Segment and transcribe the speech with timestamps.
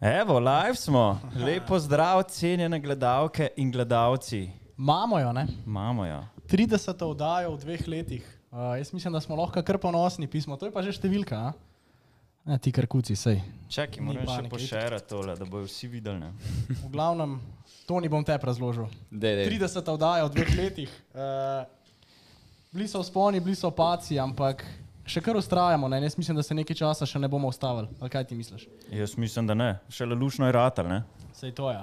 [0.00, 1.20] Evo, live smo.
[1.36, 4.50] Lepo zdrav, cenjene gledalke in gledalci.
[4.78, 5.46] Imamo jo, ne?
[5.66, 6.24] Imamo jo.
[6.50, 7.04] 30.
[7.04, 8.40] oddajo v dveh letih.
[8.50, 10.56] Uh, jaz mislim, da smo lahko kar ponosni pismo.
[10.56, 11.36] To je pa že številka.
[11.36, 11.52] a?
[12.44, 13.40] Ne, ti kar kuci, sej.
[13.72, 16.20] Čakaj, Ni moram še panike, pošerati tole, da bojo vsi videli.
[16.20, 16.30] Ne?
[16.84, 17.40] V glavnem,
[17.88, 18.92] to ni bom te razložil.
[19.10, 19.56] Dej, dej.
[19.56, 19.80] 30.
[19.96, 20.92] oddaja v dveh letih.
[21.16, 21.64] Uh,
[22.68, 24.60] bili so sponi, bili so opaci, ampak
[25.06, 25.88] še kar ustrajamo.
[25.88, 26.02] Ne?
[26.02, 27.88] Jaz mislim, da se nekaj časa še ne bomo ustavili.
[28.00, 28.66] Ali kaj ti misliš?
[28.90, 29.78] Jaz mislim, da ne.
[29.88, 31.02] Šele lušno je ratal, ne?
[31.34, 31.78] Sej to je.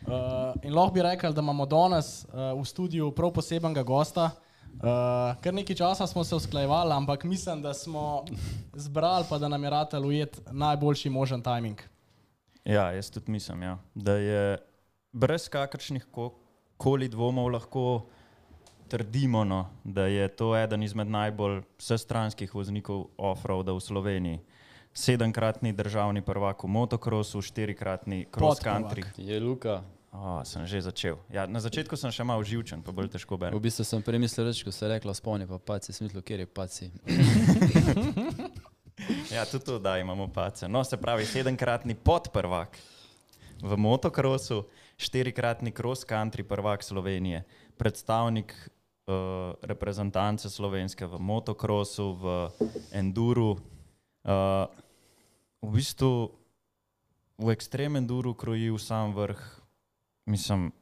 [0.00, 4.30] Uh, in lahko bi rekel, da imamo danes uh, v studiu prav posebnega gosta.
[4.80, 8.24] Uh, kar nekaj časa smo se usklajevali, ampak mislim, da smo
[8.72, 11.80] zbrali, pa da nam je ratelj ujet najboljši možen timing.
[12.64, 13.78] Ja, jaz tudi mislim, ja.
[13.94, 14.58] da je
[15.12, 16.32] brez kakršnih ko-
[16.76, 18.06] koli dvomov lahko
[18.90, 24.40] trdimo, no, da je to eden izmed najbolj vsestranskih voznikov off-roada v Sloveniji.
[24.90, 29.06] Sedemkratni državni prvak v motokrosu, štirikratni cross country.
[29.14, 29.84] Je Luka.
[30.10, 31.14] O, sem že začel.
[31.30, 33.62] Ja, na začetku sem še malo živčen, pa bolj težko V berem.
[33.62, 36.90] bistvu sem premislil reči, ko se je rekla spomni, pa paci, smislu, kjer je paci.
[39.32, 40.68] Ja, tudi to, da imamo pace.
[40.68, 42.76] No, se pravi, sedemkratni podprvak
[43.62, 44.66] v motokrosu,
[44.98, 47.44] štirikratni cross country prvak Slovenije,
[47.76, 48.52] predstavnik
[49.10, 52.24] uh, reprezentance slovenske v motokrosu, v
[52.94, 53.58] enduru.
[54.22, 54.70] Uh,
[55.60, 56.30] v bistvu
[57.40, 59.40] v ekstrem enduru kroji v sam vrh.
[60.28, 60.72] Mislim,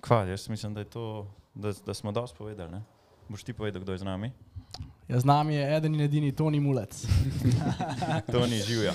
[0.00, 2.70] kva, jaz mislim, da, je to, da, da smo dosti povedali.
[2.72, 2.82] Ne?
[3.28, 4.32] Boš ti povedal, kdo je z nami?
[5.08, 7.06] Ja, z nami je eden in edini Toni Mulec.
[8.32, 8.94] To ni živja.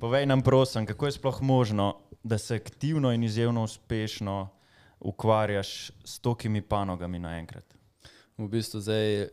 [0.00, 4.48] Povej nam, prosim, kako je sploh možno, da se aktivno in izjemno uspešno
[5.04, 7.74] ukvarjaš s tokimi panogami naenkrat?
[8.38, 9.28] V bistvu zdaj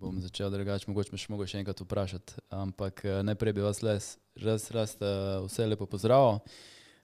[0.00, 3.82] bom začel drugače, mogoče me še mogo še enkrat vprašati, ampak eh, najprej bi vas
[3.84, 6.40] les, raz, raz eh, vse lepo pozdravil.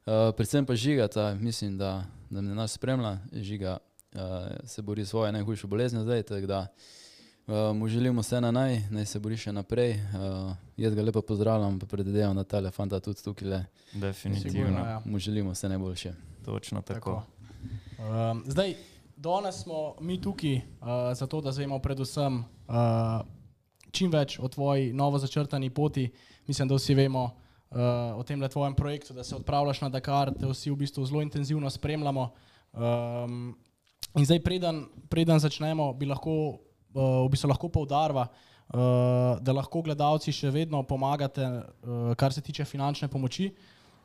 [0.06, 3.72] Uh, predvsem pa žiga, ta, mislim, da, da me nas spremlja, žiga
[4.14, 4.20] uh,
[4.62, 8.78] se bori s svojo najhujšo boleznjo zdaj, tako da uh, mu želimo vse na naj,
[8.94, 9.96] naj se bori še naprej.
[10.14, 13.60] Uh, jaz ga lepo pozdravljam, pa predvidevam, da ta fanta tudi tukaj le.
[13.98, 14.52] Definitivno.
[14.52, 15.02] Sigurno, ja.
[15.04, 16.14] Mu želimo vse najboljše.
[16.46, 17.24] Točno tako.
[17.96, 18.74] Um, zdaj,
[19.16, 20.62] danes smo mi tukaj uh,
[21.14, 23.24] zato, da zvemo predvsem uh,
[23.90, 26.10] čim več o tvoji novo začrtani poti.
[26.46, 30.46] Mislim, da vsi vemo uh, o tem tvojem projektu, da se odpravljaš na Dakar, te
[30.46, 32.28] vsi v bistvu zelo intenzivno spremljamo.
[32.72, 33.56] Um,
[34.16, 36.36] in zdaj, preden, preden začnemo, bi lahko,
[36.94, 42.44] uh, v bistvu lahko poudarva, uh, da lahko gledalci še vedno pomagate, uh, kar se
[42.44, 43.50] tiče finančne pomoči.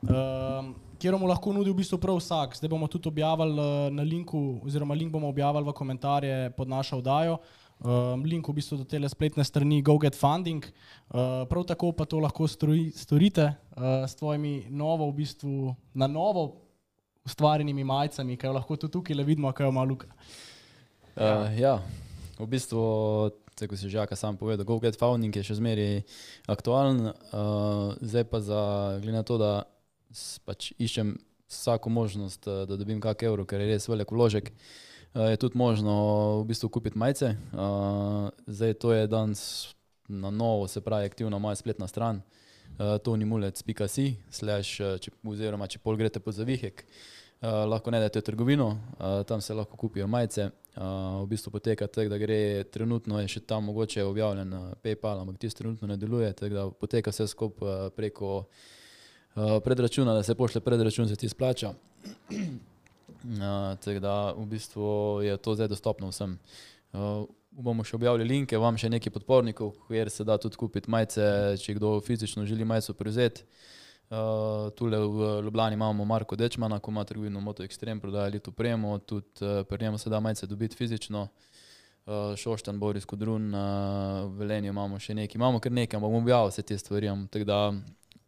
[0.02, 2.56] Um, kjer mu lahko nudi v bistvu prav vsak.
[2.58, 6.98] Zdaj bomo tudi objavili uh, na linku, oziroma link bomo objavili v komentarje pod našo
[6.98, 7.38] oddajo.
[7.82, 10.66] Um, link v bistvu do te spletne strani GoGetFunding.
[11.10, 16.06] Uh, prav tako pa to lahko stori, storite uh, s tvojimi novo, v bistvu na
[16.06, 16.62] novo
[17.26, 20.06] ustvarjenimi majicami, jo lahko tudi tukaj le vidimo, kaj ima Luka.
[21.14, 21.78] Uh, ja,
[22.38, 22.82] v bistvu,
[23.54, 26.02] tako si že Žaka sam povedal, GoGet Founding je še zmeraj
[26.50, 28.62] aktualen, uh, zdaj pa za,
[28.98, 29.52] glede na to, da
[30.44, 31.16] pač iščem
[31.52, 34.52] vsako možnost, eh, da dobim kak evro, ker je res velik vložek,
[35.14, 35.92] uh, je tudi možno
[36.40, 37.36] v bistvu kupiti majice.
[38.46, 39.74] Zdaj to je danes
[40.08, 42.22] na novo, se pravi aktivna moja spletna stran.
[42.78, 44.06] Tonimulec.si,
[44.42, 46.86] eh, oziroma če pol greste po zavihek,
[47.42, 50.50] lahko najdete trgovino, uh, tam se lahko kupijo majice.
[50.72, 55.58] V bistvu poteka tako, da gre trenutno, je še tam mogoče objavljen PayPal, ampak tisti
[55.58, 58.46] trenutno ne deluje, tako da poteka vse skupaj preko
[59.64, 61.72] predračuna, da se pošle predračun, se ti splača.
[62.30, 66.38] Uh, tako da v bistvu je to zdaj dostopno vsem.
[66.92, 71.24] Uh, bomo še objavili linke, vam še nekaj podpornikov, kjer se da tudi kupiti majice,
[71.60, 73.44] če kdo fizično želi majico prevzeti.
[74.12, 78.98] Uh, tule v Ljubljani imamo Marko Dečmana, ko ima trgovino Moto Extreme, prodaja Litu Premo,
[78.98, 81.28] tudi uh, pri njemu se da majice dobiti fizično.
[82.02, 86.50] Uh, Šoštan, Boris Kudrun, uh, v Velenju imamo še nekaj, imamo kar nekaj, bomo objavili
[86.50, 87.60] vse te stvari, tako da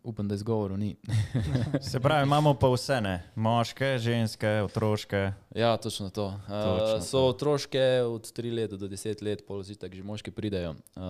[0.04, 0.96] upam, da izgovorov ni.
[1.82, 3.22] Se pravi, imamo pa vse, ne?
[3.34, 5.32] moške, ženske, otroške.
[5.52, 6.40] Ja, točno to.
[6.42, 10.70] Točno Uh, so otroške od 3 let do 10 let, pol zitek, že moški pridejo,
[10.70, 11.02] uh,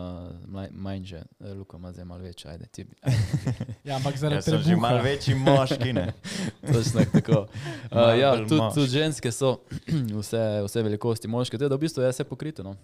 [0.47, 2.87] mlaj- manjše, Eh, Luka ima zdaj malo več, ajde ti.
[3.85, 4.81] Ja, ampak zaradi sem že trebuha.
[4.83, 5.93] malo večji moški.
[5.93, 6.13] Ne?
[6.73, 7.47] Točno tako.
[7.91, 9.59] Uh, ja, tudi, tudi ženske so
[10.21, 12.63] vse, vse velikosti moške, tako da v bistvu je vse pokrito.
[12.63, 12.77] No.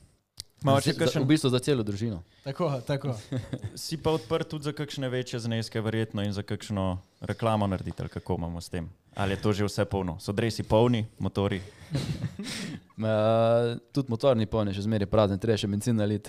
[0.62, 2.22] Mogoče Za- kakšen- V bistvu za celo družino.
[2.44, 3.14] Tako, tako.
[3.74, 8.08] Si pa odprt tudi za kakšne večje zneske, verjetno, in za kakšno reklamo narediti, ali
[8.10, 8.88] kako imamo s tem.
[9.12, 10.18] Ali je to že vse polno?
[10.18, 11.60] So dresi polni, motori.
[13.00, 13.06] Uh,
[13.92, 16.28] tudi motor ni poln, še zmeraj prazen, treba še benzin naliti.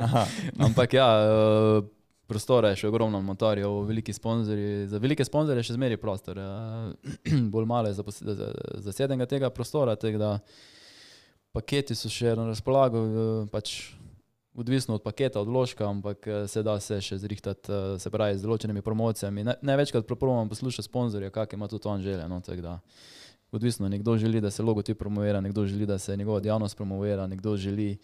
[0.60, 1.82] Ampak ja, uh,
[2.24, 6.38] prostora je še ogromno motorjev, veliki sponzorji, za velike sponzorje je še zmeraj prostor.
[6.38, 10.30] eh, Bolj malo je zapos- za- zasedenega tega prostora, tega da
[11.56, 13.96] paketi so še na razpolago, eh, pač
[14.56, 18.38] odvisno od paketa, od vložka, ampak eh, se da se še zrihtati, eh, se pravi,
[18.38, 19.44] z določenimi promocijami.
[19.44, 22.28] Ne- Največkrat promovamo poslušati sponzorja, kak ima tudi on želje.
[22.28, 22.80] No, da
[23.52, 27.56] odvisno, nekdo želi, da se logotip promovira, nekdo želi, da se njegova dejavnost promovira, nekdo
[27.56, 27.96] želi,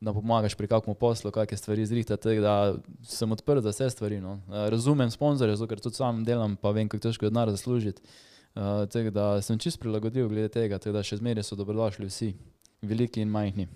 [0.00, 2.36] da pomagaš pri kakšnem poslu, kakšne stvari zrihtati.
[2.38, 4.20] Da sem odprt za vse stvari.
[4.20, 4.38] No.
[4.46, 8.02] Razumem sponzorje, zato ker tudi sam delam, pa vem, kako težko je denar zaslužiti.
[8.50, 12.32] Uh, tako da sem čist prilagodljiv glede tega, tako da še zmeraj so dobrodošli vsi,
[12.82, 13.68] veliki in majhni.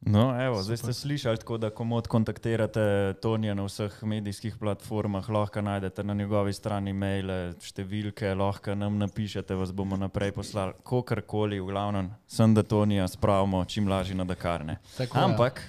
[0.00, 0.94] No, evo, zdaj Super.
[0.94, 6.52] ste slišali, tako da komod kontaktirate Tonija na vseh medijskih platformah, lahko najdete na njegovi
[6.56, 12.64] strani maile, številke, lahko nam napišete, vas bomo naprej poslali, kakorkoli, v glavnem, sem da
[12.64, 14.78] Tonija spravimo čim lažje na Dakarne.
[14.96, 15.20] Tako.
[15.20, 15.60] Ampak,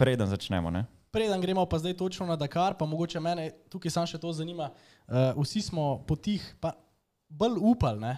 [0.00, 0.86] preden začnemo, ne?
[1.12, 4.72] Preden gremo pa zdaj točno na Dakar, pa mogoče mene tukaj samo še to zanima.
[5.06, 6.72] Uh, vsi smo potih, pa
[7.28, 8.16] bolj upali, ne,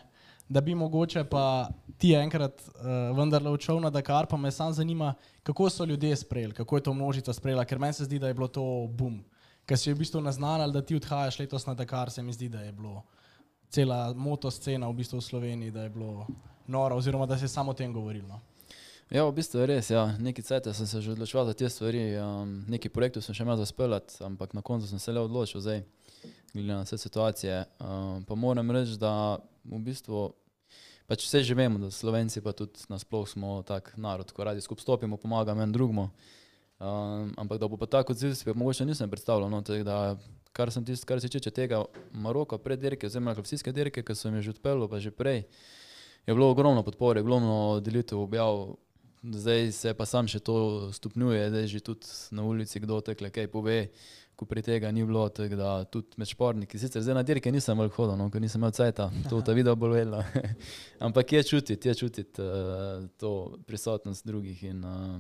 [0.49, 5.15] da bi mogoče pa ti enkrat uh, vendarle odšel na Dakar, pa me sam zanima,
[5.43, 8.35] kako so ljudje sprejeli, kako je to množica sprejela, ker meni se zdi, da je
[8.35, 9.25] bilo to bum.
[9.67, 12.61] Ker si v bistvu naznanil, da ti odhajaš letos na Dakar, se mi zdi, da
[12.61, 13.03] je bilo
[13.69, 16.27] cela motoscena v bistvu v Sloveniji, da je bilo
[16.67, 18.29] noro, oziroma da se je samo o tem govorilo.
[18.29, 18.41] No.
[19.11, 19.91] Ja, v bistvu je res.
[19.91, 20.07] Ja.
[20.19, 23.57] Nekaj cajt sem se že odločil za te stvari, um, nekaj projektov sem še imel
[23.57, 25.85] za speljati, ampak na koncu sem se le odločil, zdaj,
[26.63, 27.65] glede na vse situacije.
[27.81, 30.31] Um, pa moram reči, da v bistvu
[31.07, 34.83] pač vse že vemo, da Slovenci pa tudi nasploh smo tak narod, ko radi skupaj
[34.83, 36.11] stopimo, pomagamo en drugmu.
[36.77, 39.49] Um, ampak da bo pa tako odziv, pa mogoče nisem predstavljal.
[39.49, 40.17] No, da,
[40.53, 44.51] kar, tist, kar se tiče tega Maroka, pred dirke, oziroma klopsijske dirke, ki sem jih
[44.51, 45.47] že odpeljal, pa že prej,
[46.27, 48.77] je bilo ogromno podpore, ogromno delitev objav.
[49.27, 53.49] Zdaj se pa sam še to stopnjuje, zdaj že tudi na ulici kdo tekle kaj
[53.51, 53.89] pove,
[54.37, 56.79] ko pri tega ni bilo, tako da tudi med športniki.
[56.79, 59.77] Sicer zdaj na dirke nisem veliko hodil, no, ker nisem imel cajta, to ta video
[59.77, 60.21] bolj vedela.
[61.07, 65.17] Ampak je čutiti, je čutiti uh, to prisotnost drugih in uh,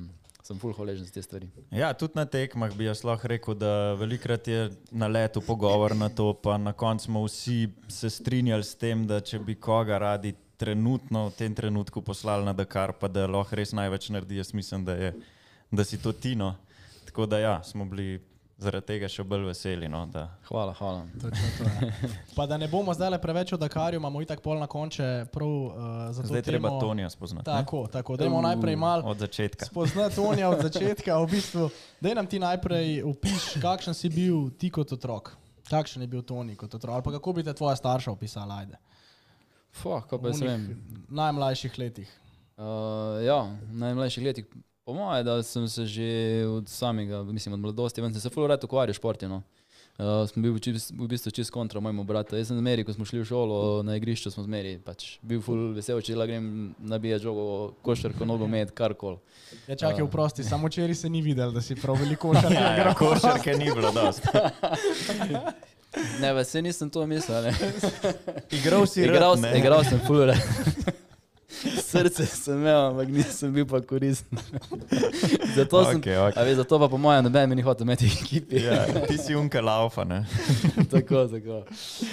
[0.47, 1.49] sem full hvaležen za te stvari.
[1.75, 6.09] Ja, tudi na tekmah bi jaz lahko rekel, da velikrat je na letu pogovor na
[6.09, 10.35] to, pa na koncu smo vsi se strinjali s tem, da če bi koga radi
[10.57, 14.85] trenutno v tem trenutku poslali na Dakar, pa da lahko res največ naredi, jaz mislim,
[14.85, 15.13] da, je,
[15.71, 16.55] da si to Tino.
[17.09, 18.21] Tako da ja, smo bili
[18.59, 19.89] zaradi tega še bolj veseli.
[19.89, 21.03] No, da, Hvala, hvala.
[21.15, 21.93] Točno to je.
[22.37, 25.73] Pa da ne bomo zdaj preveč o Dakarju, imamo itak pol na konče prav uh,
[26.11, 26.81] za to zdaj je treba temo.
[26.81, 27.45] Tonija spoznati.
[27.45, 27.55] ne?
[27.55, 28.17] Tako, tako.
[28.17, 29.67] Dajmo najprej mal Od začetka.
[29.67, 31.19] spoznati Tonija od začetka.
[31.19, 31.69] V bistvu,
[32.01, 35.37] daj nam ti najprej opiš, kakšen si bil ti kot otrok.
[35.67, 36.95] Kakšen je bil Toni kot otrok?
[36.95, 38.57] Ali pa kako bi te tvoja starša opisala?
[38.57, 38.79] Ajde.
[39.73, 40.63] Fuh, kaj pa jaz vem.
[41.11, 42.09] najmlajših letih.
[42.57, 42.65] Uh,
[43.21, 44.47] ja, najmlajših letih,
[44.87, 46.09] po mojem, da sem se že
[46.47, 49.31] od samega, mislim, od mladosti, vem, sem se full rad ukvarjal s športom.
[49.31, 49.43] No.
[49.97, 52.37] Uh, sem bil čist, v bistvu čist kontra mojemu bratu.
[52.37, 55.73] Jaz sem zmeri, ko smo šli v šolo na igrišču, smo zmeri, pač bil full
[55.73, 59.17] vesel, če la grem nabijati žogo, košarko, nogomet, karkoli.
[59.67, 60.05] Ja, čakaj, Ja.
[60.05, 63.73] vprosti, samo včeraj se ni videl, da si prav veliko šarka Ja, ja, košarke ni
[63.73, 64.29] bilo dosti.
[66.21, 67.43] Ne, pa se nisem to mislil.
[67.43, 67.55] ne.
[68.53, 70.37] Igral si Igral, rad, igral sem full rad.
[71.49, 74.39] Srce sem imel, ampak nisem bil pa koristen.
[75.57, 76.17] zato, sem, okej.
[76.35, 78.61] a veš, zato pa po mojem noben mi ni hotel imeti ekipi.
[78.65, 80.25] Ja, ti si unka laufa, ne?
[80.93, 81.63] tako, tako.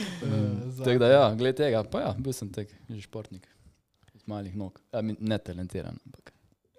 [0.77, 3.48] Za- Tako da, ja, glede tega, pa ja, bil sem tak, že športnik.
[4.13, 4.77] Z malih nog.
[4.93, 6.29] Ja, ne talentiran, ampak.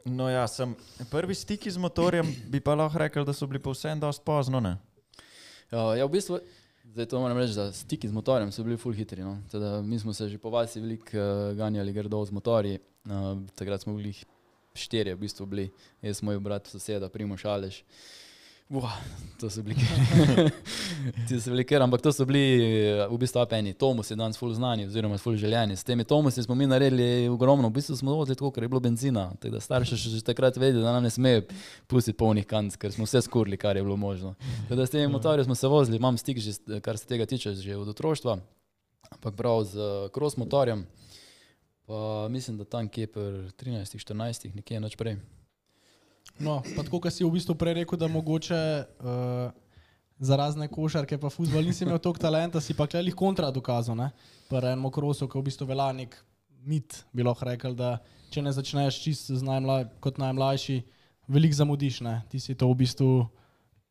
[0.04, 0.76] No, ja, sem
[1.10, 4.60] prvi stiki z motorjem, bi pa lahko rekel, da so bili povsem dosti pozno.
[4.60, 4.76] Ne?
[5.72, 6.38] Ja, ja, v bistvu,
[6.84, 9.22] zdaj to moram reči, da stiki z motorjem so bili full hitri.
[9.22, 9.38] No.
[9.50, 12.78] Teda, mi smo se že po vasi veliko uh, ganjali grdo z motorji.
[13.04, 14.14] Uh, takrat smo bili
[14.74, 15.70] štirje, v bistvu bili,
[16.02, 17.82] jaz, moj brat, soseda, Primo Šalež.
[18.70, 18.92] Uah,
[19.38, 19.76] to so bili,
[21.28, 23.74] ti so bili ker, ampak to so bili eh, v bistvu apeni.
[23.74, 25.76] Tomus je danes full znani, oziroma full željeni.
[25.76, 28.80] S temi Tomusi smo mi naredili ogromno, v bistvu smo vozili tako, ker je bilo
[28.80, 29.26] benzina.
[29.32, 31.44] Tako da starši še že takrat vedeli, da nam ne smejo
[31.86, 34.32] pustiti polnih kanc, ker smo vse skurili, kar je bilo možno.
[34.62, 37.26] Tako da s temi motorji smo se vozili, imam stik, že, s- kar se tega
[37.26, 38.38] tiče, že od otroštva,
[39.10, 40.86] ampak prav z eh, cross motorjem.
[41.84, 43.22] Pa mislim, da tam kje pri
[43.54, 45.18] 13-14, nekje noč prej.
[46.40, 49.52] No, pa tako, kot si v bistvu prej rekel, da mogoče uh,
[50.18, 53.96] za razne košarke, pa futbol nisi imel toliko talenta, si pa klelih kontra dokazal.
[53.96, 54.10] ne.
[54.48, 56.16] Pri enem krosu, ki v bistvu velja nek
[56.64, 57.98] mit, bi lahko rekel, da
[58.34, 60.80] če ne začneš čist najmlaj, kot najmlajši,
[61.30, 62.00] veliko zamudiš.
[62.06, 62.22] Ne.
[62.30, 63.10] Ti si to v bistvu,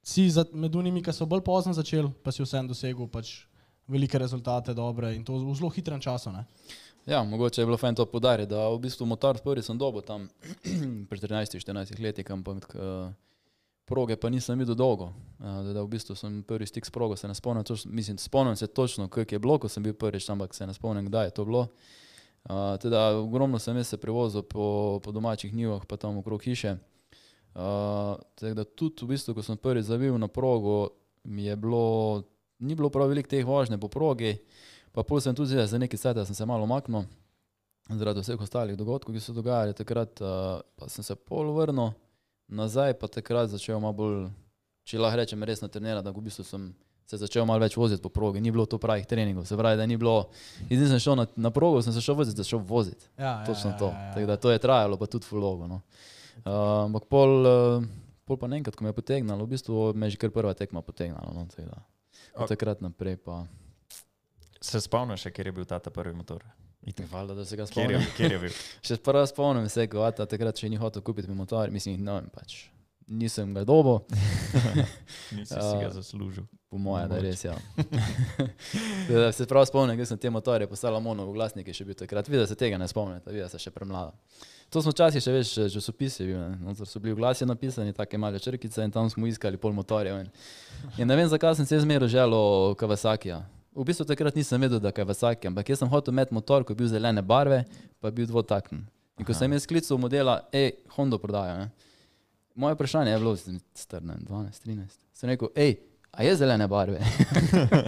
[0.03, 3.45] si za, med unimi, ki so bolj pozno začeli, pa si vsem dosegel pač
[3.87, 6.31] velike rezultate, dobre in to v zelo hitrem času.
[6.31, 6.43] Ne.
[7.05, 10.29] Ja, mogoče je bilo fajn to podariti, da v bistvu motor prvi sem dobil tam
[11.10, 13.12] pri 13-14 letih, ampak uh,
[13.86, 15.12] proge pa nisem videl dolgo.
[15.39, 18.55] Uh, da, v bistvu sem prvi stik s progo, se ne spomnim, točno, mislim, spomnim
[18.55, 21.36] se točno, kako je bilo, ko sem bil prvič, ampak se ne spomnim, kdaj je
[21.36, 21.67] to bilo.
[22.43, 26.77] Uh, teda, ogromno sem se prevozil po, po domačih nivah, pa tam okrog hiše.
[27.53, 32.24] Uh, da tudi v bistvu, ko sem prvi zavil na progo, mi je bilo,
[32.60, 34.38] ni bilo prav veliko teh vožnje po progi,
[34.93, 37.07] pa pol sem tudi za neki svet, da sem se malo omaknil,
[37.89, 41.91] zaradi vseh ostalih dogodkov, ki so dogajali takrat, uh, pa sem se pol vrnil
[42.47, 44.17] nazaj, pa takrat začel malo bolj,
[44.88, 46.69] če lahko rečem, resno trenirati, da v bistvu sem
[47.09, 49.88] se začel malo več voziti po progi, ni bilo to pravih treningov, se pravi, da
[49.89, 50.29] ni bilo,
[50.69, 53.09] in sem šel na, na progo, sem se šel voziti, da šel voziti.
[53.17, 53.89] Ja, ja, Točno ja, to.
[53.91, 54.13] Ja, ja.
[54.13, 55.67] Tako da to je trajalo, pa tudi fulogo.
[55.67, 55.81] No.
[56.43, 56.53] Uh,
[56.85, 57.89] ampak pol, uh,
[58.29, 60.85] pol pa enkrat, ko me je potegnalo, v bistvu me je že kar prva tekma
[60.85, 61.33] potegnala.
[61.35, 61.45] No,
[62.33, 63.43] Od takrat naprej pa.
[64.63, 66.43] Se spomniš, kje je bil ta prvi motor?
[67.10, 68.00] Hvala, da se ga spomnim.
[68.17, 68.62] Kjer je bil?
[68.88, 72.22] še prvo spomnim se, ko je takrat še ni hotel kupiti mi motor, mislim, no,
[72.32, 72.65] pač
[73.08, 74.05] nisem ga dobo.
[75.36, 76.46] Nisem si ga zaslužil.
[76.70, 77.55] Po mojem, da je res, ja.
[79.10, 82.29] da se prav spomnim, da sem te motorje poslala mono v glasnike, še bil takrat.
[82.32, 84.15] Videla se tega ne spomnite, videla se še premlada.
[84.74, 86.25] To smo včasih še več časopisi,
[86.88, 90.24] so bili v glasi napisani, take male črkice in tam smo iskali pol motorjev.
[90.24, 90.32] In,
[90.98, 93.43] in ne vem, zakaj sem se zmeraj želel Kawasakija.
[93.75, 96.75] V bistvu takrat nisem vedel, da je Kawasaki, ampak jaz sem hotel imeti motor, ki
[96.75, 97.63] je bil zelene barve,
[97.99, 98.83] pa je bil dvotakn.
[99.17, 99.39] In ko Aha.
[99.39, 101.69] sem jaz sklical modela, hej, Honda prodaja.
[102.55, 103.33] Moje vprašanje je bilo,
[103.73, 104.99] star, ne, 12, 13.
[105.17, 105.77] Sem rekel, hej,
[106.13, 107.01] a je zelene barve?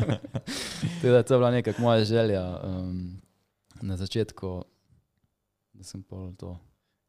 [1.02, 3.22] teda, to je bila nekakšna moja želja um,
[3.82, 4.64] na začetku,
[5.74, 6.56] da sem pol to.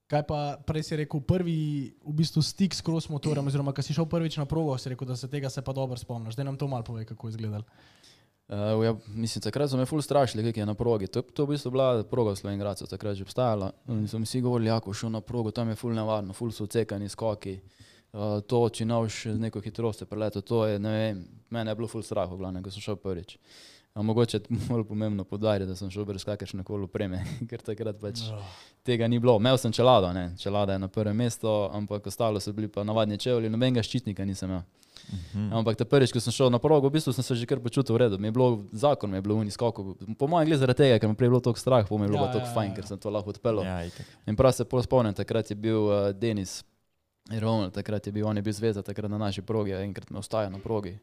[0.06, 1.58] Kaj pa prej si rekel, prvi
[2.04, 5.08] v bistvu stik s cross motorjem, oziroma ko si šel prvič na progo, si rekel,
[5.08, 6.36] da se tega se pa dobro spomniš.
[6.36, 7.64] Da nam to malo pove, kako je izgledalo.
[8.48, 11.06] Uh, ja, mislim, takrat so me ful strašili, kaj je na progi.
[11.06, 13.72] To, to je v bistvu bila proga v Sloveniji, takrat že obstajala.
[13.88, 16.66] In so mi vsi govorili, ako šel na progo, tam je ful nevarno, ful so
[16.66, 17.58] cekani skoki.
[18.12, 22.06] Uh, to, če naš neko hitrost preleto, to je, ne vem, mene je bilo ful
[22.06, 23.34] strah, glavno, ko sem šel prvič.
[23.98, 27.98] A mogoče je bolj pomembno podariti, da sem šel brez kakršne koli opreme, ker takrat
[27.98, 28.46] pač oh.
[28.86, 29.40] tega ni bilo.
[29.42, 33.18] Imel sem čelado, ne, čelada je na prvem mestu, ampak ostalo so bili pa navadni
[33.18, 34.62] čevlji, nobenega ščitnika nisem imel.
[35.06, 35.52] -hmm.
[35.52, 37.98] Ampak prvič, ko sem šel na progo, v bistvu sem se že kar počutil v
[37.98, 38.18] redu.
[38.18, 39.96] Mi je bilo zakon, mi je bilo v niskoku.
[40.18, 42.26] Po mojem, glede zaradi tega, ker mi je bilo toliko strah, po mojem, je bilo
[42.26, 42.74] ja, toliko ja, fajn, ja.
[42.76, 43.64] ker sem to lahko odpeljal.
[43.64, 43.86] Ja,
[44.26, 46.64] in prav se pol spomnim, takrat je bil uh, Denis
[47.30, 50.50] Roman, takrat je bil, on je bil zvezda, takrat na naši progi, enkrat me ostaja
[50.50, 50.98] na progi.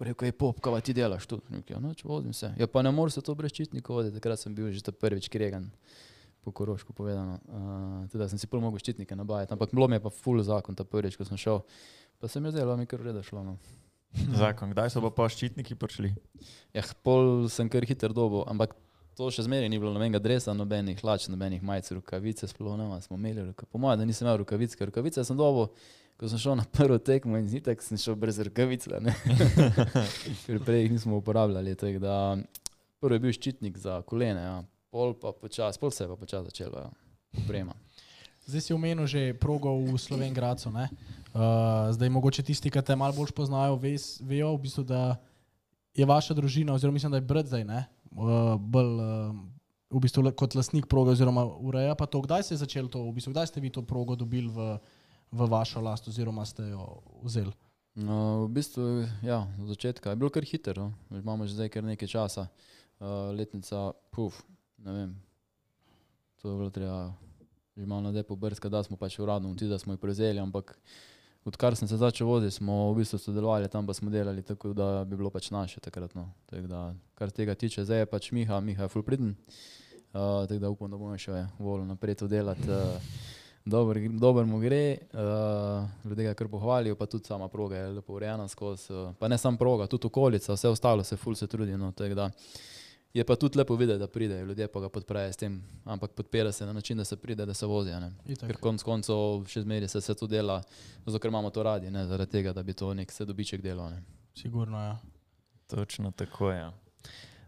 [0.00, 1.40] Rekel je, pop, kaj ti delaš tu?
[1.68, 2.54] Ja, noč vozim se.
[2.58, 5.28] Ja, pa ne moreš se to brez ščitnika voditi, takrat sem bil že ta prvič
[5.28, 5.68] kregan.
[6.40, 7.36] Po korošku povedano.
[7.44, 10.72] Uh, teda sem si pol mogel ščitnike nabajati, ampak bilo mi je pa full zakon
[10.72, 11.60] ta prvič, ko sem šel.
[12.20, 13.44] Pa se mi je zdelo, mi kar reda šlo.
[13.44, 13.56] No.
[14.40, 16.12] Zakon, kdaj so pa ščitniki prišli?
[16.76, 18.74] Ja, pol sem kar hiter dobo, ampak
[19.16, 23.16] to še zmeraj ni bilo nobenega dresa, nobenih hlač, nobenih majic, rukavice, sploh ne, smo
[23.16, 23.72] imeli rukavice.
[23.72, 25.70] Po mojem, da nisem imel rukavice, ker rukavice sem dobo,
[26.20, 28.84] ko sem šel na prvo tekmo in zitek sem šel brez rukavic,
[30.44, 31.76] ker prej jih nismo uporabljali.
[32.00, 32.16] Da,
[33.00, 34.58] prvi je bil ščitnik za kolene, ja.
[34.92, 36.92] pol pa počas, pol se je pa počas začelo, ja.
[37.44, 37.76] uprema.
[38.48, 40.72] Zdaj si omenil že progo v Slovengracu.
[41.30, 45.14] Uh, zdaj, mogoče tisti, ki te malo bolj poznajo, ves, vejo, v bistvu, da
[45.94, 49.36] je vaša družina, oziroma mislim, da je brat zdaj, uh, bolj uh,
[49.90, 52.22] v bistvu, kot lastnik proge, oziroma ureja pa to.
[52.26, 54.74] Kdaj se je začelo to, v bistvu, kdaj ste vi to progo dobili v,
[55.30, 57.54] v vašo last, oziroma ste jo vzeli?
[57.98, 61.18] No, v bistvu, ja, od začetka je bilo kar hitro, no.
[61.18, 64.42] imamo že zdaj kar nekaj časa, uh, letnica, puf,
[64.82, 65.10] ne vem,
[66.42, 67.14] to je bilo treba
[67.76, 70.74] že malo na depo brska, da smo pač uradno ti, da smo jih prevzeli, ampak
[71.44, 75.04] odkar sem se začel voziti, smo v bistvu sodelovali tam, pa smo delali tako, da
[75.04, 76.14] bi bilo pač naše takrat.
[76.14, 76.28] No.
[76.46, 79.34] Tak da, kar tega tiče, zdaj je pač Miha, Miha je fulpriden,
[80.12, 82.68] uh, tako da upam, da bomo še volili naprej to delati.
[82.68, 83.36] Uh,
[83.70, 88.14] Dobro, dober mu gre, uh, ljudje ga kar pohvalijo, pa tudi sama proga je lepo
[88.16, 88.88] urejena skozi.
[88.92, 91.76] Uh, pa ne samo proga, tudi okolica, vse ostalo se ful se trudi.
[91.76, 91.92] No,
[93.14, 96.52] Je pa tudi lepo videti, da pridejo ljudje, pa ga podprejo s tem, ampak podpira
[96.52, 97.98] se na način, da se pride, da se vozijo.
[98.38, 100.60] Ker konec koncev še zmeraj se, se to dela,
[101.06, 103.90] zato ker imamo to radi, ne zaradi tega, da bi to nek se dobiček delal.
[103.90, 104.04] Ne.
[104.38, 104.94] Sigurno, ja.
[105.66, 106.60] Točno tako je.
[106.60, 106.70] Ja.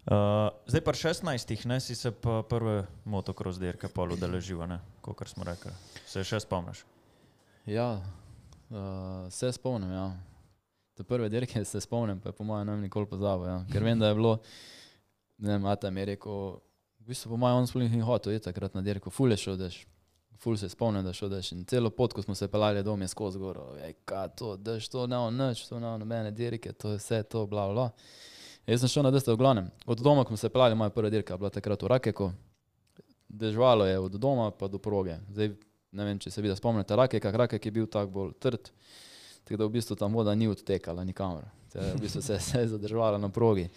[0.02, 4.66] Uh, zdaj pa 16, ne si se pa prve motocross dirke pol udeležil,
[5.00, 5.70] kot smo rekli.
[6.10, 6.82] Se še spomniš?
[7.70, 8.02] Ja,
[8.70, 10.10] uh, se spomnim, ja.
[10.98, 13.60] Te prve dirke se spomnim, pa je po mojem nam nikoli pozabil, ja.
[13.70, 14.40] ker vem, da je bilo
[15.42, 16.58] ne vem, Ata mi je rekel,
[17.02, 19.56] v bistvu po mojem, on sploh ni hotel, je takrat na dirko, ful je šel,
[19.60, 19.80] daš,
[20.42, 23.10] ful se spomne, da šel, daš, in celo pot, ko smo se pelali dom, je
[23.10, 26.72] skozi goro, ej, kaj to, daš, to ne on nič, to ne on nobene dirke,
[26.72, 27.90] to je vse to, bla, bla.
[28.66, 31.10] Jaz sem šel na desno v glavnem, od doma, ko smo se pelali, moja prva
[31.10, 32.30] dirka bila takrat v Rakeku,
[33.28, 35.56] dežvalo je od doma pa do proge, zdaj
[35.92, 38.70] ne vem, če se vidi, spomnite, Rakek, Rakek je bil tak bolj trd,
[39.44, 41.44] Tako da v bistvu ta voda ni odtekala nikamor.
[41.72, 43.68] Te, v bistvu se, se je zadržala na progi.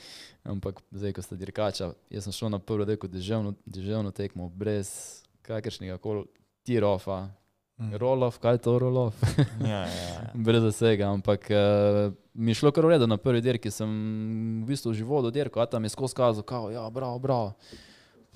[0.43, 5.23] Ampak zdaj, ko sta dirkača, jaz sem šel na prvo deko deževno, deževno tekmo, brez
[5.41, 6.27] kakršnega koli
[6.67, 7.29] tirofa,
[7.75, 7.97] Mm.
[7.99, 9.11] rolov, kaj je to rolov?
[9.59, 10.31] Ja, ja, ja.
[10.47, 13.91] brez vsega, ampak uh, mi je šlo kar v redu na prvi dirki, sem
[14.63, 17.51] v bistvu že vodil dirko, a tam je skozi kazal, kao, ja, bravo, bravo.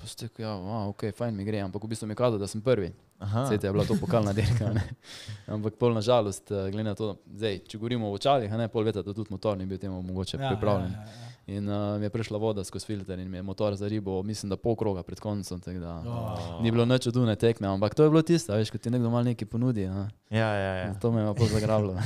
[0.00, 2.40] Pa ste rekel, ja, a, ok, fajn mi gre, ampak v bistvu mi je kazal,
[2.40, 2.88] da sem prvi.
[3.20, 3.46] Aha.
[3.46, 4.72] Sej je bila to pokalna dirka.
[4.72, 4.80] Ne?
[5.54, 9.04] Ampak pol na žalost, glede na to, zdaj, če govorimo o očalih, ne pol leta,
[9.04, 10.94] da tudi motor ni bil temu mogoče ja, pripravljen.
[10.96, 11.30] Ja, ja, ja.
[11.50, 14.50] In uh, mi je prišla voda skozi filter in mi je motor za ribo, mislim,
[14.50, 15.60] da pol kroga pred koncem.
[15.60, 16.62] Da, Oh.
[16.62, 19.10] Ni bilo nič od une tekme, ampak to je bilo tisto, veš, ko ti nekdo
[19.10, 19.84] malo nekaj ponudi.
[19.84, 20.08] a.
[20.30, 20.94] Ja, ja, ja.
[20.94, 21.96] To me je pa zagrabilo.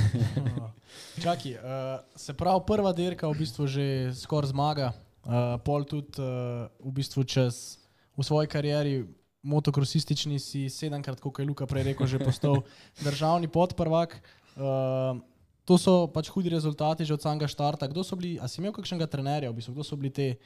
[1.23, 4.91] Čaki, uh, se pravi, prva dirka v bistvu že skoraj zmaga,
[5.23, 7.84] uh, pol tudi uh, v bistvu čez
[8.17, 9.05] v svoji karieri.
[9.45, 12.65] Motokrosistični si sedemkrat, kot je Luka prej rekel, že postal
[13.05, 14.17] državni podprvak.
[14.57, 15.21] Uh,
[15.65, 17.89] to so pač hudi rezultati že od samega štarta.
[17.89, 20.37] Kdo so bili, a si imel kakšnega trenerja, v bistvu, kdo so bili te,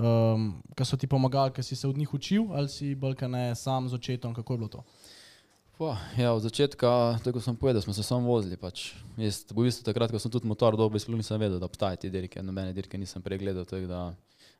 [0.00, 3.28] um, ki so ti pomagali, ki si se od njih učil, ali si bolj kaj
[3.28, 4.80] ne sam z očetom, kako je bilo to?
[5.76, 8.56] Pa, ja, od začetka, tako sem povedal, smo se samo vozili.
[8.56, 8.96] Pač.
[9.20, 12.08] Jaz, v bistvu, takrat, ko sem tudi motor dobil, sploh nisem vedel, da obstajajo te
[12.08, 12.40] dirke.
[12.40, 13.68] Nobene dirke nisem pregledal.
[13.68, 14.00] tako Da,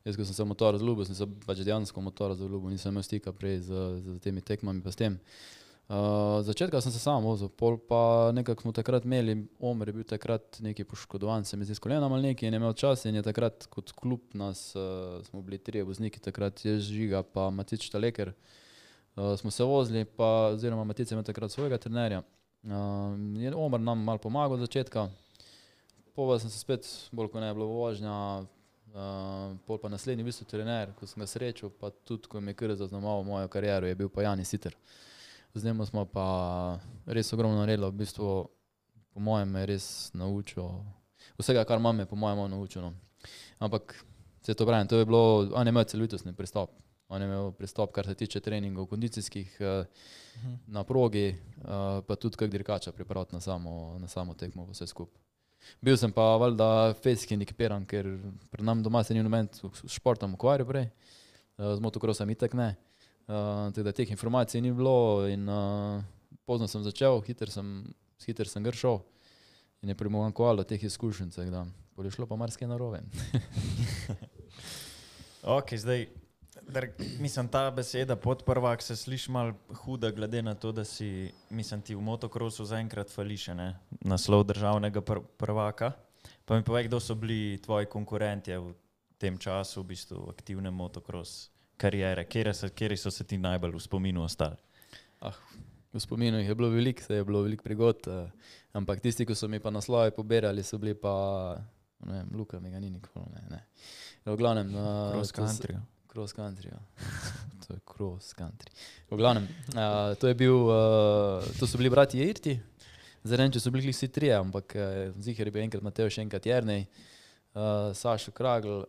[0.06, 2.94] jaz, ko sem se v motor zaljubil, sem se pač dejansko v motor zaljubil, nisem
[2.94, 4.84] imel stika prej z, z temi tekmami.
[4.96, 5.18] Tem.
[5.86, 10.06] Uh, začetka sem se sam vozil, pol pa nekako smo takrat imeli, Omer je bil
[10.06, 13.14] takrat neki poškodovan, se mi zdi s kolenom ali nekaj in je imel čas in
[13.14, 17.86] je takrat kot klub nas, uh, smo bili trije vozniki, takrat je Žiga pa Matic
[17.86, 18.32] Štaleker.
[19.14, 22.24] Uh, smo se vozili, pa, oziroma Matic je imel takrat svojega trenerja.
[22.66, 25.06] Uh, je Omar nam malo pomagal od začetka,
[26.18, 26.82] pova sem se spet,
[27.12, 28.42] bolj ko ne je bilo vožnja,
[28.94, 32.52] uh, pol pa naslednji v bistvu trener, ko sem ga srečal, pa tudi ko mi
[32.52, 34.76] je kar zaznamoval mojo kariero, je bil pa Jani Siter.
[35.54, 38.28] Z njim smo pa res ogromno naredili, v bistvu
[39.14, 40.68] po mojem me je res naučil,
[41.38, 42.82] vsega kar imam je po mojem naučil.
[42.82, 42.92] No.
[43.58, 44.04] Ampak
[44.42, 46.70] se to pravi, to je bilo, on je imel celovitostni pristop.
[47.08, 49.84] On je imel pristop, kar se tiče treningov, kondicijskih eh,
[50.66, 51.36] na progi, eh,
[52.06, 55.22] pa tudi kak dirkača pripraviti na samo, na samo tekmo, vse skupaj.
[55.84, 58.08] Bil sem pa valjda fejski ekipiran, ker
[58.50, 62.74] pri nam doma se ni noben s športom ukvarjal prej, eh, z motokrosom itak ne.
[63.26, 65.98] Uh, tako da teh informacij ni bilo in uh,
[66.46, 67.80] pozno sem začel, hiter sem,
[68.22, 69.00] hiter sem gršel
[69.82, 71.64] in je primanjkovalo teh izkušenj, da
[71.96, 73.02] bo šlo pa marsikaj narobe.
[75.46, 76.08] Ok, zdaj,
[76.68, 81.82] dar, mislim, ta beseda podprvak se sliši malo huda, glede na to, da si, mislim,
[81.82, 83.74] ti v motokrosu zaenkrat fališe, ne?
[84.00, 85.92] naslov državnega pr prvaka.
[86.44, 88.74] Pa mi povej, kdo so bili tvoji konkurenti v
[89.18, 93.80] tem času, v bistvu aktivne motokros karijere, kje so, kje so se ti najbolj v
[93.80, 94.56] spominu ostali?
[95.20, 95.34] Ah,
[95.92, 98.30] v spominu jih je bilo veliko, se je bilo veliko prigod, uh,
[98.72, 101.56] ampak tisti, ki so mi pa naslove pobirali, so bili pa,
[102.06, 103.44] ne vem, Luka mi ga ni nikoli, ne.
[103.50, 103.64] ne.
[104.26, 105.76] V glavnem, uh, Cross country.
[106.16, 106.80] Cross country, ja.
[107.66, 108.72] to je cross country.
[109.10, 112.54] V glavnem, uh, to, bil, uh, to so bili brati Irti,
[113.20, 116.48] zdaj če so bili vsi trije, ampak uh, zihar je bil enkrat Mateo, še enkrat
[116.48, 116.86] Jernej,
[117.52, 118.86] uh, Sašo Kragl,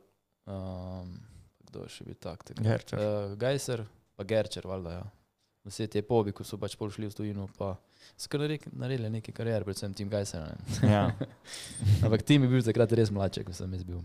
[0.48, 1.10] um,
[1.68, 2.46] kdo še bil tak?
[2.48, 2.63] takrat?
[2.63, 3.02] Gerčer.
[3.02, 3.84] Uh, Gajser,
[4.16, 5.04] pa Gerčer, valjda, ja.
[5.68, 7.74] Vse te pobi, ko so pač pol šli v tujino, pa
[8.16, 10.48] so kar naredili neke karijere, predvsem tim Gajser.
[10.80, 11.10] Ja.
[12.08, 14.00] Ampak tim je bil takrat res mladček, ko sem jaz bil.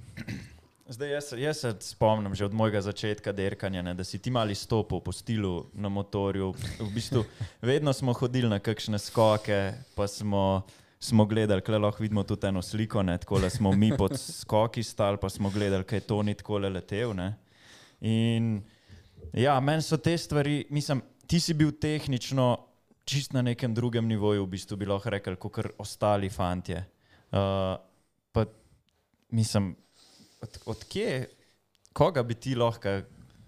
[0.87, 4.55] Zdaj, jaz, jaz se spomnim že od mojega začetka derkanja, ne, da si ti mali
[4.55, 6.55] stopil po stilu na motorju.
[6.81, 7.25] V bistvu,
[7.62, 10.66] vedno smo hodili na kakšne skoke, pa smo,
[10.99, 14.83] smo gledali, kaj lahko vidimo tudi eno sliko, ne, tako da smo mi pod skoki
[14.83, 17.14] stali, pa smo gledali, kaj to ni tako letel.
[17.14, 17.35] Ne.
[18.01, 18.62] In
[19.33, 22.57] ja, meni so te stvari, mislim, ti si bil tehnično
[23.05, 26.83] čist na nekem drugem nivoju, v bistvu bi lahko rekel, kot ostali fantje.
[27.31, 27.79] Uh,
[28.33, 28.45] pa
[29.31, 29.77] mislim,
[30.42, 31.26] od, odkje,
[31.92, 33.00] koga bi ti lahko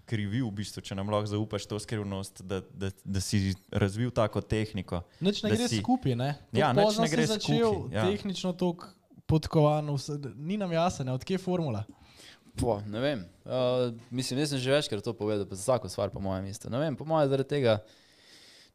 [0.05, 4.41] krivil, v bistvu, če nam lahko zaupaš to skrivnost, da, da, da si razvil tako
[4.41, 5.01] tehniko?
[5.19, 6.31] Nič ne gre si- skupaj, ne?
[6.51, 8.05] Toliko Ja, nič ne si gre začel, skupaj, ja.
[8.05, 8.91] tehnično tako
[9.25, 11.81] podkovan, vse, ni nam jasno, odkje je formula.
[12.55, 13.25] Po, ne vem.
[13.43, 16.69] Uh, mislim, jaz sem že večkrat to povedal, pa za vsako stvar, po mojem mestu.
[16.71, 17.81] Ne vem, po mojem zaradi tega.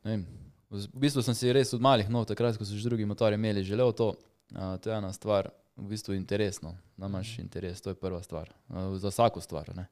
[0.04, 0.26] ne Vem,
[0.70, 3.64] v bistvu sem si res od malih nov, takrat, ko so že drugi motori imeli,
[3.64, 4.12] želel to.
[4.50, 5.48] Uh, to je ena stvar,
[5.81, 6.75] v bistvu interesno.
[6.97, 8.53] Da imaš interes, to je prva stvar.
[8.69, 9.73] Uh, za vsako stvar.
[9.75, 9.88] Ne.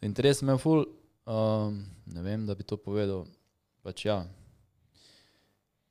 [0.00, 0.84] Interes me je ful,
[1.26, 3.26] um, ne vem, da bi to povedal.
[3.82, 4.22] Pač ja.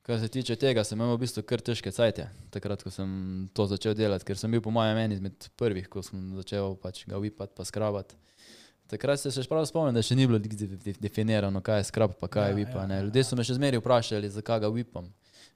[0.01, 3.09] Kar se tiče tega, sem imel v bistvu kar težke cajtje, takrat, ko sem
[3.53, 7.03] to začel delati, ker sem bil po mojem en izmed prvih, ko sem začel pač
[7.05, 8.17] ga vipati pa skrabati.
[8.89, 11.89] Takrat se še prav spomnim, da še ni bilo de- de- de- definirano, kaj je
[11.91, 12.79] skrab, pa kaj je Ja, vipa.
[12.79, 12.95] ja, ne.
[12.95, 15.05] ja, Ljudje so me še zmeraj vprašali, zakaj ga vipam.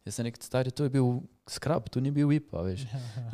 [0.04, 2.84] Jaz sem rekel, stari, to je bil skrab, to ni bil vipa, veš.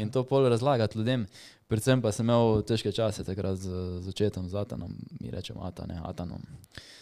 [0.02, 1.26] In to pol razlagati ljudem.
[1.70, 3.74] Predvsem pa sem imel težke čase takrat z,
[4.06, 6.42] z očetom, z Atanom, mi rečemo Ata, ne Atanom.
[6.42, 6.99] Uh,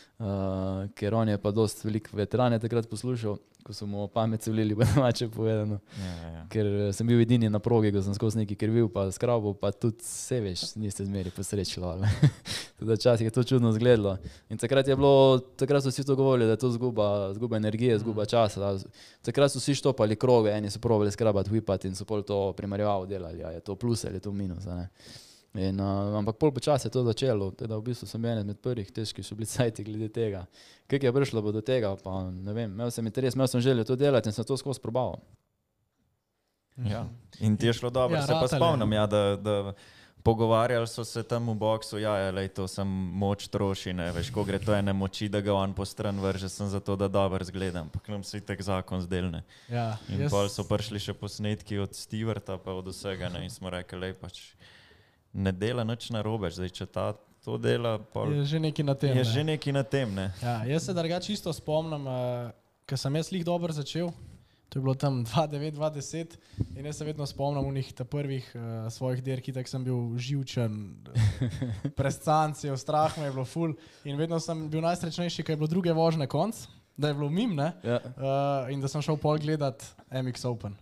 [0.97, 4.75] ker on je pa dost velik veteran je takrat poslušal, ko so mu pamet vlili,
[4.75, 5.79] bo domače povedano.
[5.99, 6.43] Ja, ja, ja.
[6.49, 9.73] Ker eh, sem bil edini na progi, ko sem skozi neki krivil, pa skrabo, pa
[9.75, 11.97] tudi se veš, niste zmeri posrečilo.
[12.77, 14.19] Tudi včasih je to čudno izgledalo.
[14.53, 17.97] In takrat je bilo, takrat so vsi to govorili, da je to zguba, zguba energije,
[17.99, 18.59] zguba časa.
[18.61, 18.91] Da.
[19.25, 23.09] Takrat so vsi štopali kroge, eni so probali skrabati, vipati in so pol to primerjavo
[23.09, 24.69] delali, a je to plus ali je to minus.
[25.57, 28.59] In, uh, ampak pol počasi je to začelo, teda v bistvu sem bil eden izmed
[28.59, 30.45] prvih težkih so bili sajti glede tega.
[30.85, 33.95] Kaj je prišlo do tega, pa ne vem, imel sem interes, imel sem željo to
[33.95, 35.17] delati in sem to skozi probaval.
[36.79, 37.07] Ja.
[37.39, 38.59] In ti je šlo dobro, Ja, ja, se pa ratalo je.
[38.59, 39.73] spomnim, ja, da, da
[40.23, 44.29] pogovarjali so se tam v boksu, ja, je, lej, to sem moč troši, ne veš,
[44.29, 47.41] ko gre to ene moči, da ga on po stran vrže, sem zato, da dobro
[47.41, 49.41] zgledam, pa nam se tek zakon zdelne.
[49.67, 53.49] Ja, In jaz- pol so prišli še posnetki od Stewarta, pa od vsega, ne, in
[53.49, 54.53] smo rekli, lej, pač
[55.37, 57.13] ne dela nič narobe, zdaj če ta
[57.45, 59.13] to dela, pol, je že nekaj na tem.
[59.13, 59.31] je ne.
[59.31, 60.25] že nekaj na tem, ne.
[60.43, 62.49] Ja, jaz se drugače isto spomnim, uh,
[62.83, 64.09] ker sem jaz lih dobro začel.
[64.67, 66.35] To je bilo tam 2009-2010
[66.75, 70.73] in jaz se vedno spomnim unih prvih uh, svojih dirk, tako sem bil živčen,
[71.99, 73.73] prescanci, strah me je bilo ful
[74.03, 76.57] in vedno sem bil najsrečnejši, ker je bilo druge vožne konc,
[76.97, 78.01] da je bilo mim ne, Ja.
[78.03, 80.75] uh, in da sem šel pol gledat MX Open.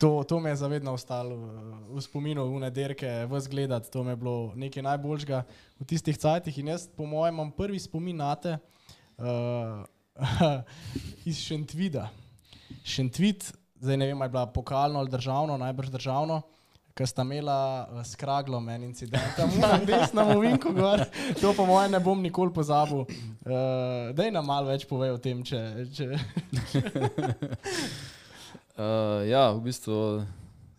[0.00, 1.36] To, to me je zavedno ostalo
[1.92, 5.38] v spominu, v nedelke, vse gledati, to mi je bilo nekaj najboljšega
[5.76, 6.56] v tistih cajtih.
[6.58, 9.84] In jaz, po mojem, imam prvi spomin na te uh,
[11.28, 12.08] iz Šentvida.
[12.80, 13.44] Šentvid,
[13.76, 16.40] zdaj ne vem, ali je bila pokalno ali državno, najbrž državno.
[16.96, 21.04] Ker sta imela uh, s kraglom en incident, tam na desnem ovinku gor,
[21.40, 23.04] to po mojem ne bom nikoli pozabil.
[23.04, 25.60] Uh, Dej nam malo več pove o tem, če,
[25.92, 26.08] če,
[28.76, 30.26] Uh, ja, v bistvu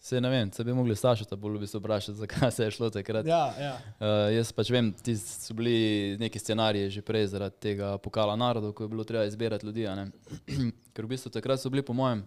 [0.02, 2.90] se ne vem, se bi mogli staršati, bolj v bistvu vprašati, zakaj se je šlo
[2.90, 3.26] takrat.
[3.26, 3.74] Ja, ja.
[4.00, 8.74] Uh, jaz pač vem, ti so bili neki scenariji že prej zaradi tega pokala narodov,
[8.74, 9.86] ko je bilo treba izbirati ljudi.
[10.94, 12.26] Ker v bistvu takrat so bili, po mojem,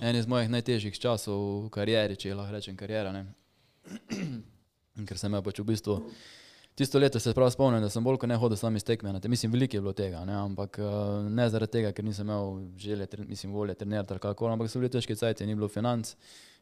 [0.00, 3.12] eni iz mojih najtežjih časov v karieri, če lahko rečem karijera.
[3.12, 3.24] ne.
[4.12, 6.02] In Ker sem imel pač v bistvu.
[6.78, 9.12] Tisto leto se prav spomnim, da sem bolj kot ne hodil sam iz tekme.
[9.12, 10.32] na te- Mislim, veliko je bilo tega, ne?
[10.34, 10.84] ampak uh,
[11.28, 12.44] ne zaradi tega, ker nisem imel
[12.78, 16.14] želje, mislim, volje trenirati ali kako, ampak so bili težki cajti, ni bilo financ.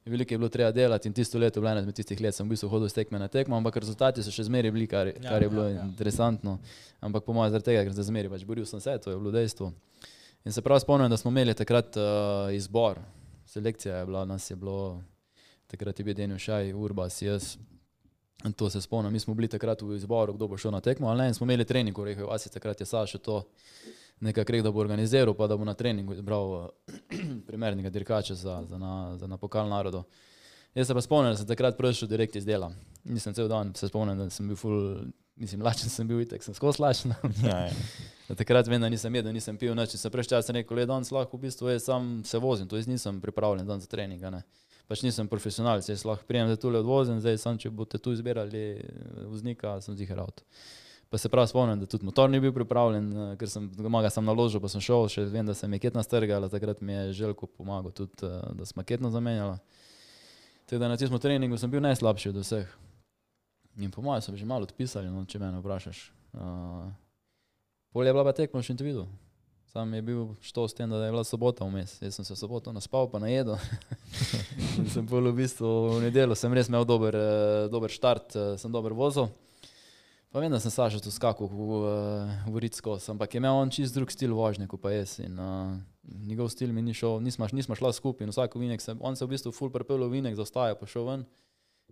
[0.06, 2.46] Veliko je bilo treba delati in tisto leto je bilo eno izmed tistih let, sem
[2.46, 5.20] v bistvu hodil z tekme na tekmo, ampak rezultati so še zmeraj bili, kar, Ja,
[5.26, 5.84] kar je bilo ja, ja.
[5.84, 6.58] interesantno.
[7.00, 9.30] Ampak po mojem, zaradi tega, ker sem zmeraj pač boril sem se, to je bilo
[9.30, 9.72] dejstvo.
[10.46, 12.04] In se prav spomnim, da smo imeli takrat uh,
[12.54, 13.02] izbor,
[13.46, 15.02] selekcija je bila, nas je bilo,
[15.66, 17.56] takrat je bil Denjo Šaj, Urbas, jaz.
[18.52, 21.18] To se spomnim, mi smo bili takrat v izboru, kdo bo šel na tekmo, ali
[21.18, 23.42] ne, in smo imeli trening, rekel, asi takrat je Saša to
[24.20, 26.68] nekako rekel, da bo organiziral, pa da bo na treningu izbral uh,
[27.48, 30.04] primernega dirkača za, za, na, za na pokal narodov.
[30.74, 32.72] Jaz se pa spomnim, da sem takrat prišel direkt iz dela.
[33.04, 34.98] Nisem cel dan se spomnim, da sem bil full,
[35.36, 37.14] mislim, lačen sem bil, itek sem skozi lačen.
[37.44, 37.72] Ja, ja.
[38.26, 39.92] Da takrat vem, da nisem jedel, nisem pil nič.
[39.94, 42.74] in Sem prejšnji čas rekel, le danes lahko v bistvu jaz sam se vozim, to
[42.76, 44.24] jaz nisem pripravljen dan za trening.
[44.34, 44.42] Ne.
[44.86, 48.64] Pač nisem profesionalc, jaz lahko prijem, da tule odvozim, zdaj sam, če boste tu izbirali
[48.78, 50.46] eh, voznika, sem zihar avto.
[51.10, 54.26] Pa se prav spomnim, da tudi motor ni bil pripravljen, eh, ker sem ga sem
[54.26, 57.12] naložil, pa sem šel, še vem, da se mi je ketna strgala, takrat mi je
[57.22, 59.58] Željko pomagal tudi, eh, da smo ketno zamenjali.
[60.66, 62.70] Tako da na tistem treningu sem bil najslabši od vseh.
[63.78, 66.10] In po mojem so že malo odpisali, no, če me vprašaš.
[66.32, 66.90] Uh,
[67.92, 69.06] Pol je bila pa tekmo še in videl.
[69.76, 72.02] Sam je bil što s tem, da je bila sobota vmes.
[72.02, 73.58] Jaz sem se soboto naspal, pa najedel.
[74.78, 78.54] In sem pol v bistvu v nedeljo, sem res imel dober, eh, dober štart, eh,
[78.56, 79.28] sem dober vozil.
[80.32, 83.68] Pa vem, da sem Saša tu skakal v, eh, v Ritsko, ampak je imel on
[83.68, 85.20] čist drug stil vožnje kot pa jaz.
[85.20, 85.76] In, uh,
[86.24, 89.28] njegov stil mi ni šel, nismo, nismo šla skupaj in vsak vinek, se, on se
[89.28, 91.26] v bistvu ful prepel v vinek, zaostaja pa šel ven.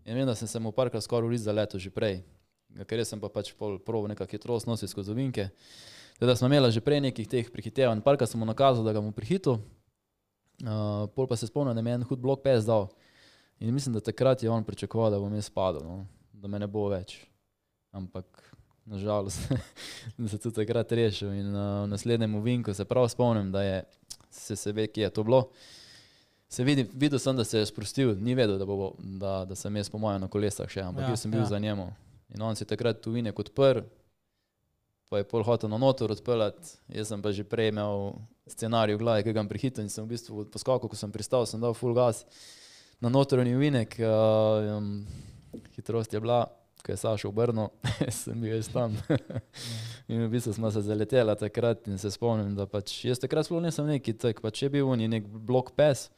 [0.07, 2.25] In vem, da sem se mu parkrat skoraj urit za leto že prej,
[2.88, 5.53] ker jaz sem pa pač pol proval nekako hitrost nositi skozi ovinke.
[6.18, 9.12] Teda smo imeli že prej nekih teh prehitevanj, parkrat sem mu nakazal, da ga bom
[9.12, 9.59] prehitil,
[10.62, 12.88] uh, pol pa se spomnim, da mi je en hud blok pes dal.
[13.61, 16.07] In mislim, da takrat je on pričakoval, da bom jaz padel, no?
[16.33, 17.16] da me ne bo več.
[17.94, 18.27] Ampak
[18.87, 19.40] nažalost
[20.16, 23.83] sem se tudi takrat rešil in uh, v naslednjem ovinku se prav spomnim, da je,
[24.31, 25.48] se, se ve, kje je to bilo.
[26.48, 29.77] Se vidi, videl sem, da se je sprostil, ni vedel, da, bo, da, da sem
[29.77, 31.48] jaz po mojem na kolesah še, ampak Ja, jaz sem bil ja.
[31.50, 31.88] za njemu.
[32.35, 33.83] In on si takrat tu vinek odprl,
[35.09, 38.14] pa je pol hotel na notor odpeljati, jaz sem pa že prej imel
[38.49, 41.47] scenarij v glavi, ki ga bom prehitel in sem v bistvu poskakal, ko sem pristal,
[41.49, 42.25] sem dal full gas
[43.01, 45.07] na notranji vinek, uh, um,
[45.77, 46.45] hitrost je bila,
[46.85, 47.69] ko je Sašo obrnil,
[48.21, 48.97] sem bil jaz tam.
[50.11, 53.62] in v bistvu smo se zaleteli takrat in se spomnim, da pač jaz takrat sploh
[53.64, 56.09] nisem neki tek, pač je bil ni nek blok pes.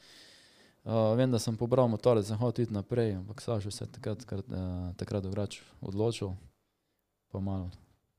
[0.86, 3.90] Uh, vem, da sem pobral motor, da sem hotel iti naprej, ampak Sašo se je
[3.98, 5.26] takrat, takrat, uh, takrat
[5.82, 6.36] odločil,
[7.34, 7.70] pa malo,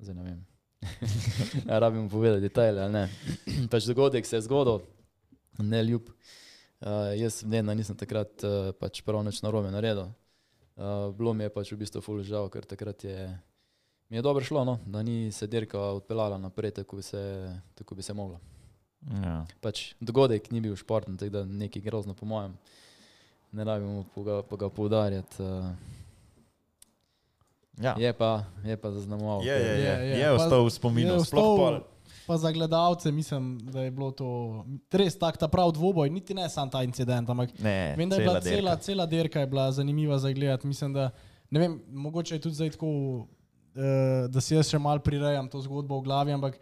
[0.03, 0.57] zdaj ne vem.
[1.69, 3.10] ja, rabim povedati detajle, ali ne.
[3.71, 4.82] pač dogodek se je zgodil,
[5.60, 6.10] ne ljub.
[6.78, 10.12] Uh, jaz ne, nisem takrat uh, pač prav nič narobe naredil.
[10.78, 13.17] Uh, bilo mi je pač v bistvu ful žal, ker takrat je,
[14.10, 17.21] mi je dobro šlo, no, da ni se dirka odpeljala naprej, tako bi se,
[17.73, 18.38] tako bi se mogla.
[19.23, 19.39] Ja.
[19.62, 22.54] Pač dogodek ni bil športen, tako da nekaj grozno po mojem.
[23.58, 25.41] Ne rabimo pa ga, pa ga poudarjati.
[25.41, 25.71] Uh,
[27.77, 27.93] Ja.
[27.95, 29.41] je pa, je pa zaznamoval.
[29.41, 30.19] Je, je, je, Je, je.
[30.19, 31.75] je ostal v spominu, je sploh pol.
[32.25, 34.27] Pa za gledalce mislim, da je bilo to
[34.91, 38.21] res tak ta prav dvoboj, niti ne sam ta incident, ampak Ne, vem, da je
[38.21, 38.75] bila cela, dirka.
[38.77, 40.67] cela dirka je bila zanimiva za gledati.
[40.67, 41.09] Mislim, da
[41.49, 43.27] ne vem, mogoče je tudi zdaj tako, uh,
[44.27, 46.57] da si jaz še mal prirejam to zgodbo v glavi, ampak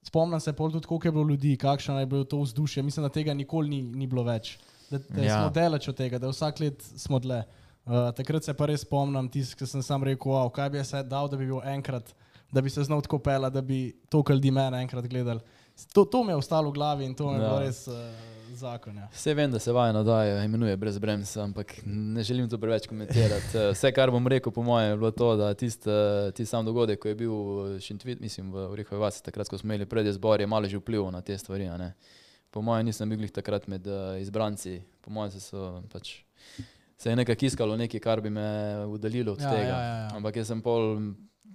[0.00, 2.82] spomnim se pol tudi, koliko je bilo ljudi, kakšno je bilo to vzdušje.
[2.82, 4.58] Mislim, da tega nikoli ni, ni bilo več.
[4.88, 5.34] Da, da Ja.
[5.36, 7.42] smo daleč od tega, da vsak let smo dle.
[7.88, 10.90] Uh, takrat se pa res spomnim, tisti, ki sem sam rekel, wow, kaj bi jaz
[10.92, 12.10] se dal, da bi bil enkrat,
[12.52, 13.78] da bi se znal tako pela, da bi
[14.12, 15.40] to, kar ljudi mene enkrat gledali.
[15.94, 17.58] To, to mi je ostalo v glavi in to mi je Ja.
[17.60, 17.94] res uh,
[18.52, 18.96] zakon.
[18.96, 19.08] Ja.
[19.12, 23.52] Vse vem, da se vaja nadaja, imenuje brez bremsa, ampak ne želim to preveč komentirati.
[23.54, 25.90] Eh, Vse, kar bom rekel, po mojem, je bilo to, da tisti
[26.34, 27.32] ti sam dogodek, ko je bil
[27.80, 31.20] Šintvit, mislim, v Orihovi vasi, takrat, ko smo imeli predizbor, je malo že vplival na
[31.20, 31.68] te stvari.
[31.78, 31.94] ne.
[32.50, 36.24] Po mojem, nisem bil takrat med uh, izbranci, po mojem so, pač,
[36.98, 38.46] se je nekako iskalo nekaj, kar bi me
[38.86, 39.62] udaljilo od Ja, tega.
[39.64, 40.08] ja, ja, ja.
[40.14, 40.98] Ampak jaz sem pol,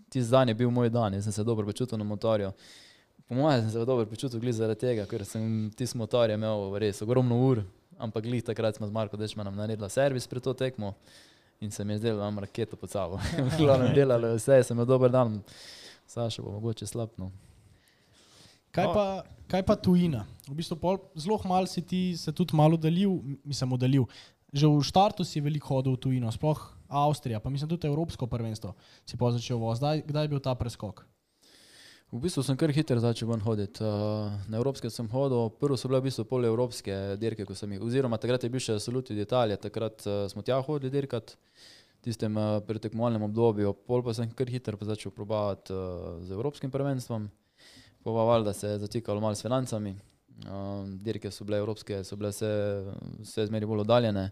[0.10, 2.52] tisti dan je bil moj dan, jaz sem se dobro počutil na motorju.
[3.26, 6.78] Po mojem sem se dobro počutil glih zaradi tega, ker sem tisti motor je imel
[6.78, 7.64] res ogromno ur,
[7.98, 10.94] ampak glih takrat smo z Marko Dečmanom naredili servis pred to tekmo
[11.62, 13.20] in se mi je zdelo, da imam raketo pod sabo.
[13.60, 15.42] Glavno delalo vse, sem imel dober dan,
[16.06, 17.32] Saša bo mogoče slabno.
[18.72, 18.94] Kaj, No.
[18.94, 19.06] pa,
[19.48, 20.26] kaj pa tujina?
[20.48, 24.04] V bistvu pol, zelo malo si ti se tudi malo delil, mislim, oddalil.
[24.54, 28.78] Že v štartu si veliko hodil v tujino, sploh Avstrija, pa mislim tudi Evropsko prvenstvo
[29.02, 29.82] si pa začel voziti.
[29.82, 31.02] Kdaj, kdaj je bil ta preskok?
[32.14, 33.82] V bistvu sem kar hitro začel ven hoditi.
[33.82, 37.74] Uh, na evropske sem hodil, prvo so bile v bistvu pol evropske dirke, ko sem
[37.74, 41.34] jih, oziroma takrat je bil še Saluti Italija, takrat uh, smo tja hodili dirkat
[42.06, 47.26] tistem uh, pretekmovalnem obdobju, pol pa sem kar hitro pa začel probavati z evropskim prvenstvom,
[48.06, 49.98] pa valjda se je zatikalo malo s financami.
[50.44, 52.50] Um, dirke so bile evropske, so bile vse,
[53.24, 54.32] vse zmeri bolj oddaljene.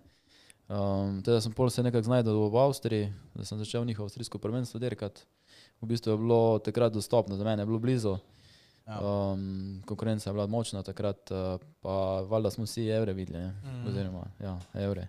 [0.71, 4.79] Um, teda sem pol se nekako znašel v Avstriji, da sem začel njihovo avstrijsko prvenstvo
[4.79, 5.23] dirkati.
[5.81, 8.17] V bistvu je bilo takrat dostopno, za mene je bilo blizu.
[8.87, 13.53] Um, konkurenca je bila močna takrat, uh, pa valjda smo vsi evre videli, ne?
[13.63, 13.87] Mhm.
[13.87, 15.07] oziroma ja, evre.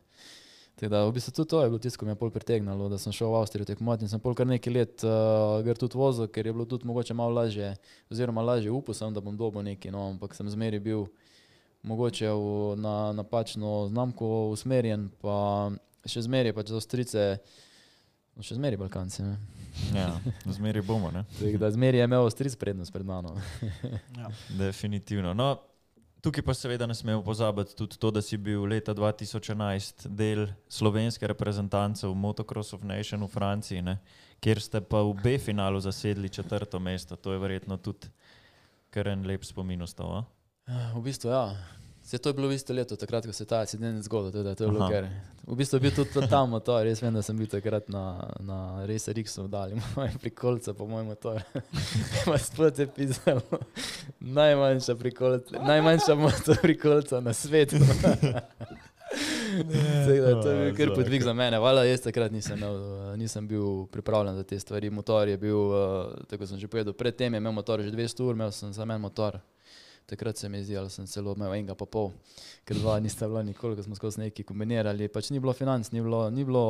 [0.77, 2.99] Tako da v bistvu tudi to je bilo tisto, ko me je pol pritegnilo, da
[2.99, 6.27] sem šel v Avstrijo tekmovati in sem pol kar nekaj let uh, gre tudi vozil,
[6.33, 7.75] ker je bilo tudi mogoče malo lažje,
[8.11, 11.07] oziroma lažje upal sem, da bom dobil nekaj, no, ampak sem zmeri bil
[11.87, 15.71] mogoče v, na napačno znamko usmerjen, pa
[16.09, 17.27] še zmeri pač za Avstrice,
[18.35, 19.27] no, še zmeri Balkanci.
[19.27, 19.37] Ne?
[19.97, 20.09] Ja,
[20.59, 21.25] zmeri bomo, ne?
[21.39, 23.37] Tako da zmeri je imel Avstric prednost pred mano.
[24.19, 24.31] Ja.
[24.59, 25.35] Definitivno.
[25.35, 25.55] No,
[26.23, 31.27] tukaj pa seveda ne smemo pozabiti tudi to, da si bil leta 2011 del slovenske
[31.27, 33.99] reprezentance v Motocross of Nation v Franciji, ne?
[34.43, 37.17] kjer ste pa v B-finalu zasedli četrto mesto.
[37.17, 38.11] To je verjetno tudi
[38.91, 40.23] kar en lep spomin ostal.
[40.23, 40.23] a?
[40.95, 41.45] V bistvu ja.
[42.05, 44.33] Se to je bilo v isto leto, takrat, ko se je ta incident zgodil.
[44.33, 44.91] Teda, to je bilo Aha.
[44.91, 45.07] kar.
[45.47, 48.59] V bistvu je bil tudi tam motor, res vem, da sem bil takrat na, na
[48.87, 51.43] Racer X-u dali moje prikolce po moj motor.
[52.27, 53.43] Pa spod je pisalo,
[54.21, 57.79] najmanjša prikolca, najmanjša motor prikolca na svetu.
[59.13, 61.59] Tako da, to je bil kar podvig za mene.
[61.59, 62.79] Vala, jaz takrat nisem, imel,
[63.21, 64.91] nisem bil pripravljen za te stvari.
[64.91, 68.35] Motor je bil, eh, tako sem že povedal, predtem je imel motor že 200 ur,
[68.35, 69.41] imel sem samo en motor.
[70.07, 72.11] Takrat se mi zdelo, da sem celo imel enega pa pol,
[72.69, 75.09] ker dva nista bila nikoli, ko smo skozi neki kombinirali.
[75.09, 76.65] Pač ni bilo financ, ni bilo, ni bilo,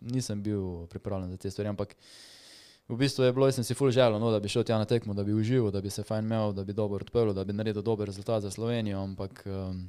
[0.00, 1.72] nisem bil pripravljen za te stvari.
[1.72, 1.96] Ampak
[2.88, 4.86] v bistvu je bilo, jaz sem si ful želel, no, da bi šel tja na
[4.88, 7.56] tekmo, da bi užival, da bi se fajn imel, da bi dobro odpeljal, da bi
[7.56, 9.02] naredil dober rezultat za Slovenijo.
[9.02, 9.88] Ampak um,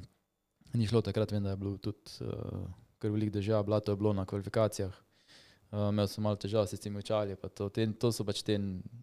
[0.74, 2.66] ni šlo takrat, vem, da je bilo tudi uh,
[2.98, 4.94] kar velik držav, blato je bilo na kvalifikacijah.
[5.72, 8.58] Uh, imel sem malo težav s temi očali, pa to, te, to so pač te,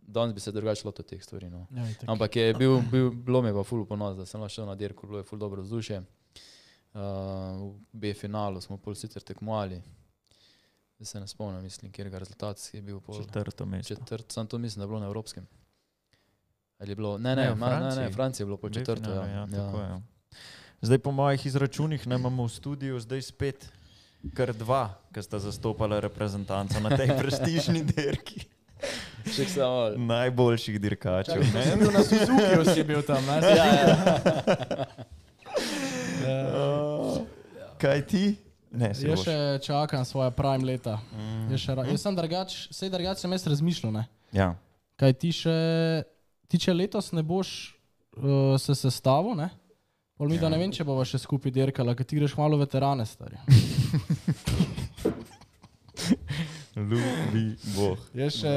[0.06, 1.50] danes bi se drugače lotil teh stvari.
[1.50, 1.64] No.
[1.74, 1.88] Ja.
[2.14, 4.76] Ampak je bil, bil, bilo mi je pa ful ponos, da sem lahko šel na
[4.78, 6.04] dirko, bilo je ful dobro vzdušje.
[6.94, 7.02] Uh,
[7.94, 9.82] v B-finalu smo pol sicer tekmovali,
[11.00, 13.96] da se ne spomnim, mislim, kjer ga rezultat je bil pol Četrto mesto.
[13.96, 15.48] četrt, sam to mislim, da je bilo na evropskem.
[16.80, 18.04] Ali je bilo, ne, ne, Ne, ma, ne, Franciji.
[18.04, 19.10] ne, Francija je bilo pol četrto.
[19.10, 20.02] Ja, ja, tako je.
[20.82, 23.68] Zdaj po mojih izračunih ne imamo v studiu zdaj spet
[24.36, 28.46] kar dva, ki sta zastopala reprezentanco na tej prestižni dirki.
[29.28, 29.96] Še samo.
[30.00, 31.44] Najboljših dirkačev.
[31.44, 31.64] Čakaj, ne?
[31.64, 33.24] si bil na Suzuki, si bil tam.
[33.28, 33.38] Ne?
[33.44, 33.96] Ja, ja.
[37.80, 38.24] Kaj ti?
[38.70, 39.26] Ne, Jaz boš.
[39.26, 41.00] še čakam svoje prime leta.
[41.16, 41.50] Mm.
[41.56, 43.94] Jaz, še, jaz sem drugač, vse drugače sem jaz razmišljal.
[43.96, 44.04] Ne?
[44.36, 44.54] Ja.
[45.00, 45.56] Kaj ti še,
[46.52, 47.74] ti če letos ne boš
[48.20, 49.50] uh, se sestavil, ne?
[50.20, 53.08] Pol mi da ne vem, če bova še skupaj dirkala, ker ti greš malo veterane,
[53.08, 53.40] stari.
[56.76, 57.98] Ljubi Bog.
[58.14, 58.52] Jaz še,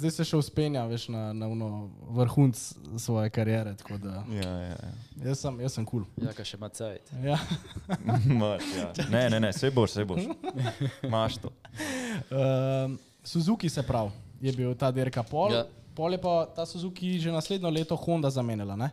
[0.00, 1.68] zdaj se še uspenjam, veš, na, na uno
[2.16, 2.58] vrhunc
[2.98, 4.92] svoje kariere, tako da Ja, ja, ja.
[5.28, 6.02] jaz sem, jaz sem kul.
[6.02, 6.26] Cool.
[6.26, 7.12] Ja, kaj še ima cajt.
[7.24, 7.38] Ja.
[8.40, 8.88] Maš, ja.
[9.12, 10.26] Ne, ne, ne, vse boš, vse boš.
[11.12, 11.52] Maš to.
[12.30, 14.10] Um, Suzuki se pravi,
[14.42, 15.52] je bil ta dirka pol.
[15.54, 15.62] Ja.
[15.62, 15.92] Ja.
[15.98, 18.90] Pol je pa ta Suzuki že naslednjo leto Honda zamenjala, ne?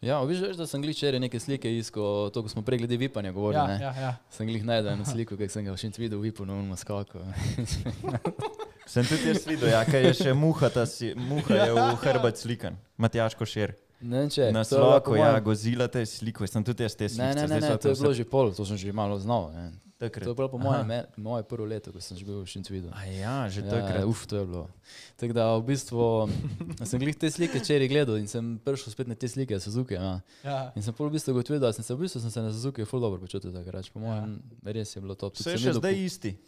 [0.00, 2.96] Ja, viš, veš, da sem glih včeraj neke slike iskal, to, ko smo prej glede
[2.96, 3.60] vipanja govorili.
[3.60, 3.80] Ja, ne.
[3.84, 4.14] ja, ja.
[4.32, 7.20] Sem glih najdel eno sliko, ki sem ga še videl v vipu na unom skaku.
[8.90, 12.40] Sem tudi jaz videl, ja, kaj je še muha, ta si, muha je v hrbet
[12.40, 12.80] slikan.
[12.98, 13.76] Matjaš Košer.
[14.00, 17.36] Ne če Na sloku, ja, gozila te sliko, sem tudi jaz te slike.
[17.36, 19.52] Ne, ne, ne, ne, to je bilo že pol, to sem že malo znal.
[19.52, 19.68] Ne.
[20.00, 22.88] To je bilo po mojem me- moje prvo leto, ko sem že bil v Šencvidu.
[22.90, 24.04] A ja, že Ja, takrat.
[24.04, 24.64] uf, to je bilo.
[25.14, 26.00] Tako da v bistvu
[26.88, 29.94] sem glih te slike včeraj gledal in sem prišel spet na te slike Suzuki.
[29.94, 30.24] Ja.
[30.40, 30.72] ja.
[30.72, 32.80] In sem pol v bistvu ugotovil, da sem se v bistvu sem se na Suzuki
[32.82, 33.84] ful dobro počutil takrat.
[33.86, 35.28] Po mojem, res je bilo to.
[35.28, 36.32] Tudi Vse še zdaj po- isti.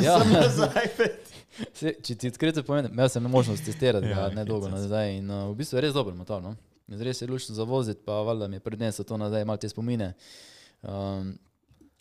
[0.00, 0.16] Ja.
[0.34, 0.88] Nazaj.
[1.70, 5.46] Se, če ti odkrito povem, imel sem možnost testirati Ja, ga nedolgo nazaj in uh,
[5.46, 6.40] v bistvu je res dober motor.
[6.40, 6.56] No?
[6.88, 10.16] Res je lušno zavoziti, pa valjda mi je prednesel to nazaj, malo te spomine.
[10.80, 11.36] Um,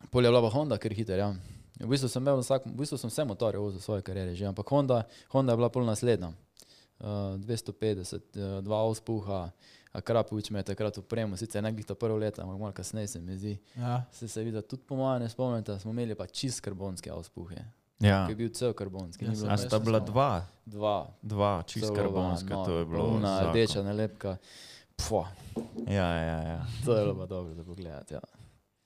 [0.07, 1.19] Pol je bila pa Honda, ker je hiter.
[1.19, 1.33] Ja.
[1.77, 4.45] V bistvu sem imel vsak, v bistvu sem vse motorje vozil v svoje kariere že,
[4.45, 6.33] ampak Honda, Honda je bila pol naslednja.
[6.97, 7.77] Uh, 250,
[8.33, 9.53] uh, dva auspuha,
[9.87, 13.07] a Krapovič me je takrat upremo, sicer ne glih to prvo leto, ampak malo kasneje
[13.07, 13.53] se mi zdi.
[13.75, 14.01] ja.
[14.11, 17.61] Se se vidi, tudi po mojem ne spomnite, smo imeli pa čist karbonske auspuhe,
[17.99, 18.25] Ja.
[18.25, 19.25] ki je bil cel karbonski.
[19.25, 23.19] ni Ja, bilo A sta bila dva, Dva, dva, čist karbonska, no, to je bilo.
[23.21, 23.45] Zakon.
[23.47, 24.37] rdeča nalepka.
[24.95, 25.29] Pfua,
[25.87, 26.59] Ja, ja, ja.
[26.81, 28.05] to je bilo pa dobro za pogled.
[28.09, 28.21] Ja.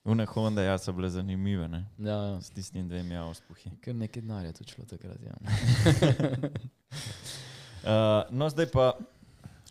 [0.04, 1.84] Une Honda, ja, so bile zanimive, ne?
[1.98, 2.40] Ja, ja.
[2.40, 3.70] S tistim dvemi auspuhi.
[3.84, 5.20] Kar nekaj denarja tu šlo takrat.
[5.22, 5.36] Ja.
[7.86, 8.92] Uh, no, zdaj pa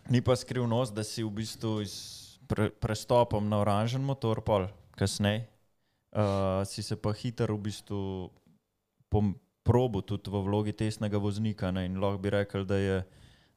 [0.10, 5.44] ni pa skrivnost, da si v bistvu s pre, prestopom na oranžen motor, pol kasneje,
[6.16, 8.00] uh, si se pa hitro v bistvu
[9.68, 11.76] probo tudi v vlogi tesnega voznika.
[11.76, 11.86] Ne?
[11.92, 13.04] In lahko bi rekel, da, je,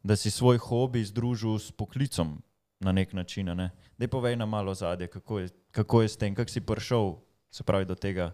[0.02, 2.42] da si svoj hobi združil s poklicom
[2.84, 3.48] na nek način.
[3.48, 3.66] a Ne?
[3.96, 7.14] Dej povej nam malo zadje, kako je, kako je s tem, kako si prišel
[7.50, 8.32] se pravi, do tega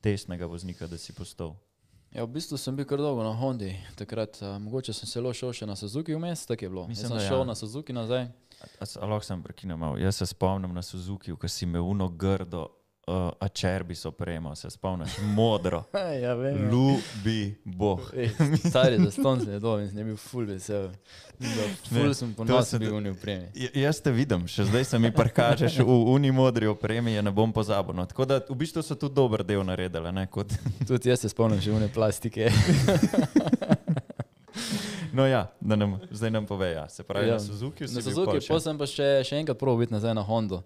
[0.00, 1.56] tesnega voznika, da si postal.
[2.10, 3.76] ja, v bistvu sem bil kar dolgo na Hondi.
[3.94, 6.84] Takrat, uh, mogoče sem celo šel še na Suzuki vmes, tako je bilo.
[6.84, 7.28] Mislim, Mislim, sem da ja.
[7.30, 8.28] šel na Suzuki nazaj.
[8.78, 9.96] A s- a Lahko sem prekinil malo.
[9.96, 12.68] Jaz se spomnim na Suzuki, ko si imel uno grdo,
[13.08, 15.84] uh, a čerbi so prejemal, se spomniš, modro.
[16.22, 16.70] ja, vem.
[16.70, 18.00] Ljubi Bog.
[18.68, 20.90] Stari za ston sem je dol in sem bil full vesel.
[21.90, 23.48] Ne, sem ponosen se bil v njih opremi.
[23.54, 27.30] J- Jaz te vidim, še zdaj se mi prikažeš v uni modri opremi, je ne
[27.30, 27.94] bom pozabil.
[27.94, 28.06] No.
[28.06, 30.26] Tako da v bistvu so tudi dober del naredili.
[30.30, 30.52] Kot,
[30.88, 32.50] Tudi jaz se spomnim že une plastike.
[35.12, 36.72] no ja, da nam, zdaj nam pove.
[36.72, 36.88] Ja.
[36.88, 37.28] Se pravi, ja.
[37.28, 37.34] Ja.
[37.34, 40.62] na Suzuki Na Suzuki, pa sem pa še, še enkrat probil biti nazaj na Hondo.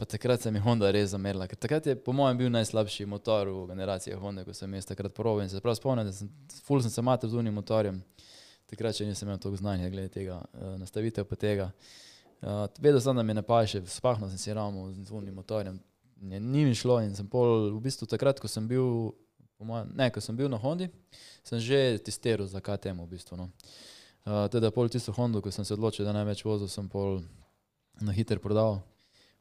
[0.00, 1.46] Pa takrat se mi Honda res zamerila.
[1.46, 5.12] ker Takrat je po mojem bil najslabši motor v generaciji Honda, ko sem jaz takrat
[5.12, 5.42] probil.
[5.44, 6.30] In se prav spomnim, da sem
[6.64, 7.98] full sem se matel z unim motorjem.
[8.72, 11.66] Takrat še nisem imel toliko znanja glede tega, uh, nastavitev pa tega.
[12.40, 15.76] Uh, vedel sem, da mi ne paše, spahnil sem si ramo z unim motorjem.
[16.16, 19.12] Ni, mi šlo in sem pol, v bistvu takrat, ko sem bil,
[19.60, 20.88] mojem, ne, ko sem bil na Hondi,
[21.44, 23.36] sem že testiral za KTM v bistvu.
[23.36, 23.50] No.
[24.24, 27.20] Uh, teda pol tisto Hondo, ko sem se odločil, da največ vozil, sem pol
[28.00, 28.80] na hiter prodal,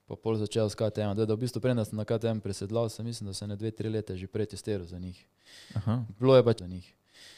[0.09, 1.13] pa pol začel s KTM.
[1.13, 3.85] Teda v bistvu preden sem na KTM presedlal, sem mislim, da sem na dve, tri
[3.87, 5.13] leta že prej testiral za njih.
[5.77, 6.87] Aha, Bilo je pa za njih.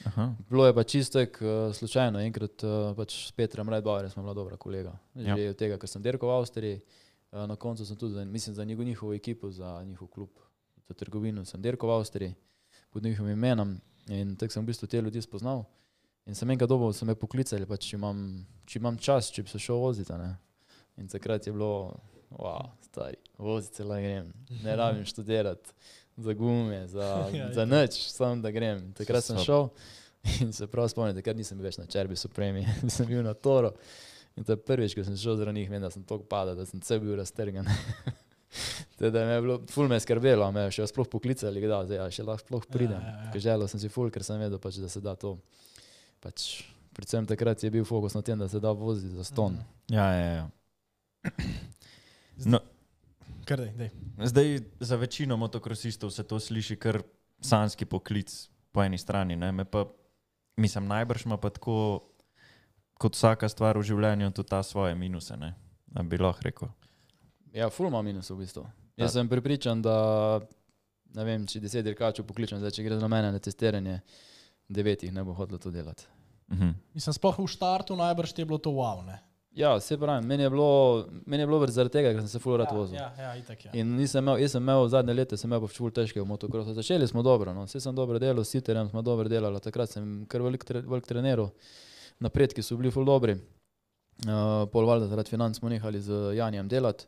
[0.07, 0.31] aha.
[0.47, 1.27] Bilo je pa čisto uh,
[1.75, 4.95] slučajno, enkrat uh, pač s Petrom Redbauerjem smo bila dobra kolega.
[5.15, 5.49] Že Ja.
[5.49, 6.79] od tega, ker sem dirkal v Avstriji,
[7.31, 10.29] uh, na koncu sem tudi, za, mislim, za njihovo, njihovo ekipo, za njihov klub,
[10.87, 12.31] za trgovino, sem dirkal v Avstriji
[12.89, 15.63] pod njihovim imenom in tako sem v bistvu te ljudi spoznal.
[16.25, 19.49] In sem enkrat dobil, so me poklicali, pač, če, imam, če imam čas, če bi
[19.49, 20.13] se šel voziti.
[20.13, 20.35] Ne?
[20.97, 21.97] In takrat je bilo,
[22.37, 24.31] wow, stari, voziti se lahko grem,
[24.63, 25.73] ne rabim študirati
[26.17, 28.93] za gume, za, Ja, za nič, samo da grem.
[28.93, 29.69] Takrat sem šel
[30.41, 33.73] in se prav spomnim, takrat nisem bil več na čerbi supremi, sem bil na toro.
[34.37, 36.65] In to je prvič, ko sem šel zraven njih, vem, da sem tako padal, da
[36.65, 37.67] sem cel bil raztrgan.
[38.99, 41.81] Teda me je bilo, ful me je skrbelo, a me je še sploh poklicali, da
[41.87, 42.99] zdaj, a še lahko sploh pridem.
[42.99, 43.31] Ja, ja, ja.
[43.33, 45.37] Ja, Želel sem si ful, ker sem vedel, pač, da se da to.
[46.21, 46.61] Pač,
[46.95, 49.57] predvsem takrat je bil fokus na tem, da se da voziti za ston.
[49.57, 49.95] Mhm.
[49.95, 50.47] Ja, ja,
[52.45, 52.51] ja.
[52.51, 52.59] No,
[53.45, 53.89] Kar dej, dej.
[54.21, 57.01] Zdaj za večino motokrosistov se to sliši kar
[57.41, 59.35] sanski poklic po eni strani.
[59.35, 59.51] Ne?
[59.51, 59.85] Me Pa,
[60.57, 61.99] mislim, najbrž ima pa tako,
[62.93, 65.37] kot vsaka stvar v življenju, tudi ta svoje minuse.
[65.37, 65.55] Ne?
[65.85, 66.69] Da bi lahko rekel.
[67.53, 68.63] Ja, ful ima minus v bistvu.
[68.95, 69.05] Ja.
[69.05, 70.39] Jaz sem pripričan, da
[71.15, 73.99] ne vem, če deset dirkačev pokličem, zdaj če gre za mene na testiranje,
[74.71, 76.05] devetih ne bo hodilo to delati.
[76.51, 76.71] Mhm.
[76.93, 79.01] Mislim, sploh v štartu najbrž ti je bilo to wow.
[79.03, 79.19] Ne?
[79.55, 82.55] Ja, se pravi, meni je bilo, meni je bilo zaradi tega, ker sem se ful
[82.57, 82.95] rad vozil.
[82.95, 83.71] Ja, ja, itak je.
[83.81, 86.71] In nisem imel, jaz sem imel zadnje leta, sem imel pa ful težke v motokrosu.
[86.77, 87.65] Začeli smo dobro, no.
[87.67, 91.09] vse sem dobro delal, s Siterjem smo dobro delali, takrat sem kar velik, tre, velik
[91.09, 91.51] treniral,
[92.23, 93.35] napredki so bili ful dobri.
[94.21, 97.07] Uh, pol valjda zaradi financ smo nehali z Janjem delati,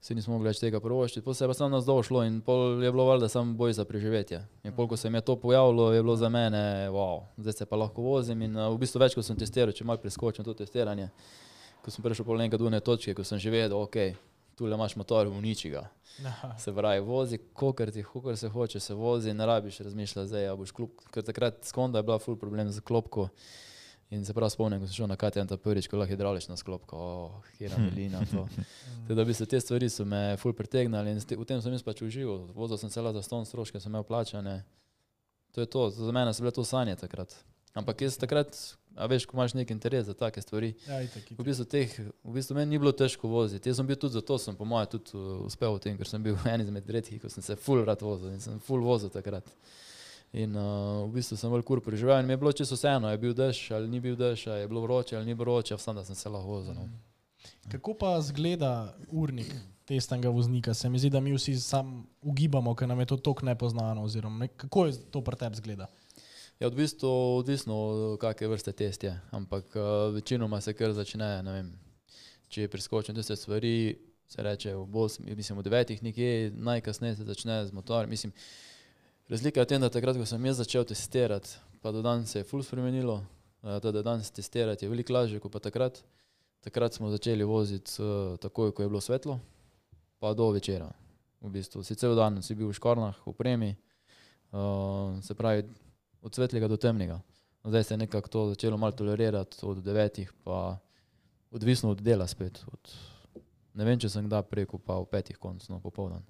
[0.00, 2.82] se nismo mogli več tega prvoščiti, pol se je pa samo nas došlo in pol
[2.84, 4.42] je bilo valjda samo boj za preživetje.
[4.66, 7.66] In pol, ko se mi je to pojavilo, je bilo za mene, wow, zdaj se
[7.66, 10.56] pa lahko vozim in uh, v bistvu več, ko sem testiral, če malo preskočim to
[10.58, 11.08] testiranje,
[11.88, 13.96] ko sem prišel pol nekaj do ene točke, ko sem že vedel, ok,
[14.58, 15.86] tu le imaš motor, uniči ga.
[16.26, 16.50] Aha.
[16.60, 20.56] Se pravi, vozi, kokar ti, kokar se hoče, se vozi, ne rabiš razmišljati, zdaj a
[20.58, 21.00] boš klop.
[21.14, 23.28] Ker takrat skonda je bila ful problem z klopko.
[24.10, 26.56] In se prav spomnim, ko sem šel na KTM ta prvič, ko je lahko hidraulična
[26.56, 28.46] sklopka, oh, kjera milina to.
[29.08, 31.84] Teda bi se te stvari so me ful pritegnali in te- v tem sem jaz
[31.84, 32.48] pač užival.
[32.56, 34.62] Vozil sem se le za ston stroške, sem imel plačane.
[35.52, 37.36] To je to, za mene so bile to sanje takrat.
[37.76, 38.56] Ampak jaz takrat,
[38.98, 41.46] a veš, ko imaš nek interes za take stvari, Ja, itak, V itak.
[41.46, 41.92] bistvu, teh,
[42.24, 43.70] v bistvu meni ni bilo težko voziti.
[43.70, 46.22] Jaz sem bil tudi zato, sem po mojem tudi uh, uspel v tem, ker sem
[46.22, 49.46] bil en izmed redkih, ko sem se full rad vozil in sem full vozil takrat.
[50.34, 53.16] In uh, v bistvu sem veliko ur preživel in mi je bilo čisto vseeno, je
[53.22, 56.04] bil dež ali ni bil dež, je bilo vroče ali ni bilo vroče, vsem da
[56.04, 56.74] sem se lahko vozil.
[56.74, 56.84] No.
[57.70, 59.48] Kako pa zgleda urnik
[59.88, 60.74] testnega voznika?
[60.74, 64.02] Se mi zdi, da mi vsi sam ugibamo, ker nam je to tako nepoznano.
[64.04, 65.86] Oziroma, ne, kako je to pri tebi zgleda?
[66.60, 71.52] Je odvisno, odvisno od kakšne vrste test je, ampak uh, večinoma se kar začne, ne
[71.54, 71.68] vem,
[72.50, 73.94] če preskočim tiste stvari,
[74.26, 78.10] se reče v bos, mislim v devetih nekje, najkasneje se začne z motorjem.
[78.10, 78.34] Mislim,
[79.30, 82.42] razlika je v tem, da takrat, ko sem jaz začel testirati, pa do danes se
[82.42, 83.20] je ful spremenilo,
[83.62, 86.02] uh, da danes testirati je veliko lažje kot pa takrat.
[86.66, 89.38] Takrat smo začeli voziti uh, takoj, ko je bilo svetlo,
[90.18, 90.90] pa do večera.
[91.38, 93.76] V bistvu si cel dan si bil v škornah, v premi,
[94.50, 95.86] uh, se pravi
[96.22, 97.20] od svetlega do temnega.
[97.64, 100.78] No, Zdaj se je nekako to začelo malo tolerirati od devetih, pa
[101.50, 102.60] odvisno od dela spet.
[102.72, 102.92] Od,
[103.74, 106.24] ne vem, če sem kdaj preko pa v petih konc, no popoldan.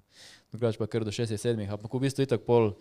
[0.51, 2.71] Drugač pa kar do šestih, sedmih, ampak v bistvu itak pol,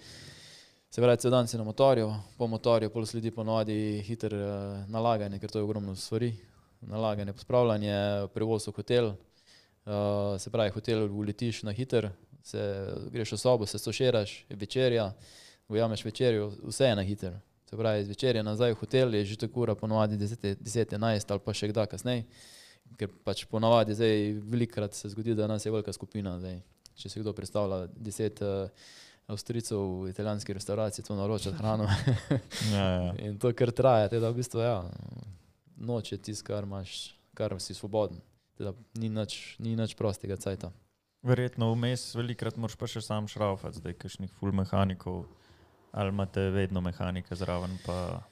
[0.91, 4.53] se pravi, cel dan si na motorju, po motorju, pol sledi ponovadi hiter uh,
[4.89, 6.33] nalaganje, ker to je ogromno stvari.
[6.81, 7.95] Nalaganje, pospravljanje,
[8.31, 12.07] prevoz v hotel, uh, se pravi, hotel uletiš na hiter,
[12.47, 12.63] se
[13.11, 15.11] greš v sobo, se soširaš, večerja,
[15.69, 17.39] ujameš večerjo, vse je na hiter.
[17.71, 21.33] Se pravi, iz večerja nazaj v hotel je že tako ura, ponovadi 10, 10, 11
[21.33, 22.25] ali pa še kdaj kasneje.
[22.97, 26.39] Ker pač ponovadi zdaj velikrat se zgodi, da nas je velika skupina.
[26.41, 26.63] Zdaj.
[26.97, 28.87] Če si kdo predstavlja 10 uh,
[29.29, 31.85] Avstrijcev v italijanski restauraciji, to naroča hrano.
[32.73, 33.13] Ja, ja.
[33.29, 34.79] In to kar traja, teda v bistvu ja,
[35.77, 38.23] noč je tisto, kar imaš, kar si svoboden.
[38.57, 40.73] Teda ni nič, ni nič prostega cajta.
[41.23, 45.27] Verjetno vmes velikrat moraš pa še sam šraufati, zdaj kakšnih full mehanikov.
[45.93, 47.79] Ali imate vedno mehanike zraven?
[47.87, 48.23] Pa...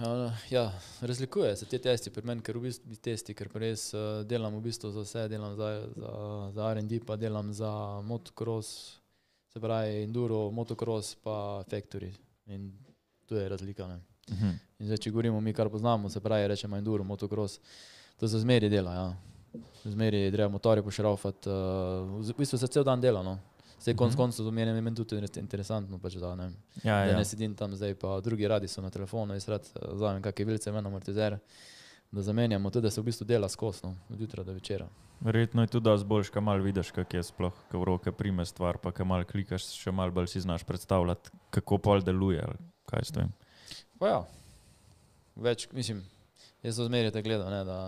[0.00, 4.22] Uh, ja, razlikuje se te testi pri meni, ker v bistvu testi, ker res uh,
[4.24, 6.12] delam v bistvu za vse, delam za, za,
[6.54, 7.72] za RD, pa delam za
[8.06, 9.00] motocross,
[9.52, 12.08] se pravi enduro, motocross pa factory.
[12.46, 12.70] In
[13.28, 13.86] tu je razlika.
[13.88, 14.00] Ne?
[14.30, 14.54] Mhm.
[14.78, 17.60] In zdaj, če govorimo mi, kar poznamo, se pravi, rečemo enduro, motocross,
[18.16, 18.94] to se zmeri dela.
[18.94, 19.06] Ja.
[19.84, 23.22] Zmeri je treba motorje pošraufati, uh, v bistvu se cel dan dela.
[23.22, 23.36] No.
[23.82, 24.16] Zdaj, konc Mhm.
[24.16, 26.56] koncev, to mi je meni tudi res interesantno, pač, da ne vem.
[26.84, 27.16] Ja, Da ja.
[27.16, 30.44] ne sedim tam zdaj, pa drugi radi so na telefonu, jaz rad eh, vzamem kakšne
[30.44, 31.38] vilce, ven amortizer,
[32.12, 34.86] da zamenjamo, tudi da se v bistvu dela skosno, od jutra do večera.
[35.20, 38.44] Verjetno je tudi dosti boljš, kaj malo vidiš, kako je sploh, ko v roke prime
[38.44, 42.42] stvar, pa kaj malo klikaš, še malo bolj si znaš predstavljati, kako pol deluje.
[42.86, 43.32] Kaj s tem?
[43.98, 44.20] Pa ja,
[45.36, 46.02] več, mislim,
[46.62, 47.78] jaz sem zmeraj tako gledal, ne, da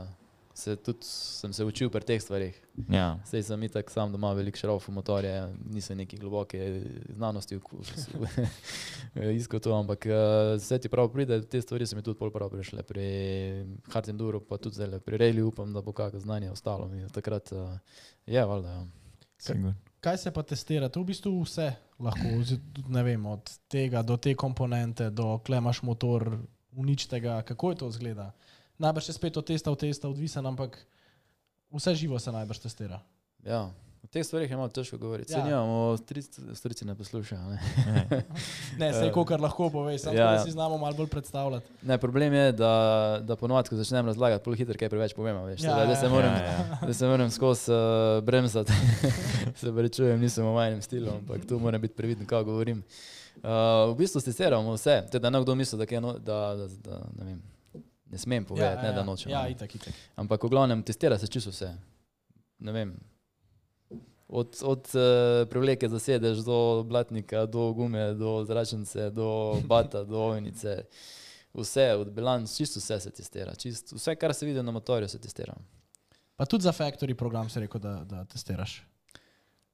[0.54, 2.54] se tudi sem se učil pri teh stvarih.
[2.88, 3.18] Ja.
[3.26, 6.82] Zdaj sem itak sam doma velik šrauf motorje, nisem neki globoke
[7.16, 7.58] znanosti
[9.38, 10.12] iskal to, ampak eh,
[10.56, 12.82] vse ti prav pride, te stvari so mi tudi pol prav prišle.
[12.82, 13.06] Pri
[13.92, 16.88] Hard Enduro pa tudi zdaj pri Rejli upam, da bo kakšno znanje ostalo.
[16.88, 17.78] Mi takrat eh,
[18.26, 18.68] je, valjda.
[18.68, 18.86] Ja.
[19.38, 19.74] Sigurno.
[20.00, 20.88] Kaj se pa testira?
[20.88, 22.28] To v bistvu vse lahko,
[22.92, 26.36] ne vem, od tega do te komponente, do klemaš motor,
[26.76, 28.32] unič tega, kako je to zgleda.
[28.78, 30.78] Najbrž je spet od testa v testa odvisen, ampak
[31.70, 33.00] vse živo se najbrž testira.
[33.44, 33.70] Ja,
[34.04, 35.32] v teh stvarih je malo težko govoriti.
[35.32, 35.38] Ja.
[35.38, 35.44] Ja.
[35.44, 35.96] Nimamo,
[36.54, 37.40] strici ne poslušajo.
[37.50, 37.58] Ne?
[38.80, 41.66] Ne, vse, kar lahko poveš, samo Ja, ja, da si znamo malo bolj predstavljati.
[41.82, 42.72] ne, problem je, da,
[43.22, 45.44] da ponovadi, ko začnem razlagati, pol hitro kaj preveč povemo.
[45.48, 46.10] Veš, Ja, ja, da, ja, se ja.
[46.12, 46.78] moram, Ja, ja.
[46.86, 48.72] da se moram skozi uh, bremzati.
[49.60, 52.82] se rečujem, nisem v majhnem stilu, ampak tu moram biti previden, kako govorim.
[53.40, 55.02] Uh, v bistvu testiramo vse.
[55.10, 57.42] Teda nekdo misli, da, kaj no, da, da, da ne, vem,
[58.14, 59.32] ne smem povedati, ja, ne da nočem.
[59.32, 59.96] Ja, itak, itak.
[60.20, 61.72] Ampak v glavnem testira se čisto vse.
[62.62, 62.94] Ne vem.
[64.28, 69.28] Od, od uh, prevleke za sedež do blatnika, do gume, do zračnice, do
[69.66, 70.84] bata, do ovnice.
[71.54, 73.54] Vse, od bilanc, čisto vse se testira.
[73.58, 75.54] Čist, vse, kar se vidi na motorju, se testira.
[76.36, 78.80] Pa tudi za factory program si rekel, da, da testiraš.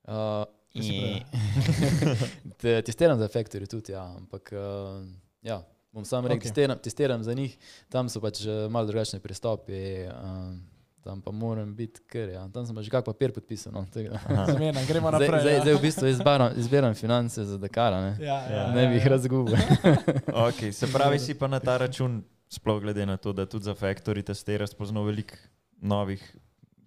[0.09, 0.45] Uh,
[2.61, 5.07] Te- testiram za Factory tudi, ja, ampak uh,
[5.43, 5.63] ja,
[5.93, 6.41] bom sam rekel, Ok.
[6.41, 6.49] okay.
[6.49, 10.55] testiram, testiram za njih, tam so pač eh, malo drugačni pristopi, uh,
[11.01, 12.49] tam pa moram biti kar, ja.
[12.49, 13.73] tam sem pa že kak papir podpisal.
[13.73, 13.87] No.
[13.91, 15.41] Zmerno, gremo zdaj, naprej.
[15.41, 15.61] zdaj, ja.
[15.61, 19.11] zdaj v bistvu izberam, izberam finance za Dakara, ne, Ja, ja, ne bi jih ja.
[19.11, 19.57] razgubil.
[20.47, 23.75] Okay, se pravi, si pa na ta račun, sploh glede na to, da tudi za
[23.75, 25.35] Factory testiraš, spoznal veliko
[25.81, 26.21] novih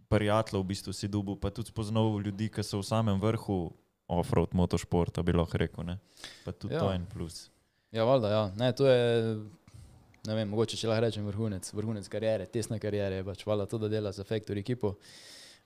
[0.07, 3.73] prijateljev, v bistvu si dubu, pa tudi spoznal ljudi, ki so v samem vrhu
[4.07, 5.83] off-road motošporta, bi lahko rekel.
[5.83, 5.97] Ne?
[6.45, 6.79] Pa tudi ja.
[6.79, 6.91] to Ja.
[6.91, 7.49] je en plus.
[7.93, 8.51] Ja, valjda, ja.
[8.57, 9.35] Ne, to je,
[10.25, 13.77] ne vem, mogoče če lahko rečem vrhunec, vrhunec karijere, tesna karijere, je pač valjda to,
[13.83, 14.95] da dela za Factory ekipo.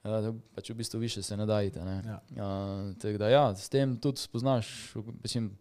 [0.03, 1.79] Uh, pač v bistvu više se ne da iti.
[1.79, 1.95] Ne.
[2.05, 2.17] Ja.
[2.35, 4.67] Uh, tako da ja, s tem tudi spoznaš,
[5.23, 5.53] mislim,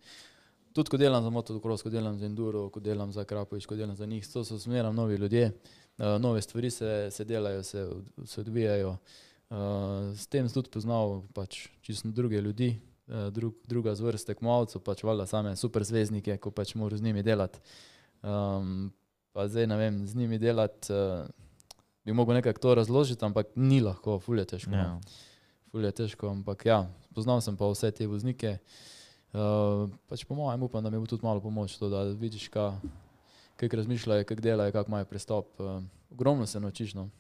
[0.75, 3.95] tudi ko delam za motocross, ko delam za enduro, ko delam za Krapovič, ko delam
[3.97, 7.87] za njih, to so smeram novi ljudje, uh, nove stvari se, se delajo, se,
[8.25, 8.97] se odvijajo.
[9.51, 12.75] Uh, s tem sem tudi poznal pač čisto druge ljudi,
[13.07, 17.61] drug, druga zvrst tekmovalcev, pač valjda same super zvezdnike, ko pač moraš z njimi delati.
[18.23, 18.91] Um,
[19.33, 21.29] pa zdaj ne vem, z njimi delati, uh,
[22.05, 24.71] bi mogel nekako to razložiti, ampak ni lahko, fulje težko.
[24.71, 24.77] no.
[24.77, 25.01] Ja.
[25.71, 28.57] Ful je težko, ampak ja, poznal sem pa vse te voznike.
[29.35, 33.77] Uh, pač po mojem upam, da mi bo tudi malo pomoč, to, da vidiš, kako
[33.83, 35.61] razmišljajo, kako delajo, kako imajo pristop.
[35.61, 36.95] Uh, ogromno se naučiš.
[36.95, 37.11] No.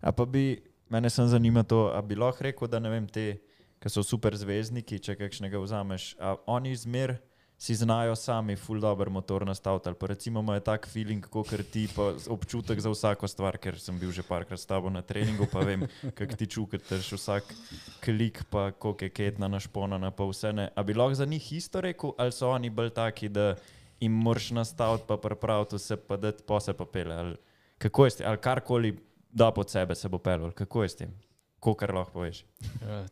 [0.00, 3.36] A pa bi, mene sem zanima to, a bi lahko rekel, da ne vem, te,
[3.80, 7.16] ki so super zvezdniki, če kakšnega vzameš, a oni zmer
[7.60, 12.80] si znajo sami ful dober motor nastaviti, recimo imajo tak feeling, kot ti, pa občutek
[12.80, 15.84] za vsako stvar, ker sem bil že parkrat s tabo na treningu, pa vem,
[16.16, 17.52] kako ti čukataš vsak
[18.00, 20.70] klik, pa koliko je ketna našponana, pa vse ne.
[20.72, 23.56] A bi lahko za njih isto rekel, ali so oni bolj taki, da
[24.00, 27.36] jim moraš nastaviti, pa pripraviti vse, pa da se pa pele,
[27.78, 28.96] kako je s tem, ali karkoli
[29.32, 31.12] da pod sebe se bo pelil, kako je s tem,
[31.60, 32.44] ko kar lahko poveš.
[32.82, 33.04] Ja.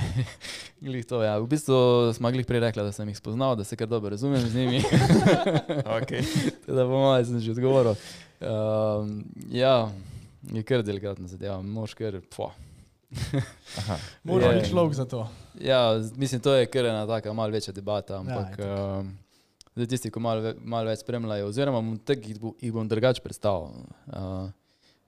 [0.80, 1.36] glih to, ja.
[1.38, 1.76] V bistvu
[2.16, 4.80] smo glih prej rekli, da sem jih spoznal, da se kar dobro razumem z njimi.
[6.00, 6.24] Okay.
[6.60, 7.94] Tako da po mojem sem že odgovoril.
[8.40, 9.90] Um, ja,
[10.42, 12.20] je kar delikatna zadeva, moš kar.
[13.78, 13.96] Aha.
[14.22, 14.54] Mora Je.
[14.54, 15.28] biti človek za to.
[15.60, 18.66] Ja, mislim, to je kar ena taka malo večja debata, ampak itak.
[18.66, 19.02] ja,
[19.74, 23.20] zdaj tisti, ki malo, ve- malo več spremljajo, oziroma tak jih, bo, jih bom drugače
[23.20, 23.68] predstavil.
[24.06, 24.48] Uh,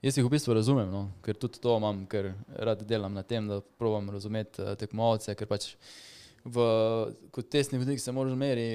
[0.03, 3.47] jaz jih v bistvu razumem, no, ker tudi to imam, ker rad delam na tem,
[3.47, 5.73] da probujem razumeti uh, tekmovalce, ker pač
[6.43, 6.65] v,
[7.31, 8.67] kot tesni vodnik se moraš meri,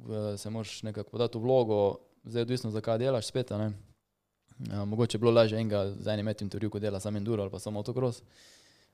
[0.00, 1.80] v, se moraš nekako podati v vlogo,
[2.24, 3.72] zdaj odvisno za kaj delaš spet, ne.
[4.70, 7.52] Uh, mogoče je bilo lažje enega za enim metim intervju, ko dela samo enduro ali
[7.52, 8.22] pa samo motocross.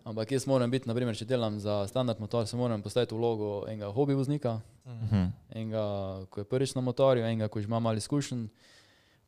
[0.06, 3.64] Ampak jaz moram biti, naprimer, če delam za standard motor, se moram postaviti v vlogo
[3.66, 5.22] enega hobi voznika, Mhm.
[5.50, 5.82] enega,
[6.30, 8.44] ko je prvič na motorju, enega, ko že ima malo izkušenj,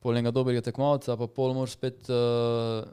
[0.02, 2.84] pol enega dobrega tekmovalca, pa pol moraš spet uh,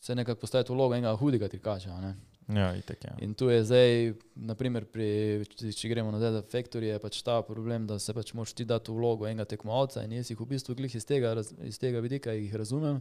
[0.00, 1.96] se nekako postaviti v vlogo enega hudega trikača.
[1.96, 2.14] a Ne?
[2.48, 3.14] Ja, itek, ja.
[3.24, 3.94] In tu je zdaj,
[4.36, 5.06] naprimer, pri,
[5.48, 8.66] če, če gremo nazaj za Factory, je pač ta problem, da se pač moraš ti
[8.68, 11.80] dati v vlogo enega tekmovalca in jaz jih v bistvu glih iz tega, raz- iz
[11.80, 13.00] tega vidika jih razumem.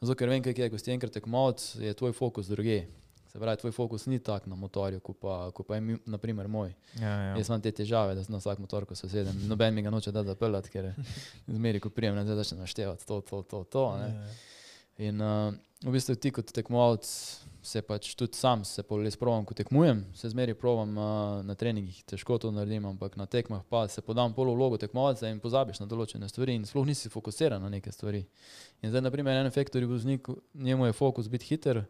[0.00, 2.82] Zato, ker vem, kaj je, ko si enkrat tekmovalec, je tvoj fokus druge.
[3.36, 6.70] Se pravi, tvoj fokus ni tak na motorju, kot pa, ko pa je naprimer moj.
[7.00, 7.34] ja, ja.
[7.36, 9.90] Jaz imam te težave, da sem na vsak motor, ko se sedem, noben mi ga
[9.92, 10.86] noče da zapeljati, ker
[11.58, 13.84] zmeri, ko prijem, da začne naštevati to, to, to, to.
[14.00, 14.30] Ja, Ne?
[15.04, 15.52] In uh,
[15.84, 17.04] v bistvu ti kot tekmovalec
[17.66, 21.10] se pač tudi sam se polles provam, ko tekmujem, se zmeri provam uh,
[21.44, 25.42] na treningih, težko to naredim, ampak na tekmah pa se podam polo vlogo tekmovalca in
[25.44, 28.24] pozabiš na določene stvari in sploh nisi fokusiran na neke stvari.
[28.80, 31.84] In zdaj, naprimer, en efektor voznik, njemu je fokus biti hiter,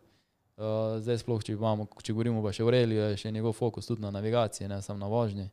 [0.56, 3.88] uh, zdaj sploh, če, imamo, če govorimo pa še o reliju, je še njegov fokus
[3.88, 5.50] tudi na navigaciji, ne samo na vožnji.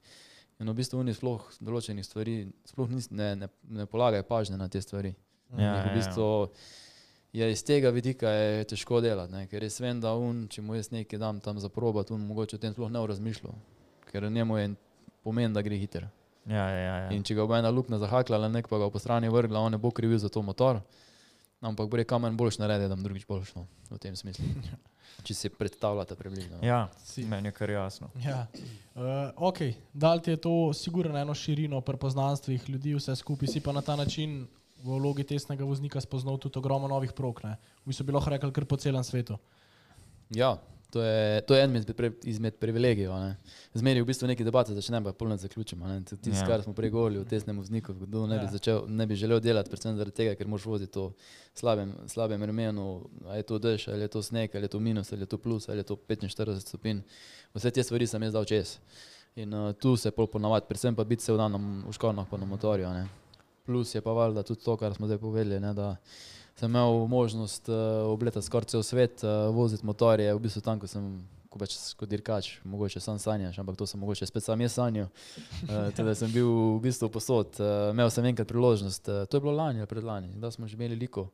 [0.62, 2.38] In v bistvu oni sploh določenih stvari,
[2.70, 5.14] sploh nis, ne, ne, ne polagajo pažnje na te stvari.
[5.58, 6.28] Ja, In v ja, bistvu
[7.34, 9.46] je iz tega vidika je težko delati, ne?
[9.50, 12.58] ker res vem, da un, če mu jaz nekaj dam tam za probat, on mogoče
[12.58, 13.56] o tem sploh ne bo razmišljal,
[14.12, 14.68] ker njemu je
[15.26, 16.08] pomen, da gre hiter.
[16.46, 17.12] Ja, ja, ja.
[17.16, 19.74] In če ga bo ena luknja zahaklala, nek pa ga bo po strani vrgla, on
[19.74, 20.82] ne bo krivil za to motor.
[21.64, 24.44] Ampak bo rekel, manj boljš naredi, da bom drugič boljš, no, v tem smislu.
[25.24, 26.58] Če si predstavljate približno.
[26.58, 26.68] no.
[26.68, 27.24] Ja, Si.
[27.24, 28.10] meni je kar jasno.
[28.26, 28.48] Ja.
[28.96, 29.02] Uh,
[29.36, 29.58] ok,
[29.94, 33.82] dal ti je to sigurno eno širino pri poznanstvih ljudi, vse skupaj si pa na
[33.82, 34.48] ta način
[34.84, 37.40] v vlogi testnega voznika spoznal tudi ogromno novih prog.
[37.44, 37.56] Ne?
[37.86, 39.38] V bistvu bi lahko rekel kar po celem svetu.
[40.30, 40.58] Ja,
[40.94, 43.12] to je, to je en izmed, pre, izmed privilegijev.
[43.14, 43.32] ne.
[43.74, 45.90] Zmeri v bistvu neki debate začnemo, pa polno zaključimo.
[46.02, 46.46] Tisto, Ja.
[46.46, 48.52] kar smo prej govorili o tesnem vozniku, kdo ne bi, Ja.
[48.52, 51.14] začel, ne bi želel delati, predvsem zaradi tega, ker moraš voziti to
[51.54, 52.86] slabem, slabem vremenu,
[53.26, 55.38] ali je to dež, ali je to sneg, ali je to minus, ali je to
[55.40, 56.30] plus, ali je to 45
[56.60, 57.02] stopinj.
[57.54, 58.78] Vse te stvari sem jaz dal čez.
[59.36, 62.38] In uh, tu se pol ponavadi, predvsem pa biti se v danem v škornah pa
[62.38, 62.86] na motorju.
[62.88, 63.08] ne.
[63.66, 65.96] Plus je pa valjda tudi to, kar smo zdaj povedali, ne, da
[66.56, 67.76] sem imel možnost uh,
[68.12, 72.10] obletati skoraj cel svet, uh, voziti motorje, v bistvu tam, ko sem ko pač kot
[72.10, 75.10] dirkač, mogoče sam sanjaš, ampak to sem mogoče spet sam jaz sanjal.
[75.68, 79.44] Uh, teda sem bil v bistvu posod, uh, imel sem enkrat priložnost, uh, to je
[79.46, 81.28] bilo lani ali predlani, da smo že imeli liko.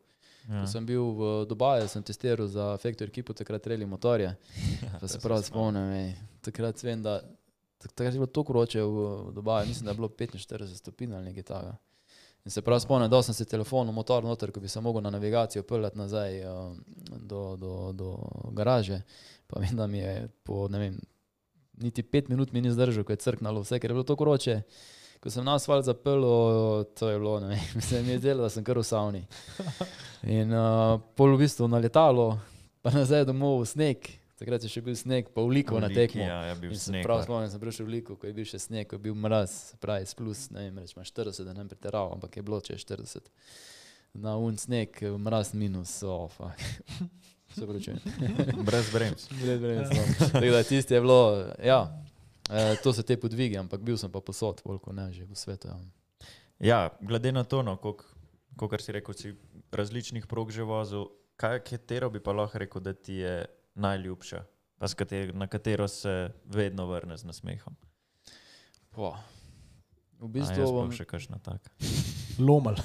[0.50, 0.64] Ja.
[0.64, 4.34] Ko sem bil v Dubaju, sem testiral za Factory ekipo, takrat reli motorje.
[5.02, 7.20] Pa se prav spomnim, takrat vem, da
[7.80, 11.32] tak- takrat je bilo tako vroče v Dubaju, mislim, da je bilo 45 stopinj ali
[11.32, 11.78] nekaj takega.
[12.46, 15.04] In se prav spomnim, da sem si telefon v motor noter, ko bi se mogel
[15.04, 16.76] na navigacijo peljati nazaj uh,
[17.20, 18.18] do, do, do
[18.52, 19.02] garaže.
[19.48, 21.00] Pa vem, da mi je po, ne vem,
[21.82, 24.62] niti pet minut mi ni zdržal, ko je crknalo vse, ker je bilo tako vroče.
[25.20, 28.50] Ko sem na asfalt zapeljal, to je bilo, ne vem, se mi je zdelo, da
[28.50, 29.26] sem kar v savni.
[30.40, 32.38] In uh, pol v bistvu na letalo,
[32.82, 36.24] pa nazaj domov v sneg, takrat je še bil sneg, pa vliko na tekmo.
[36.24, 37.04] Ja, je bil In sneg.
[37.06, 37.28] prav ja.
[37.28, 40.08] spomnim, sem prišel v Liko, ko je bil še sneg, ko je bil mraz, pravi,
[40.18, 43.28] plus, ne vem, rečemo 40, da ne bi pretiraval, ampak je bilo čez 40.
[44.20, 46.56] Na un sneg, mraz minus, oh, fuck.
[47.56, 47.96] Se pravi,
[48.68, 49.28] Brez brems.
[49.42, 49.90] brez brez.
[49.90, 50.04] no.
[50.32, 51.22] Tako da tisti je bilo,
[51.66, 51.80] ja,
[52.50, 55.68] eh, to so te podvigi, ampak bil sem pa posod, koliko ne že v svetu.
[55.68, 55.78] Ja.
[56.60, 58.06] Ja, glede na to, no, kot
[58.84, 59.34] si rekel, si
[59.72, 61.08] različnih prog že vozil,
[61.40, 63.46] kaj, katero bi pa lahko rekel, da ti je
[63.80, 64.44] najljubša,
[64.80, 67.76] pa s kater, na katero se vedno vrne z nasmehom?
[68.96, 69.14] Po.
[70.20, 71.72] V bistvu, bom, še kakšna taka.
[72.48, 72.76] Lomel.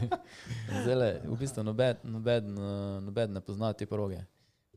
[0.82, 2.48] zdajle, v bistvu nobed, nobed,
[3.04, 4.20] nobed ne pozna te proge.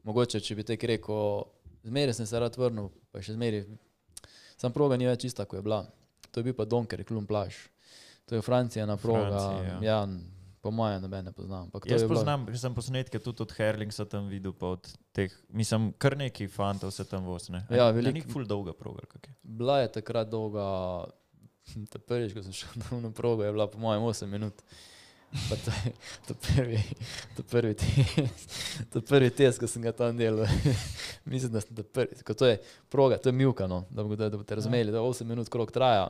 [0.08, 1.44] Mogoče, če bi tek rekel,
[1.88, 3.68] zmeraj sem se rad vrnil, pa še zmeraj.
[4.60, 5.84] Sam proga ni več ista, kot je bila.
[6.32, 7.68] To je bil pa Donker, Klum Plaž.
[8.30, 9.28] To je Francija na proga.
[9.28, 9.78] Francija, ja.
[9.84, 10.00] ja,
[10.62, 11.64] po mojem, ne poznam.
[11.64, 14.84] ampak to Jaz bila- poznam, ker sem posnetke tudi od Herlingsa tam videl, pa od
[15.12, 17.66] teh, mislim, kar neki fantov se tam vozne.
[17.70, 19.02] Ja, Ni veliko- ful dolga proga.
[19.18, 19.34] je.
[19.44, 21.06] Bila je takrat dolga,
[21.90, 24.54] ta prvič, ko sem šel na uno progo, je bila po mojem 8 minut.
[25.50, 25.94] Pa to, je-
[26.28, 26.80] to, prvi,
[27.38, 28.52] to, prvi test,
[28.92, 30.44] to prvi test, ko sem ga tam delal.
[31.26, 32.20] Mislim, da sem to prvi.
[32.22, 32.60] Ko to je
[32.90, 36.10] proga, to je milka, no, da, da, da boste razumeli, da 8 minut krok traja.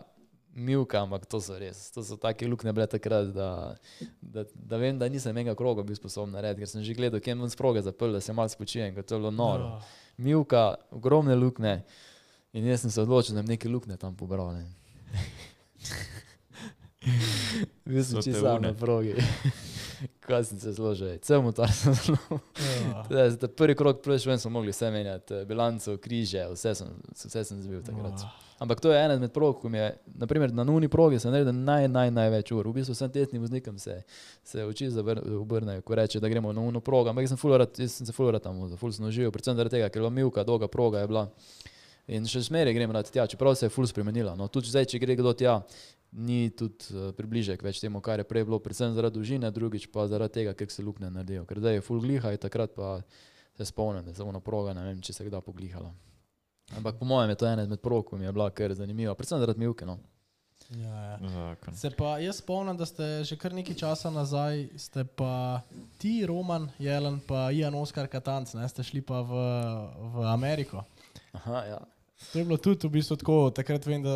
[0.53, 1.89] Milka, ampak to so res.
[1.95, 3.75] To so take luknje bile takrat, da,
[4.21, 7.37] da, da vem, da nisem enega kroga bil sposoben narediti, ker sem že gledal, kje
[7.37, 9.77] imam sproge zapel, da se malo spočijem, ker to je bilo noro.
[10.17, 11.79] Milka, ogromne luknje.
[12.53, 14.51] In jaz sem se odločil, da bom neke luknje tam pobral.
[14.51, 14.67] ne.
[17.85, 19.15] Bil sem čisto na progi.
[20.25, 22.39] Kaj sem se zložil, cel motor sem zelo.
[23.09, 23.25] Ja.
[23.37, 27.43] Ta prvi krok prvič ven smo mogli vse menjati, eh, bilanco, križe, vse sem, vse
[27.45, 28.25] sem zbil takrat.
[28.61, 29.87] Ampak to je ena izmed prog, ko mi je,
[30.21, 32.67] naprimer na nuni progi sem naredil naj, naj, največ ur.
[32.69, 34.03] V bistvu sem testnim voznikom se,
[34.45, 34.89] se oči
[35.37, 38.13] obrnejo, ko reče, da gremo na uno progo, ampak jaz sem fulorat, jaz sem se
[38.13, 41.01] fulorat tam vozil, ful sem užival, predvsem zaradi tega, ker je bila milka, dolga proga
[41.01, 41.25] je bila.
[42.11, 44.35] In še zmeraj grem rad tja, čeprav se je ful spremenila.
[44.37, 45.57] No, tudi zdaj, če gre kdo tja,
[46.11, 50.07] ni tudi uh, približek več temu, kar je prej bilo, predvsem zaradi dolžine, drugič pa
[50.11, 51.45] zaradi tega, ker se luknje naredijo.
[51.47, 52.99] Ker zdaj je ful gliha in takrat pa
[53.57, 55.91] se spomnim, da samo na proga, ne vem, če se je kdaj poglihala.
[56.77, 59.39] Ampak po mojem je to ena izmed prog, ki mi je bila kar zanimiva, predvsem
[59.39, 59.87] zaradi milke.
[59.87, 59.97] No.
[60.71, 61.55] Ja, ja.
[61.75, 65.63] Se pa jaz spomnim, da ste že kar nekaj časa nazaj, ste pa
[65.99, 69.41] ti, Roman Jelen, pa Ian Oskar Katanc, ne, ste šli pa v,
[70.15, 70.85] v Ameriko.
[71.35, 71.81] Aha, ja.
[72.31, 74.15] To je bilo tudi v bistvu tako, takrat vem, da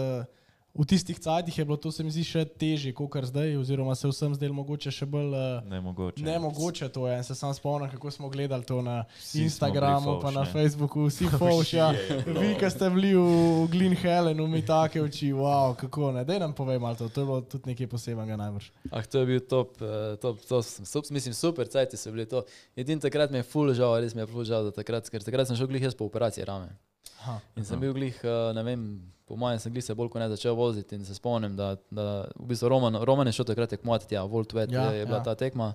[0.76, 3.95] v tistih cajtih je bilo to se mi zdi še težje, kot kar zdaj, oziroma
[3.95, 6.19] se vsem zdel mogoče še bolj uh, Nemogoče.
[6.21, 7.15] nemogoče to je.
[7.15, 10.51] In se sam spomnim, kako smo gledali to na Vsi Instagramu, pa na ne.
[10.51, 11.88] Facebooku, vsi fovš, ja.
[12.28, 13.23] Vi, ki ste bili v,
[13.67, 16.26] Glyn Helenu, mi take oči, wow, kako ne.
[16.26, 18.67] Dej nam povej malo to, to je bilo tudi nekaj posebnega najbrž.
[18.91, 22.28] Ah, to je bil top, eh, top, to, sem- sup, mislim, super, cajti so bili
[22.28, 22.43] to.
[22.76, 25.47] Edin takrat mi je ful žal, res mi je ful žal, da takrat, ker takrat
[25.47, 26.67] sem šel glih jaz po operaciji rame.
[27.23, 27.39] Aha.
[27.55, 28.82] In sem bil glih, eh, ne vem,
[29.26, 32.28] po mojem sem glih se bolj kot ne začel voziti in se spomnim, da, da
[32.36, 35.17] v bistvu Roman, Roman je šel takrat tekmovati tja, Volt Vet Ja, je, je bila
[35.17, 35.23] ja.
[35.23, 35.73] ta tekma.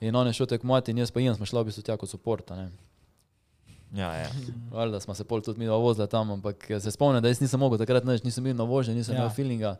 [0.00, 2.08] In on je šel tekmovati in jaz pa Ian smo šla v bistvu tja kot
[2.08, 2.56] suporta.
[2.56, 2.70] Ne.
[3.92, 4.30] Ja, ja.
[4.70, 7.60] Valjda smo se pol tudi mi dva vozila tam, ampak se spomnim, da jaz nisem
[7.60, 9.20] mogel takrat nič, nisem bil na vožnji, nisem Ja.
[9.24, 9.76] imel feelinga.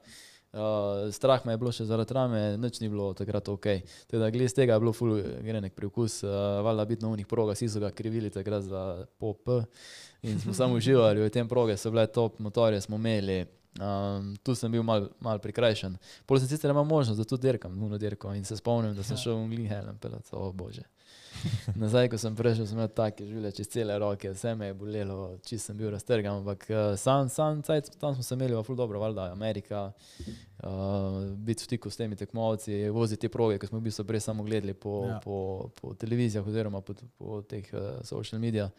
[0.50, 3.66] Uh, strah me je bilo še zaradi rame, nič ni bilo takrat ok.
[4.10, 5.12] Teda, glede z tega je bilo ful
[5.46, 8.82] grenek preokus, uh, valjda biti na unih progah, vsi so ga krivili takrat za
[9.22, 9.46] pop.
[10.26, 13.44] In smo samo uživali v tem proge, so bile top motorje, smo imeli.
[13.78, 15.94] Um, tu sem bil mal, mal prikrajšan.
[16.26, 19.16] Pol sem sicer imel možnost, da tu dirkam, nuno dirko in se spomnim, da sem
[19.16, 20.82] šel v Glihelem, pelat, o oh, bože.
[21.74, 25.18] Nazaj, ko sem prišel, sem imel take življenje čez cele roke, vse me je bolelo,
[25.46, 28.78] čist sem bil raztrgan, ampak uh, sam, sam cajt, tam smo se imeli v ful
[28.78, 33.80] dobro, valjda, Amerika, uh, biti v stiku s temi tekmovci, voziti te proge, ki smo
[33.80, 35.20] v bistvu prej samo gledali po, ja.
[35.24, 38.74] po, po televizijah oziroma po, po teh uh, social medijah.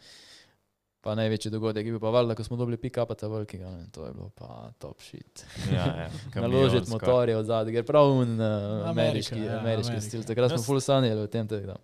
[1.02, 4.04] Pa največji dogodek je bil pa valjda, ko smo dobili pick-up ta velikega, ne, to
[4.06, 5.42] je bilo pa top shit.
[5.72, 6.10] Ja, ja,
[6.44, 10.06] Naložiti motorje od zadaj, ker prav un uh, ameriški, ja, ameriški Amerika.
[10.06, 10.22] stil.
[10.28, 11.50] Takrat smo full sanjali o tem.
[11.50, 11.80] da.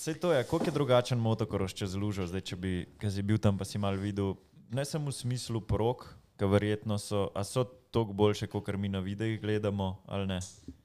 [0.00, 3.36] Vse to je, koliko je drugačen motokroš čez lužo, zdaj če bi, ker si bil
[3.36, 4.32] tam, pa si mal videl,
[4.72, 6.06] ne samo v smislu porok,
[6.40, 10.38] ki verjetno so, a so toliko boljše, kot mi na videih gledamo, ali ne,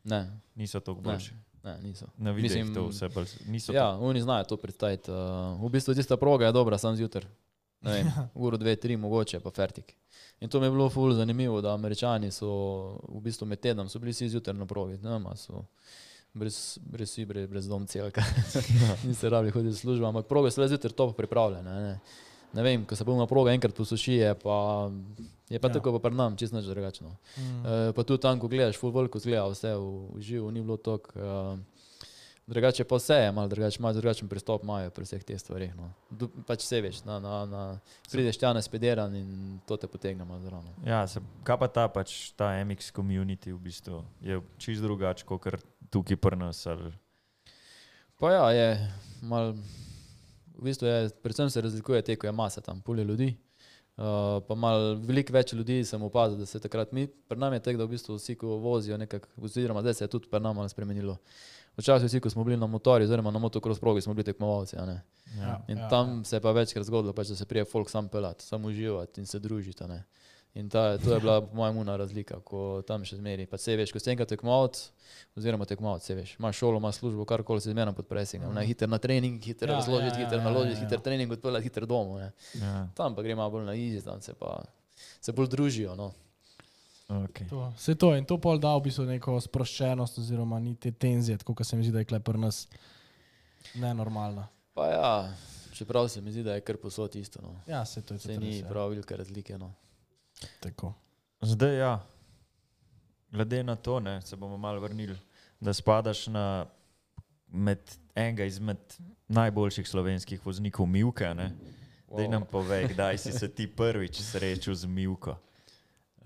[0.04, 0.20] Ne,
[0.56, 1.32] niso toliko boljše.
[1.64, 2.10] ne, niso.
[2.18, 5.12] Na videih Mislim, to vse bolj, niso Ja, oni znajo to predstaviti.
[5.12, 7.24] Uh, v bistvu tista proga je dobra, sam zjutraj.
[7.82, 8.12] Ne vem,
[8.44, 9.96] uro, dve, tri, mogoče pa fertik.
[10.40, 12.52] In to mi je bilo ful zanimivo, da američani so
[13.08, 15.64] v bistvu med tednom, so bili vsi zjutraj na progi, ne so
[16.36, 18.24] brez, brez vsi, brez, domci, ali kaj.
[19.08, 21.76] Niso rabili hoditi v službo, ampak proge so le zjutraj top pripravljene.
[21.82, 22.00] Ne,
[22.54, 24.92] ne vem, ko se bomo na progo enkrat posuši, je pa,
[25.50, 25.74] je pa Ja.
[25.74, 27.16] tako pa pri nam, čisto nič drugačno.
[27.38, 27.42] Mm.
[27.42, 30.78] Uh, pa tudi tam, ko gledaš, full veliko zgleda vse v, v živo, ni bilo
[30.78, 31.16] tako.
[31.16, 31.60] Uh,
[32.48, 35.76] drugače pa vse je, malo drugače, malo drugačen pristop imajo pri vseh teh stvareh.
[35.76, 35.90] No.
[36.10, 37.64] Du, pač vse veš, na, na, na,
[38.12, 40.70] prideš tja na spederan in to te potegne malo zraven.
[40.86, 45.42] Ja, se, kaj pa ta, pač, ta MX community v bistvu je čist drugače, kot
[45.42, 45.58] kar
[45.96, 46.60] tukaj pri nas.
[46.68, 46.92] Ali,
[48.20, 48.68] Pa ja, je
[49.28, 49.52] mal,
[50.56, 53.34] v bistvu je, predvsem se razlikuje te, ko je masa tam, pulje ljudi.
[53.96, 57.62] Uh, pa mal veliko več ljudi sem opazil, da se takrat mi, pri nam je
[57.64, 60.58] tako, da v bistvu vsi, ko vozijo nekako, oziroma zdaj se je tudi pri nam
[60.60, 61.16] malo spremenilo.
[61.80, 64.76] Včasih vsi, ko smo bili na motorju, oziroma na motocross progi, smo bili tekmovalci.
[64.80, 64.98] a ne.
[65.40, 65.56] ja.
[65.68, 66.24] In Ja, tam ja.
[66.24, 69.28] se je pa večkrat zgodilo, pač, da se prije folk sam pelati, samo uživati in
[69.28, 69.84] se družiti.
[70.56, 73.44] In ta, to je bila po mojem una razlika, ko tam še zmeri.
[73.44, 74.78] Pa se veš, ko si enkrat tekmovalec,
[75.36, 78.54] oziroma tekmovalec, se veš, imaš šolo, imaš službo, karkoli se zmerno pod presingom.
[78.56, 78.64] Mm.
[78.70, 80.84] Hiter na trening, hiter Ja, ja, razložiti, ja, ja, ja, hiter ja, naložiti, ja, ja,
[80.84, 80.88] ja.
[80.88, 82.24] hiter trening, odpeljati, hiter domov.
[82.24, 82.32] Ne.
[82.62, 84.62] Ja, Tam pa gre malo bolj na izi, tam se pa
[85.22, 85.96] se bolj družijo.
[86.00, 86.14] No.
[87.20, 87.50] okay.
[87.50, 91.38] To, vse to in to pol da v bistvu neko sproščenost, oziroma ni te tenzije,
[91.44, 92.66] tako kot se mi zdi, da je klepr nas
[93.76, 94.48] nenormalna.
[94.74, 95.34] Pa ja,
[95.76, 97.44] čeprav se mi zdi, da je kar posod isto.
[97.44, 97.58] No.
[97.68, 98.70] Ja, se to je Se ni ja.
[98.72, 99.58] prav velike razlike.
[99.58, 99.74] No.
[100.60, 100.94] Tako.
[101.42, 102.06] Zdaj, ja,
[103.32, 105.18] glede na to, ne, se bomo malo vrnili,
[105.60, 106.66] da spadaš na
[107.48, 107.80] med
[108.16, 108.78] enega izmed
[109.28, 111.34] najboljših slovenskih voznikov Milka.
[111.34, 111.52] Ne.
[112.18, 115.38] Daj nam povej, kdaj si se ti prvič srečal z Milko.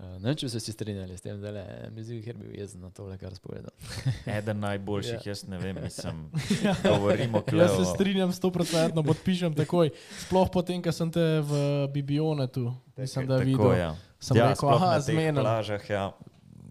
[0.00, 2.54] Uh, ne če se vsi strinjali s tem, da je mi zdi, ker bi bil
[2.56, 3.68] jezen na tole, kar spovedal.
[4.38, 5.26] Eden najboljših, Ja.
[5.26, 6.22] jaz ne vem, mislim,
[6.86, 7.84] govorimo Jaz se klevo.
[7.84, 9.90] strinjam s to procentno, podpišem takoj.
[10.18, 11.52] Sploh potem, ko sem te v
[11.90, 13.72] Bibionetu, mislim, da Tako, videl.
[13.74, 13.90] ja.
[14.18, 15.42] Sem ja, rekel, aha, na teh zmenen.
[15.42, 16.04] plažah, ja.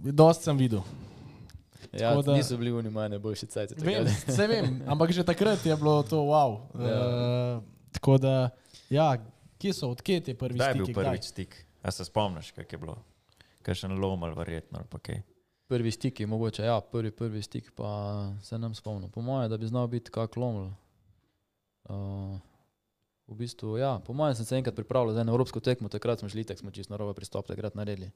[0.04, 0.82] Dost sem videl.
[1.92, 3.70] Ja, Tako da- niso bili oni moji najboljši cajt.
[3.78, 6.60] Vem, vse vem, ampak že takrat je bilo to wow.
[6.76, 6.98] Ja.
[7.58, 8.50] Uh, tako da,
[8.90, 9.18] ja,
[9.58, 10.86] kje so, odkje ti je prvi Kdaj je stik?
[10.88, 11.52] bil prvič stik?
[11.80, 12.98] A se spomniš, kak je bilo?
[13.64, 15.22] Kakšen lom ali verjetno ali?
[15.70, 17.90] Prvi stik je mogoče, ja, prvi, prvi stik pa
[18.42, 19.12] se nam spomnim.
[19.12, 20.72] Po mojem, da bi znal biti kak loml.
[21.90, 22.40] Uh,
[23.30, 26.30] v bistvu, ja, po mojem sem se enkrat pripravljal za eno evropsko tekmo, takrat smo
[26.30, 28.12] šli, tako smo čisto narobe pristop takrat naredili.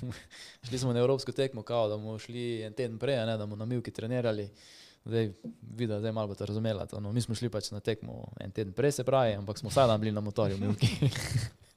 [0.66, 3.56] šli smo na evropsko tekmo, kao, da bomo šli en teden prej, ne, da bomo
[3.56, 4.48] na milki trenirali.
[5.04, 6.86] Zdaj, videl, zdaj malo bo to razumela.
[6.86, 9.68] To, no, mi smo šli pač na tekmo en teden prej, se pravi, ampak smo
[9.70, 10.88] vsak dan bili na motorju milki.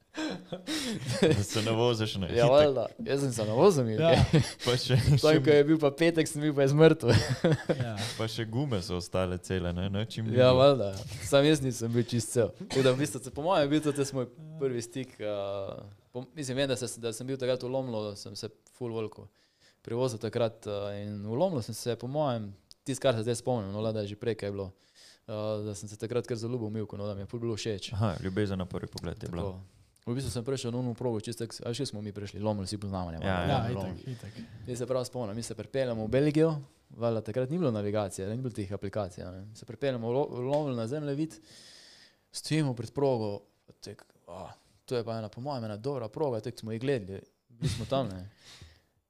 [1.22, 3.88] Da se ne voziš na ja, valjda, jaz sem se navozil.
[3.90, 4.10] Ja,
[4.64, 7.14] pa, še, Tam, ko je bil pa petek, sem bil pa izmrtev.
[7.84, 7.94] ja.
[8.18, 9.88] pa še gume so ostale cele, ne?
[9.92, 10.92] ne čim Ja, valjda.
[11.24, 12.52] Sam jaz nisem bil čist cel.
[12.60, 14.28] Tako da, v bistvu, po mojem, je bil to moj
[14.60, 15.16] prvi stik.
[15.16, 15.80] Uh,
[16.12, 19.30] po, mislim, vem, da, se, da sem bil takrat v Lomlu, sem se full volko
[19.82, 22.52] prevozil takrat uh, in v Lomlu sem se, po mojem,
[22.86, 24.70] tisto, kar se zdaj spomnim, no, da je že prej kaj bilo,
[25.26, 27.92] uh, da sem se takrat kar zelo ljubil milko, no, da mi je bilo všeč.
[27.98, 29.58] Aha, ljubezen na prvi pogled je bila.
[30.02, 32.74] V bistvu sem prišel na unu progo, čisto, a še smo mi prišli, Loml si
[32.74, 33.12] poznamo.
[33.12, 33.94] Ja, ja, Loml.
[34.00, 34.32] itak, itak.
[34.66, 36.56] Jaz se prav spomnim, mi se pripeljemo v Belgijo,
[36.90, 39.22] valjda takrat ni bilo navigacije, ni bilo teh aplikacij.
[39.22, 39.46] a ne.
[39.54, 41.38] Se pripeljemo v Lo- v Lovl na zemljevid,
[42.32, 43.42] stojimo pred progo,
[43.80, 44.50] tek, oh,
[44.84, 47.86] to je pa ena, po mojem, ena dobra proga, tek smo jih gledali, bili smo
[47.86, 48.08] tam.
[48.08, 48.26] Ne.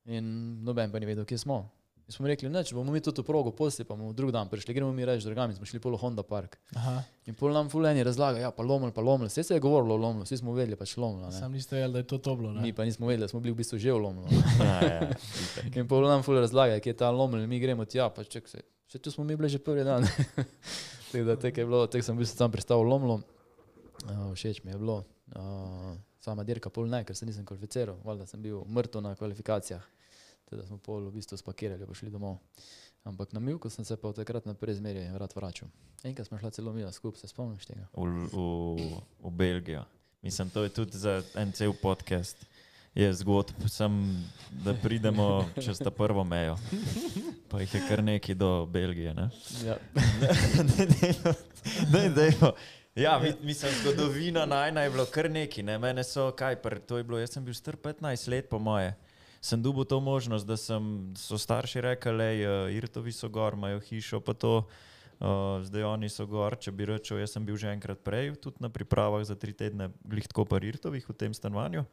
[0.07, 0.29] In
[0.63, 1.71] noben pa ni vedel, kje smo.
[2.13, 4.93] In smo rekli, neč, bomo mi to progo posli, pa bomo drug dan prišli, gremo
[4.93, 6.59] mi reči drugami, smo šli polo Honda Park.
[6.77, 6.99] Aha.
[7.25, 9.31] In pol nam fuleni razlaga, ja, pa lomil, pa lomil.
[9.33, 11.23] Vse se je govorilo o lomlu, vsi smo vedeli, pač lomil.
[11.25, 11.33] ne.
[11.33, 12.51] Sam niste vedeli, da je to to bilo.
[12.53, 12.61] ne?
[12.61, 14.27] Mi pa nismo vedeli, da smo bili v bistvu že v lomlu.
[14.61, 15.09] Ja, ja.
[15.73, 18.45] In pol nam ful razlaga, kje je ta lomil, in mi gremo tja, pa ček
[18.49, 18.61] se.
[18.93, 20.05] Še tu smo mi bili že prvi dan.
[21.13, 23.23] Tako da tek je bilo, tek sem bil sam pristal v lomlu.
[24.05, 25.01] Uh, všeč mi je bilo.
[25.33, 29.81] Uh, sama dirka pol ne, ker se nisem kvalificiral, valjda sem bil mrtev na kvalifikacijah.
[30.53, 32.37] Teda smo pol v bistvu spakirali, pa šli domov.
[33.09, 35.73] Ampak na Milku sem se pa od takrat naprej zmeraj rad vračal.
[36.05, 37.89] Enkrat smo šla celo mila skupaj, se spomniš tega?
[37.97, 39.87] v, v, v Belgijo.
[40.23, 42.37] Mislim, to je tudi za en cel podcast.
[42.95, 43.97] Je zgodb, sem,
[44.53, 46.59] da pridemo čez ta prvo mejo.
[47.49, 49.15] Pa jih je kar nekaj do Belgije.
[49.15, 49.31] Ne?
[49.65, 49.81] Ja.
[51.93, 52.53] Daj, dajmo.
[52.95, 55.63] Ja, mi, mislim, zgodovina najna je bilo kar neki.
[55.63, 55.79] Ne?
[55.79, 58.93] Mene so, kaj, pr, to je bilo, jaz sem bil star 15 let, po moje.
[59.43, 63.81] Sem dobil to možnost, da sem, so starši rekli, da uh, Irtovi so gor, imajo
[63.83, 64.63] hišo, pa to.
[65.23, 68.59] Uh, zdaj oni so gor, če bi rekel, jaz sem bil že enkrat prej, tudi
[68.59, 71.85] na pripravah za tri tedne, glih tako pa Irtovih v tem stanovanju.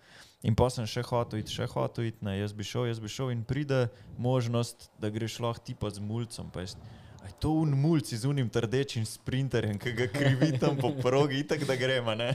[0.41, 3.12] In pa sem še hotel iti, še hotel iti, ne, jaz bi šel, jaz bi
[3.12, 6.50] šel in pride možnost, da greš lahko ti pa z mulcem.
[6.50, 6.74] Pa jaz,
[7.20, 11.68] Aj to un mulj z unim trdečim sprinterjem, ki ga krivi tam po progi, itak
[11.68, 12.16] da gremo.
[12.16, 12.34] Ja.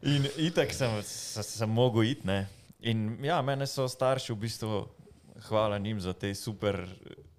[0.00, 2.24] In itak sem, sem, sem mogel iti.
[2.26, 2.46] ne.
[2.84, 4.78] In ja, mene so starši v bistvu,
[5.48, 6.82] hvala njim za te super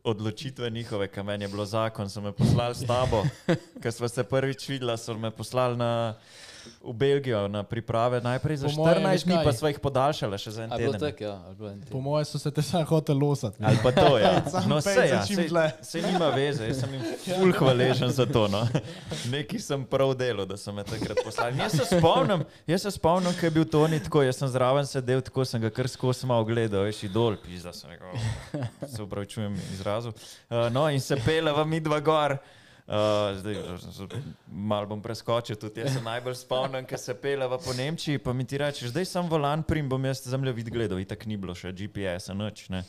[0.04, 3.24] odločitve njihove, ker meni je bilo zakon, so me poslali s tabo,
[3.82, 6.16] ker smo se prvič videla, so me poslali na,
[6.82, 10.38] v Belgijo na priprave najprej za Po moje, 14 veš dni, pa smo jih podaljšali
[10.38, 11.00] še za en teden.
[11.00, 12.02] tako, ja, en Po teden.
[12.02, 13.58] mojem so se te sam hotel losati.
[13.62, 14.42] Ali pa to, ja.
[14.52, 15.72] Samo No, se, ja, dlje.
[15.82, 17.04] sej nima veze, jaz sem jim
[17.36, 18.48] ful hvaležen za to.
[18.48, 18.68] No.
[19.26, 21.58] Nekaj sem prav delal, da so me takrat poslali.
[21.58, 25.22] Jaz se spomnim, jaz se spomnim, kaj je bil Toni tako, jaz sem zraven sedel,
[25.22, 28.20] tako sem ga kar skozi malo gledal, veš, idol, pizda sem rekel, "Oh,
[28.88, 30.14] se upravičujem izrazu.
[30.46, 32.38] Uh, no, in se peleva mi dva gor.
[32.86, 33.56] Uh, zdaj,
[34.46, 38.46] malo bom preskočil, tudi jaz se najbolj spomnim, ker se peleva po Nemčiji, pa mi
[38.46, 42.36] ti rečeš, zdaj sem volan, prim bom jaz zemljevid gledal, itak ni bilo še GPS-a,
[42.38, 42.84] noč ne.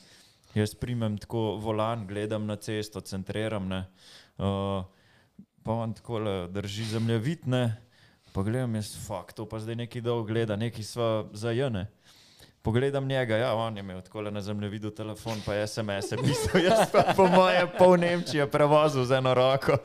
[0.53, 3.87] Jaz primem tako volan, gledam na cesto, centriram, ne.
[4.37, 4.85] Uh,
[5.65, 6.21] pa on tako
[6.53, 7.65] drži zemljevid, ne.
[8.37, 11.87] Pa gledam, jaz, fuck, to pa zdaj neki dolg gleda, neki sva zajene.
[12.67, 17.13] Pogledam njega, ja, on je imel tako na zemljevidu telefon, pa SMS-e pisal, jaz pa
[17.17, 19.77] po moje pol Nemčije prevozil z eno roko.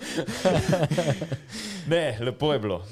[1.87, 2.85] Ne, lepo je bilo.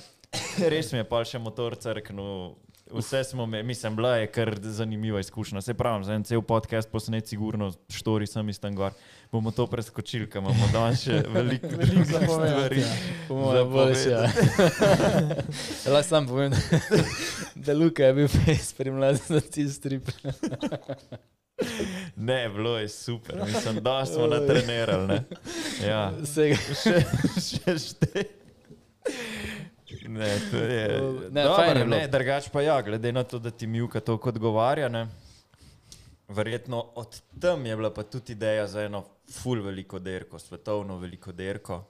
[0.62, 2.54] Res mi je pa še motor crknil.
[2.92, 5.62] Vse smo me, mislim, bila je kar zanimiva izkušnja.
[5.62, 8.92] Se pravi, za en cel podcast posnet, sigurno, štori sem iz tam gor.
[9.32, 13.58] Bomo to preskočili, ker imamo danes še veliko Veliko drugih za povedati, stvari.
[13.58, 13.64] ja.
[13.64, 14.10] Boljše.
[14.10, 14.32] Ja.
[15.94, 16.52] Lahko sam povem,
[17.66, 20.10] da, Luka je bil pes pri mladih na ti strip.
[22.16, 25.22] Ne, bilo je super, mislim, da smo natrenirali.
[25.86, 26.56] Ja, še,
[27.38, 28.26] še šte.
[30.10, 30.86] Ne, to je.
[31.36, 34.90] Ne, fajn je ne, drugač pa ja, glede na to, da ti Milka to odgovarja,
[34.90, 35.06] ne.
[36.30, 41.32] Verjetno od tam je bila pa tudi ideja za eno ful veliko derko, svetovno veliko
[41.32, 41.84] derko,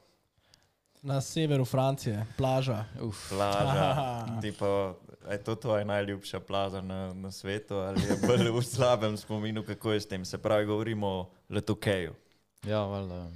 [1.01, 2.85] Na severu Francije, plaža.
[3.01, 3.29] Uf.
[3.29, 3.85] plaža.
[3.91, 4.41] Aha.
[4.41, 4.93] Ti pa,
[5.31, 9.91] je to tvoja najljubša plaža na, na svetu ali je bolj v slabem spominu, kako
[9.91, 10.25] je s tem?
[10.25, 12.13] Se pravi, govorimo o Letukeju.
[12.67, 13.27] Ja, valjda.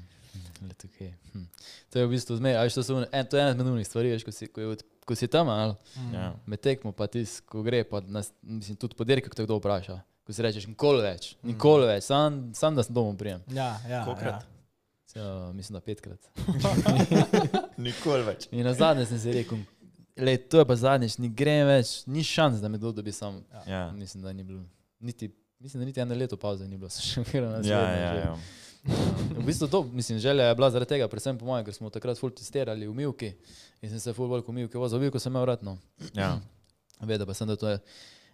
[0.61, 1.11] Le tukaj.
[1.31, 1.45] Hm.
[1.89, 3.67] To je v bistvu zmeraj, a veš, to, so, one- en, to je ena izmed
[3.67, 5.75] unih stvari, veš, ko si, ko, je, ko si tam, ali
[6.11, 6.33] Ja.
[6.45, 9.57] med tekmo, pa ti, ko gre, pa nas, mislim, tudi po dirki, ko te kdo
[9.57, 9.99] vpraša.
[10.23, 13.41] Ko si rečeš, nikoli več, nikoli več, sam, sam da sem domov prijem.
[13.49, 14.41] Ja, ja, Kolikrat?
[14.41, 14.49] ja.
[15.15, 16.17] Ja, mislim, da petkrat.
[17.77, 18.47] Nikoli več.
[18.51, 19.59] In na zadnje sem si rekel,
[20.17, 23.41] le, to je pa zadnjič, ni grem več, ni šans, da me kdo dobi sam.
[23.67, 23.91] Ja.
[23.91, 24.63] Mislim, da ni bilo.
[24.99, 25.29] Niti,
[25.59, 27.99] mislim, da niti eno leto pauze ni bilo, sem še vedno na Ja, svetu.
[27.99, 28.21] ja, že.
[28.21, 28.33] ja.
[29.37, 32.19] V bistvu to, mislim, želja je bila zaradi tega, predvsem po mojem, ker smo takrat
[32.19, 33.33] ful testirali v Milki
[33.81, 35.77] in sem se ful bolj kot Milki vozil, Milko sem imel vratno.
[36.13, 36.37] ja.
[37.09, 37.79] Vedel pa sem, da to je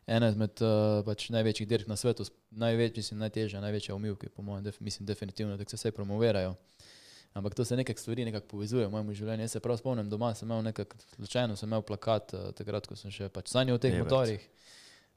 [0.09, 4.45] ena izmed uh, pač največjih dirk na svetu, največ, mislim, najtežja, največja v Milki, po
[4.45, 6.55] mojem, def, mislim, definitivno, da se vse promovirajo.
[7.33, 9.45] Ampak to se nekako stvari nekako povezuje v mojem življenju.
[9.45, 12.97] Jaz se prav spomnim, doma sem imel nekako, slučajno sem imel plakat, uh, takrat, ko
[12.97, 14.09] sem še pač sanjal o teh Everts.
[14.09, 14.47] motorjih.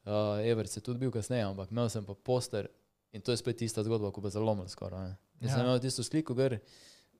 [0.05, 2.69] Uh, Everts je tudi bil kasneje, ampak imel sem pa poster
[3.13, 5.01] in to je spet ista zgodba, kot pa zalomil skoraj.
[5.03, 5.17] ne.
[5.41, 5.57] Jaz Ja.
[5.57, 6.59] sem imel tisto sliko, gor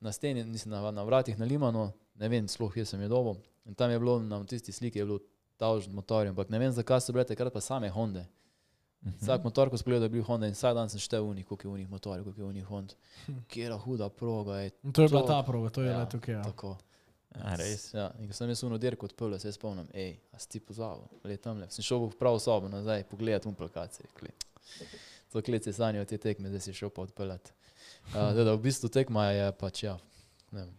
[0.01, 3.35] na steni, nisem na, na vratih na Limano, ne vem, sploh jaz sem je dobo.
[3.65, 5.19] In tam je bilo na tisti sliki je bilo
[5.57, 8.25] tavžen motor, ampak ne vem, zakaj so bile takrat pa same Honde.
[9.19, 11.71] Vsak motor, ko spogledal, je bil Honda in vsak dan sem štel unih, koliko je
[11.73, 12.93] unih motorjev, koliko je unih Hond.
[13.47, 14.71] Kjera huda proga je.
[14.83, 16.33] In to je bila To- ta proga, to je Ja, le tukaj.
[16.33, 16.43] Ja.
[16.43, 16.77] Tako.
[17.33, 17.93] A, res.
[17.93, 21.03] Ja, in ko sem jaz uno dirko odprl, se spomnim, hej, a si ti pozabil,
[21.23, 21.67] le tam le.
[21.69, 24.05] Sem šel v pravo sobo nazaj, pogledati um plakacije.
[24.07, 24.29] rekli,
[25.33, 27.51] to kleci sanjajo te tekme, zdaj si šel pa odpeljati.
[28.13, 29.97] Uh, da, da v bistvu tekma je pač ja.
[30.53, 30.73] Ne vem.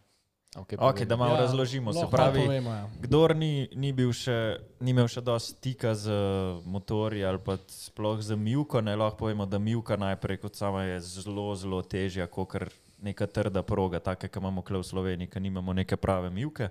[0.54, 1.92] Okay, Ok, da malo Ja, razložimo.
[1.92, 2.90] Se pravi, povemo, ja.
[3.02, 6.14] kdor ni, ni, bil še, ni imel še dosti stika z
[6.62, 11.00] motorji ali pa sploh z mivko, ne lahko povemo, da mivka najprej kot sama je
[11.02, 12.54] zelo, zelo težja kot
[13.02, 16.70] neka trda proga, take, ki imamo kle v Sloveniji, ki nimamo neke prave mivke.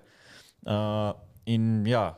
[0.64, 1.12] Uh,
[1.44, 2.14] in ja,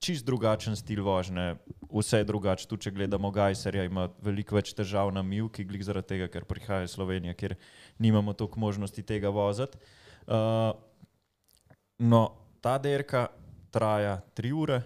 [0.00, 1.54] čist drugačen stil vožnje,
[1.92, 2.66] vse je drugače.
[2.68, 6.88] Tu, če gledamo Gajserja, ima veliko več težav na mivki, glih zaradi tega, ker prihaja
[6.88, 7.56] iz Slovenije, kjer
[8.00, 9.78] nimamo toliko možnosti tega voziti.
[10.24, 10.72] Uh,
[11.98, 12.22] no,
[12.64, 13.28] ta dirka
[13.70, 14.80] traja tri ure,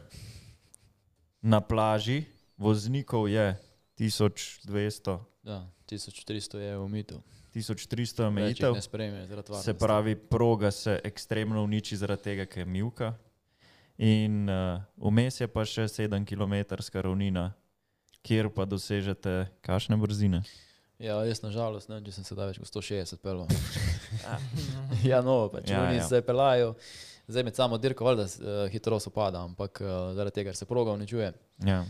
[1.44, 2.24] na plaži
[2.58, 3.52] voznikov je
[4.00, 5.60] 1200, Ja,
[5.90, 7.18] 1300 je umitev.
[7.54, 8.74] 1300 Več jih omejitev.
[8.74, 9.68] Ne sprejme, zaradi varnosti.
[9.68, 13.12] Se pravi, proga se ekstremno uniči zaradi tega, ker je mivka.
[13.98, 16.54] In uh, vmes je pa še 7 km
[16.98, 17.52] ravnina,
[18.26, 20.42] kjer pa dosežete kašne brzine.
[20.98, 23.50] Ja, jaz nažalost ne vem, če sem sedaj več kot 160 pelov.
[25.10, 26.02] ja, no, pač Ja, ja, oni ja.
[26.02, 26.06] ja.
[26.08, 26.74] se pelajo.
[27.26, 31.32] Zdaj med samo dirko, valjda uh, hitrost opada, ampak uh, zaradi tega, se proga uničuje,
[31.64, 31.84] Ja.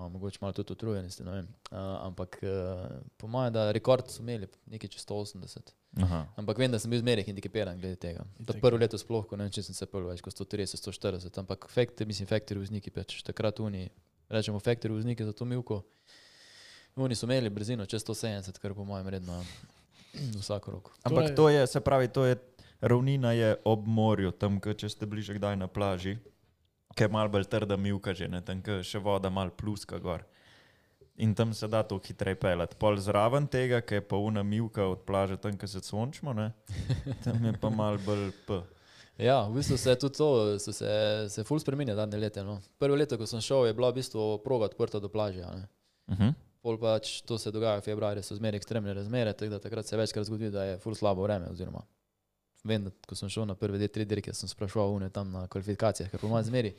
[0.00, 1.50] Malo, mogoče malo tudi utrujeni ste, ne vem.
[1.70, 2.86] Uh, ampak uh,
[3.20, 5.74] po mojem, da rekord so imeli nekaj čez 180.
[6.04, 6.20] Aha.
[6.40, 8.24] Ampak vem, da sem bil zmeraj hendikepiran glede tega.
[8.46, 11.40] To prvo leto sploh, ko ne vem, če sem se pel več kot 130, 140,
[11.44, 13.88] ampak factory, mislim, factory vozniki, pač takrat oni,
[14.30, 15.82] rečemo factory vozniki za to milko,
[17.00, 19.42] oni so imeli brzino čez 170, kar po mojem redno
[20.42, 20.94] vsako roko.
[21.06, 22.38] Ampak to je, se pravi, to je
[22.80, 26.16] ravnina je ob morju, tam, če ste bili že kdaj na plaži,
[26.94, 30.26] ki je malo bolj trda mivka že, ne, tam, še voda malo pluska gor.
[31.20, 32.76] In tam se da to hitreje pelati.
[32.80, 36.52] Pol zraven tega, ki je pa una mivka od plaže, tam, ki se sončimo, ne,
[37.24, 38.62] tam je pa malo bolj p.
[39.20, 40.90] Ja, v bistvu se je tudi to, so se,
[41.28, 42.42] se ful spremenja zadnje leta.
[42.42, 42.56] No.
[42.80, 45.44] Prvo leto, ko sem šel, je bila v bistvu proga odprta do plaže.
[45.44, 46.32] Uh -huh.
[46.62, 49.96] Pol pač to se dogaja v februarju, so zmeraj ekstremne razmere, tako da takrat se
[49.96, 51.48] večkrat zgodi, da je ful slabo vreme.
[51.50, 51.82] Oziroma,
[52.64, 55.46] vem, da ko sem šel na prve dve, tri dirke, sem spraševal une tam na
[55.48, 56.74] kvalifikacijah, ker po mojem zmeri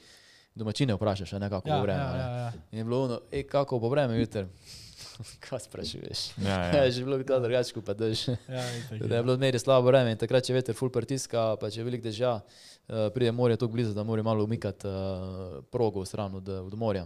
[0.56, 2.00] domačine vprašaš, a ne kako Ja, bo vreme.
[2.00, 2.52] ja, ja, ja.
[2.72, 4.46] In je bilo ono, ej, kako bo vreme jutri.
[5.46, 6.20] Kaj sprašuješ?
[6.38, 6.66] Ja, Ja.
[6.76, 6.84] ja.
[6.84, 8.28] Je že bilo kdo drugače, kot pa dež.
[8.28, 8.64] Ja,
[9.10, 11.86] Da je bilo zmeraj slabo vreme in takrat, če veter ful pritiska, pa če je
[11.86, 16.36] velik dežja, uh, pride morje tako blizu, da mora malo umikati uh, progo v stran
[16.36, 17.06] od, od morja.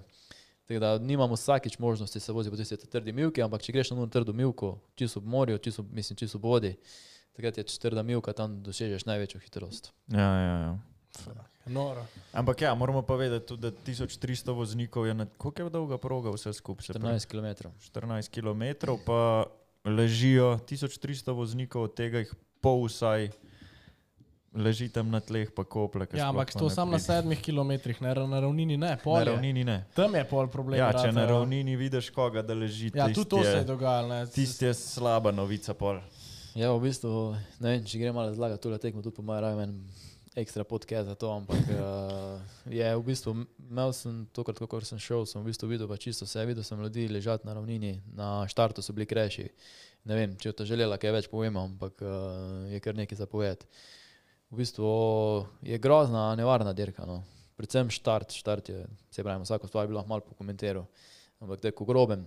[0.65, 3.97] Tako da nimamo vsakič možnosti se voziti po tistih trdih milki, ampak če greš na
[3.97, 6.71] eno trdo milko, čisto ob morju, čisto, mislim, čisto ob vodi,
[7.35, 9.91] takrat je četrta milka, tam dosežeš največjo hitrost.
[10.07, 10.77] ja, ja, ja.
[11.65, 12.05] Noro.
[12.33, 16.29] Ampak ja, moramo pa vedeti tudi, da 1300 voznikov je na koliko je dolga proga
[16.29, 16.85] vse skupaj?
[16.85, 17.15] se pravi?
[17.15, 17.67] 14 km.
[17.97, 18.63] 14 km,
[19.05, 19.45] pa
[19.85, 23.29] ležijo 1300 voznikov, od tega jih pol vsaj
[24.53, 26.07] leži tam na tleh, pa kople.
[26.13, 29.25] Ja, ampak pa to samo na sedmih kilometrih, ne, na ravnini ne, pol Na je.
[29.25, 29.83] ravnini ne.
[29.93, 30.79] Tam je pol problem.
[30.79, 31.27] Ja, če rata, na ja.
[31.27, 34.07] ravnini vidiš koga, da leži, Ja, tisti tudi to se je je, dogajalo.
[34.09, 34.21] ne.
[34.27, 35.73] tisti je slaba novica.
[35.73, 35.99] Pol.
[36.55, 39.57] Ja, v bistvu, ne vem, če gremo malo razlagati tole tekmo, tudi po mojem rajem
[39.59, 39.71] en
[40.39, 42.39] ekstra podcast za to, ampak uh,
[42.77, 46.23] je v bistvu, imel sem tokrat, ko sem šel, sem v bistvu videl pa čisto
[46.23, 49.49] vse, videl sem ljudi ležati na ravnini, na štartu so bili krajši.
[50.07, 52.13] Ne vem, če je to želela, kaj več povemo, ampak uh,
[52.71, 53.67] je kar nekaj zapovedati.
[54.47, 54.91] V bistvu
[55.59, 57.03] je grozna, nevarna dirka.
[57.03, 57.17] No.
[57.59, 60.87] Predvsem štart, štart je, se pravi, vsako stvar bi lahko malo pokomentiral,
[61.43, 62.23] ampak tako grobem.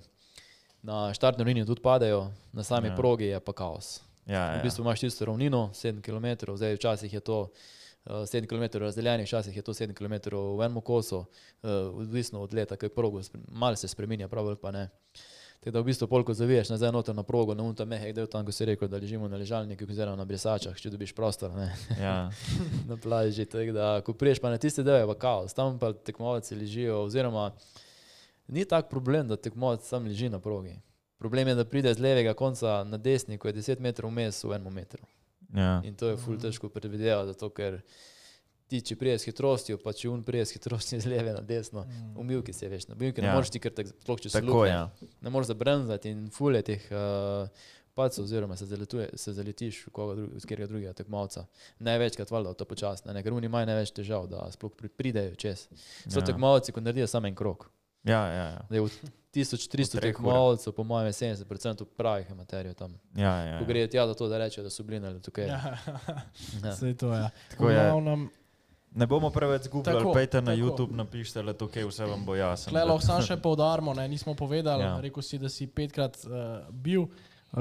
[0.84, 2.98] Na štartni ravnini tudi padajo, na sami ja.
[3.00, 4.02] progi je pa kaos.
[4.28, 4.60] Ja, ja.
[4.60, 9.26] V bistvu imaš tisto ravnino, 7 km, zdaj včasih je to uh, 7 km razdeljenih,
[9.26, 13.76] včasih je to 7 km v enem kosu, uh, odvisno od leta, kaj progo, malo
[13.76, 14.88] se spremenja, prav ali pa ne.
[15.60, 18.44] Tako da v bistvu polko zaviješ nazaj noter na progo, na unta mehek del tam,
[18.46, 22.30] ko si rekel, da ležimo na ležalniku, oziroma na brisačah, če dobiš prostor, ne, ja.
[22.90, 23.44] na plaži.
[23.44, 27.00] Tako da, ko priješ pa na tiste dele, je pa kaos, tam pa tekmovalci ležijo,
[27.08, 27.50] oziroma
[28.48, 30.76] ni tak problem, da tekmovalec sam leži na progi.
[31.18, 34.52] Problem je, da pride z levega konca na desni, ko je 10 metrov vmes v
[34.52, 35.02] enem metru.
[35.52, 35.80] ja.
[35.82, 37.80] In to je ful težko predvidevati, zato ker
[38.66, 41.82] ti, če priješ s hitrostjo, pa če un priješ s hitrostjo z leve na desno,
[41.82, 42.16] Mm.
[42.16, 43.26] umilki se veš, na umilki Ja.
[43.26, 44.74] ne moreš ti kar tako, sploh če se Tako lukne, je.
[44.74, 44.90] Ja.
[45.20, 47.48] ne moreš zabrnzati in fule teh uh,
[47.94, 51.46] pacov, oziroma se, zaletuje, se zaletiš v koga drugega, katerega drugega tekmovca.
[51.80, 55.66] Največkrat valjda to počasno, ne, ker oni imajo največ težav, da sploh pri- pridejo čez.
[56.06, 56.26] So Ja.
[56.26, 57.70] tekmovci, ko naredijo samo en krok.
[58.04, 58.60] Ja, ja, ja.
[59.38, 62.94] Da je od 1300 V treh tekmovcev, po mojem, je 70% pravih amaterjev tam.
[63.14, 63.68] ja, ja, Ko ja.
[63.68, 65.46] grejo tja do to, da rečejo, da so bili ali tukaj.
[65.46, 65.76] Ja,
[66.64, 66.76] Ja.
[66.76, 67.30] Sej to je.
[67.50, 67.76] Tako je.
[67.76, 68.30] Glavnem,
[68.90, 70.58] Ne bomo preveč zgubljali, Tako, pejte na tako.
[70.58, 72.72] YouTube, napišite le to, kaj vse vam bo jasno.
[72.74, 74.88] Lahko samo še poudarimo, ne, nismo povedali, Ja.
[74.88, 75.00] ja.
[75.00, 76.32] rekel si, da si petkrat uh,
[76.72, 77.04] bil
[77.52, 77.60] Uh,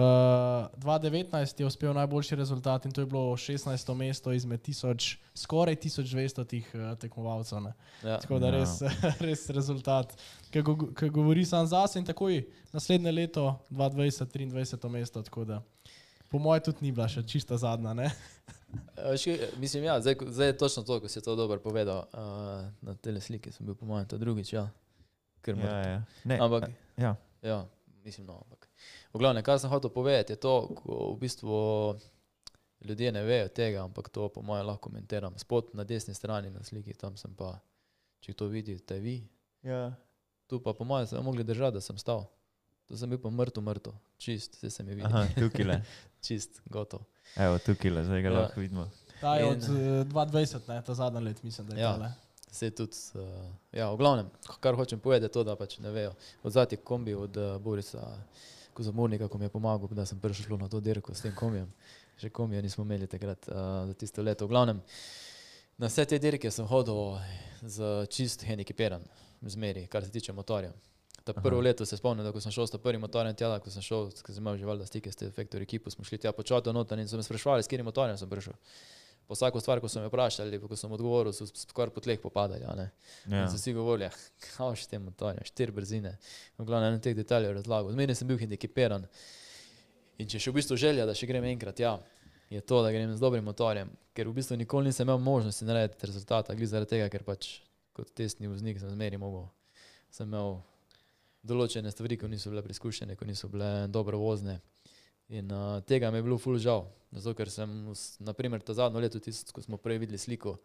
[0.84, 3.94] 2019 je uspel najboljši rezultat in to je bilo 16.
[3.94, 7.62] mesto izmed tisoč, skoraj 1200 tih uh, tekmovalcev.
[7.62, 7.74] ne.
[8.04, 8.18] Ja.
[8.20, 8.52] Tako da Ja.
[8.52, 8.82] res,
[9.28, 10.18] res rezultat,
[10.52, 14.90] ki go, ki govori sam zase in takoj naslednje leto, 2020, 23.
[14.90, 15.22] mesto.
[15.22, 15.62] tako da
[16.30, 17.94] Po mojem tudi ni bila še čista zadnja.
[17.96, 22.04] Kaj, Mislim, ja, zdaj, zdaj je točno to, ko si to dobro povedal.
[22.12, 24.54] Uh, na tej sliki sem bil, po mojem, to drugič.
[24.54, 24.68] Ja.
[25.42, 26.02] Ker Ja, ja, ja.
[26.28, 26.68] Ne, Ampak,
[27.00, 27.16] ja.
[27.42, 27.64] ja,
[28.04, 28.67] mislim, no, ampak.
[29.14, 31.56] V glavnem, kar sem hotel povedati, je to, ko v bistvu
[32.82, 35.34] ljudje ne vejo tega, ampak to po mojem lahko komentiram.
[35.38, 37.60] Spod na desni strani na sliki, tam sem pa,
[38.20, 39.24] če to vidite vi,
[39.64, 39.92] Ja.
[40.48, 42.28] tu pa po mojem sem mogli držati, da sem stal.
[42.88, 45.82] Tu sem bil pa mrtev, mrtev, čist, vse se mi vidi, Aha, tukaj le.
[46.26, 47.02] čist, gotov.
[47.36, 48.36] Evo, tukaj le, zdaj ga Ja.
[48.38, 48.86] lahko vidimo.
[49.22, 51.92] Ta je In- od uh, 2020, ne, ta zadnji let, mislim, da je Ja.
[51.94, 52.12] tale.
[52.48, 53.28] Vse tudi, uh,
[53.74, 54.30] ja, v glavnem,
[54.60, 56.14] kar hočem povedati, je to, da pač ne vejo.
[56.44, 58.57] Od zadnjih kombi, od uh, Borisa Kozamornika,
[59.30, 61.72] ko mi je pomagal, da sem prišel na to dirko s tem kombijem.
[62.18, 64.46] Že kombija nismo imeli takrat uh, za tisto leto.
[64.46, 64.82] V glavnem,
[65.78, 67.20] na vse te dirke sem hodil
[67.62, 69.04] z čist handicapiran,
[69.42, 70.74] zmeri, kar se tiče motorja.
[71.24, 71.64] Ta prvo Aha.
[71.64, 74.34] leto se spomnim, da ko sem šel s prvim motorjem tja, ko sem šel, ko
[74.34, 77.08] sem imel že valjda stike s tem Factory ekipo, smo šli tja počati noter in
[77.08, 78.56] so me sprašvali, s katerim motorjem sem prišel.
[79.28, 82.64] Po vsako stvar, ko so me vprašali, ko sem odgovoril, so skoraj po tleh popadali.
[82.64, 83.44] Ja.
[83.52, 84.08] So vsi govorili,
[84.46, 86.14] kako še te motorje, štiri brzine.
[86.56, 87.92] V glavnem, en teh detajlov razlagal.
[87.92, 89.04] Zmeraj sem bil handicapiran.
[90.18, 91.98] In če še v bistvu želja, da še grem enkrat, ja,
[92.50, 96.08] je to, da grem z dobrim motorjem, ker v bistvu nikoli nisem imel možnosti narediti
[96.08, 97.58] rezultata, glede zaradi tega, ker pač
[97.98, 99.50] kot testni voznik sem zmeri mogel.
[100.14, 100.62] Sem imel
[101.48, 104.62] določene stvari, ko niso bile preizkušene, ko niso bile dobro vozne.
[105.30, 107.72] In uh, tega mi je bilo ful žal, zato ker sem,
[108.24, 110.56] naprimer, ta zadnjo leto, tisto, ko smo prej videli sliko,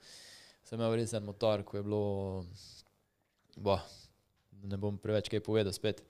[0.62, 2.02] sem imel res en motor, ko je bilo,
[3.58, 3.82] bah,
[4.62, 6.04] ne bom preveč kaj povedal spet.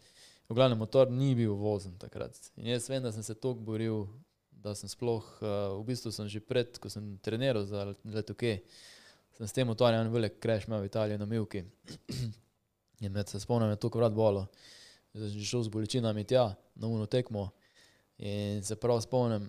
[0.50, 2.36] V glavnem, motor ni bil vozen takrat.
[2.60, 4.04] In jaz vem, da sem se toliko boril,
[4.52, 8.58] da sem sploh, uh, v bistvu sem že pred, ko sem treniral za letoke,
[9.38, 11.64] sem s tem motorjem en velik crash imel v Italiji na Milki.
[13.02, 14.44] In med se spomnim, da je to krat bolo.
[15.16, 17.48] Zdaj sem že šel z bolečinami tja, na uno tekmo.
[18.22, 19.48] In se prav spomnim,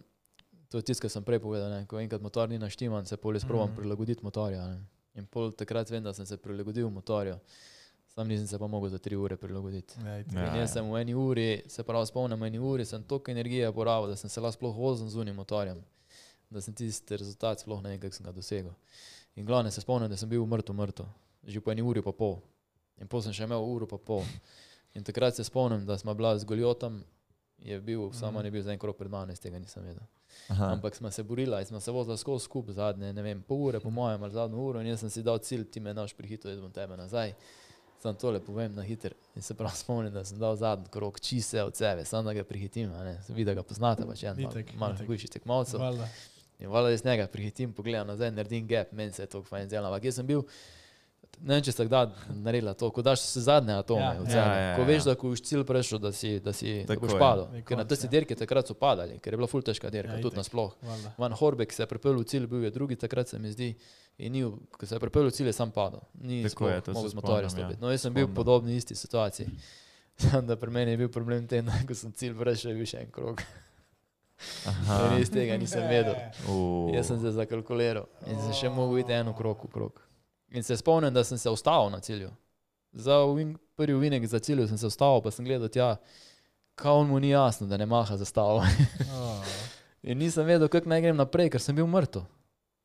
[0.67, 1.83] to je tisto, kar sem prej povedal, ne?
[1.85, 3.75] ko enkrat motor ni naštiman, se pol jaz probam Mhm.
[3.75, 4.67] prilagoditi motorja.
[4.67, 4.79] Ne?
[5.15, 7.35] In pol takrat vem, da sem se prilagodil motorju,
[8.07, 9.93] sam nisem se pa mogel za tri ure prilagoditi.
[9.99, 13.31] Ja, Ja, jaz sem v eni uri, se pravi spomnim, v eni uri sem toliko
[13.31, 15.77] energije porabil, da sem se lahko sploh vozil z unim motorjem,
[16.49, 18.73] da sem tisti rezultat sploh ne vem, kako sem ga dosegel.
[19.35, 21.05] In glavno se spomnim, da sem bil mrtev, mrtev,
[21.43, 22.41] že po eni uri pa pol.
[22.97, 24.25] In pol sem še imel uro pa pol.
[24.93, 27.03] In takrat se spomnim, da smo bila z Goljotom,
[27.63, 28.43] je bil, samo Mhm.
[28.43, 30.03] ne bil za en krok pred mano, iz tega nisem vedel.
[30.49, 30.65] Aha.
[30.67, 33.79] Ampak smo se borila in smo se vozila skozi skupaj zadnje, ne vem, pol ure,
[33.79, 36.49] po mojem, ali zadnjo uro in jaz sem si dal cilj, ti me naš prihito,
[36.49, 37.33] jaz bom tebe nazaj.
[37.99, 41.63] Sam tole povem na hiter in se prav spomnim, da sem dal zadnji krok, čise
[41.63, 42.91] od sebe, samo da ga prihitim,
[43.29, 45.79] vidi, da ga poznate, pač en malo, Itak, malo hujši tekmovcev.
[46.59, 49.87] In valjda jaz njega prihitim, pogledam nazaj, naredim gap, meni se je to fajn zdelo,
[49.87, 50.43] ampak jaz sem bil,
[51.41, 54.11] ne vem, če ste kdaj naredila to, ko daš se zadnje atome Ja.
[54.13, 54.87] od Ja, sebe, ja, ko ja.
[54.87, 57.19] veš, da ko už cilj prešel, da si, da si da Tako boš je.
[57.19, 57.47] padel.
[57.51, 58.11] Je Ker na tiste ja.
[58.11, 60.75] dirke takrat so padali, ker je bila ful težka dirka, Ja, tudi nasploh.
[60.81, 61.13] Valjda.
[61.17, 63.73] Van Horbek se je pripeljal v cilj, bil je drugi takrat, se mi zdi.
[64.19, 65.99] In ni, ko se je pripeljal v cilj, je sam padel.
[66.15, 67.49] Ni Tako je, to se mogel z spomnim, ja.
[67.49, 67.81] stopiti.
[67.81, 69.47] No, jaz sem bil v podobni isti situaciji.
[70.21, 72.85] Samo da pri meni je bil problem ten, da ko sem cilj prešel, je bil
[72.85, 73.41] še en krog.
[75.19, 76.13] Iz tega nisem vedel.
[76.49, 76.91] U.
[76.93, 80.02] Jaz sem se zakalkuliral in sem še mogel iti eno krog v krog.
[80.53, 82.29] In se spomnim, da sem se ustavil na cilju.
[82.93, 85.95] Za ovin, prvi uvinek za cilj sem se ustavil, pa sem gledal tja,
[86.75, 88.61] kao mu ni jasno, da ne maha zastavo.
[89.13, 89.45] Oh.
[90.03, 92.25] In nisem vedel, kako naj grem naprej, ker sem bil mrtev.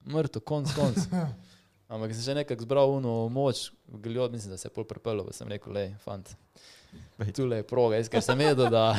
[0.08, 0.98] Mrtev, konc, konc.
[1.92, 5.36] Ampak sem še nekako zbral uno moč, gledal, mislim, da se je pol pripeljal, pa
[5.36, 6.32] sem rekel, le, fant.
[7.34, 8.92] Tule je proga, jaz ker sem vedel, da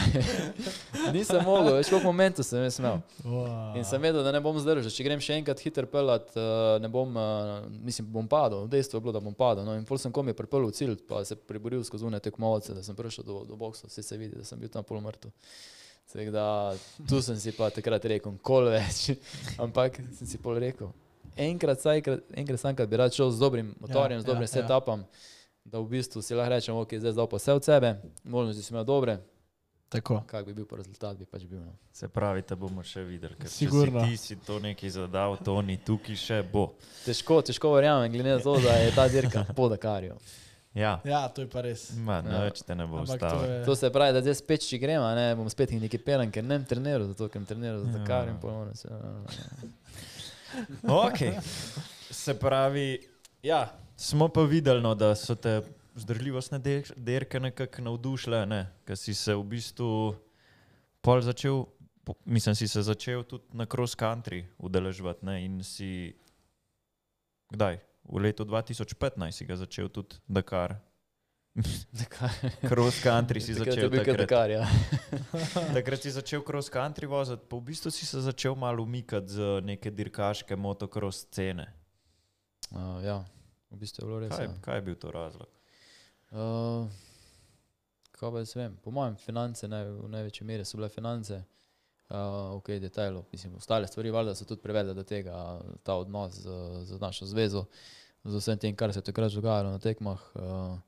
[1.15, 2.99] nisem mogel, več koliko momentov sem imel.
[3.23, 3.77] Wow.
[3.79, 4.91] In sem vedel, da ne bom zdržal.
[4.91, 8.67] Če grem še enkrat hiter pelat, uh, ne bom, uh, mislim, bom padel.
[8.71, 9.63] Dejstvo je bilo, da bom padel.
[9.63, 12.75] No, in pol sem kom je pripeljal v cilj, pa se priboril skozi une tekmovalce,
[12.75, 15.31] da sem prišel do, do boksa, vse se vidi, da sem bil tam pol mrtev.
[16.33, 16.75] Da,
[17.07, 19.13] tu sem si pa takrat rekel, kol več.
[19.63, 20.91] Ampak sem si pol rekel,
[21.39, 22.03] enkrat, saj,
[22.35, 25.03] enkrat sam, kad bi rad šel z dobrim motorjem, Ja, z dobrim ja, ja.
[25.69, 27.89] Da v bistvu si lahko rečem, ok, zdaj zdal pa vse od sebe,
[28.23, 29.19] možnosti si imel dobre,
[29.89, 30.19] Tako.
[30.27, 31.59] kak bi bil pa rezultat, bi pač bil.
[31.59, 31.73] No.
[31.91, 33.33] Se pravi, te bomo še videli.
[33.35, 34.03] ker Sigurno.
[34.05, 36.73] Si ti si to nekaj zadal, to ni tukaj še bo.
[37.05, 40.17] Težko, težko verjamem, glede na to, da je ta dirka po Dakarju.
[40.77, 41.89] Ja, Ja, to je pa res.
[41.97, 42.45] Ma, Ja.
[42.45, 43.65] nič te ne bo Ampak to je.
[43.65, 46.65] To se pravi, da zdaj spet, če gremo, ne, bom spet handicapiran, ker ne bom
[46.65, 47.97] treniral, zato ker sem treniral za Ja.
[47.97, 48.87] Dakar in ponovno se.
[50.83, 51.33] Okay.
[52.09, 53.01] Se pravi,
[53.43, 53.65] ja,
[53.99, 55.59] smo pa videli, no, da so te
[55.95, 58.61] vzdržljivostne der- derke nekako navdušile, ne?
[58.87, 60.15] ker si se v bistvu
[61.03, 61.65] pol začel
[62.25, 66.13] mislim, si se začel tudi na cross country udeleževati ne, in si,
[67.51, 67.79] kdaj?
[68.09, 70.79] V letu 2015 si ga začel tudi Dakar.
[71.99, 72.31] Dakar.
[72.65, 74.17] Cross country si Takrat začel takrat.
[74.17, 74.63] Dakar, ja.
[75.77, 79.61] Takrat si začel cross country voziti, pa v bistvu si se začel malo umikati z
[79.61, 81.67] neke dirkaške motocross scene.
[82.69, 83.17] Uh, ja,
[83.71, 84.33] v bistvu je bilo res.
[84.35, 84.55] Kaj, Ja.
[84.61, 85.47] kaj je bil to razlog?
[86.31, 86.89] Uh,
[88.11, 88.75] kaj pa jaz vem?
[88.83, 91.43] Po mojem, finance naj, v največji meri so bile finance.
[92.09, 96.49] Uh, ok, detajlov, mislim, ostale stvari valjda so tudi privedle do tega, ta odnos z,
[96.89, 97.67] z našo zvezo,
[98.25, 100.23] z vsem tem, kar se je takrat dogajalo na tekmah.
[100.33, 100.79] Uh,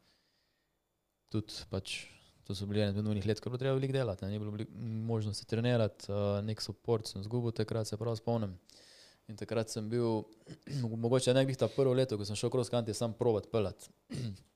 [1.30, 2.08] tudi pač,
[2.44, 4.66] to so bili od nujnih let, ko je bilo treba veliko delati, ne, ni bilo
[5.14, 8.58] možnosti trenirati, uh, nek support sem zgubil, takrat se prav spomnim.
[9.30, 10.24] In takrat sem bil,
[11.06, 13.92] mogoče ne bi ta prvo leto, ko sem šel cross country, sam provat pelati.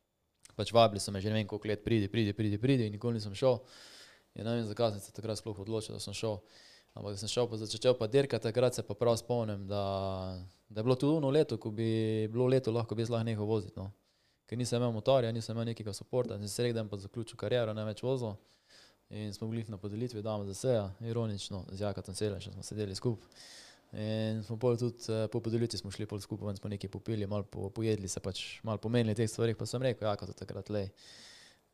[0.56, 3.20] pač vabili so me že ne vem koliko let, pridi, pridi, pridi, pridi in nikoli
[3.20, 3.60] nisem šel.
[4.36, 6.40] In ne vem, zakaj sem se takrat sploh odločil, da sem šel.
[6.96, 9.84] Ampak da sem šel, pa začel pa dirkati, takrat se pa prav spomnim, da,
[10.70, 13.48] da je bilo to ono leto, ko bi bilo leto, lahko bi jaz lahko nehal
[13.48, 13.76] voziti.
[13.80, 13.90] No.
[14.48, 17.84] Ker nisem imel motorja, nisem imel nekega suporta, sem se rekel, pa zaključil kariero, ne
[17.88, 18.38] več vozil.
[19.12, 23.28] In smo bili na podelitvi dama za seja, ironično, z Jakatom Selešem smo sedeli skupaj.
[23.96, 27.28] In smo pol tudi eh, po podelitvi smo šli pol skupaj, ven smo nekaj popili,
[27.32, 30.72] malo po, pojedli se, pač malo pomenili teh stvari, pa sem rekel, ja, kot takrat
[30.74, 30.90] le.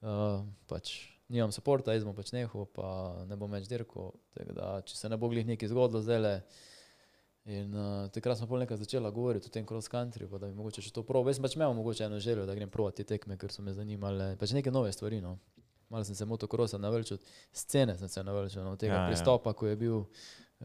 [0.02, 0.93] Uh, pač
[1.31, 4.11] nimam suporta, jaz bom pač nehal, pa ne bom več dirkal.
[4.53, 6.35] Da, če se ne bo glih nekaj zgodilo zdaj le.
[7.49, 10.57] In uh, takrat smo pol nekaj začela govoriti o tem cross country, pa da bi
[10.57, 11.31] mogoče še to proval.
[11.31, 13.73] Jaz sem pač imel mogoče eno željo, da grem provat te tekme, ker so me
[13.73, 15.39] zanimale, pač neke nove stvari, no.
[15.91, 17.18] Malo sem se motokrosa navrčil,
[17.52, 19.11] scene sem se navrčil, no, tega Ja, ja, ja.
[19.11, 20.06] pristopa, ko je bil,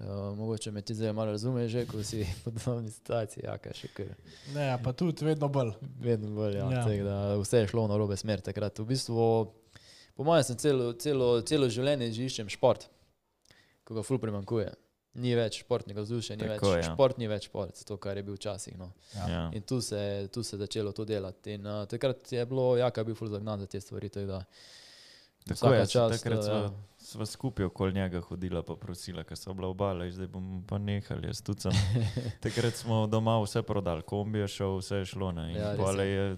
[0.01, 3.77] uh, mogoče me ti zdaj malo razumeš, že, ko si v podobni situaciji, ja, kaj
[3.77, 4.15] še kar.
[4.55, 5.75] Ne, pa tudi vedno bolj.
[6.01, 6.71] Vedno bolj, ja.
[6.71, 6.87] Ja.
[6.93, 7.05] ja.
[7.05, 8.79] Da, vse je šlo na robe smer takrat.
[8.79, 9.29] V bistvu,
[10.17, 12.89] po mojem, sem celo, celo, celo življenje že iščem šport,
[13.85, 14.73] ko ga ful primankuje.
[15.17, 16.89] Ni več športnega vzdušja, ni Tako, več ja.
[16.93, 18.75] šport, ni več šport, to, kar je bil včasih.
[18.77, 18.91] No.
[19.17, 19.47] Ja.
[19.57, 21.55] In tu se, tu se je začelo to delati.
[21.57, 24.11] In uh, takrat je bilo, jaka je bil ful zagnan za te stvari.
[24.13, 24.43] Tako da,
[25.49, 29.55] Tako je, čast, takrat eh, sva, sva skupaj okoli njega hodila pa prosila, ker so
[29.55, 31.27] bila obala, zdaj bomo pa nehali.
[31.27, 31.73] Jaz tudi sem.
[32.45, 35.33] Takrat smo doma vse prodali, kombi je šel, vse je šlo.
[35.33, 35.53] Ne?
[35.55, 36.37] Ja, je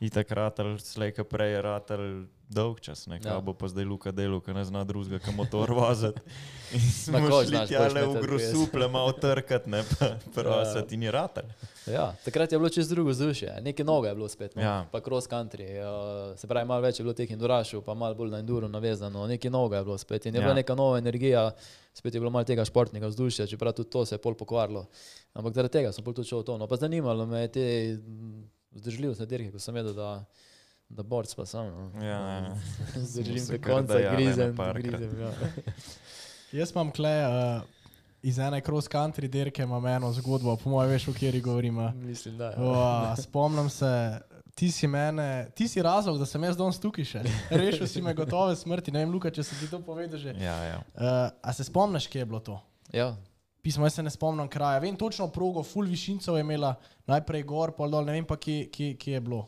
[0.00, 2.02] itak ratal, slejka prej je ratal
[2.48, 3.18] dolg čas, ne?
[3.24, 3.40] Ja.
[3.40, 6.20] Bo pa zdaj Luka delo, ker ne zna drugega, kam motor voziti.
[7.04, 11.48] Smo šli znaš, tja le v grosuple, malo trkati, ne pa prositi in je ratal.
[11.90, 14.62] Ja, takrat je bilo čez drugo vzdušje, nekaj noga je bilo spet, no?
[14.62, 14.76] Ja.
[14.92, 15.66] pa cross country.
[15.80, 19.26] Uh, se pravi, malo več je bilo teh endurašov, pa malo bolj na enduro navezano,
[19.26, 20.42] nekaj noga je bilo spet in je Ja.
[20.42, 20.46] ja.
[20.46, 21.50] bila neka nova energija,
[21.94, 24.86] spet je bilo malo tega športnega vzdušja, čeprav tudi to se je pol pokvarilo.
[25.34, 26.58] Ampak zaradi tega sem pol tudi šel v to.
[26.58, 27.66] No, pa zanimalo me je te
[28.76, 30.24] mm, vzdržljivostne dirke, ko sem vedel, da,
[30.88, 31.66] da borc pa sam.
[31.66, 32.04] No.
[32.04, 32.56] Ja, ja.
[33.12, 35.00] Zdržim se do konca, dajale grizem, ene parkrat.
[35.00, 35.20] grizem.
[35.20, 35.32] Ja.
[36.60, 37.62] Jaz imam kle uh,
[38.22, 41.92] iz ene cross country dirke, imam eno zgodbo, po mojem, veš, o kateri govorimo.
[41.96, 42.44] Mislim, da.
[42.44, 42.58] Ja.
[42.58, 44.20] Wow, spomnim se,
[44.54, 47.24] ti si mene, ti si razlog, da sem jaz danes tukaj še.
[47.50, 48.94] Rešil si me gotove smrti.
[48.94, 50.34] Ne vem, Luka, če sem ti to povedal že.
[50.40, 50.78] Ja, ja.
[50.94, 52.60] Uh, a se spomniš, kje je bilo to?
[52.94, 53.16] ja.
[53.66, 54.78] Pismo, jaz se ne spomnim kraja.
[54.78, 56.76] Vem točno progo, full višincev je imela,
[57.06, 59.40] najprej gor, pol dol, ne vem pa, kje, kje, kje je bilo.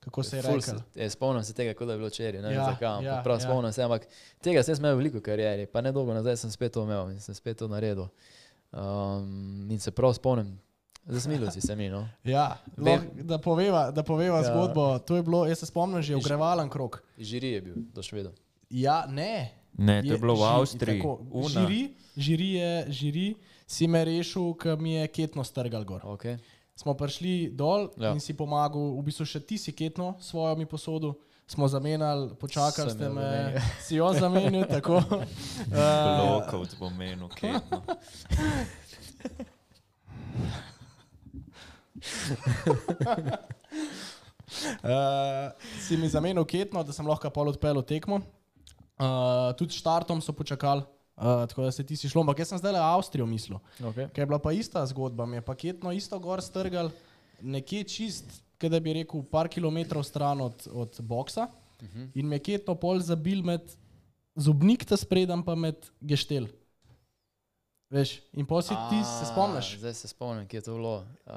[0.00, 0.42] Kako se je.
[0.62, 3.04] Se, je, spomnim se tega, kot da je bilo včeraj, ne vem Ja, zakaj.
[3.04, 3.40] ja, prav ja.
[3.40, 4.08] spomnim se, ampak
[4.40, 7.34] tega sem imel veliko karieri, pa ne dolgo nazaj sem spet to imel in sem
[7.34, 8.08] spet to naredil.
[8.72, 10.50] Um, in se prav spomnim,
[11.06, 11.88] zasmilil si se mi.
[11.88, 12.08] No.
[12.24, 14.42] Ja, lahko, da poveva, da poveva Ja.
[14.42, 14.50] ja.
[14.50, 14.98] zgodbo.
[14.98, 17.02] To je bilo, jaz se spomnim, že ogrevalen krok.
[17.18, 18.32] Žiri je bil, to še vedel.
[18.70, 19.50] Ja, ne.
[19.74, 20.98] Ne, to je bilo v Avstriji.
[20.98, 21.20] tako.
[21.48, 21.80] Žiri,
[22.16, 23.28] žiri, je, žiri
[23.70, 26.02] si me rešil, ker mi je ketno strgal gor.
[26.16, 26.42] Okay.
[26.74, 28.10] Smo prišli dol Ja.
[28.10, 31.14] in si pomagal, v bistvu še ti si ketno svojo mi posodo.
[31.46, 33.62] Smo zamenjali, počakali ste me, zamenjal.
[33.86, 34.98] si jo zamenjal, tako.
[35.70, 37.82] Uh, Blokovc bo menil, ketno.
[44.82, 45.54] Uh,
[45.86, 48.22] si mi zamenil ketno, da sem lahko pol odpeljal tekmo.
[49.00, 50.86] Uh, tudi štartom so počakali,
[51.20, 52.24] uh, tako da se ti si šlo.
[52.24, 53.58] Ampak jaz sem zdaj le Avstrijo mislil.
[53.78, 54.08] Okay.
[54.10, 56.90] Ker je bila pa ista zgodba, mi je paketno isto gor strgal,
[57.40, 61.48] nekje čist, kaj da bi rekel, par kilometrov stran od, od boksa.
[61.80, 62.08] Uh -huh.
[62.14, 63.60] In me je ketno pol zabil med
[64.34, 66.46] zobnik, ta spredem pa med geštel.
[67.90, 71.04] Veš, in pa si ti se spomniš, Zdaj se spomnim, kje je to bilo.
[71.26, 71.34] Uh,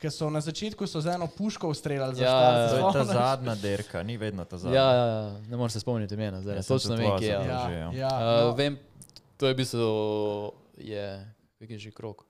[0.00, 2.56] ker so na začetku so z eno puško streljali za Ja, štart.
[2.56, 4.80] To se je ta zadnja derka, ni vedno ta zadnja.
[4.80, 7.32] ja, ja, ja, ne morem se spomniti imena, zdaj sem točno vem, kje je.
[7.32, 7.42] Ja.
[7.44, 7.68] ja.
[7.70, 8.78] Ja, ja, Uh, no, vem,
[9.42, 9.86] to je v bistvu,
[10.78, 11.06] je,
[11.58, 12.22] kak je že krok.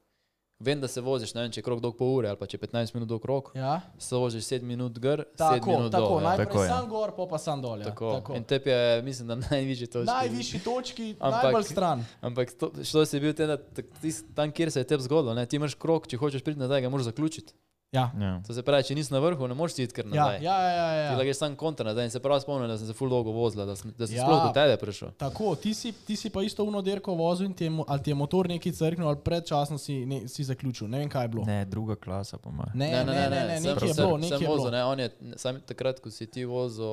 [0.59, 2.55] Vem, da se voziš, ne vem, če je krok dolg pol ure ali pa če
[2.55, 3.82] je 15 minut dolg krok, Ja?
[3.98, 6.16] se voziš 7 minut gor, 7 Tako, minut tako, dol.
[6.16, 6.24] ja.
[6.24, 6.68] najprej Tako je.
[6.68, 7.76] sam gor, pa pa sam dol.
[7.76, 7.84] Ja.
[7.84, 8.12] Tako.
[8.14, 8.30] Tako.
[8.32, 10.06] In tebi je, mislim, da najvišji točki.
[10.09, 11.98] Najvišji točki, Ampak- najbolj stran.
[12.22, 15.34] Ampak to, što si bil ten, da tak- tis- tam, kjer se je tebi zgodilo,
[15.34, 15.44] ne?
[15.44, 17.52] ti imaš krok, če hočeš priti nazaj, ga moraš zaključiti.
[17.93, 18.40] Ja, Ja.
[18.43, 20.39] To se pravi, če nisi na vrhu, ne moreš iti kar ja, nazaj.
[20.39, 20.70] ja, ja.
[20.70, 21.16] ja, Ti ja.
[21.19, 23.77] lahko sam kontra nazaj in se prav spomnim, da sem se ful dolgo vozila, da
[23.77, 24.23] sem, da sem Ja.
[24.23, 24.27] ja.
[24.27, 25.10] sploh do tebe prišel.
[25.14, 28.10] Tako, ti si, ti si pa isto uno derko vozil in ti je, ali ti
[28.10, 30.89] je motor neki crknil, ali predčasno si, ne, si zaključil.
[30.89, 31.44] Ne vem, kaj je bilo.
[31.44, 32.73] Ne, druga klasa po mojem.
[32.74, 34.70] Ne, ne, ne, ne, ne, sem- nekaj je bilo, nekaj sem je vozil, bilo.
[34.73, 36.89] ne, on je, sam takrat, ko si ti vozil,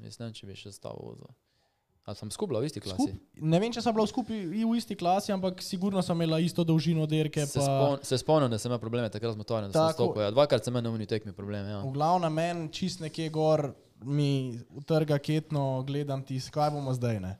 [0.00, 1.28] jaz ne vem, če bi še stavo vozil.
[2.08, 3.04] Ali sem skupaj v isti klasi?
[3.12, 6.64] Skup, ne vem, če sem bila skupaj v isti klasi, ampak sigurno sem imela isto
[6.64, 7.44] dolžino derke.
[7.44, 7.66] Se, Pa...
[7.66, 10.06] spon, se spomnim, da sem imel probleme takrat z motorjem, da sem Tako.
[10.08, 10.24] stopil.
[10.24, 11.68] Ja, dvakrat sem imel na uni tekmi probleme.
[11.68, 11.82] Ja.
[11.84, 17.20] V glavnem, meni čist nekje gor mi utrga ketno, gledam ti, kaj bomo zdaj.
[17.20, 17.34] Ne?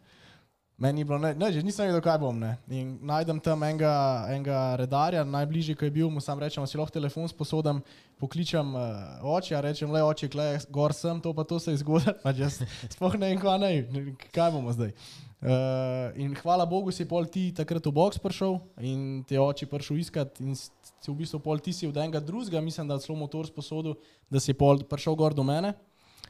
[0.79, 2.37] Meni ni bilo, ne, ne, že nisem vedel, kaj bom.
[2.39, 2.53] Ne?
[2.71, 3.91] In najdem tam enega,
[4.31, 7.81] enega redarja, najbližji, ki je bil, mu sam rečem, si lahko telefon sposodam,
[8.23, 11.81] pokličem uh, oče, a rečem, le oče, klej, gor sem, to pa to se je
[11.83, 12.61] zgodilo, pa jaz
[12.95, 14.95] sploh ne vem, kaj, ne, kaj bomo zdaj.
[15.39, 19.99] Uh, in hvala Bogu si pol ti takrat v box prišel in te oči prišel
[20.03, 23.51] iskat in si v bistvu pol ti si od enega drugega, mislim, da celo motor
[23.51, 23.99] sposodil,
[24.31, 25.75] da si pol prišel gor do mene.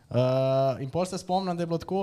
[0.09, 2.03] Uh, in pol se spomnim, da je bilo tako,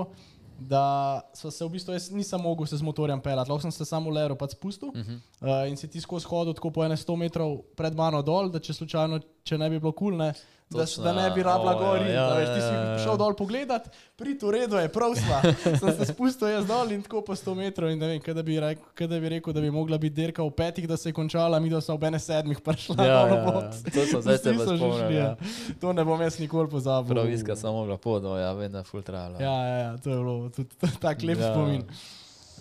[0.58, 3.84] da so se v bistvu, jaz nisem mogel se z motorjem pelati, lahko sem se
[3.84, 5.18] samo lero pač spustil uh -huh.
[5.40, 8.58] uh, in si ti skozi hodil tako po ene 100 metrov pred mano dol, da
[8.58, 10.32] če slučajno, če ne bi bilo kul, ne,
[10.70, 11.78] da, da ne bi rabila ja.
[11.78, 12.94] gor in Ja, ja, veš, ja, ti si ja, ja.
[12.96, 13.84] prišel dol pogledat,
[14.18, 15.38] prid v redu je, prav sva.
[15.62, 18.42] sem se spustil jaz dol in tako po 100 metrov in ne vem, kaj da
[18.42, 21.08] bi rekel, kaj da bi, rekel da bi mogla biti dirka v petih, da se
[21.08, 23.44] je končala, mi da so ob ene sedmih prišla Ja, ja, ja.
[23.46, 23.84] box.
[23.86, 25.30] Točno, zdaj se so šli, ja.
[25.78, 27.14] To ne bom jaz nikoli pozabil.
[27.14, 29.38] Prav iska sem mogla podno, ja, da je full trajalo.
[29.38, 30.74] Ja, ja, ja, to je bilo tudi
[31.04, 31.46] tak lep Ja.
[31.46, 31.54] ja.
[31.54, 31.82] spomin.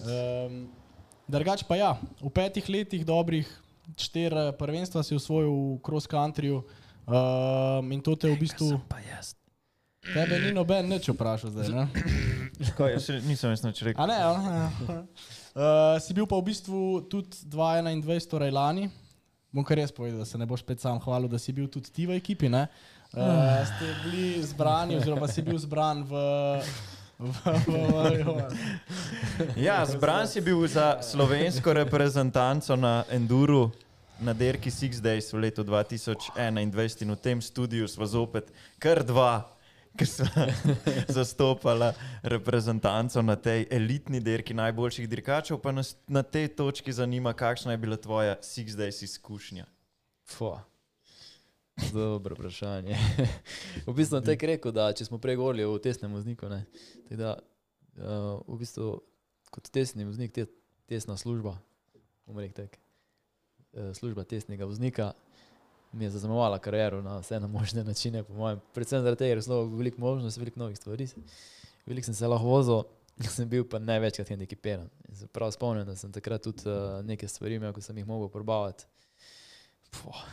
[0.05, 0.67] Um,
[1.25, 3.49] Drugač pa ja, v petih letih dobrih
[3.97, 6.61] štiri prvenstva si osvojil v cross countryju
[7.07, 9.35] um, in to te v bistvu, Pa jaz.
[10.05, 11.85] tebe ni noben nič vprašal zdaj, ne?
[12.77, 13.99] Kaj, jaz še nisem jaz nič rekel.
[13.99, 14.33] A ne, ja.
[15.55, 18.89] uh, si bil pa v bistvu tudi 2021, torej lani.
[19.55, 21.87] Bom kar jaz povedal, da se ne boš spet sam hvalil, da si bil tudi
[21.87, 22.51] ti v ekipi.
[22.51, 22.67] Ne?
[23.15, 26.13] Uh, ste bili zbrani, oziroma si bil zbran v
[29.55, 33.71] Ja, zbran si bil za slovensko reprezentanco na Enduru
[34.19, 36.61] na derki Six Days v letu 2021
[37.03, 39.51] in v tem studiu smo zopet kar dva,
[39.95, 40.23] ki so
[41.17, 41.93] zastopala
[42.23, 47.77] reprezentanco na tej elitni derki najboljših dirkačev, pa nas na tej točki zanima, kakšna je
[47.77, 49.65] bila tvoja Six Days izkušnja.
[50.25, 50.63] Fua.
[51.93, 52.95] Dobro vprašanje.
[53.87, 56.63] v bistvu tek rekel, da če smo prej govorili o tesnem vozniku, ne,
[57.11, 58.95] da uh, v bistvu
[59.51, 60.47] kot tesni voznik, te,
[60.87, 61.57] tesna služba,
[62.27, 62.79] bom rekel uh,
[63.93, 65.13] služba tesnega voznika
[65.95, 68.59] mi je zaznamovala kariero na vse na možne načine, po mojem.
[68.73, 71.07] Predvsem zaradi tega, ker je zelo veliko možnosti, veliko novih stvari.
[71.85, 72.83] Veliko sem se lahko vozil,
[73.35, 74.27] sem bil pa največkrat
[75.13, 78.29] se prav spomnim, da sem takrat tudi uh, neke stvari imel, ko sem jih mogel
[78.29, 78.85] probavati.
[79.91, 80.23] Puh.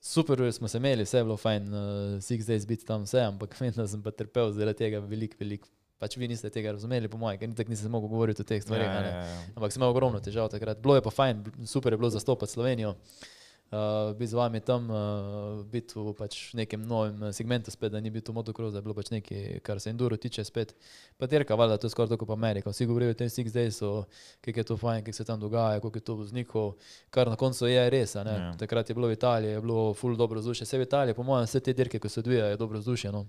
[0.00, 3.56] Super, smo se imeli, vse je bilo fajn, uh, si zdaj biti tam vse, ampak
[3.60, 5.68] vem, da sem pa trpel zaradi tega veliko, veliko.
[6.00, 8.88] Pač vi niste tega razumeli, po mojem, ker tako nisem mogel govoriti o teh stvareh.
[8.88, 9.10] Ja, a ne.
[9.12, 9.40] ja, ja.
[9.52, 10.80] Ampak sem imel ogromno težav takrat.
[10.80, 15.60] Bilo je pa fajn, super je bilo zastopati Slovenijo, uh, biti z vami tam, uh,
[15.68, 18.86] biti v pač nekem novem eh, segmentu spet, da ni bil to motocross, da je
[18.88, 20.72] bilo pač nekaj, kar se enduro tiče spet.
[21.20, 22.72] Pa dirka, valjda, to je skoraj tako kot Amerika.
[22.72, 23.92] Vsi govorijo o tem Six Daysu,
[24.40, 26.72] kako je to fajn, kako se tam dogaja, koliko je to voznikov,
[27.12, 28.16] kar na koncu je res.
[28.16, 28.54] Ja.
[28.56, 30.64] Takrat je bilo v Italiji, je bilo full dobro vzdušje.
[30.64, 33.12] Vse v Italiji, po mojem, vse te dirke, ko se odvijajo, je dobro vzdušje.
[33.12, 33.28] No.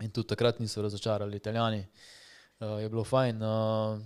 [0.00, 1.86] In tudi takrat niso razočarali Italijani.
[2.60, 3.98] Uh, je bilo fajn, uh,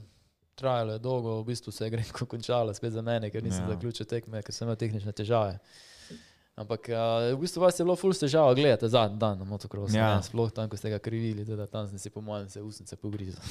[0.54, 3.74] trajalo je dolgo, v bistvu se je grenko končalo, spet za mene, ker nisem Ja.
[3.74, 5.58] zaključil tekme, ker sem imel tehnične težave.
[6.56, 9.96] Ampak uh, v bistvu vas je bilo ful težava gledati zadnji dan na motocrossu.
[9.96, 10.14] Ja.
[10.16, 10.22] Ja.
[10.24, 13.42] Sploh tam, ko ste ga krivili, teda tam sem si po mojem se usnice pogrizel.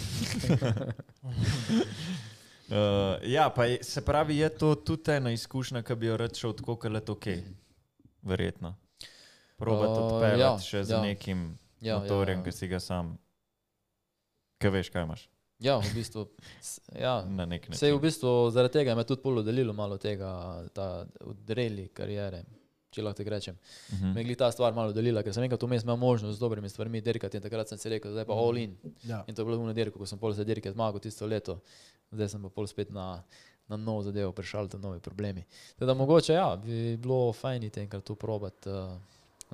[2.69, 6.33] Uh, ja, pa je, se pravi, je to tudi ena izkušnja, ki bi jo rad
[6.33, 7.27] šel tako, kot je to ok.
[8.25, 8.73] Verjetno.
[9.57, 11.01] Probati Uh, odpeljati ja, še z ja.
[11.05, 13.17] nekim Ja, motorjem, ja, ki si ga sam,
[14.61, 15.29] ki veš, kaj imaš
[15.59, 16.27] ja, v bistvu.
[16.99, 18.01] Ja, na nek Vse v način.
[18.01, 22.43] bistvu zaradi tega me je tudi polo delilo malo tega, ta odreli karijere,
[22.91, 23.57] če lahko tako rečem.
[23.93, 24.13] Mhm.
[24.13, 27.01] Me je ta stvar malo delila, ker sem enkrat vmes imel možnost z dobrimi stvarmi
[27.01, 28.77] dirkati in takrat sem si rekel, zdaj pa all in.
[29.03, 29.23] Ja.
[29.27, 31.61] In to je bilo v nedeljo, ko sem pol za dirke zmagal tisto leto,
[32.11, 33.23] zdaj sem pa pol spet na,
[33.67, 35.45] na novo zadevo prišel, tam novi problemi.
[35.79, 38.95] Teda mogoče ja, bi bilo fajn iti enkrat to probati uh,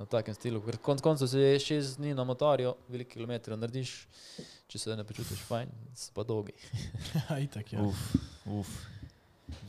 [0.01, 3.91] na takem stilu, ker konc koncev si šest dni na motorju, veliko kilometrov narediš,
[4.67, 6.55] če se ne počutiš fajn, so pa dolgi.
[7.45, 7.83] Itak, ja.
[7.83, 8.01] Uf,
[8.47, 8.71] uf.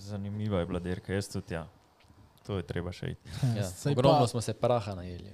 [0.01, 1.67] Zanimiva je bila dirka, jaz tudi ja.
[2.43, 3.29] to je treba še iti.
[3.59, 3.67] Ja.
[3.69, 5.31] Saj Ogromno pa- smo se praha najeli.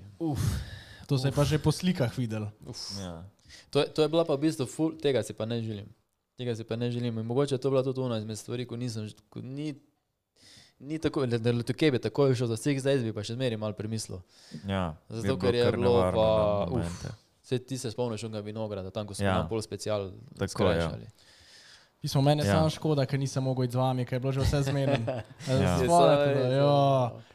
[1.06, 2.48] To se je pa že po slikah videl.
[2.98, 3.22] Ja.
[3.70, 5.86] To, je- to je bila pa v bistvu ful, tega si pa ne želim.
[6.36, 7.14] Tega si pa ne želim.
[7.14, 9.72] In mogoče je to bila tudi ona izmed stvari, ko nisem, ko ni,
[10.80, 13.56] ni tako, da, da tukaj bi takoj šel za vseh, zdaj bi pa še zmeri
[13.56, 14.20] malo premislil.
[14.64, 16.28] Ja, Zato, bi ker je bilo pa,
[16.70, 17.06] uf.
[17.42, 19.36] Vse ti se spomniš onega vinograda, tam ko smo Ja.
[19.36, 19.46] ja.
[19.48, 20.48] pol special ja.
[20.48, 21.06] skrajšali.
[21.98, 22.46] Pismo, mene Ja.
[22.46, 22.54] ja.
[22.54, 25.02] samo škoda, ker nisem mogel iti z vami, ker je bilo že vse zmeden.
[25.48, 25.78] Ja.
[25.78, 26.74] Spomnite, da, jo.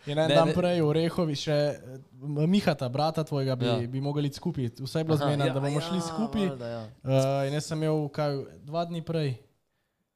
[0.06, 0.54] In en Ne, dan ne.
[0.54, 2.00] prej v Rehovi še eh,
[2.48, 3.76] Mihata, brata tvojega, bi, Ja.
[3.78, 3.88] ja.
[3.88, 4.70] bi mogli iti skupaj.
[4.80, 6.46] Vse je bilo zmeden, da bomo šli skupaj.
[6.62, 6.88] Ja.
[7.04, 9.36] Uh, in jaz sem imel kaj, dva dni prej.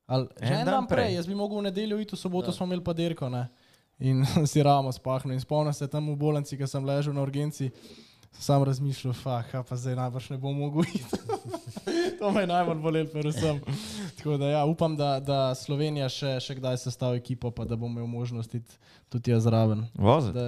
[0.08, 1.16] Ali, že En en dan prej, prej.
[1.16, 2.56] jaz bi mogel v nedeljo iti, v soboto ja.
[2.56, 3.28] smo imeli pa derko.
[3.30, 3.48] Ne?
[4.00, 5.36] In si ramo spahnil.
[5.36, 7.72] In spomnim se tam v bolnici, ko sem ležal na urgenci,
[8.40, 11.22] sam razmišljal, fah, pa zdaj najbrž ne bom mogel iti.
[12.20, 13.62] to me je najbolj bolelo, predvsem.
[14.18, 17.92] Tako da ja, upam, da, da Slovenija še, še kdaj sestavi ekipo, pa da bom
[17.92, 18.78] imel možnost iti
[19.10, 19.86] tudi jaz zraven.
[19.96, 20.40] Voziti.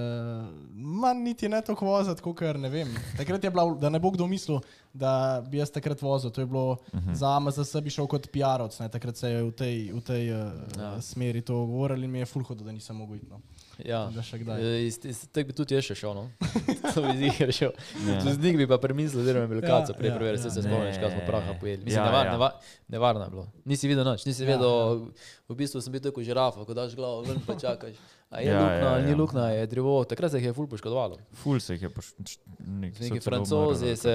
[0.73, 2.91] Manj niti ne tako voziti, kot kar ne vem.
[3.17, 4.59] Takrat je bilo, da ne bo kdo mislil,
[4.93, 6.33] da bi jaz takrat vozil.
[6.35, 7.13] To je bilo uh -huh.
[7.13, 10.83] za MZS bi šel kot PR-ovc, takrat se je v tej, v tej uh, Ja.
[10.83, 11.01] ja.
[11.01, 13.25] smeri to govorili in mi je fulhodo, da nisem mogel iti.
[13.29, 13.41] No.
[13.81, 13.99] Ja.
[14.07, 14.59] Da še kdaj.
[14.59, 16.13] E, iz- Tako bi tudi jaz še šel.
[16.13, 16.23] No?
[16.93, 17.71] to bi ziger šel.
[18.03, 18.17] Ja.
[18.19, 20.41] Čez njih bi pa premislil, oziroma bi Ja, kaco prej ja, preveril, ja.
[20.41, 21.85] se se spomniš, kaj smo praha pojedli.
[21.85, 22.31] Mislim, Ja, ja, nevar, ja.
[22.31, 22.51] Nevar,
[22.89, 23.45] nevarno je bilo.
[23.65, 25.05] Nisi videl noč, nisi Ja, vedel,
[25.45, 27.95] v bistvu sem bil tako žirafa, ko daš glavo ven pa čakaš.
[28.29, 29.17] A je Ja, ja, luknja, ja, ali ni ja.
[29.17, 31.17] luknja, je drevo, takrat se jih je ful poškodovalo.
[31.35, 32.11] Ful se jih je poš...
[32.59, 34.13] nek- so Neki francozi se,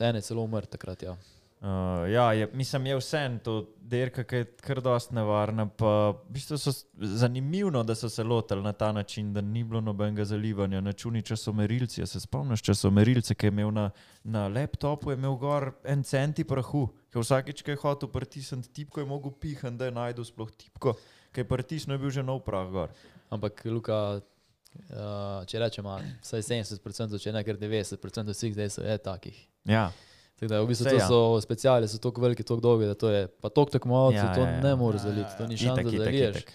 [0.00, 1.14] ene celo umr takrat, ja.
[1.62, 1.68] Uh,
[2.10, 5.68] ja, je, mislim, je vse to derka, ki je kar dost nevarna.
[5.68, 9.80] Pa, v bistvu so zanimivo, da so se lotili na ta način, da ni bilo
[9.80, 10.80] nobenega zalivanja.
[10.80, 13.90] Na čuni časomerilci, a se spomniš časomerilce, ki je imel na,
[14.24, 19.00] na laptopu, je imel gor en centi prahu, ki vsakeč, ki je hotel pritisniti tipko,
[19.00, 20.98] je mogel pihati, da je najdel sploh tipko,
[21.30, 22.90] ki je pritisnil, je bil že nov prah gor.
[23.30, 28.98] Ampak Luka, uh, če rečemo, vsaj 70%, če ne kar 90% vseh zdaj so je
[28.98, 29.46] takih.
[29.62, 29.92] Ja,
[30.48, 31.06] da v bistvu to ja.
[31.08, 34.40] so speciali, so tako veliki, tako dolgi, da to je pa tok tekmovalcev, Ja, to
[34.40, 34.60] ja, ja.
[34.60, 35.48] ne moreš Ja, ja, zaliti, to ja.
[35.48, 36.36] ni šans, da itak, itak, zaliješ.
[36.36, 36.52] itak.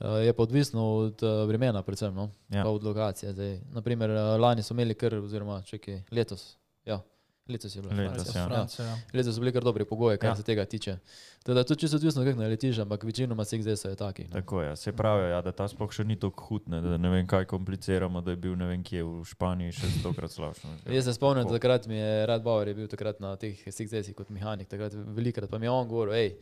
[0.00, 2.30] Uh, je pa odvisno od uh, vremena, predvsem, no?
[2.48, 2.58] Ja.
[2.58, 2.64] ja.
[2.64, 3.32] pa od lokacije.
[3.32, 6.56] Zdaj, naprimer, uh, lani so imeli kar, oziroma čekaj, letos.
[6.84, 7.00] Ja,
[7.48, 7.94] letos je bilo.
[7.94, 8.42] Letos, Francija.
[8.42, 8.48] ja.
[8.48, 8.86] Francija.
[8.86, 8.96] Ja.
[9.14, 10.32] Letos so bili kar dobri pogoji, kar Ja.
[10.32, 10.36] ja.
[10.36, 10.96] se tega tiče.
[11.44, 14.22] Teda, to čisto odvisno, kako naletiš, ampak večinoma vseh zdaj so je taki.
[14.28, 14.30] No.
[14.32, 17.12] Tako je, se pravi, ja, da ta sploh še ni tako hud, ne, da ne
[17.14, 20.74] vem, kaj kompliciramo, da je bil ne vem kje v Španiji še stokrat slabši.
[20.92, 24.28] Jaz se spomnim, takrat mi je Rad Bauer je bil takrat na teh SXS-ih kot
[24.28, 26.34] mehanik, takrat velikrat pa mi je on govoril, hej,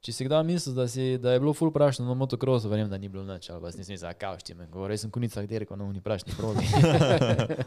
[0.00, 2.98] če si kdaj mislil, da, si, da je bilo full prašno na motokrosu, verjamem, da
[2.98, 5.42] ni bilo nič, ali pa si nisem mislil, kaj ti me govori, jaz sem kunica
[5.46, 6.66] derko na uni prašni progi.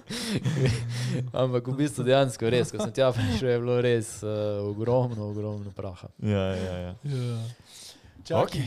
[1.33, 4.29] Ampak v bistvu dejansko res, ko sem tja prišel, je bilo res uh,
[4.69, 6.07] ogromno, ogromno praha.
[6.23, 6.93] Ja, ja, ja.
[7.03, 7.41] Ja.
[8.29, 8.63] Čakaj,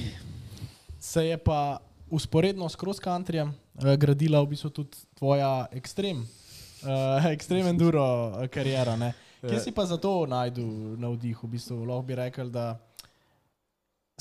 [1.00, 1.78] se je pa
[2.12, 6.26] usporedno s cross countryjem uh, gradila v bistvu tudi tvoja ekstrem,
[6.84, 8.96] uh, ekstrem enduro uh, karijera.
[9.00, 9.14] Ne?
[9.42, 9.64] Kje Ja.
[9.64, 10.62] si pa zato najdu
[11.02, 11.34] navdih?
[11.42, 12.76] V bistvu lahko bi rekel, da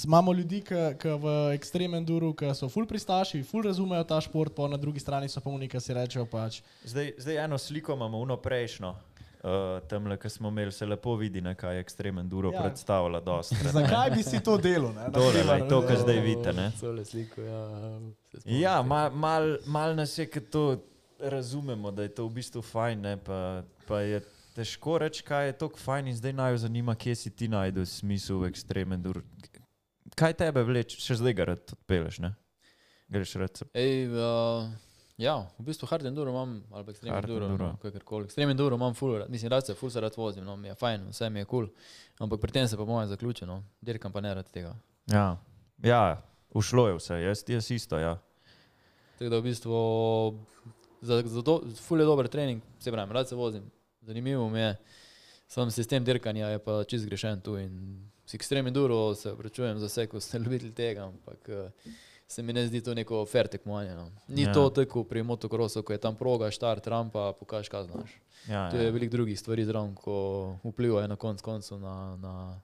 [0.05, 0.61] imamo ljudi,
[0.99, 4.99] ki v ekstrem enduru, ki so full pristaši, full razumejo ta šport, pa na drugi
[4.99, 6.61] strani so pa oni, ki si rečejo pač.
[6.83, 8.95] Zdaj, zdaj eno sliko imamo, uno prejšnjo.
[9.41, 12.55] Uh, tam, ki smo imeli, se lepo vidi, na kaj je ekstremen duro Ja.
[12.55, 12.61] ja.
[12.61, 13.19] predstavlja.
[13.19, 13.55] dosti.
[13.73, 14.93] Zakaj bi si to delal?
[14.93, 16.53] primer, lej, to, kar eh, zdaj vidite,
[17.05, 17.61] sliko, ja.
[18.31, 18.87] se spomnim Ja, tega.
[19.09, 19.09] mal,
[19.65, 20.77] mal, nas je, ker to
[21.19, 24.21] razumemo, da je to v bistvu fajn, ne, pa, pa je
[24.55, 27.85] težko reči, kaj je tako fajn in zdaj naj jo zanima, kje si ti najdel
[27.85, 29.23] smisel v ekstremen dur.
[30.19, 32.33] Kaj tebe vleče, še zdaj ga rad odpeleš, ne?
[33.11, 33.67] Greš rad se.
[33.77, 34.67] Ej, uh,
[35.21, 37.69] ja, v bistvu hard enduro imam, ali pa ekstrem Hard enduro, enduro.
[37.73, 38.29] no, kakorkoli.
[38.29, 40.75] Ekstrem enduro imam full, rad, mislim, rad se full se rad vozim, no, mi je
[40.79, 44.11] fajn, vse mi je kul, cool, ampak pri tem se pa moje zaključi, no, dirkam
[44.11, 44.73] pa ne rad tega.
[45.11, 45.25] Ja,
[45.83, 46.03] ja
[46.53, 48.15] ušlo je vse, jaz, jaz isto, ja.
[49.19, 49.81] Tako da v bistvu
[51.01, 53.67] za, za do, full je dober trening, se pravi, rad se vozim,
[54.01, 54.75] zanimivo mi je,
[55.47, 59.85] sam sistem dirkanja je pa čist grešen tu in s ekstrem enduro se opračujem za
[59.89, 61.91] vse, ko ste ljubitelji tega, ampak uh,
[62.27, 63.95] se mi ne zdi to neko fair tekmovanje.
[63.95, 64.11] No.
[64.27, 64.53] Ni Ja.
[64.53, 68.13] to tako pri motokrosu, ko je tam proga, štart, rampa, pokaž, kaj znaš.
[68.47, 68.91] ja, Tu je ja.
[68.91, 72.61] veliko drugih stvari zraven, ko vplivajo na konc koncu na, na,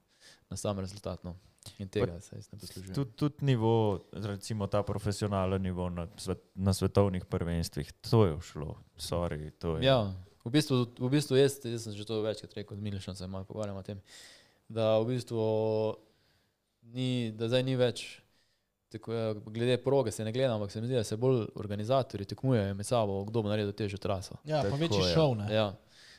[0.49, 1.23] na sam rezultat.
[1.23, 1.35] No.
[1.84, 2.95] In tega se jaz ne poslužujem.
[2.95, 8.77] Tudi tud nivo, recimo ta profesionalen nivo na, svet, na svetovnih prvenstvih, to je šlo,
[8.98, 9.84] sorry, to je.
[9.84, 10.14] Ja,
[10.45, 13.44] v bistvu, v bistvu jaz, jaz sem že to večkrat rekel, z Milišem se malo
[13.44, 13.99] pogovarjam o tem,
[14.68, 15.44] da v bistvu
[16.94, 18.06] ni, da zdaj ni več,
[18.91, 22.26] tako, eh, glede proge se ne gleda, ampak se mi zdi, da se bolj organizatori
[22.26, 24.39] tekmujejo med sabo, kdo bo naredil težjo traso.
[24.44, 25.14] Ja, pa Tako, večji ja.
[25.14, 25.35] šov.
[25.38, 25.53] ne.
[25.53, 25.68] Ja.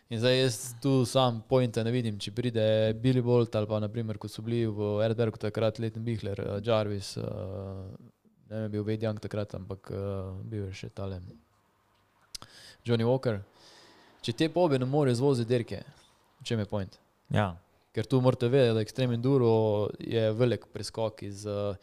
[0.08, 2.62] In zdaj jaz tu sam pojente ne vidim, če pride
[2.96, 7.16] Billy Bolt ali pa naprimer, ko so bili v Erdbergu takrat Leten Bihler, eh, Jarvis,
[7.20, 7.84] uh,
[8.48, 9.92] ne vem, bil Wade Young takrat, ampak
[10.48, 11.20] bil je še tale
[12.86, 13.42] Johnny Walker.
[14.24, 15.82] Če te pobe ne more izvoziti dirke,
[16.40, 16.96] v čem je point?
[17.28, 17.50] Ja.
[17.93, 21.47] Ker tu morate vedeti, da ekstrem enduro je velik preskok iz.
[21.47, 21.77] Uh,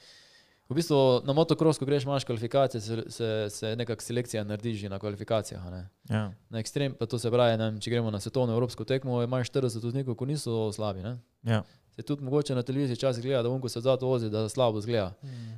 [0.69, 4.90] v bistvu na motocross, ko greš, imaš kvalifikacije, se, se, se nekako selekcija naredi že
[4.90, 5.65] na kvalifikacijah.
[5.68, 5.82] a Ne?
[6.10, 6.32] Ja.
[6.49, 9.84] Na ekstrem, pa to se pravi, ne, če gremo na svetovno evropsko tekmo, imaš 40
[9.84, 11.03] voznikov, ki niso slabi.
[11.06, 11.18] Ne?
[11.44, 11.64] Ja.
[11.95, 15.14] Se tudi mogoče na televiziji včasih gleda, da unko se zato vozi, da slabo zgleda.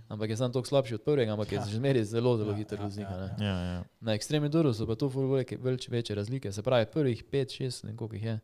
[0.07, 1.65] Ampak je sam toliko slabši od prvega, ampak je Ja.
[1.65, 3.07] že zmeraj zelo, zelo Ja, hiter ja, voznik.
[3.10, 3.45] ja, ja.
[3.48, 3.84] Ja, ja.
[4.02, 6.52] Na ekstremni duru so pa tu ful velike, več večje razlike.
[6.52, 8.40] Se pravi, prvih 5, 6, ne vem koliko jih je,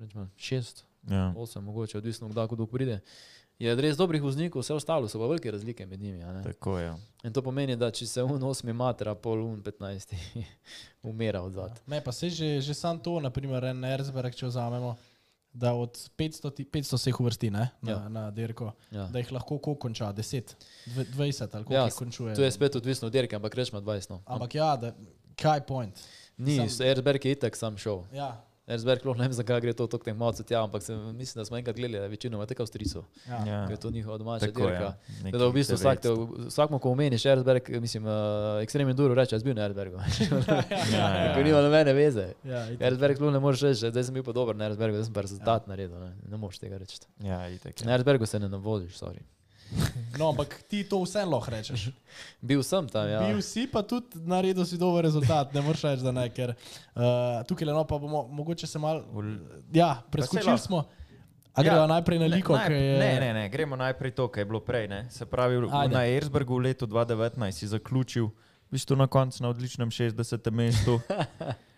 [0.00, 1.32] rečemo 6, ja.
[1.34, 3.00] 8, mogoče odvisno, kdaj kdo pride.
[3.56, 6.22] Je res dobrih voznikov, vse ostalo so pa velike razlike med njimi.
[6.22, 6.42] a ne.
[6.42, 6.94] Tako je.
[7.22, 10.14] In to pomeni, da če se un 8 matra, pol un 15
[11.02, 11.80] umira od zad.
[11.86, 14.96] Ne, pa se že, že sam to, naprimer, en Erzberg, če vzamemo,
[15.52, 17.96] da od 500, ti- 500 se jih uvrsti ne, na, Ja.
[17.96, 18.08] ja.
[18.08, 19.06] na dirko, Ja.
[19.06, 20.54] da jih lahko koliko konča, 10,
[20.86, 22.34] dve- 20 ali koliko Ja, ja, jih končuje.
[22.34, 24.10] To je spet odvisno od dirke, ampak rečemo 20.
[24.10, 24.22] No.
[24.26, 24.90] Ampak ja, da,
[25.36, 25.94] kaj point?
[26.36, 28.02] Ni, sam- Erzberg je itak sam šel.
[28.12, 31.44] Ja, Erzberg, sploh ne vem, zakaj gre to tako malo tja, ampak se, mislim, da
[31.44, 33.40] smo enkrat gledali, da večino ima tako avstrico, ja.
[33.46, 33.66] Ja.
[33.66, 34.84] ker je to njihova domača Tako dirka.
[34.84, 35.22] je.
[35.24, 36.08] Tako Da v bistvu vsak, te,
[36.48, 40.00] vsakmo, ko omeniš Erzberg, mislim, uh, ekstremni duro reče, jaz bil na Erzbergu.
[40.94, 41.34] Ja, ja.
[41.34, 42.32] Ker nima nobene veze.
[42.44, 42.64] ja.
[42.80, 45.20] Erzberg sploh ne moreš reči, da sem bil pa dober na Erzbergu, da sem pa
[45.20, 46.00] rezultat naredil.
[46.00, 47.02] Ne, ne moreš tega reči.
[47.20, 47.84] Ja, itak.
[47.84, 47.98] Na Ja.
[47.98, 49.20] Erzbergu se ne navoziš, sorry.
[50.18, 51.88] No, ampak ti to vseeno lahko rečeš.
[52.48, 53.18] Bil sem tam, ja.
[53.18, 53.26] Ja.
[53.26, 57.42] Bil si pa tudi naredil si dober rezultat, ne moreš reči, da ne, ker uh,
[57.48, 59.02] tukaj le no, pa bomo mogoče se mal.
[59.72, 60.84] Ja, preskočili smo.
[61.54, 62.98] A Ja, gremo najprej na Ne, liko, najp- ki je.
[62.98, 64.88] Ne, ne, ne, gremo najprej to, kar je bilo prej.
[64.88, 65.06] Ne.
[65.10, 65.94] Se pravi, Ajde.
[65.94, 70.50] na Erzbergu v letu 2019 si zaključil, v bistvu na koncu na odličnem 60.
[70.50, 70.98] mestu.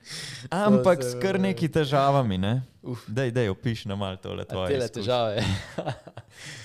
[0.50, 2.54] Ampak s kar neki težavami, ne?
[2.86, 3.02] Uf.
[3.10, 4.74] Dej, dej, opiš nam malo tole tvoje.
[4.74, 5.42] Tele težave.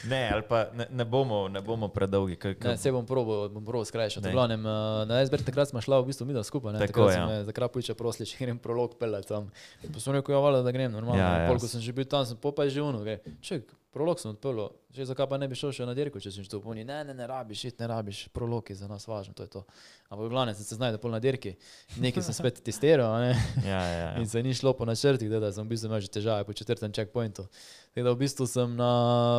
[0.03, 2.35] Ne, ali pa ne, ne, bomo, ne bomo predolgi.
[2.35, 3.85] K, k, Ne, se bom probo, bom probo.
[3.87, 6.73] V glavnem, eh, na SBR takrat smo šla v bistvu mi da skupaj.
[6.73, 6.79] Ne?
[6.83, 7.27] Tako, takrat ja.
[7.27, 9.47] me za krapuča prosili, če grem prolog pelet tam.
[9.81, 11.21] Pa sem rekel, ja, vala, da grem normalno.
[11.21, 11.49] Ja, Ja, ja.
[11.49, 12.99] Polko sem že bil tam, sem popaj že uno.
[12.99, 13.21] gre.
[13.39, 14.75] Ček, prolog sem odpeljal.
[14.91, 16.83] Že zakaj pa ne bi šel še na dirko, če sem to poni.
[16.83, 19.61] Ne, ne, ne rabiš, šit ne rabiš, prolog je za nas važno, to je to.
[20.11, 21.55] Ampak glavnem sem se znašel pol na dirki.
[21.95, 23.30] Nekaj sem spet testiral, ne.
[23.71, 24.09] ja, ja, ja.
[24.19, 26.53] In se ni šlo po načrtih, da, da sem v bistvu imel že težave po
[26.53, 27.47] četrtem checkpointu.
[27.93, 28.91] Tako da v bistvu sem na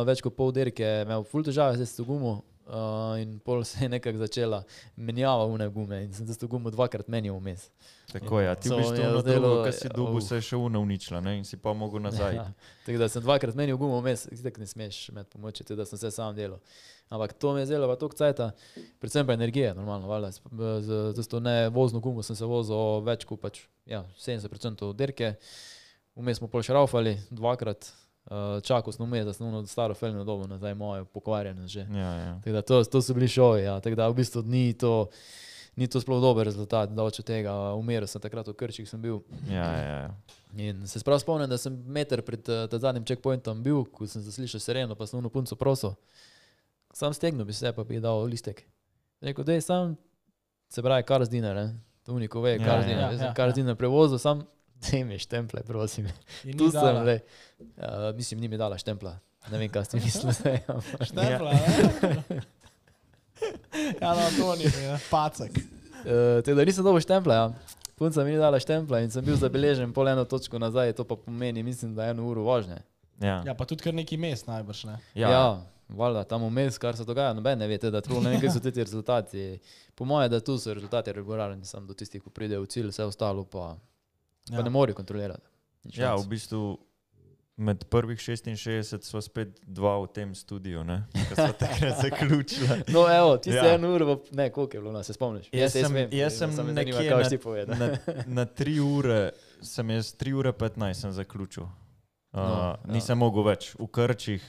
[0.07, 2.41] več kot pol dirke imel ful težave z to gumo.
[2.63, 4.61] Uh, in pol se je nekako začela
[4.95, 7.67] menjava une gume in sem to gumo dvakrat menil vmes.
[8.07, 8.45] Tako je.
[8.45, 8.55] Ja.
[8.55, 10.23] Ti So v bistvu na drugo, kar si dubu, uf.
[10.23, 11.37] se je še una uničila ne?
[11.41, 12.35] in si pa mogel nazaj.
[12.39, 12.45] Ja.
[12.85, 16.11] Tako da sem dvakrat menil gumo vmes, zdaj ne smeš med pomoči, da sem vse
[16.15, 16.63] sam delal.
[17.09, 18.51] Ampak to mi je zelo toliko cajta,
[18.99, 20.31] predvsem pa energije, normalno, valjda.
[20.31, 25.35] Z, z to ne vozno gumo sem se vozil več kot pač, ja, 70% dirke.
[26.17, 27.91] Vmes smo pol še raufali dvakrat,
[28.29, 31.85] uh, čakal sem vmes, da sem ono staro felno dobo nazaj moje pokvarjene že.
[31.89, 32.33] Ja, ja.
[32.43, 33.79] Tako da to, to so bili šovi, ja.
[33.79, 35.09] tako da v bistvu ni to,
[35.75, 39.21] ni to sploh dober rezultat, da od tega umiral sem takrat v Krčih sem bil.
[39.49, 40.11] Ja, ja, ja.
[40.57, 44.61] In se sprav spomnim, da sem meter pred uh, zadnjim checkpointom bil, ko sem zaslišal
[44.61, 45.97] sireno, pa sem unu punco prosil.
[46.93, 48.63] Sam stegnil bi se, pa bi dal listek.
[49.21, 49.95] Rekel, da je sam,
[50.69, 51.67] se pravi, kar zdina, ne.
[52.03, 53.01] To uniko ve, Ja, kar ja, zdina.
[53.01, 53.51] ja, Jaz ja, kar ja.
[53.51, 54.43] zdina prevozil, sam
[54.83, 56.07] te mi štemple, prosim.
[56.43, 57.19] In Tu sem, le.
[57.77, 59.15] Uh, mislim, ni mi dala štempla.
[59.51, 60.33] Ne vem, kaj ste mislili.
[60.67, 62.41] ampak- Štempla, ja.
[64.01, 64.97] ja, no, to ni, ja.
[65.09, 65.51] pacek.
[65.51, 67.33] Uh, tako da nisem dobil štempla.
[67.33, 67.45] Ja.
[67.95, 71.15] Punca mi ni dala štempla in sem bil zabeležen pol eno točko nazaj, to pa
[71.15, 72.77] pomeni, mislim, da eno uro vožnje.
[73.21, 73.41] Ja.
[73.45, 74.97] Ja, pa tudi kar neki mest najbrž, ne.
[75.15, 75.43] Ja, ja
[75.93, 78.59] valjda, tam vmes, kar se dogaja, noben ne ve, da tu ne vem, kaj so
[78.59, 79.59] ti rezultati.
[79.95, 83.05] Po mojem, da tu so rezultati regularni, samo do tistih, ki pridejo v cilj, vse
[83.05, 83.75] ostalo pa,
[84.49, 84.61] pa Ja.
[84.61, 85.45] ne morejo kontrolirati.
[85.83, 86.77] Nič ja, v bistvu
[87.55, 90.81] med prvih 66 smo spet dva v tem studiu,
[91.29, 92.83] ko smo takrat zaključili.
[92.87, 93.75] No, evo, ti si Ja.
[93.75, 95.49] eno uro, ne, koliko je bilo, no, se spomniš?
[95.51, 97.75] Jaz sem- vem, jaz sem zanima, nekje kaj na- povedal.
[97.77, 97.97] Na,
[98.37, 101.63] na tri ure sem jaz, tri ure 15 sem zaključil.
[101.63, 101.69] Uh,
[102.33, 102.77] no, ja.
[102.87, 104.41] nisem mogel več v krčih.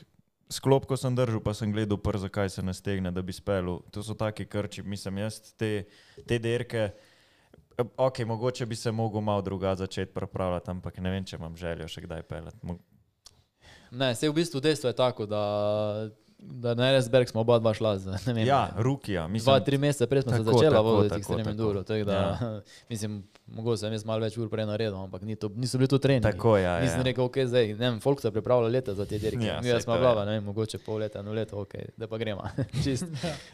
[0.46, 3.64] Sklopko sem držal, pa sem gledal, pr, zakaj se ne stegne, da bi spel.
[3.90, 5.84] To so taki krči, mislim, jaz te,
[6.22, 6.90] te derke.
[7.96, 11.88] Ok, mogoče bi se mogel malo drugače začeti pripravljati, ampak ne vem, če imam željo
[11.88, 12.58] še kdaj pelati.
[12.62, 12.78] Mo-
[13.90, 15.40] Ne, se v bistvu dejstvo je tako, da,
[16.38, 19.64] da na RSBRG smo oba dva šla za, ne vem, Ja, Rukija, Dva, mislim.
[19.64, 21.50] tri mesece prej smo se Tako, začela tako, voziti tako, ekstremno tako.
[21.50, 21.82] enduro.
[22.04, 22.60] Da, ja.
[22.90, 25.98] Mislim, mogoče sem jaz malo več ur prej naredil, ampak ni to, niso bili to
[25.98, 26.24] treningi.
[26.24, 27.04] Tako, ja, Nisem ja.
[27.04, 29.44] rekel, ok, zdaj, ne vem, folk se pripravlja leta za te dirke.
[29.44, 30.26] Ja, Ja, Mi saj smo glava, je.
[30.26, 32.42] ne vem, mogoče pol leta, eno leto, ok, da pa gremo.
[32.84, 33.04] Čist.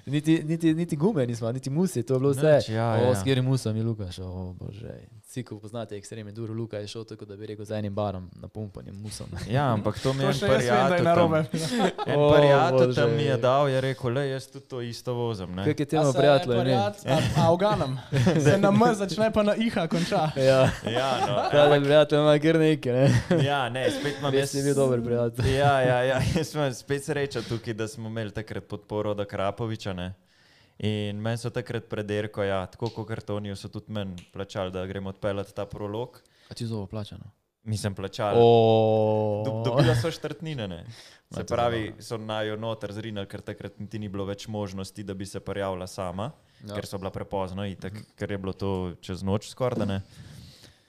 [0.06, 2.56] niti, niti, niti gume nismo, niti musi, to je bilo vse.
[2.56, 3.14] Nič, ja, o, ja.
[3.14, 4.94] s katerim musom je Lukaš, o bože.
[5.30, 8.30] Vsi, ko poznate ekstremne duro, Luka je šel tako, da bi rekel z enim barom
[8.34, 9.26] na pumpanjem musom.
[9.46, 11.04] Ja, ampak to mi je še jaz je prijatelj.
[11.06, 15.54] tam- En prijatelj tam mi je dal, je rekel, le jaz tudi to isto vozim.
[15.54, 17.06] ne." Kaj je temu prijatelju prijat-
[17.38, 17.94] A, uganem.
[18.44, 20.30] Se na M začne pa na IHA konča.
[20.36, 23.06] Ja, Ja, no, ta da prijatelj ima kar nekaj, ne?
[23.44, 25.46] ja, ne, spet imam Res je bil dober prijatelj.
[25.52, 29.92] Ja, ja, ja, jaz sem spet sreča tukaj, da smo imeli takrat podporo od Krapoviča.
[29.92, 30.14] Ne?
[30.80, 34.86] In meni so takrat pred Erko, ja, tako kot kartonijo, so tudi meni plačali, da
[34.88, 36.22] gremo odpeljati ta prolog.
[36.48, 37.28] A ti zovo plačano?
[37.68, 38.34] Nisem plačal.
[39.44, 40.68] Do- Dobila so štrtnine.
[40.68, 40.84] Ne?
[41.36, 45.26] Se pravi, so najo noter zrinili, ker takrat niti ni bilo več možnosti, da bi
[45.26, 46.32] se prijavila sama,
[46.64, 46.74] ja.
[46.74, 48.70] Ker so bila prepozno, itak, ker je bilo to
[49.00, 50.00] čez noč skoraj.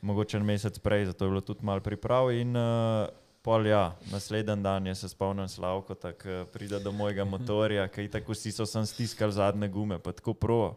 [0.01, 2.31] Mogoče en mesec prej, zato je bilo tudi malo priprav.
[2.33, 3.05] In uh,
[3.41, 8.31] pol, ja, naslednji dan je se spomnil Slavko, tako pride do mojega motorja, ki tako
[8.33, 10.75] vsi so sem stiskali zadnje gume, pa tako pro.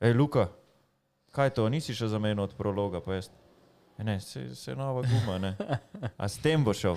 [0.00, 0.48] Hej, Luka,
[1.34, 3.30] kaj je to, nisi še zamenil od prologa, pa jaz.
[3.98, 5.56] "Ja, Ne, se, se nova guma, ne.
[6.16, 6.96] A s tem bo šel?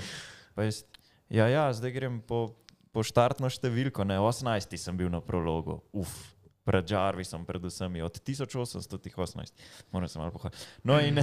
[0.55, 0.85] Pa jaz,
[1.27, 2.55] ja, ja, zdaj grem po,
[2.95, 6.32] po štartno številko, ne, 18 sem bil na prologu, uf.
[6.63, 9.51] Pred Jarvisom, predvsem od 1818,
[9.91, 10.57] moram se malo pohvaliti.
[10.83, 11.19] No, in,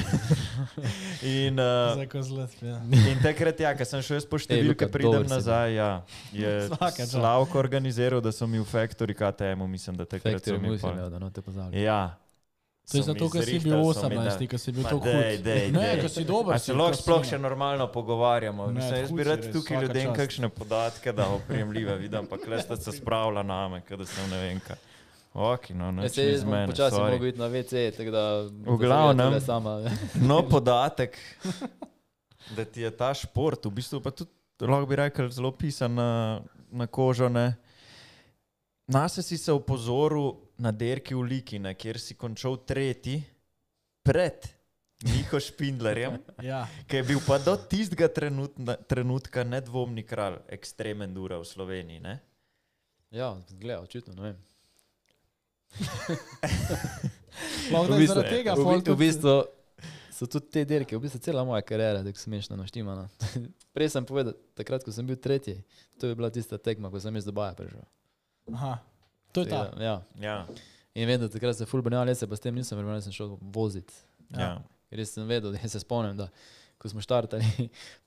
[1.46, 2.76] in, uh, Zdaj, ko zlet, ja.
[3.08, 5.90] in takrat, ja, ko sem šel jaz po številke, Luka, pridem nazaj, ja,
[6.32, 6.68] je.
[7.08, 10.92] Slavko organiziral, da so mi v Factory KTM-u, mislim, da takrat so Faktor mi pa.
[10.92, 11.80] imel, da no te pozabi.
[11.80, 12.18] Ja.
[12.90, 15.06] To je so zato, ker si bil so mi 18, dali- ker si bil tako
[15.06, 15.40] hud.
[15.40, 16.58] dej, Ne, ker si dober.
[16.58, 18.66] Se lahko ker sploh še normalno pogovarjamo?
[18.66, 22.92] Ne, Mislim, jaz bi rad tukaj ljudem kakšne podatke dal, oprijemljive, vidim, pa klesta se
[22.92, 24.76] spravlja name, kada sem ne vem kaj.
[25.32, 27.14] Ok, no, neč se ni jaz z bom mene, počasi sorry.
[27.14, 28.22] mogel iti na WC, tako da...
[28.66, 29.32] V glavnem.
[29.38, 29.76] se Sama,
[30.30, 31.18] No, podatek,
[32.56, 34.30] da ti je ta šport, v bistvu pa tudi,
[34.66, 36.10] lahko bi rekel, zelo pisan na,
[36.72, 37.30] na kožo.
[37.30, 37.54] Ne?
[38.90, 43.22] Nase si se opozoril na derki v Likine, kjer si končal tretji
[44.02, 44.50] pred
[45.06, 51.38] Miho Špindlerjem, Ja, ki je bil pa do tistega trenutna, trenutka nedvomni kralj ekstremen dura
[51.40, 52.02] v Sloveniji.
[52.02, 52.18] Ne?
[53.14, 54.49] ja, gleda, očitno, ne vem.
[57.70, 58.54] V je bistvu- zaradi tega.
[58.54, 59.34] v, v tudi- bistvu
[60.10, 63.08] so tudi te dirke, v bistvu cela moja kariera, tako smešno naštimana.
[63.74, 65.62] Prej sem povedal, takrat, ko sem bil tretji,
[65.96, 67.80] to je bila tista tekma, ko sem iz Dubaja prišel.
[68.50, 68.82] Aha,
[69.32, 69.70] to je ta.
[69.78, 69.96] Ja.
[70.18, 70.44] Ja,
[70.92, 73.38] In da takrat se ful banjal, jaz se pa s tem nisem vrnil, sem šel
[73.40, 73.94] voziti.
[74.30, 74.58] ja.
[74.90, 76.26] Ker jaz sem vedel, da se spomnim, da
[76.76, 77.44] ko smo štartali,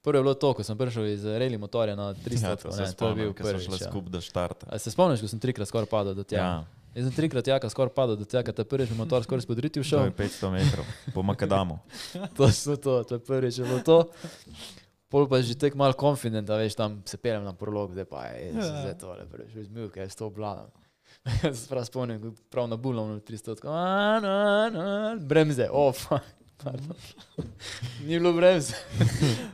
[0.01, 2.75] prvo je bilo to, ko sem prišel iz reli motorja na 300, ja to ne,
[2.75, 3.63] to je spomnim, bil ker prvi.
[3.63, 4.65] šli skupaj do štarta.
[4.67, 6.41] A se spomniš, ko sem trikrat skoraj padel do tega?
[6.41, 9.89] Ja, Jaz sem trikrat jaka skoraj padel do tega, ta prvič motor skoraj spodritil to
[9.89, 10.05] šel.
[10.05, 11.79] je 500 metrov, po Makadamu.
[12.37, 13.97] To je to, to je prvič je bilo to.
[15.09, 18.25] Pol pa že tek malo confident, da veš, tam se peljem na prolog, zdaj pa
[18.29, 18.61] je, Ja.
[18.61, 20.69] zdaj tole, prvič iz milke, jaz to obladam.
[21.43, 24.33] Jaz se prav spomnim, prav na bulom na 300, tako, a, na,
[24.69, 24.85] na,
[25.17, 26.25] bremze, oh, fuck.
[26.57, 26.97] pardon.
[28.05, 28.73] Ni bilo bremze,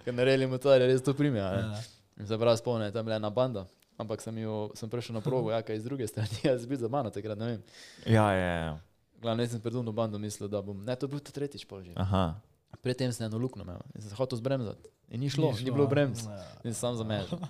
[0.04, 1.40] ker naredili motor, res to prime.
[1.40, 1.76] Ja.
[2.20, 3.64] Se prav spomnim, tam je bila ena banda,
[4.00, 7.12] ampak sem, jo, sem prišel na progo, jaka iz druge strani, jaz bil za mano
[7.14, 7.62] takrat, ne vem.
[8.08, 8.72] Ja, ja, ja.
[9.20, 11.68] Glavno, jaz sem pred uno bando mislil, da bom, ne, to je bil to tretjič
[11.68, 11.92] pol že.
[12.00, 12.40] Aha.
[12.80, 14.88] Predtem sem eno luknjo imel in sem se hotel zbremzati.
[15.12, 15.92] In ni šlo, Ni ni, šlo, bilo ja.
[15.92, 16.24] bremz.
[16.24, 16.40] Ja.
[16.64, 17.42] In sem sam zamežal.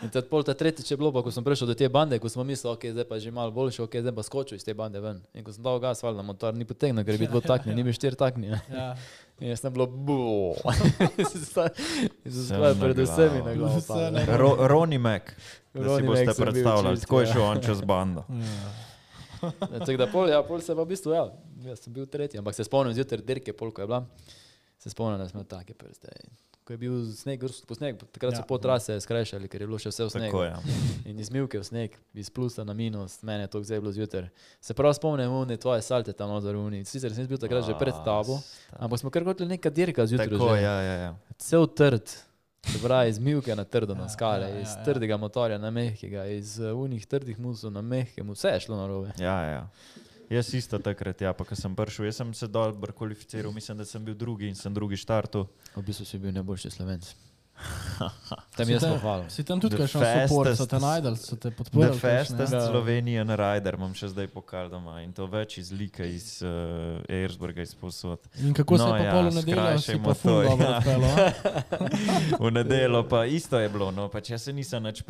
[0.00, 2.28] In tad pol ta tretjič je bilo, pa ko sem prišel do te bande, ko
[2.32, 4.72] smo mislili, ok, zdaj pa je že malo boljše, ok, zdaj pa skočil iz te
[4.72, 5.18] bande ven.
[5.36, 7.92] In ko sem dal gas, valjda motor ni potegnil, ker je bil dvotakni, ni bil
[7.92, 8.48] štir takni.
[8.48, 8.60] ne.
[8.72, 8.94] Ja.
[9.40, 9.86] In jaz sem bilo,
[11.24, 15.32] sklad na pred vsemi na na Ro, Roni Mac,
[15.72, 17.32] da si Ronnie boste predstavljali, tako je ja.
[17.32, 18.24] šel on čez bando.
[19.40, 19.78] Ja.
[19.78, 21.22] Tako da pol, ja, pol se pa v bistvu, ja,
[21.64, 24.02] jaz sem bil tretji, ampak se spomnim zjutraj dirke, pol ko je bila,
[24.76, 26.12] se spomnim, da smo take prste.
[26.70, 28.46] Ko je bil sneg, grst po sneg, takrat so Ja.
[28.46, 30.30] po trase skrajšali, ker je bilo še vse v snegu.
[30.30, 30.54] Tako je.
[31.10, 34.28] In iz milke v sneg, iz plusa na minus, mene je to zdaj bilo zjutraj.
[34.62, 36.84] Se prav spomnim, une tvoje salte tam nozor uni.
[36.86, 38.38] Sicer sem bil takrat že pred tabo,
[38.78, 40.30] ampak smo kar hoteli neka dirka zjutraj.
[40.30, 40.62] Tako, že.
[40.62, 41.10] ja, ja, ja.
[41.42, 42.06] Cel trd,
[42.62, 44.84] se pravi iz milke na trdo, na Ja, skale, ja, ja, iz ja.
[44.86, 48.86] trdega motorja na mehkega, iz uh, unih trdih musov na mehke, vse je šlo na
[48.86, 49.10] robe.
[49.18, 49.62] Ja, ja.
[50.30, 53.84] Jaz isto takrat, ja, pa ko sem prišel, jaz sem se dol kvalificiral, mislim, da
[53.84, 55.48] sem bil drugi in sem drugi štartu.
[55.74, 57.08] V bistvu si bil najboljši slovenc.
[58.56, 59.26] Tam jaz tam- pohvalim.
[59.28, 61.98] Si tam tudi The kakšen support, so fastest- te najdel, so te The podprli.
[61.98, 62.60] fastest Ja.
[62.62, 66.48] Slovenijan rider imam še zdaj pokal doma in to več iz Lika, iz uh,
[67.06, 68.22] Erzberga, iz posod.
[68.38, 70.64] In kako se No je pa ja, pol v nedeljo, si pa ful to, dobro
[70.64, 70.78] ja.
[70.78, 71.12] odpeljal.
[71.12, 72.38] a?
[72.38, 75.02] V nedelo pa isto je bilo, no, pač jaz se nisem več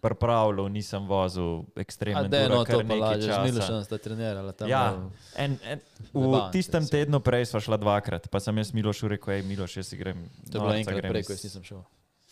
[0.00, 2.24] pripravljal, nisem vozil ekstremno.
[2.24, 3.44] da je no to pa nekaj lažje, časa.
[3.44, 4.68] Milošan sta trenirala tam.
[4.68, 4.94] Ja.
[5.34, 6.90] En, en, v Zabavno tistem je.
[6.90, 10.22] tednu prej sva šla dvakrat, pa sem jaz Milošu rekel, hej Miloš, jaz si grem.
[10.46, 11.80] To je bilo enkrat grem prej, iz- ko jaz nisem šel.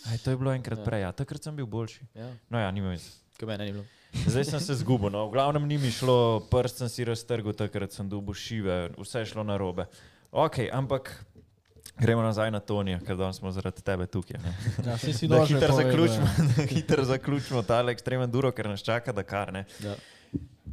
[0.04, 0.84] Aj, to je bilo enkrat Ja.
[0.84, 1.10] prej, ja.
[1.12, 2.06] takrat sem bil boljši.
[2.14, 3.10] Ja, No ja, nima veze.
[3.34, 3.84] ko meni ni bilo.
[4.30, 5.26] Zdaj sem se zgubil, no.
[5.26, 9.26] v glavnem ni mi šlo, prst sem si raztrgal, takrat sem dobil šive, vse je
[9.26, 9.84] šlo na robe.
[10.30, 11.10] Ok, ampak
[11.98, 14.40] gremo nazaj na Tonija, ker danes smo zaradi tebe tukaj.
[14.42, 14.52] ne.
[14.86, 16.26] Ja, si Da dolžen hitro povedati, zaključimo,
[16.58, 16.66] ja.
[16.66, 19.52] hitro zaključimo tale ekstremen duro, ker nas čaka Dakar.
[19.52, 19.64] Ne.
[19.84, 19.94] Ja.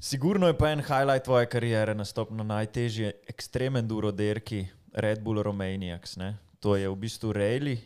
[0.01, 5.41] Sigurno je pa en highlight tvoje kariere nastop na najtežji ekstremen duro derki Red Bull
[5.41, 6.17] Romaniacs.
[6.17, 6.35] Ne.
[6.59, 7.77] To je v bistvu rally,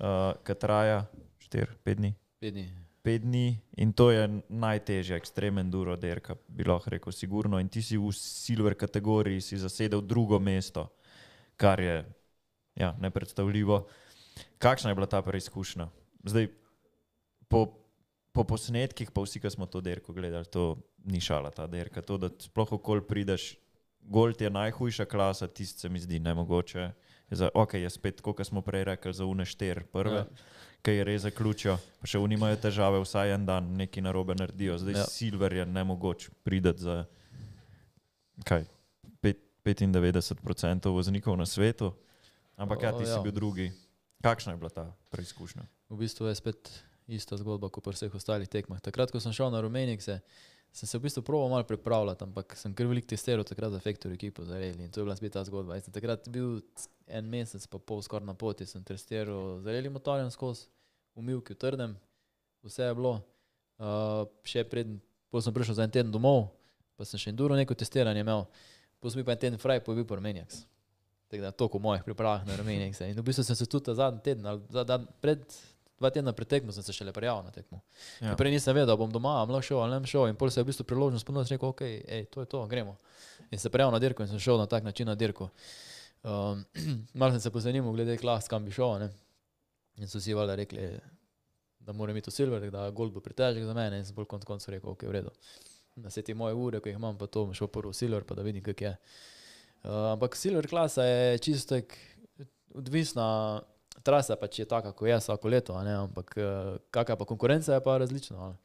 [0.00, 1.04] uh, ki traja
[1.46, 2.14] 4-5 dni.
[2.40, 2.66] Pet dni.
[3.02, 3.46] Pet dni
[3.78, 7.60] in to je najtežja ekstremen duro derka, bi lahko rekel, sigurno.
[7.62, 10.88] In ti si v silver kategoriji si zasedel drugo mesto,
[11.56, 12.02] kar je
[12.76, 13.86] ja, nepredstavljivo.
[14.58, 15.88] Kakšna je bila ta preizkušnja?
[16.24, 16.48] Zdaj,
[17.48, 17.66] po,
[18.32, 22.02] po posnetkih, pa vsi, ki smo to derko gledali, to ni šala ta derka.
[22.02, 23.54] To, da sploh okol prideš,
[24.06, 26.90] Gold je najhujša klasa, tisti se mi zdi nemogoče.
[27.30, 30.22] Za, ok, je spet, kot smo prej rekli, za unešter prve.
[30.22, 30.26] Ja.
[30.82, 34.78] Ki je res zaključijo, pa še oni imajo težave, vsaj en dan nekaj narobe naredijo.
[34.78, 35.06] Zdaj Ja.
[35.10, 37.04] Silver je ne mogoče priti za
[38.44, 38.64] kaj,
[39.20, 41.90] pet, 95% voznikov na svetu,
[42.56, 43.22] ampak ja, O, ti si ja.
[43.22, 43.70] bil drugi.
[44.24, 45.64] Kakšna je bila ta preizkušnja?
[45.92, 46.72] V bistvu je spet
[47.06, 48.80] ista zgodba kot pri vseh ostalih tekmah.
[48.82, 50.18] Takrat, ko sem šel na Rumenik, se,
[50.74, 54.18] sem se v bistvu proval malo pripravljati, ampak sem kar velik testiral takrat za Factory
[54.18, 55.78] ekipo za Reli in to je bila spet ta zgodba.
[55.78, 56.60] Jaz sem takrat bil
[57.06, 60.66] en mesec pa pol skoraj na poti, sem testiral za Reli motorjem skozi,
[61.16, 61.96] v Milki, v Trdem,
[62.66, 63.20] vse je bilo.
[63.76, 64.96] Uh, še predn,
[65.28, 66.48] potem sem prišel za en teden domov,
[66.96, 68.46] pa sem še enduro neko testiranje imel,
[68.96, 70.64] potem sem bil pa en teden fraj, pa je bil pa Rumenijaks.
[71.28, 73.00] Tako da toliko mojih priprav na Rumenijaks.
[73.00, 75.42] In v bistvu sem se tudi zadnji teden, ali za dan pred
[75.98, 77.80] dva tedna pred tekmo sem se šele prijavil na tekmo.
[78.20, 78.36] Ja.
[78.36, 80.28] Prej nisem vedel, da bom doma, am lahko šel ali ne šel.
[80.28, 82.96] In pol se je v bistvu priložnost ponudil, rekel, ok, ej, to je to, gremo.
[83.50, 85.48] In se prijavil na dirko in sem šel na tak način na dirko.
[86.22, 86.64] Um,
[87.20, 88.98] malo sem se pozanimal glede klas, kam bi šel.
[88.98, 89.10] Ne?
[89.96, 90.90] In so si valjda rekli,
[91.80, 93.98] da mora imeti silver, da gold bo pretežek za mene.
[93.98, 95.32] In sem bolj konc koncev rekel, ok, v redu.
[95.96, 98.26] Da se ti moje ure, ko jih imam, pa to bom šel prvo v silver,
[98.28, 98.92] pa da vidim, kak je.
[99.84, 101.94] Uh, ampak silver klasa je čisto tak
[102.74, 103.62] odvisna,
[104.02, 107.98] trasa pač je taka, kot je vsako leto, ampak uh, kakšna pa konkurenca je pa
[107.98, 108.36] različna.
[108.38, 108.56] ali.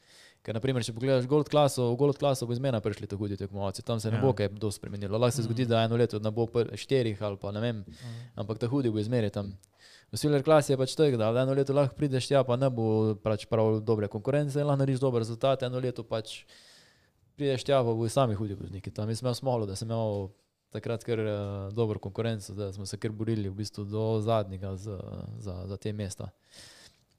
[0.42, 3.84] Ker, naprimer, če pogledaš Gold klaso, v Gold klaso bo izmena prišli tako hudi tekmovalci,
[3.86, 4.22] tam se ne Ja.
[4.26, 5.20] bo kaj dosti spremenilo.
[5.22, 7.84] Lahko se zgodi, da eno leto ne bo štirih ali pa ne vem,
[8.36, 9.54] ampak ta hudi bo izmeri tam.
[10.12, 13.14] V Silver klasi je pač tako, da eno leto lahko prideš tja, pa ne bo
[13.22, 16.42] pač prav dobre konkurence, lahko narediš dober rezultat, eno leto pač
[17.38, 18.90] prideš tja, pa bo sami hudi vozniki.
[18.90, 20.32] Tam sem imel smolo, da sem imel
[20.72, 25.00] takrat kar uh, dobro konkurenco, da smo se kar borili v bistvu do zadnjega za,
[25.38, 26.30] za, za te mesta.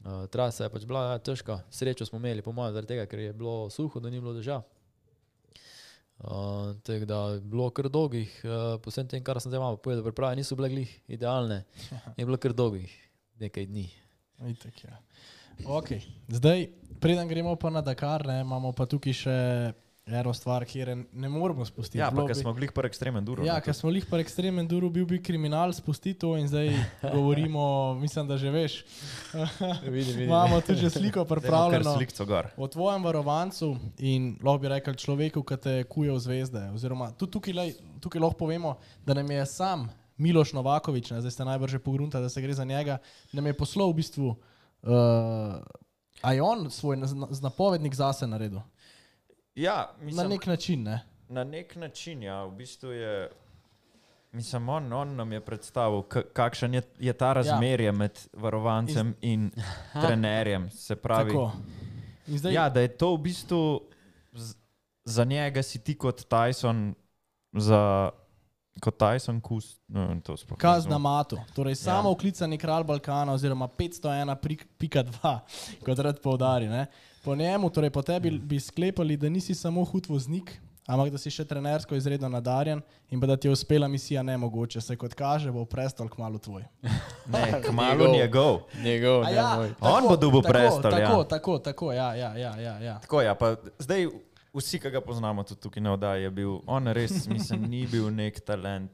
[0.02, 3.20] Uh, trasa je pač bila ja, težka, srečo smo imeli, po mojem, zaradi tega, ker
[3.28, 4.62] je bilo suho, da ni bilo dežja.
[6.22, 9.78] Uh, tako da je bilo kar dolgih, uh, po vsem tem, kar sem zdaj malo
[9.78, 11.64] povedal, priprave niso bile glih idealne,
[12.18, 12.90] je bilo kar dolgih
[13.42, 13.86] nekaj dni.
[14.50, 14.98] Itak, ja.
[15.66, 16.02] okay.
[16.30, 16.66] Zdaj,
[17.02, 19.38] preden gremo pa na Dakar, ne, imamo pa tukaj še
[20.06, 21.98] eno stvar, kjer je ne moremo spustiti.
[21.98, 23.44] Ja, ker bi- smo glih par ekstremen duro.
[23.44, 26.72] Ja, ne, ker smo jih pa ekstremen duro, bil bi kriminal, spusti to in zdaj
[27.14, 27.62] govorimo,
[27.94, 28.84] mislim, da že veš.
[29.84, 30.22] Vidim, vidim.
[30.22, 31.94] Imamo tudi že sliko pripravljeno.
[31.96, 32.50] Slikco gor.
[32.56, 36.62] O tvojem varovancu in lahko bi rekel človeku, ki te kuje v zvezde.
[36.70, 37.70] Oziroma, tudi tukaj, lej,
[38.00, 38.76] tukaj lahko povemo,
[39.06, 39.86] da nam je sam
[40.18, 42.98] Miloš Novakovič, ne, zdaj ste najbrž že pogrunta, da se gre za njega,
[43.32, 44.34] nam je poslal v bistvu,
[44.82, 45.62] uh,
[46.20, 46.98] a je on svoj
[47.30, 48.60] znapovednik zase naredil.
[49.54, 51.00] Ja, Na mislim, nek način, ne?
[51.28, 53.30] Na nek način, ja, v bistvu je.
[54.32, 56.02] Mislim, on, on nam je predstavil,
[56.32, 57.92] kakšen je, je ta razmerje ja.
[57.92, 59.16] med varovancem Iz...
[59.20, 59.50] in
[59.92, 60.70] trenerjem.
[60.70, 61.36] Se pravi,
[62.26, 63.80] zdaj, ja, da je to v bistvu
[64.32, 64.54] z,
[65.04, 66.94] za njega si ti kot Tyson,
[67.52, 68.10] za,
[68.80, 69.76] kot Tyson kus.
[69.88, 71.76] No, to sploh ne Kaz na matu, torej Ja.
[71.76, 75.38] samo oklicani kralj Balkana, oziroma 501.2,
[75.84, 76.68] kot rad poudari.
[76.68, 76.86] Ne?
[77.22, 81.30] Po njemu, torej po tebi, bi sklepali, da nisi samo hud voznik, ampak da si
[81.30, 82.80] še trenersko izredno nadarjen
[83.14, 84.80] in pa da ti je uspela misija nemogoče.
[84.80, 86.64] Se kot kaže, bo prestol kmalo tvoj.
[87.30, 88.60] Ne, kmalo Njegov.
[88.82, 89.22] njegov.
[89.22, 89.70] A ne ja, moj.
[89.80, 91.24] On bo dobil tako, prestol, Tako, ja.
[91.24, 92.98] tako, tako, ja, ja, ja, ja, ja.
[93.06, 94.08] Tako ja, pa zdaj
[94.52, 98.10] vsi, ki ga poznamo tudi tukaj na oddaji, je bil on res, mislim, ni bil
[98.10, 98.90] nek talent.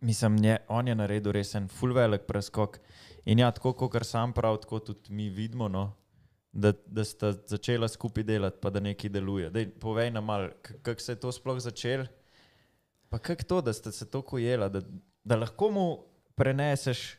[0.00, 2.80] Mislim, nje, on je naredil res en full velik preskok.
[3.24, 5.92] In ja, tako kot sam prav, tako tudi mi vidimo, no,
[6.54, 9.50] da, da sta začela skupaj delati, pa da nekaj deluje.
[9.50, 12.06] Dej, povej nam mal, k- kako se je to sploh začelo,
[13.08, 14.80] pa kako to, da ste se tako jela, da,
[15.24, 15.86] da lahko mu
[16.34, 17.16] preneseš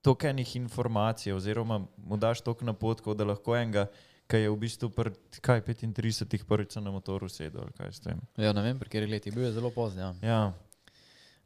[0.00, 3.86] toliko enih informacij, oziroma mu daš toliko napotkov, da lahko enega,
[4.26, 7.68] ki je v bistvu pred kaj, 35, prvič na motoru sedel.
[7.74, 7.92] kaj.
[8.36, 9.30] Ja, ne vem, pri kateri leti.
[9.30, 10.00] Bil je zelo pozno.
[10.00, 10.14] Ja.
[10.22, 10.42] Ja,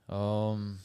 [0.08, 0.78] Um,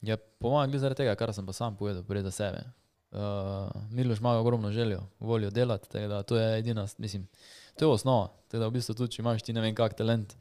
[0.00, 2.62] je po mojem, zaradi tega, kar sem pa sam povedal, prej za sebe.
[3.10, 7.28] Uh, Miloš ima ogromno željo, voljo delati, tako da to je edina, mislim,
[7.76, 8.28] to je osnova.
[8.48, 10.34] Tako da v bistvu tudi, če imaš ti ne vem kak talent,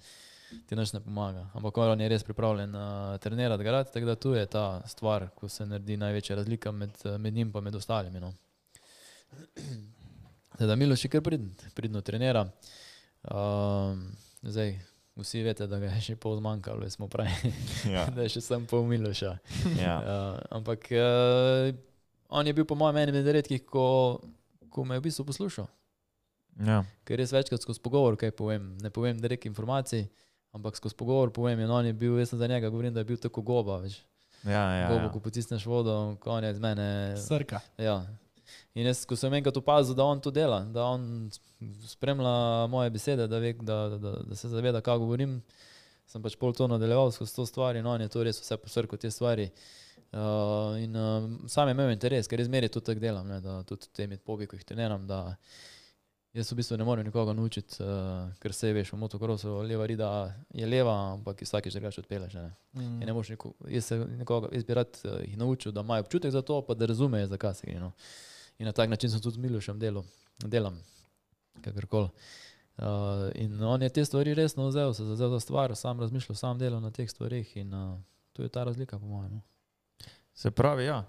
[0.70, 1.48] ti nič ne pomaga.
[1.58, 5.50] Ampak on je res pripravljen uh, trenirati, garati, tako da tu je ta stvar, ko
[5.50, 8.20] se naredi največja razlika med, eh, med njim in med ostalimi.
[8.20, 8.34] No.
[10.58, 12.46] Teda Miloš je kar pridn, pridno trenira.
[13.24, 14.80] Um, zdaj,
[15.16, 17.54] vsi veste, da ga je še pol zmanjkalo, smo pravi,
[17.90, 18.06] Ja.
[18.16, 19.38] da je še sem pol Miloša.
[19.80, 20.00] Ja.
[20.00, 21.70] Uh, ampak uh,
[22.30, 24.22] on je bil po mojem enem izmed redkih, ko,
[24.70, 25.68] ko me je v bistvu poslušal.
[26.66, 26.84] Ja.
[27.08, 30.06] Ker res večkrat skozi pogovor, kaj povem, ne povem direkt informacij,
[30.56, 33.10] ampak skozi pogovor povem, in on je bil, jaz sem za njega govorim, da je
[33.12, 34.02] bil tako goba, veš.
[34.48, 35.12] Ja, ja, Gobo, ja.
[35.12, 36.88] ko potisneš vodo, on je z mene.
[37.20, 37.60] Srka.
[37.78, 37.98] Ja.
[38.74, 41.28] In jaz, ko sem enkrat opazil, da on to dela, da on
[41.88, 45.42] spremlja moje besede, da, ve, da, da, da se zaveda, kaj govorim,
[46.08, 49.00] sem pač pol to nadaljeval skozi to stvar in on je to res vse posrkal
[49.02, 49.50] te stvari.
[49.52, 49.79] Uh,
[50.12, 54.48] in uh, sam imel interes, ker izmeri to tako delam, ne, da tudi temi pobi,
[54.50, 55.36] ko jih treniram, da
[56.34, 60.10] jaz v bistvu ne morem nikoga naučiti, uh, ker se veš, v motokrosu leva rida
[60.54, 62.34] je leva, ampak vsakeč drugače odpeleš.
[62.34, 62.50] Ne.
[62.74, 63.02] Mm.
[63.02, 66.32] In ne niko, jaz se nikoga, jaz bi rad uh, jih naučil, da imajo občutek
[66.32, 67.80] za to, pa da razumejo, zakaj se gre.
[67.80, 67.92] No.
[68.60, 70.04] In na tak način sem tudi z Milošem delu,
[70.46, 70.82] delam,
[71.62, 72.10] kakorkoli.
[72.80, 76.60] Uh, in on je te stvari resno vzel, se zavzel za stvar, sam razmišljal, sam
[76.60, 78.00] delal na teh stvarih in uh,
[78.34, 79.32] tu je ta razlika, po mojem.
[79.34, 79.42] No.
[80.40, 81.04] Se pravi, ja.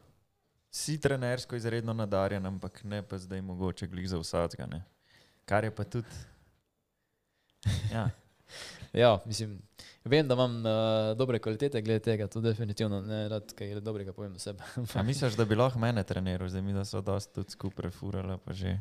[0.71, 4.67] Si trenersko izredno nadarjen, ampak ne pa zdaj mogoče glih za vsakega.
[4.67, 4.83] ne.
[5.45, 6.09] Kar je pa tudi.
[7.95, 8.11] Ja.
[8.93, 9.59] Ja, mislim,
[10.05, 14.35] vem, da imam uh, dobre kvalitete glede tega, to definitivno ne rad kaj dobrega povem
[14.35, 14.59] o sebi.
[14.95, 18.39] A misliš, da bi lahko mene treniral, zdaj mi da so dosti tudi skupaj furala,
[18.39, 18.81] pa že.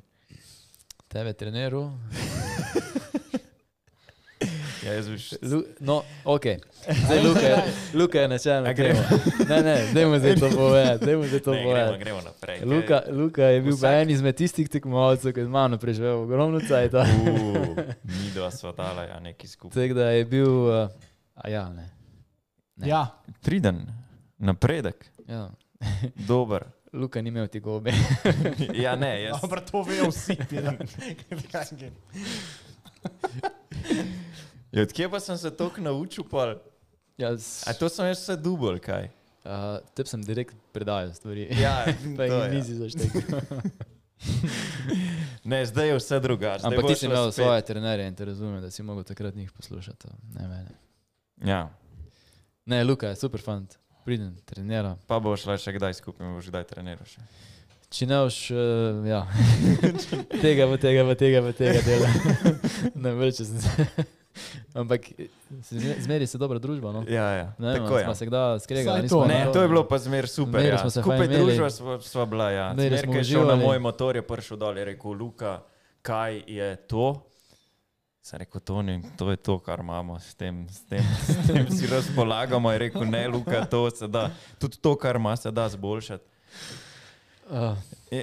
[1.07, 1.91] Tebe treniral.
[4.79, 5.23] Ja, jaz už.
[5.43, 6.45] Lu, no, ok.
[6.85, 8.65] Zdaj Luka, je- Luka je načelno.
[8.65, 9.01] A gremo?
[9.43, 11.99] Ne, ne, dajmo zdaj to povedati, dajmo zdaj to Ne, gremo, povedati.
[11.99, 12.57] gremo naprej.
[12.61, 16.59] Luka, Luka je bil Vsak- en izmed tistih tekmovalcev, ki je z mano preživel ogromno
[16.61, 17.01] cajta.
[17.01, 17.75] Uh,
[18.15, 19.75] mi dva sva dala ja, neki skupaj.
[19.77, 20.87] Tako da je bil, uh,
[21.35, 21.89] a ja, ne.
[22.77, 22.87] Ne.
[22.87, 23.07] Ja,
[23.41, 23.83] Triden,
[24.37, 25.49] napredek, Ja.
[26.17, 26.63] dober.
[26.91, 27.91] Luka ni imel ti gobe.
[28.73, 29.41] Ja, ne, jaz.
[29.41, 30.37] dobro, to vejo vsi.
[34.71, 36.23] Ja, Odkje pa sem se toliko naučil?
[36.23, 36.55] Pol?
[37.17, 37.31] Ja,
[37.65, 39.09] A to sem jaz vse dubl, kaj?
[39.43, 41.47] uh, Tep sem direkt predajal stvari.
[41.57, 41.85] Ja,
[42.17, 43.41] pa jih nisi zaštekal.
[45.43, 46.67] Ne, zdaj je vse drugače.
[46.67, 47.43] Ampak ti si imel spet.
[47.43, 50.07] svoje trenerje in te razumem, da si mogel takrat njih poslušati.
[50.35, 50.71] Ne, mene.
[51.45, 51.69] Ja,
[52.65, 54.97] ne Luka je super fant, pridem, trenira.
[55.07, 57.23] pa bo šla še kdaj skupaj, boš kdaj treniral še.
[57.89, 59.23] Če ne boš, uh, ja,
[60.43, 62.11] tega, pa tega, pa tega, pa tega dela.
[63.07, 63.87] ne vrče se.
[64.73, 65.01] Ampak
[65.61, 66.91] se- zmeri se dobra družba.
[66.91, 67.03] No?
[67.03, 67.53] Ja, ja.
[67.57, 68.03] Ne, tako je.
[68.03, 69.07] smo se kdaj skregali.
[69.07, 70.51] To, Ne, na to je bilo pa zmer super.
[70.53, 70.77] Zmeraj Ja.
[70.77, 72.51] smo se Skupaj družba sva, sva bila.
[72.51, 72.73] Ja.
[72.73, 75.61] Zmer, ki je šel na moj motor, je prišel dol in rekel, Luka,
[76.01, 77.25] kaj je to?
[78.21, 81.65] Sem rekel, to, ni, to je to, kar imamo, s tem, s tem, s tem
[81.67, 82.69] si razpolagamo.
[82.69, 86.23] Je rekel, ne, Luka, to se da, tudi to, kar ima, se da zboljšati.
[87.49, 87.73] Uh,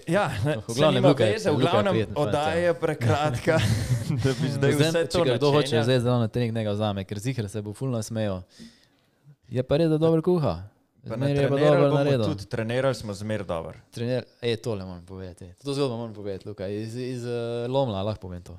[0.09, 2.67] Ja, ne, v glavnem, Luka je- veze, v je glavnem fant, oddaja ja.
[2.67, 3.59] je prekratka,
[4.25, 5.85] da bi zdaj vse Zdaj, to če ga kdo hoče načenjal.
[5.85, 8.43] zdaj zelo na trening, ne ga vzame, ker zihar se bo fulno smejo.
[9.49, 10.57] Je pa res, da dobro kuha.
[11.07, 12.25] Zmeraj je pa dobro naredil.
[12.25, 13.79] Tudi trenirali smo zmer dobro.
[13.95, 15.53] Trener, e, tole moram povedati.
[15.63, 16.67] To zgodbo moram povedati, Luka.
[16.67, 18.59] Iz, iz uh, Lomla lahko povem to.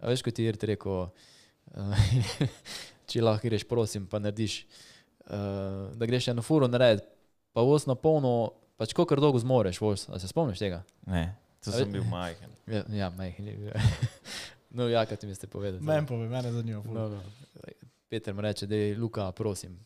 [0.00, 1.08] A veš, kot ti je rekel,
[1.76, 1.96] uh,
[3.08, 4.64] če lahko greš, prosim, pa narediš,
[5.28, 7.06] uh, da greš eno furo narediti,
[7.52, 10.06] pa voz na polno, pač kolikor dolgo zmoreš, voz.
[10.12, 10.82] A se spomniš tega?
[11.06, 11.30] Ne,
[11.64, 12.52] to sem bil majhen.
[12.66, 13.74] Ja, ja majhen je bil.
[14.76, 15.84] no, ja, kaj ti mi ste povedali.
[15.86, 16.82] Meni pove, mene zanima.
[16.90, 17.20] No, no.
[18.10, 19.78] Peter mu reče, da je Luka, prosim.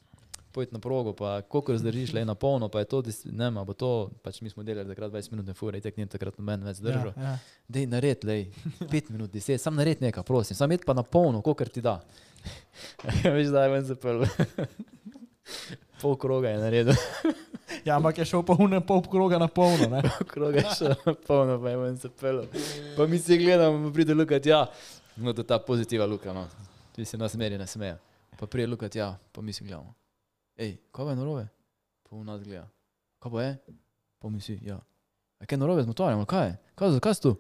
[0.53, 4.11] Pojdi na progo, pa koliko zdržiš, le na polno, pa je to, ne, bo to,
[4.25, 7.13] pač mi smo delali takrat 20 minut, fure, in tek ni takrat noben več zdržal.
[7.15, 7.35] Ja, ja.
[7.69, 8.49] Dej, nared, lej,
[8.81, 12.01] 5 minut, 10, sam nared nekaj, prosim, sam jed pa na polno, kolikor ti da.
[13.37, 14.27] Veš, da je ven zapel.
[16.01, 16.95] Pol kroga je naredil,
[17.87, 19.89] ja, ampak je šel pa une pol kroga na polno.
[19.89, 20.03] Ne?
[20.09, 22.43] pol kroga je šel na polno, pa je ven zapel.
[22.97, 24.67] Pa mi se gledamo, pride Luka, ja,
[25.17, 26.49] no to je ta pozitiva Luka, no.
[26.97, 27.99] Ti se nas meri, ne smeja.
[28.39, 29.95] Pa prije Luka, ja, pa mi si gledamo.
[30.57, 31.45] Ej, kaj pa je narobe?
[32.09, 32.69] Pa v nas gleda.
[33.21, 33.53] Kaj pa je?
[34.19, 34.81] Pa mi si, ja.
[35.41, 36.57] A kaj je narobe z motorjem, kaj je?
[36.75, 37.37] Kaj, zakaj si tu?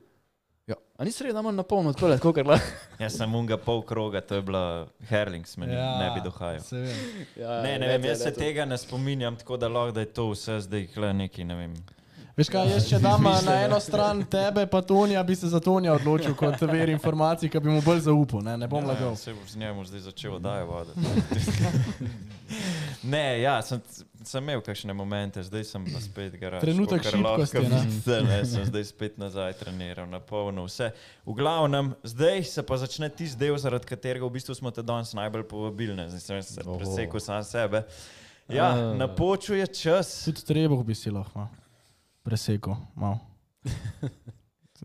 [1.01, 2.67] Ja, a nisi rekel, da moram na polno odpeljati, kolikor lahko.
[3.03, 6.61] Jaz sem unga pol kroga, to je bila Herlings, meni ja, ne bi dohajal.
[6.61, 6.97] Se vem.
[7.37, 8.39] Ja, Ne, ne vem, lete, jaz se lete.
[8.39, 11.75] tega ne spominjam, tako da lahko da je to vse zdaj kle neki, ne vem.
[12.37, 15.97] Veš kaj, jaz če dam na eno stran tebe, pa Tonija, bi se za Tonija
[15.97, 19.17] odločil kot ver informacij, ki bi mu bolj zaupal, ne, ne bom Ja, lagal.
[19.19, 21.01] Se boš z njemu zdaj začel oddaje voditi.
[23.13, 23.83] ne, ja, sem,
[24.23, 26.63] sem imel kakšne momente, zdaj sem pa spet garaž.
[26.63, 27.83] Trenutek šibkosti, ne.
[28.07, 30.93] Ne, ne, sem zdaj spet nazaj treniral, na polno vse.
[31.27, 35.17] V glavnem, zdaj se pa začne tisti del, zaradi katerega v bistvu smo te danes
[35.19, 35.99] najbolj povabili.
[35.99, 36.09] ne.
[36.15, 37.85] Zdaj sem se presekal sam sebe.
[38.51, 40.23] Ja, napočuje čas.
[40.25, 41.60] Tudi trebuh bi si lahko malo
[42.31, 43.19] presekal, malo.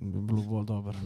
[0.01, 0.97] Bi bilo bolj dobro.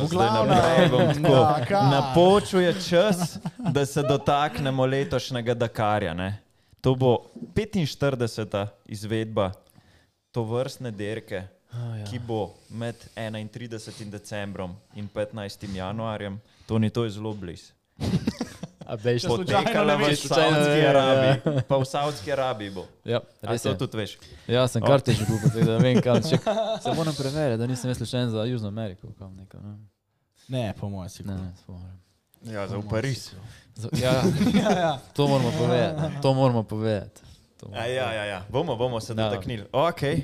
[0.00, 1.84] V glavnem, ja, Dakar.
[1.84, 6.14] Napočuje čas, da se dotaknemo letošnjega Dakarja.
[6.14, 6.38] Ne?
[6.80, 7.18] To bo
[7.54, 8.66] 45.
[8.86, 9.52] izvedba
[10.32, 12.04] to vrstne dirke, Ah, ja.
[12.06, 14.10] ki bo med 31.
[14.10, 15.68] decembrom in 15.
[15.74, 16.40] januarjem.
[16.66, 17.72] To ni to je zelo blizu.
[18.86, 20.20] A veš, Če slučajno Potekala ne v veš.
[20.22, 20.90] Saudski veš, ja.
[20.90, 21.62] Arabiji.
[21.64, 22.84] Pa v Saudski Arabiji bo.
[23.04, 23.78] Ja, A res to je.
[23.78, 24.12] tudi veš.
[24.46, 24.86] Ja, sem O.
[24.86, 26.38] kartič kupil, tako da vem, kam če.
[26.84, 29.10] Se moram preveriti, da nisem jaz slučajen za Južno Ameriko.
[29.18, 29.74] Kam neko, ne?
[30.48, 31.98] Ne, po mojem si Ne, ne, spomnim.
[32.44, 33.34] Ja, za v Pariz.
[33.92, 34.22] Ja,
[34.62, 34.92] ja, ja.
[35.12, 36.22] to moramo povedati.
[36.22, 37.20] To moramo povedati.
[37.56, 38.40] To moramo A, ja, ja, ja.
[38.48, 39.26] Bomo, bomo se Ja.
[39.26, 39.66] dotaknili.
[39.72, 40.22] Okay.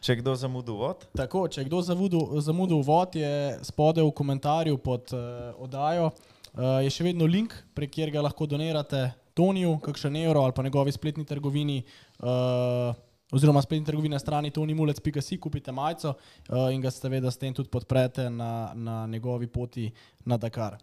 [0.00, 1.06] Če kdo zamudil vod.
[1.16, 3.30] Tako, če kdo zamudil, zamudil vod, je
[3.62, 5.20] spodaj v komentarju pod uh,
[5.56, 6.10] oddajo.
[6.54, 10.92] Uh, je še vedno link, prek katerega lahko donirate Toniju, kakšen evro ali pa njegovi
[10.94, 11.82] spletni trgovini.
[12.22, 12.94] Uh,
[13.34, 17.70] Oziroma, spletni trgovini na strani tonimulec.si, kupite majico uh, in ga seveda s tem tudi
[17.72, 19.88] podprete na, na njegovi poti
[20.24, 20.76] na Dakar.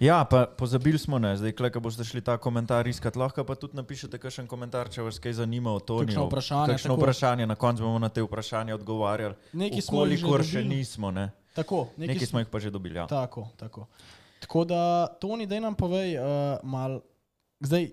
[0.00, 3.76] Ja, pa pozabili smo, ne, zdaj, ko boste šli ta komentar iskati, lahko pa tudi
[3.76, 6.00] napišete kakšen komentar, če vas kaj zanima o to.
[6.02, 7.02] Kakšno vprašanje, Kakšno tako.
[7.02, 9.38] vprašanje, na koncu bomo na te vprašanja odgovarjali.
[9.52, 10.76] Nekaj smo jih že Kolikor še dobili.
[10.76, 11.30] nismo, ne.
[11.54, 12.98] Tako, nekaj Nekaj smo jih pa že dobili.
[12.98, 13.06] Ja.
[13.06, 13.86] Tako, tako.
[14.40, 16.24] Tako da, Toni, da nam povej, uh,
[16.62, 17.00] mal,
[17.60, 17.90] zdaj,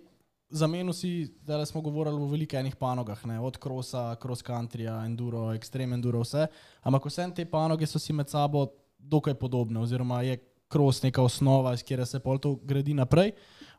[0.51, 3.39] zamenil si, da smo govorili o veliko enih panogah, ne?
[3.39, 6.47] od krosa, cross countryja, enduro, extreme enduro, vse.
[6.81, 8.67] Ampak vse te panoge so si med sabo
[8.99, 10.37] dokaj podobne, oziroma je
[10.71, 13.31] cross neka osnova, iz kjer se pol to gradi naprej.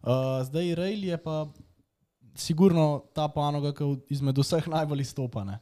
[0.02, 1.46] Uh, zdaj, rail je pa
[2.34, 5.44] sigurno ta panoga, ki izmed vseh najbolj izstopa.
[5.44, 5.60] Ne?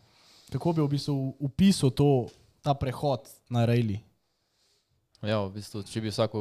[0.51, 2.28] Kako bi v bistvu upisal to,
[2.62, 4.01] ta prehod na raili?
[5.22, 6.40] Ja, v bistvu, če bi vsako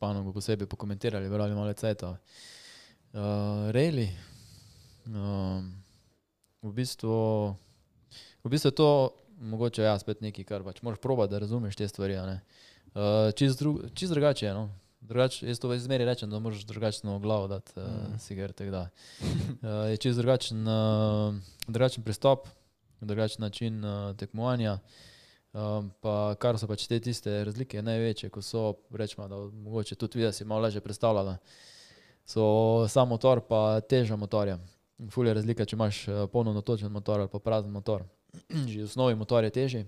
[0.00, 2.16] panogo posebej pokomentirali, brali malo ceta.
[3.12, 4.08] Uh, Reli,
[5.06, 5.68] um,
[6.62, 7.16] v bistvu,
[8.44, 8.90] v bistvu je to
[9.40, 12.16] mogoče ja, spet nekaj, kar pač moraš probati, da razumeš te stvari.
[12.16, 14.54] Uh, čist, dru, čist drugače je.
[14.54, 14.68] No?
[15.00, 18.52] Drugač, jaz to zmeri rečem, da moraš drugačno glavo dati, uh, Mm.
[18.52, 18.88] tako da.
[19.20, 21.34] Uh, je čist drugačen, uh,
[21.66, 22.48] drugačen pristop,
[23.00, 24.78] drugačen način uh, tekmovanja.
[25.50, 28.64] Um, pa kar so pač te tiste razlike največje, ko so,
[28.94, 31.36] rečemo, da mogoče tudi vi, da si malo lažje predstavljala,
[32.26, 32.44] so
[32.88, 34.60] sam motor pa teža motorja.
[35.10, 38.04] Ful je razlika, če imaš eh, polno natočen motor ali pa prazen motor.
[38.70, 39.86] Že v osnovi motor je težji,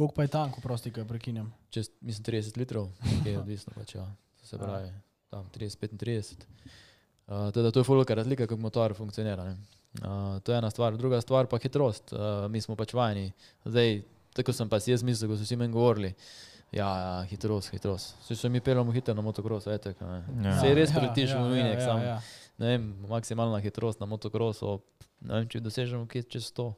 [0.00, 1.52] Koliko pa je tanko, prosti, kaj prekinjam?
[1.70, 2.88] čez mislim 30 litrov,
[3.22, 4.06] ki je odvisno pač, ja,
[4.42, 4.88] se pravi,
[5.28, 6.46] tam 30-35.
[7.26, 9.44] Uh, teda to je fulka razlika, kako motor funkcionira.
[9.44, 9.56] ne.
[10.00, 10.96] Uh, to je ena stvar.
[10.96, 12.12] Druga stvar pa hitrost.
[12.12, 13.32] Uh, mi smo pač vajeni.
[13.64, 16.14] Zdaj, tako sem pa si jaz mislil, ko so vsi meni govorili.
[16.70, 18.14] Ja, ja, hitrost, hitrost.
[18.20, 19.96] Vsi so mi peljamo hitro na motokrosu, etek.
[20.00, 20.22] Ja.
[20.44, 20.60] Ja.
[20.60, 21.98] Se res Ja, preletiš ja, v Minek, ja, sam.
[21.98, 22.20] ja, ja.
[22.58, 24.76] Ne vem, maksimalna hitrost na motokrosu,
[25.20, 26.68] ne vem, če dosežemo kje čez 100.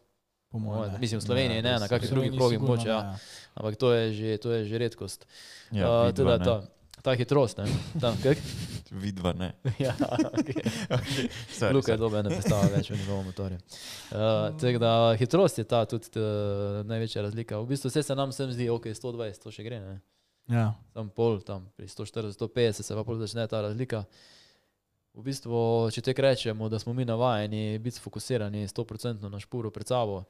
[0.48, 0.92] Po mojem.
[0.92, 0.98] ne.
[0.98, 1.80] Mislim, v Sloveniji Ja, ne, res.
[1.80, 3.16] na V kakšni drugi Sloveniji progi sigurno mogoče, ne, ja.
[3.54, 5.20] Ampak to je že, to je že redkost.
[5.72, 6.60] Ja, Uh, vidva, ne.
[7.02, 7.66] Ta, hitrost, ne.
[8.00, 8.38] Ta, kak?
[9.02, 9.52] Vidva, ne.
[9.86, 10.54] ja, okay.
[10.98, 11.28] Okay.
[11.48, 12.00] Sorry, Luka je sorry.
[12.00, 13.58] dobe ne predstavlja več v njegovem motorju.
[13.58, 17.60] Uh, tako da hitrost je ta tudi uh, največja razlika.
[17.64, 19.96] V bistvu vse se nam sem zdi, ok, 120, to še gre, ne.
[20.52, 20.72] Ja.
[20.92, 24.04] Tam pol, tam pri 140, 150 se pa pol začne ta razlika.
[25.12, 29.88] V bistvu, če tek rečemo, da smo mi navajeni biti fokusirani 100% na špuru pred
[29.88, 30.22] sabo,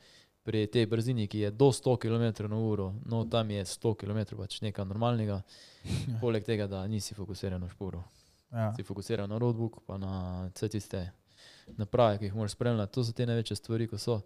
[0.42, 4.36] pri tej brzini, ki je do 100 km na uro, no tam je 100 km
[4.36, 5.42] pač nekaj normalnega,
[6.22, 8.02] poleg tega, da nisi fokusiran na špuru.
[8.52, 8.72] Ja.
[8.76, 11.10] Si fokusiran na roadbook, pa na vse tiste
[11.78, 12.92] naprave, ki jih moraš spremljati.
[12.92, 14.20] To so te največje stvari, ko so.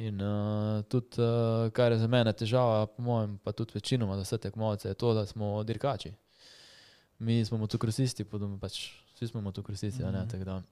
[0.00, 4.22] In uh, tudi, uh, kar je za mene težava, po mojem, pa tudi večinoma za
[4.22, 6.14] vse tekmovalce, je to, da smo dirkači.
[7.18, 8.78] Mi smo motokrosisti, podobno pač
[9.14, 10.16] vsi smo motokrosisti, mm Mhm.
[10.16, 10.30] -hmm.
[10.30, 10.62] tako da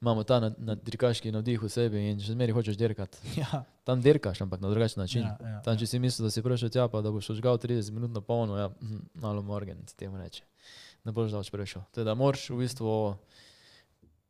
[0.00, 3.18] imamo ta na, na dirkaški navdih v sebi in še zmeraj hočeš dirkati.
[3.40, 3.64] Ja.
[3.88, 5.22] Tam dirkaš, ampak na drugačen način.
[5.24, 7.94] Ja, ja, Tam, če si mislil, da si prišel tja, pa da boš žgal 30
[7.96, 10.44] minut na polno, ja, mhm, malo morgen, se temu reče.
[11.04, 11.86] Ne boš daleč prišel.
[11.96, 12.92] Teda moraš v bistvu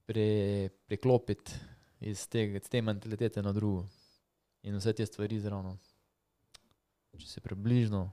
[0.06, 0.28] pre,
[0.86, 1.58] preklopiti
[2.00, 3.86] iz te, iz te mentalitete na drugo.
[4.62, 5.76] In vse te stvari zravno.
[7.18, 8.06] Če se približno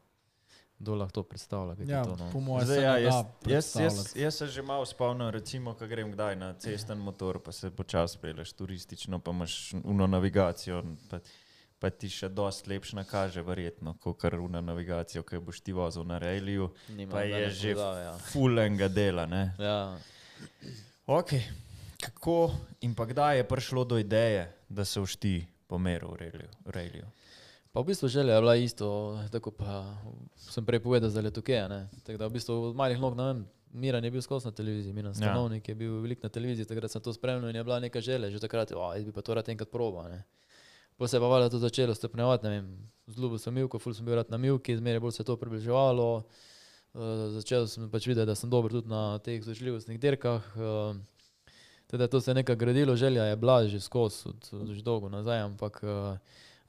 [0.79, 1.75] kdo lahko to predstavlja.
[1.75, 2.29] ti Ja, to, no.
[2.31, 5.73] po mojem, Zdaj, se ja, jaz, da jaz, jaz, jaz se že malo spomnim, recimo,
[5.73, 10.83] ko grem kdaj na cesten motor, pa se počasi peleš turistično, pa imaš uno navigacijo.
[11.09, 11.19] Pa,
[11.77, 16.03] pa ti še dosti lepš nakaže, verjetno, kot kar una navigacijo, ki boš ti vozil
[16.03, 16.69] na Railiju.
[16.89, 18.13] Nima Pa je že povezave, ja.
[18.25, 19.25] fulenga dela.
[19.25, 19.53] Ne?
[19.59, 19.97] Ja.
[21.05, 21.43] Okay.
[21.97, 25.35] Kako in pa kdaj je prišlo do ideje, da se všti
[25.67, 27.07] pomeril v Railiju- Railiju?
[27.75, 29.83] Pa v bistvu želja je bila isto, tako pa
[30.39, 31.59] sem prej povedal za letuke.
[32.07, 33.41] Tako da v bistvu od malih nog, ne vem,
[33.75, 35.15] Miran je bil skozi na televiziji, Miran Ja.
[35.15, 38.29] Stanovnik je bil velik na televiziji, takrat sem to spremljal in je bila neka želja,
[38.31, 40.07] že takrat, o, jaz bi pa to rad enkrat proba.
[40.07, 40.23] Ne.
[40.95, 42.71] Potem se je pa valjda to začelo stopnjevati, ne vem,
[43.11, 46.23] zlubil sem milko, ful sem bil rad na milki, zmeraj bolj se je to približevalo.
[46.95, 50.47] Uh, začel sem pač videti, da sem dober tudi na teh vzdržljivostnih dirkah.
[50.55, 50.95] Uh,
[51.91, 54.31] teda to se je nekaj gradilo, želja je bila že skozi,
[54.71, 56.15] že dolgo nazaj, ampak uh,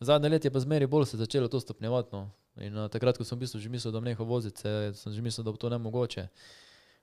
[0.00, 2.08] zadnje letje pa zmeri bolj se je začelo to stopnjevati.
[2.12, 2.30] No.
[2.60, 5.12] In uh, takrat, ko sem v bistvu že mislil, da bom nehal voziti, se- sem
[5.12, 6.28] že mislil, da bo to ne mogoče.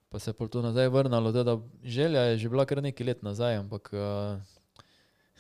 [0.10, 3.24] Pa se je pol to nazaj vrnilo, teda želja je že bila kar nekaj let
[3.24, 4.38] nazaj, ampak uh,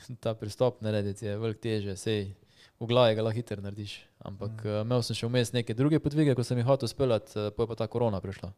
[0.23, 2.33] ta pristop narediti je veliko teže, sej
[2.79, 4.01] v glavi ga lahko hitro narediš.
[4.25, 4.69] Ampak mm.
[4.69, 7.63] uh, imel sem še vmes neke druge podvige, ko sem jih hotel speljati, uh, pa
[7.63, 8.49] je pa ta korona prišla.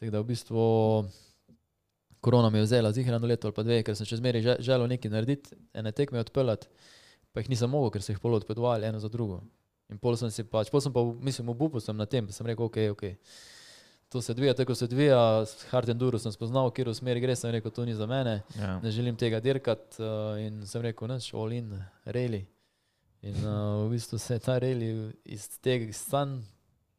[0.00, 0.64] Tako da v bistvu
[2.24, 4.88] korona mi je vzela zihrano leto ali pa dve, ker sem še zmeraj že- želel
[4.88, 6.68] nekaj narediti, ene tekme odpeljati,
[7.34, 9.42] pa jih nisem mogel, ker so jih pol odpeljali eno za drugo.
[9.92, 12.46] In pol sem si pač, pol sem pa, mislim, obupal sem na tem, pa sem
[12.46, 13.04] rekel, ok, ok.
[14.14, 17.34] To se odvija, tako se odvija, s Hard Enduro sem spoznal, kjer v smeri gre,
[17.36, 18.78] sem rekel, to ni za mene, Ja.
[18.80, 21.72] ne želim tega dirkati uh, in sem rekel, neč, all in,
[22.06, 22.44] reli.
[23.26, 24.92] In uh, v bistvu se je ta reli
[25.24, 26.38] iz tega stan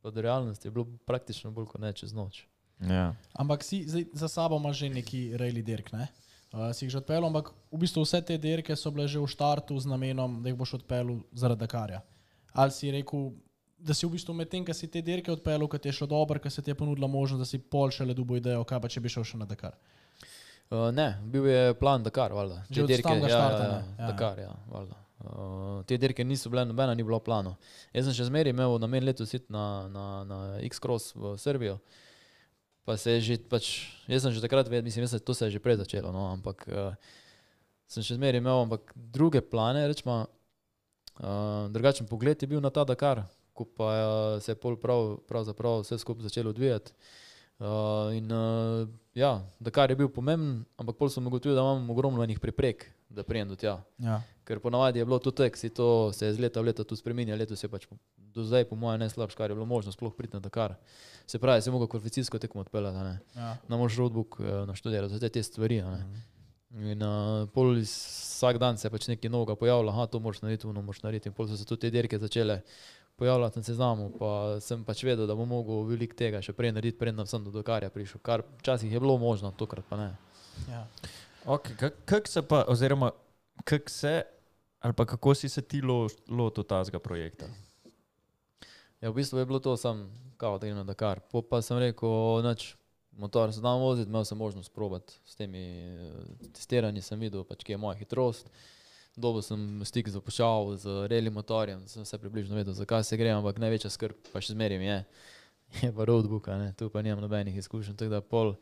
[0.04, 2.44] od realnosti je bilo praktično bolj kot ne čez noč.
[2.84, 3.14] Ja.
[3.34, 6.06] Ampak si zdaj, za sabo imaš že neki rejli dirk, ne?
[6.12, 6.25] Uh,
[6.74, 9.78] si jih že odpeljal, ampak v bistvu vse te dirke so bile že v štartu
[9.80, 12.02] z namenom, da jih boš odpeljal zaradi Dakarja.
[12.56, 13.34] Ali si rekel,
[13.78, 16.08] da si v bistvu med tem, ko si te dirke odpeljal, ko ti je šlo
[16.08, 18.82] dobro, ko se ti je ponudila možnost, da si pol še le dubo idejo, kaj
[18.82, 19.76] pa če bi šel še na Dakar.
[20.72, 22.64] Uh, ne, bil je plan Dakar, valjda.
[22.70, 24.08] Že od samega ja, štarta, ja, ja, Ja.
[24.10, 25.02] Dakar, ja, valjda.
[25.26, 27.56] Uh, te dirke niso bile, nobena ni bilo plano.
[27.94, 31.78] Jaz sem še zmeraj imel namen letos iti na, na, na X-Cross v Srbijo.
[32.86, 35.58] Pa se je že, pač, jaz sem že takrat vedel, mislim, se, to se je
[35.58, 36.94] že prej začelo, no, ampak uh,
[37.90, 40.30] sem še zmeraj imel ampak druge plane, rečemo,
[41.18, 43.26] uh, drugačen pogled je bil na ta Dakar,
[43.58, 44.06] ko pa uh,
[44.38, 46.94] se je pol prav, pravzaprav vse skupaj začelo odvijati.
[47.56, 48.86] Uh, in uh,
[49.18, 53.26] ja, Dakar je bil pomemben, ampak pol sem ugotovil, da imam ogromno enih preprek, da
[53.26, 53.80] prijem do tja.
[53.98, 54.22] Ja.
[54.46, 56.96] Ker ponavadi je bilo to tek, si to se je iz leta v leto tu
[56.96, 57.88] spremenja, letos je pač
[58.36, 60.76] do zdaj, po mojem, najslabše, kar je bilo možno sploh priti na Dakar.
[61.28, 63.20] Se pravi, si mogel kvalifikacijsko tekmo odpeljati, a ne.
[63.36, 63.58] Ja.
[63.68, 65.82] Na mož roadbook eh, naštudirati, vse te stvari.
[65.82, 66.24] a ne.
[66.76, 70.68] In uh, pol vsak dan se je pač nekaj novega pojavilo, aha, to moraš narediti,
[70.68, 71.32] ono moraš narediti.
[71.32, 72.60] In pol so se tudi te dirke začele
[73.16, 77.00] pojavljati na seznamu, pa sem pač vedel, da bom mogel veliko tega še prej narediti,
[77.00, 80.10] preden sem do Dakarja prišel, kar včasih je bilo možno, tokrat pa ne.
[80.68, 80.84] Ja.
[81.46, 83.14] Okay, kako se pa, oziroma
[83.64, 84.24] kako se,
[84.86, 87.46] ali pa kako si se ti lo- lotil tazga projekta?
[89.02, 91.20] Ja, v bistvu je bilo to sam, kao da grem na Dakar.
[91.32, 92.10] Po pa sem rekel,
[92.46, 92.76] noč,
[93.18, 96.12] motor se znam voziti, imel sem možnost probati s temi eh,
[96.54, 98.52] testiranji, sem videl, pač, kje je moja hitrost.
[99.16, 103.34] Dobil sem stik z opuščav, z reli motorjem, sem se približno vedel, zakaj se gre,
[103.34, 105.00] ampak največja skrb pa še zmeraj je.
[105.82, 108.54] Je pa roadbook, ne, tu pa nimam nobenih izkušenj, tako da pol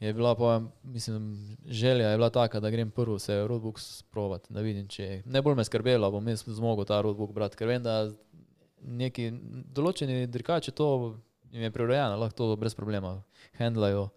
[0.00, 1.24] je bila pa, mislim,
[1.66, 5.54] želja je bila taka, da grem prvo se roadbook sprovat, da vidim, če ne bolj
[5.54, 8.10] me skrbelo, bom jaz zmogel ta roadbook brati, ker vem, da
[8.82, 9.30] neki
[9.74, 11.16] določeni dirkači to
[11.50, 13.16] jim je prirojeno, lahko to brez problema
[13.58, 14.08] handlajo,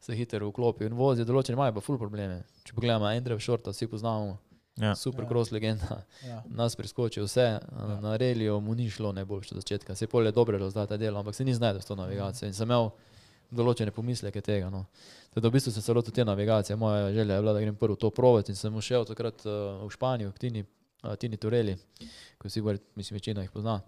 [0.00, 2.42] se hitro vklopijo in vozijo, določeni imajo pa ful probleme.
[2.64, 4.38] Če pogledamo Andrew Shorta, vsi poznamo,
[4.76, 4.94] Ja.
[4.94, 5.28] super Ja.
[5.28, 6.42] cross legenda, Ja.
[6.46, 7.60] nas preskoči vse, ja.
[8.02, 11.34] na reliju mu ni šlo najboljše od začetka, se je polje dobre rezultate delo, ampak
[11.34, 12.90] se ni znašel s to navigacijo in sem imel
[13.50, 14.70] določene pomisleke tega.
[14.70, 14.86] No.
[15.34, 18.10] Teda v bistvu se lotil te navigacije, moja želja je bila, da grem prvo to
[18.10, 20.64] provati in sem šel takrat uh, v Španijo, k Tini,
[21.02, 21.76] uh, Tini Tureli,
[22.38, 23.80] ko si govorit, mislim, večina jih pozna.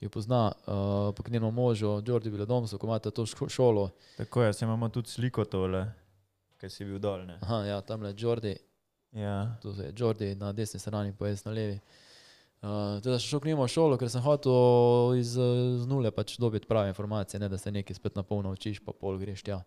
[0.00, 3.90] Jo pozna, uh, pa k njenemu možu, Jordi Viledomsu, ko imate to šolo.
[4.16, 5.86] Tako je, se imamo tudi sliko tole,
[6.60, 7.26] ki si bil dol.
[7.26, 7.38] Ne?
[7.42, 8.56] Aha, ja, tam je Jordi,
[9.12, 9.56] Ja.
[9.62, 11.74] tu je Jordi na desni strani, pa jaz na levi.
[11.74, 12.07] Uh,
[12.60, 16.66] teda sem šel k njemu v šolo, ker sem hotel iz, z nule pač dobiti
[16.66, 19.62] prave informacije, ne da se nekaj spet na polno učiš, pa pol greš tja.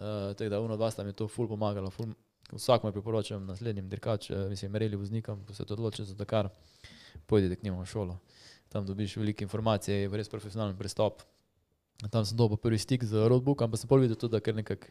[0.00, 2.12] Uh, tako da uno dva sta mi to ful pomagala, ful,
[2.52, 6.48] vsakmu priporočam naslednjim dirkačem, mislim, merili voznikom, ko se odloči za Dakar,
[7.26, 8.18] pojdite k njemu v šolo.
[8.68, 11.22] Tam dobiš veliko informacij, je res profesionalen pristop.
[12.10, 14.86] Tam sem dobil prvi stik z roadbookom, pa sem pol videl tudi, da kar nekako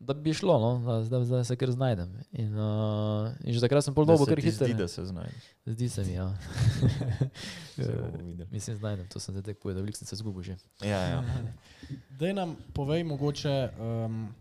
[0.00, 2.12] da bi šlo, no, da, da, da se kar znajdem.
[2.32, 4.66] In, uh, in že takrat sem pol Da dobo se kar ti hitro.
[4.66, 5.48] Zdi, da se znajdeš.
[5.66, 6.28] Zdi se mi, ja.
[8.24, 8.48] Videli.
[8.50, 10.56] Mislim, znajdem, to sem zdaj tek povedal, veliko sem se zgubil že.
[10.80, 11.20] Ja, ja.
[12.20, 13.54] Daj nam povej mogoče.
[13.76, 14.34] Um,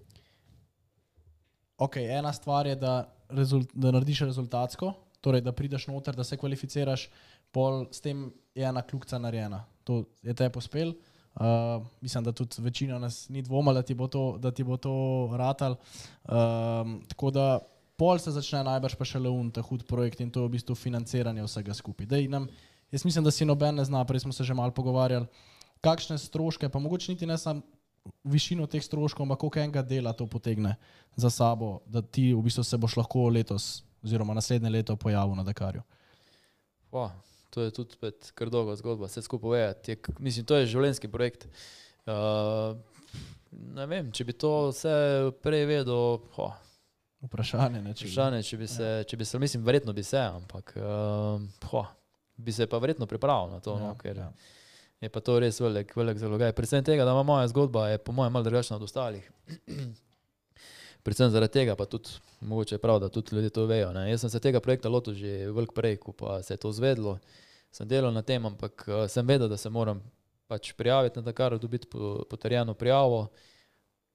[1.78, 6.40] ok, ena stvar je, da, rezult, da narediš rezultatsko, torej da prideš noter, da se
[6.40, 7.10] kvalificiraš,
[7.52, 9.66] pol s tem je ena kljukca narejena.
[9.84, 10.96] To je te pospel.
[11.40, 14.78] Uh, mislim, da tudi večina nas ni dvomila, da ti bo to, da ti bo
[14.78, 15.76] to ratal.
[16.28, 17.60] Um, tako da
[17.96, 20.76] pol se začne najbrž pa šele un, ta hud projekt in to je v bistvu
[20.76, 22.08] financiranje vsega skupaj.
[22.12, 22.50] Dej nam,
[22.92, 25.28] jaz mislim, da si noben ne zna, prej smo se že malo pogovarjali,
[25.80, 27.62] kakšne stroške, pa mogoče niti ne samo
[28.24, 30.76] višino teh stroškov, ampak koliko enega dela to potegne
[31.16, 35.44] za sabo, da ti v bistvu se boš lahko letos oziroma naslednje leto pojavil na
[35.44, 35.82] Dakarju.
[36.92, 37.12] Wow,
[37.50, 39.98] to je tudi spet kar dolga zgodba, vse skupaj vedeti.
[40.20, 41.48] Mislim, to je življenjski projekt.
[42.06, 42.78] Uh,
[43.76, 44.94] ne vem, če bi to vse
[45.44, 46.58] prej vedel, oh,
[47.20, 50.20] Vprašanje, ne, če bi- vprašanje, če bi se, če bi se, mislim, verjetno bi se,
[50.20, 51.42] ampak uh,
[51.76, 51.90] oh,
[52.38, 54.30] bi se pa verjetno pripravil na to, Ja, no, ker ja.
[55.02, 56.54] je pa to res velik, velik zalogaj.
[56.56, 59.26] Predvsem tega, da ima moja zgodba, je po mojem malo drugačna od ostalih.
[61.04, 62.10] Predvsem zaradi tega, pa tudi
[62.42, 63.92] mogoče je prav, da tudi ljudje to vejo.
[63.96, 64.10] Ne.
[64.12, 67.20] Jaz sem se tega projekta lotil že veliko prej, ko pa se je to zvedlo.
[67.72, 70.02] Sem delal na tem, ampak uh, sem vedel, da se moram
[70.48, 73.28] pač prijaviti na Dakar, dobiti po- potrjeno prijavo,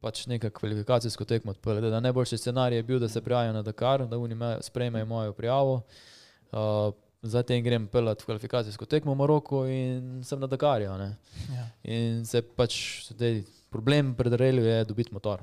[0.02, 1.90] pač neka kvalifikacijsko tekmo odprli.
[1.90, 5.32] Da najboljši scenarij je bil, da se prijavijo na Dakar, da oni me- sprejmejo mojo
[5.32, 5.80] prijavo.
[6.52, 6.92] Uh,
[7.24, 10.90] Zatem grem pelat v kvalifikacijsko tekmo v Maroku in sem na Dakarju.
[11.48, 11.62] Ja.
[11.88, 12.74] In se pač
[13.08, 13.38] zdaj,
[13.72, 15.40] problem pred reljo je dobiti motor.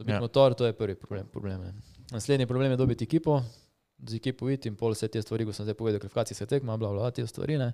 [0.00, 0.16] Dobiti Ja.
[0.16, 0.20] ja.
[0.20, 1.26] motor, to je prvi problem.
[1.28, 1.74] problem je.
[2.10, 3.42] Naslednji problem je dobiti ekipo,
[4.06, 6.88] z ekipo iti in pol vse te stvari, ko sem zdaj povedal, kvalifikacijska tekma, bla,
[6.92, 7.58] bla, te stvari.
[7.60, 7.72] Ne.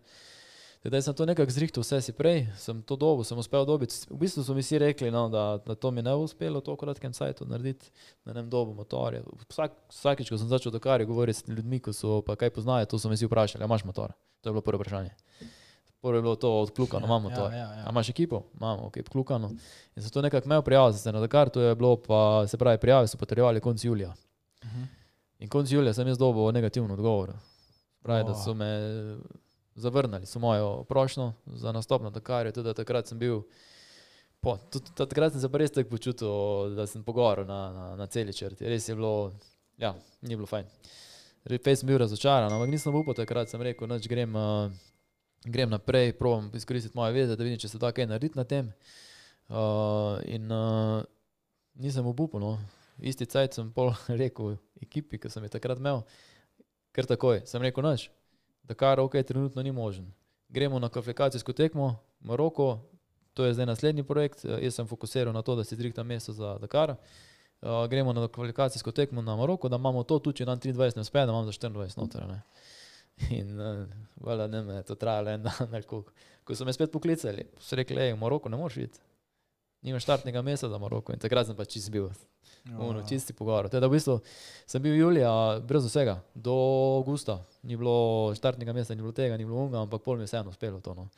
[0.85, 3.94] Zdaj sem to nekako zrihtel, vse si prej, sem to dobil, sem uspel dobiti.
[4.11, 6.66] V bistvu so mi vsi rekli, no, da, da to mi ne bo uspelo v
[6.66, 7.90] tako kratkem času narediti,
[8.27, 9.23] da ne bom dobil motorja.
[9.47, 12.98] Vsak, vsakič, ko sem začel Dakar govoriti s ljudmi, ko so pa kaj poznajo, to
[12.98, 14.15] so me vsi vprašali, imaš motor?
[14.43, 15.15] To je bilo prvo vprašanje.
[16.07, 17.45] Prvo je bilo to odklukano, imamo to.
[17.51, 17.87] Ja, ja, ja.
[17.91, 18.43] Imaš ekipo?
[18.55, 19.49] Imamo, ok, klukano.
[19.97, 23.09] In zato nekako me prijavil, se na Dakar, to je bilo pa, se pravi, prijave
[23.09, 24.15] so potrjevali konec julija.
[24.65, 24.83] Mhm.
[25.39, 27.33] In konec julija sem jaz dobil negativen odgovor.
[28.03, 28.45] Pravi, da O.
[28.45, 28.66] so me
[29.74, 33.43] zavrnili, so mojo prošlo za nastop na Dakarju, tudi da takrat sem bil.
[34.41, 36.28] Po, tudi, takrat sem se pa res tako počutil,
[36.77, 38.69] da sem pogovoril na, na, na celi črti.
[38.69, 39.33] Res je bilo,
[39.78, 40.66] ja, ni bilo fajn.
[41.45, 44.70] Res sem bil razočaran, ampak nisem upal takrat, sem rekel, noč grem, uh,
[45.47, 48.73] grem naprej, probujem izkoristiti moje veze, da vidim, če se da kaj narediti na tem.
[49.48, 51.05] Uh, in uh,
[51.78, 52.40] nisem obupal.
[52.43, 52.56] No.
[52.98, 56.02] Isti cajt sem pol rekel ekipi, ki sem jo takrat imel,
[56.97, 58.09] ker takoj sem rekel, noč,
[58.66, 60.09] da kar ok, trenutno ni možen.
[60.48, 62.78] Gremo na kvalifikacijsko tekmo, Maroko,
[63.36, 66.32] to je zdaj naslednji projekt, eh, jaz sem fokusiral na to, da si zrihtam mesto
[66.32, 66.97] za Dakar.
[67.62, 71.05] Uh, gremo na kvalifikacijsko tekmo na Maroko, da imamo to, tudi če nam 23 ne
[71.05, 72.27] uspe, da imamo za 24 noter.
[72.28, 72.40] Ne.
[73.31, 73.85] In uh,
[74.21, 76.13] vala, ne me je to trajalo en dan, koliko.
[76.47, 79.01] Ko so me spet poklicali, so rekli, ej, v Maroko ne moreš iti.
[79.83, 82.07] Nimaš štartnega mesta za Maroko in takrat sem pa čist bil.
[82.79, 83.69] Ono, čisti pogovor.
[83.71, 84.19] Teda v bistvu
[84.67, 85.31] sem bil julija
[85.63, 86.55] brez vsega, do
[86.99, 87.39] avgusta.
[87.63, 90.51] Ni bilo štartnega mesta, ni bilo tega, ni bilo unga, ampak pol mi je vseeno
[90.51, 90.95] uspelo to.
[90.95, 91.09] No.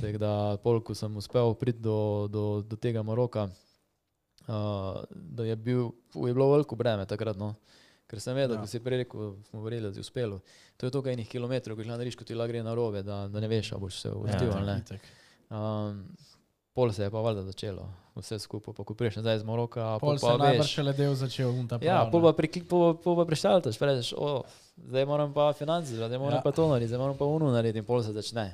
[0.00, 3.46] Tako da, pol, ko sem uspel priti do, do, do tega Maroka,
[4.46, 7.38] uh, da je, bil, je bilo veliko breme takrat.
[7.38, 7.54] No.
[8.10, 8.58] Ker sem vedel, Ja.
[8.58, 8.60] ja.
[8.60, 10.40] ko si prej rekel, smo govorili, da ti je uspelo.
[10.76, 13.28] To je toliko enih kilometrov, ko jih narediš, ko ti lahko gre na robe, da,
[13.28, 14.98] da ne veš, ali boš se uvrstil Ja, ali ne.
[15.48, 16.02] Um,
[16.72, 17.84] pol se je pa valjda začelo,
[18.14, 20.72] vse skupaj, pa ko priješ nazaj iz Maroka, Pol pol se pa je najbrž veš.
[20.72, 22.26] šele del začel un ta Ja, prav, pol ne.
[22.26, 24.42] pa, prikli, pol, pol pa prešaltaš, rečeš, o,
[24.80, 26.36] zdaj moram pa finance, zdaj moram Ja.
[26.36, 26.42] ja.
[26.42, 28.46] pa to narediti, zdaj moram pa uno narediti in pol se začne.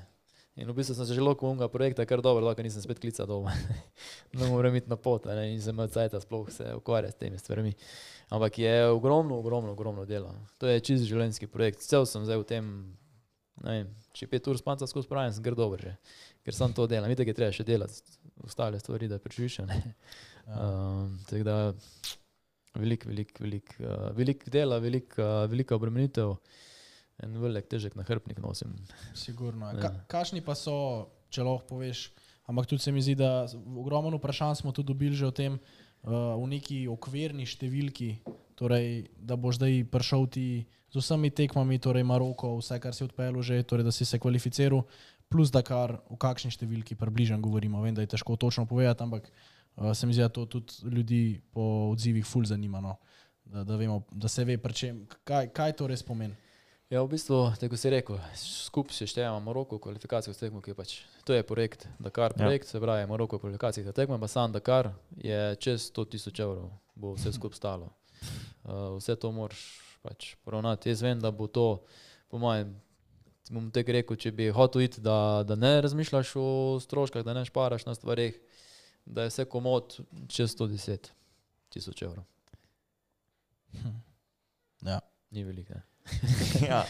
[0.56, 3.26] In v bistvu sem se že lotil unga projekta, kar dobro, da nisem spet klical
[3.26, 3.52] doma.
[4.32, 7.20] ne morem iti na pot, a ne, in sem imel cajta sploh se ukvarjati s
[7.20, 7.72] temi stvarmi.
[8.28, 10.32] Ampak je ogromno, ogromno, ogromno dela.
[10.58, 11.84] To je čist življenjski projekt.
[11.86, 12.70] Cel sem zdaj v tem,
[13.62, 15.92] ne vem, če pet ur spanca skozi pravim, sem gr dober že.
[16.42, 18.02] Ker sem to delam, vidite, je treba še delati
[18.46, 19.60] ostale stvari, da preživiš.
[19.62, 19.78] Ja.
[20.46, 21.56] Um, tako da
[22.78, 26.36] veliko, veliko, veliko uh, velik dela, veliko uh, velika obremenitev,
[27.22, 28.74] en velik težek nahrbnik nosim.
[29.14, 29.70] Sigurno.
[29.74, 29.86] Ja.
[29.86, 30.76] Ka, kašni pa so,
[31.34, 32.08] če lahko poveš,
[32.46, 35.85] ampak tudi se mi zdi, da ogromno vprašanj smo tudi dobili že o tem, uh,
[36.04, 38.10] v neki okvirni številki,
[38.56, 40.46] torej, da boš zdaj prišel ti
[40.92, 44.86] z vsemi tekmami, torej Maroko, vse, kar si odpeljal že, torej, da si se kvalificiral,
[45.28, 47.82] plus da kar v kakšni številki približno govorimo.
[47.82, 51.22] Vem, da je težko točno povedati, ampak uh, se mi zdi, da to tudi ljudi
[51.52, 52.80] po odzivih ful zanima.
[52.80, 52.96] No.
[53.44, 56.34] Da, da, vemo, da se ve, čem, kaj, kaj to res pomeni.
[56.86, 60.92] Ja, v bistvu, tako si rekel, skupaj se štejemo Maroko, kvalifikacijsko tekmo, ki je pač,
[61.26, 62.70] to je projekt, Dakar projekt, ja.
[62.70, 67.32] se pravi Maroko kvalifikacijska tekma, pa sam Dakar je čez 100 tisoč evrov, bo vse
[67.36, 67.88] skupaj stalo.
[68.62, 69.64] Uh, vse to moraš
[70.02, 70.92] pač poravnati.
[70.92, 71.82] Jaz vem, da bo to,
[72.30, 72.70] po mojem,
[73.50, 76.46] bom tek rekel, če bi hotel iti, da, da ne razmišljaš o
[76.86, 78.38] stroškah, da ne šparaš na stvarih,
[79.02, 79.98] da je vse komod
[80.30, 81.10] čez 110
[81.74, 82.22] tisoč evrov.
[84.86, 85.02] Ja.
[85.34, 85.82] Ni veliko.
[86.70, 86.84] ja,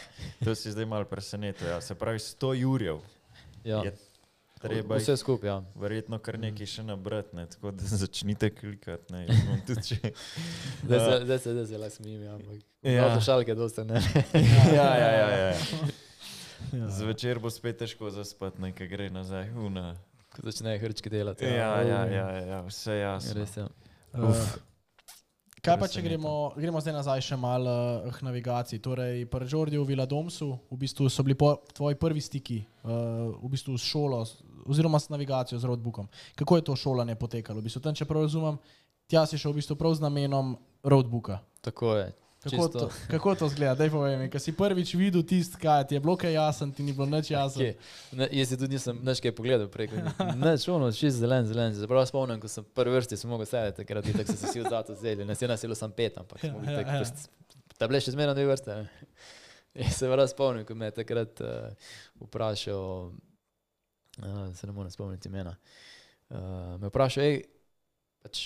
[0.45, 1.69] to si zdaj malo presenetil.
[1.69, 1.81] Ja.
[1.81, 3.01] Se pravi, 100 jurjev.
[3.65, 3.83] Ja.
[3.85, 3.93] Je
[4.61, 5.57] treba Vse skupaj, ja.
[5.75, 7.47] verjetno kar nekaj še nabrati, ne?
[7.51, 9.13] tako da začnite klikati.
[9.13, 9.27] Ne?
[9.67, 9.99] Če...
[10.87, 12.93] Zdaj se, zdaj se, zdaj se le smijim, ja, ampak Ja.
[12.93, 13.21] ja.
[13.21, 13.99] šalke dosta ne.
[14.75, 15.55] ja, ja, ja, ja.
[16.73, 16.89] Ja.
[16.89, 19.51] Zvečer bo spet težko zaspati, nekaj gre nazaj.
[19.59, 19.97] Una.
[20.35, 21.45] Ko začnejo hrčki delati.
[21.45, 23.35] Ja, ja, ja, ja, vse jasno.
[23.41, 23.67] Res je.
[24.15, 24.47] Uh,
[25.67, 27.73] kaj pa, če gremo, gremo zdaj nazaj še malo
[28.07, 28.83] uh, k navigaciji?
[28.83, 33.51] Torej, pri Žordiju v Viladomsu v bistvu so bili po, tvoji prvi stiki uh, v
[33.51, 34.23] bistvu s šolo
[34.67, 36.09] oziroma s navigacijo z roadbookom.
[36.39, 37.63] Kako je to šolanje potekalo?
[37.63, 38.59] V bistvu, tam, če prav razumem,
[39.11, 40.55] tja si šel v bistvu prav z namenom
[40.87, 41.41] roadbooka.
[41.67, 42.26] Tako je.
[42.49, 43.75] Kako to, kako to zgleda?
[43.75, 46.83] Daj povej mi, ker si prvič videl tisti, kaj ti je bilo kaj jasen, ti
[46.83, 47.59] ni bilo nič jasno.
[47.59, 47.73] Kje?
[48.13, 49.99] Ne, jaz tudi nisem več kaj pogledal preko.
[50.37, 51.75] Neč, ono, čist zelen, zelen.
[51.75, 54.61] Se prav spomnim, ko sem prvi vrsti sem mogel sedeti, takrat tako so se vsi
[54.63, 55.25] vzati vzeli.
[55.25, 56.91] Nas je nasilo sem pet, ampak bili Ja, tako.
[56.91, 57.01] ja.
[57.01, 57.29] prost-
[57.77, 58.73] Ta bile še zmerno dve vrste.
[58.75, 58.89] ne.
[59.77, 61.91] Jaz se prav spomnim, ko me je takrat uh,
[62.23, 63.11] vprašal,
[64.19, 65.53] uh, se ne morem spomniti imena,
[66.31, 66.39] uh,
[66.77, 67.43] me vprašal, hej,
[68.23, 68.41] pač,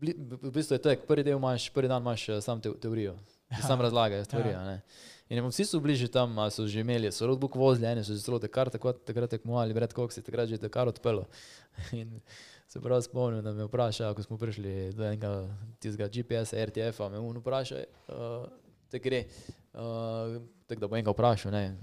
[0.00, 3.16] v bistvu je to, prvi del imaš, prvi dan imaš eh, sam te, teorijo,
[3.48, 4.50] ti sam razlagajo stvari.
[4.50, 4.64] Ja.
[4.64, 4.80] ne.
[5.28, 8.20] In vsi so bili že tam, so že imeli, so roadbook vozili, eni so že
[8.20, 11.24] celo Dakar, tako takrat tekmovali, Cox je takrat že Dakar odpelo.
[11.92, 12.20] In
[12.68, 15.48] se prav spomnim, da me vpraša, ko smo prišli do enega
[15.78, 18.48] tistega GPS-a, RTF-a, me on vpraša, uh,
[18.90, 19.24] te gre,
[19.72, 21.76] uh, tako da bo enega vprašal, ne,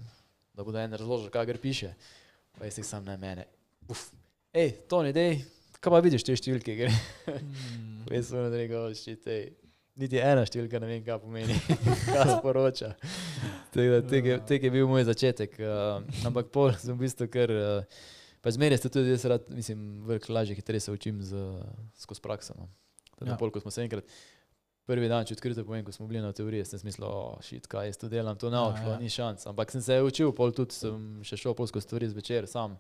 [0.53, 1.93] da bo en razložil, kaj gre piše.
[2.59, 3.47] Pa jaz jih sam na mene.
[3.89, 4.11] Uf,
[4.53, 5.39] hej, Toni, dej,
[5.81, 6.77] kaj pa vidiš te številke.
[6.87, 8.05] Mm.
[8.15, 9.37] Jaz sem rekel, ščite,
[10.01, 11.57] niti ena številka ne vem, kaj pomeni,
[12.13, 12.93] kaj sporoča.
[13.75, 15.55] Tek je, tek je bil moj začetek.
[15.61, 18.03] Uh, ampak pol sem v bistvu kar, uh,
[18.43, 21.39] pa zmeraj ste tudi jaz rad, mislim, veliko lažje, hitreje se učim z,
[22.03, 22.57] skozi prakso.
[22.57, 22.69] No.
[23.17, 23.37] Tako Ja.
[23.37, 24.07] pol, ko smo se enkrat,
[24.89, 27.89] prvi dan, če odkrito povem, ko smo bili na teoriji, sem mislil, oh, šit, kaj
[27.91, 28.99] jaz tu delam, to ne Ja, bo šlo, ja.
[29.01, 29.47] ni šans.
[29.51, 32.77] Ampak sem se učil, pol tudi sem še šel pol skozi stvari zvečer sam.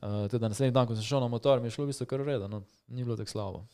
[0.00, 2.24] Uh, teda naslednji dan, ko sem šel na motor, mi je šlo v bistvu kar
[2.24, 3.64] ureda, no, ni bilo tako slabo.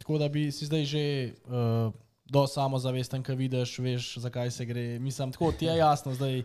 [0.00, 1.04] Tako da bi si zdaj že
[1.50, 1.90] uh,
[2.30, 4.86] do samozavesten, ko vidiš, veš, zakaj se gre.
[5.02, 6.44] Mislim, tako ti je jasno, zdaj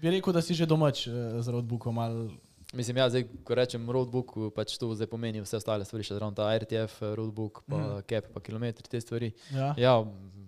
[0.00, 2.00] bi rekel, da si že domač uh, z roadbookom.
[2.00, 2.30] Ali,
[2.76, 6.36] Mislim, ja, zdaj, ko rečem roadbook, pač to zdaj pomeni vse ostale stvari, še zraven
[6.36, 8.06] ta RTF, roadbook, pa mm.
[8.10, 9.32] cap, pa kilometri, te stvari.
[9.54, 9.72] ja?
[9.80, 9.94] Ja,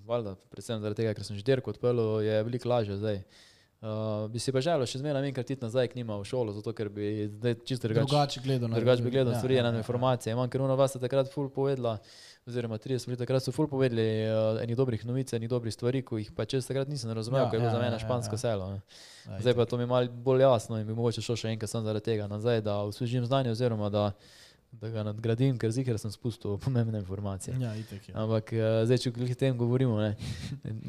[0.09, 3.23] valjda, predvsem zaradi tega, ker sem že dirko odpeljal, je veliko lažje zdaj.
[3.79, 6.73] Uh, bi si pa želel še zmeraj enkrat iti nazaj k njima v šolo, zato
[6.75, 8.73] ker bi zdaj čisto drugače drugače gledal.
[8.73, 9.83] na- drugač bi gledal ja, stvari, ja, ena ja, ja.
[9.85, 10.33] informacija.
[10.35, 12.01] Imam, ker ona vas je takrat ful povedala,
[12.49, 16.19] oziroma 30 let takrat so ful povedali uh, enih dobrih novic, enih dobrih stvari, ko
[16.19, 18.01] jih pa čez takrat nisem razumel, Ja, ja, ker je bilo ja, za mene ja,
[18.01, 18.43] ja, špansko ja.
[18.45, 18.71] selo.
[18.73, 18.81] Ne.
[19.29, 21.71] Aj, Zdaj pa to mi je malo bolj jasno in bi mogoče šel še enkrat
[21.71, 24.11] samo zaradi tega nazaj, da osvežim znanje oziroma da,
[24.73, 27.57] da ga nadgradim, ker zikr sem spustil pomembne informacije.
[27.61, 28.15] Ja, itek je.
[28.17, 30.11] Ampak eh, zdaj, če o tem govorimo, ne,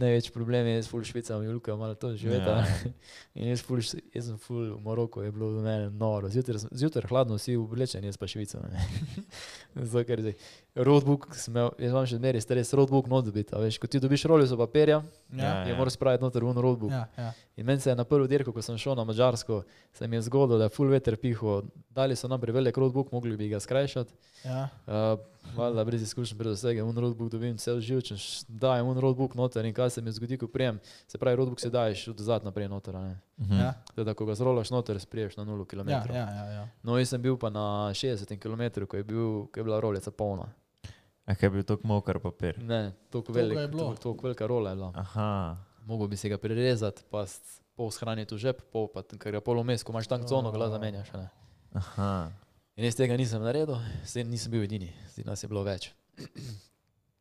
[0.03, 2.60] največji problem je, jaz ful Švica, mi Luka malo to živeta.
[2.60, 2.65] Ja.
[2.68, 2.91] Ja.
[3.40, 6.30] In jaz, ful, jaz sem ful v Maroku, je bilo do mene noro.
[6.31, 8.60] Zjutraj, zjutraj hladno, vsi oblečeni, jaz pa Švica.
[8.68, 8.84] ne.
[9.90, 10.36] Zato, ker zdaj,
[10.76, 13.56] roadbook, imel, jaz imam še zmeraj stres, roadbook not dobiti.
[13.56, 15.02] Veš, ko ti dobiš rolico papirja,
[15.34, 16.91] Ja, je moraš spraviti noter v roadbook.
[16.91, 17.34] ja, ja.
[17.58, 19.64] In meni se je na prvo dirko, ko sem šel na Mačarsko,
[19.94, 21.64] se mi je zgodilo, da je full veter piho.
[21.90, 24.14] Dali so nam prevelik roadbook, mogli bi ga skrajšati.
[24.46, 24.70] ja.
[24.88, 25.20] Uh,
[25.56, 28.18] Valjda, brez izkušenj, brez vsega, un roadbook dobim cel živčen,
[28.50, 30.80] dajem un roadbook noter in kaj se mi zgodi, ko prijem.
[31.08, 32.96] Se pravi, roadbook se daješ od zadaj naprej noter.
[32.96, 33.16] a ne.
[33.38, 33.54] Mhm.
[33.56, 33.74] ja.
[33.96, 35.90] Teda, ko ga zrolaš noter, spriješ na 0 Ja, km.
[35.90, 36.68] ja, ja, ja.
[36.84, 40.12] No, jaz sem bil pa na 60 km, ko je, bil, ko je bila rolica
[40.12, 40.50] polna.
[41.26, 42.58] A kaj je bil tako mokar papir?
[42.60, 43.84] Ne, toliko Toliko je velik, bilo.
[43.84, 44.92] toliko, toliko velika rola je bila.
[44.96, 45.58] Aha.
[45.86, 47.26] Mogel bi se ga prirezati, pa
[47.76, 50.70] pol shraniti v žep, pol pa, ker ga pol vmes, ko imaš tank cono, ga
[50.70, 51.14] zamenjaš.
[51.14, 51.30] a ne.
[51.74, 52.32] Aha.
[52.80, 53.76] In jaz tega nisem naredil,
[54.07, 55.89] zdaj nisem bil edini, zdaj nas je bilo več.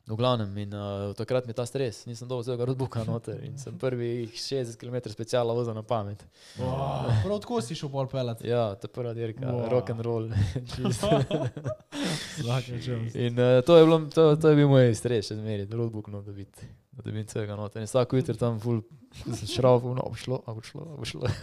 [0.06, 3.56] V glavnem, in uh, takrat mi je ta stres, nisem dovolj vsega roadbooka noter in
[3.58, 6.22] sem prvih 60 km speciala vozil na pamet.
[6.62, 7.10] Wow.
[7.24, 8.46] Prav tako si šel pol pelati.
[8.46, 9.66] Ja, to je prva dirka, Wow.
[9.74, 10.30] rock and roll.
[13.18, 16.22] in uh, to, je bilo, to, to je bil moj stres, še zmeri, roadbook no
[16.22, 16.70] dobiti.
[16.94, 17.82] Da dobim vsega noter.
[17.82, 18.78] In vsako jutro tam ful,
[19.42, 21.34] šel, no, šlo, a bo šlo, a bo šlo.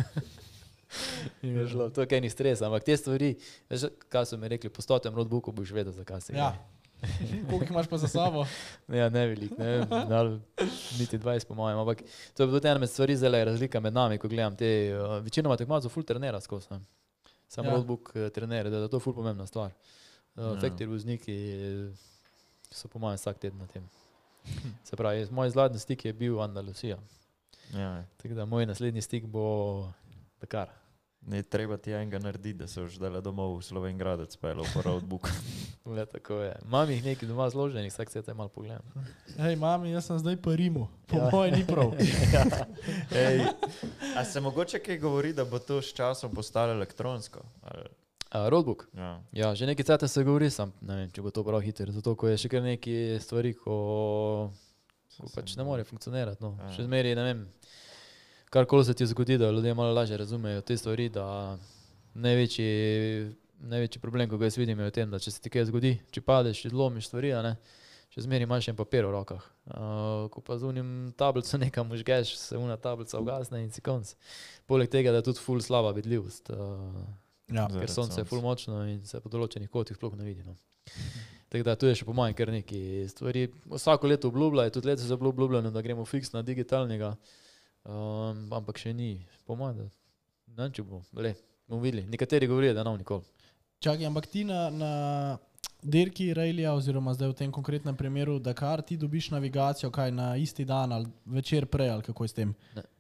[1.42, 3.34] In je šlo, to je kaj ni stres, ampak te stvari,
[3.70, 6.42] veš, kaj so mi rekli, po stotem roadbooku boš vedel, zakaj se gre.
[6.42, 6.56] Ja.
[7.50, 8.46] Koliko jih imaš pa za sabo?
[8.88, 10.36] Ja, ne velik, ne vem,
[11.00, 12.02] niti 20 po mojem, ampak
[12.34, 15.18] to je tudi ena med stvari, zelo je razlika med nami, ko gledam te, uh,
[15.24, 16.68] večinoma tekmacov full trenera skozi.
[16.72, 16.80] ne.
[17.48, 17.72] Samo Ja.
[17.72, 17.76] ja.
[17.78, 19.72] roadbook uh, trener, da je to full pomembna stvar.
[20.36, 20.50] Uh, Ja.
[20.54, 20.60] ja.
[20.62, 21.36] Fakti vozniki
[22.72, 23.84] so po mojem vsak teden na tem.
[24.84, 26.98] Se pravi, moj zadnji stik je bil Andalusija.
[27.74, 29.92] Ja, Tako da moj naslednji stik bo
[30.42, 30.70] Dakar.
[31.22, 33.98] ne treba ti enega narediti, da se už dela domov v Slovenj
[34.30, 35.30] spelo po roadbooku.
[35.86, 36.54] Le tako je.
[36.64, 38.86] Imam jih nekaj doma zloženih, vsak se tam malo pogledam.
[39.38, 40.88] Hej, mami, jaz sem zdaj po Rimu.
[41.08, 41.30] Po Ja.
[41.32, 41.94] mojem ni prav.
[43.12, 43.42] Ej,
[44.16, 47.42] a se mogoče kaj govori, da bo to s časom postalo elektronsko?
[47.64, 47.90] Ali,
[48.28, 48.88] Uh, roadbook.
[48.94, 49.22] ja.
[49.32, 52.16] Ja, že nekaj časa se govori, sam ne vem, če bo to prav hitro, zato
[52.16, 54.52] ko je še kar nekaj stvari, ko,
[55.16, 56.44] ko pač ne more funkcionirati.
[56.44, 56.58] No.
[56.60, 56.68] Ja.
[56.70, 57.46] Še zmeri, ne vem,
[58.56, 61.26] karkoli se ti zgodi, da ljudje malo lažje razumejo te stvari, da
[62.14, 62.70] največji,
[63.60, 65.98] največji problem, ko ga jaz vidim, je v tem, da če se ti kaj zgodi,
[66.16, 67.54] če padeš, če zlomiš stvari, a ne,
[68.16, 69.44] še zmeri imaš en papir v rokah.
[69.68, 74.16] Uh, ko pa z unim tablico nekam užgeš, se una tablica ugasne in si konc.
[74.72, 76.54] Poleg tega, da je tudi full slaba vidljivost.
[76.56, 77.06] Uh,
[77.54, 77.68] Ja.
[77.70, 80.42] Ker sonce je ful močno in se po določenih kotih sploh ne vidi.
[80.46, 80.56] No.
[81.54, 83.46] Tako da tu je še po mojem kar nekaj stvari.
[83.70, 87.14] Vsako leto obljubljajo, tudi letos je bilo obljubljeno, da gremo fiks na digitalnega,
[87.86, 89.90] um, ampak še ni, po mojem,
[90.48, 91.36] da ne če bo, le,
[91.68, 92.06] bomo videli.
[92.10, 93.24] Nekateri govorijo, da nam nikoli.
[93.80, 94.92] Čakaj, ampak ti na, na
[95.84, 100.66] dirki Rejlija, oziroma zdaj v tem konkretnem primeru Dakar, ti dobiš navigacijo kaj na isti
[100.66, 102.56] dan ali večer prej, ali kako je s tem?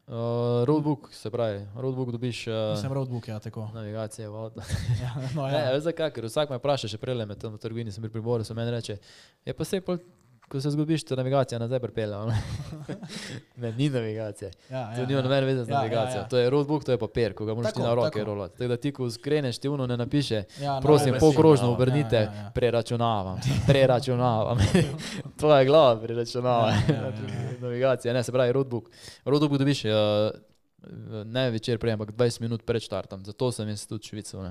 [0.05, 3.69] Uh, roadbook, se pravi, roadbook dobiš uh, Sem roadbook, ja, tako.
[3.73, 4.61] navigacije v avto.
[5.01, 5.71] Ja, no, Ne, ja.
[5.73, 8.21] veš zakaj, ker vsak me vpraša, še prej med tem v trgovini sem bil pri
[8.21, 8.99] Boru, so meni reče,
[9.45, 9.97] je pa se pol,
[10.49, 12.15] ko se zgubiš, te navigacija nazaj pripelje.
[13.61, 14.51] ne, ni navigacije.
[14.69, 15.23] Ja, To ja, nima ja.
[15.23, 16.21] nobene veze z Ja, ja, navigacijo.
[16.21, 16.27] ja.
[16.27, 18.57] To je roadbook, to je papir, ko ga moraš ti Tako, na roke rolati.
[18.57, 22.15] Tako da ti, ko skreneš, ti uno ne napiše, Ja, prosim, no, polkrožno ja, obrnite,
[22.15, 22.51] ja, ja.
[22.55, 24.57] preračunavam, preračunavam.
[25.39, 26.69] to je glava, preračunavam.
[26.69, 27.07] Ja, ja, ja,
[27.51, 27.59] ja.
[27.61, 28.89] Navigacija, ne, se pravi, roadbook.
[29.25, 29.91] Roadbook dobiš uh,
[31.25, 33.25] ne večer prej, ampak 20 minut pred štartom.
[33.25, 34.41] Zato sem jaz tudi švical.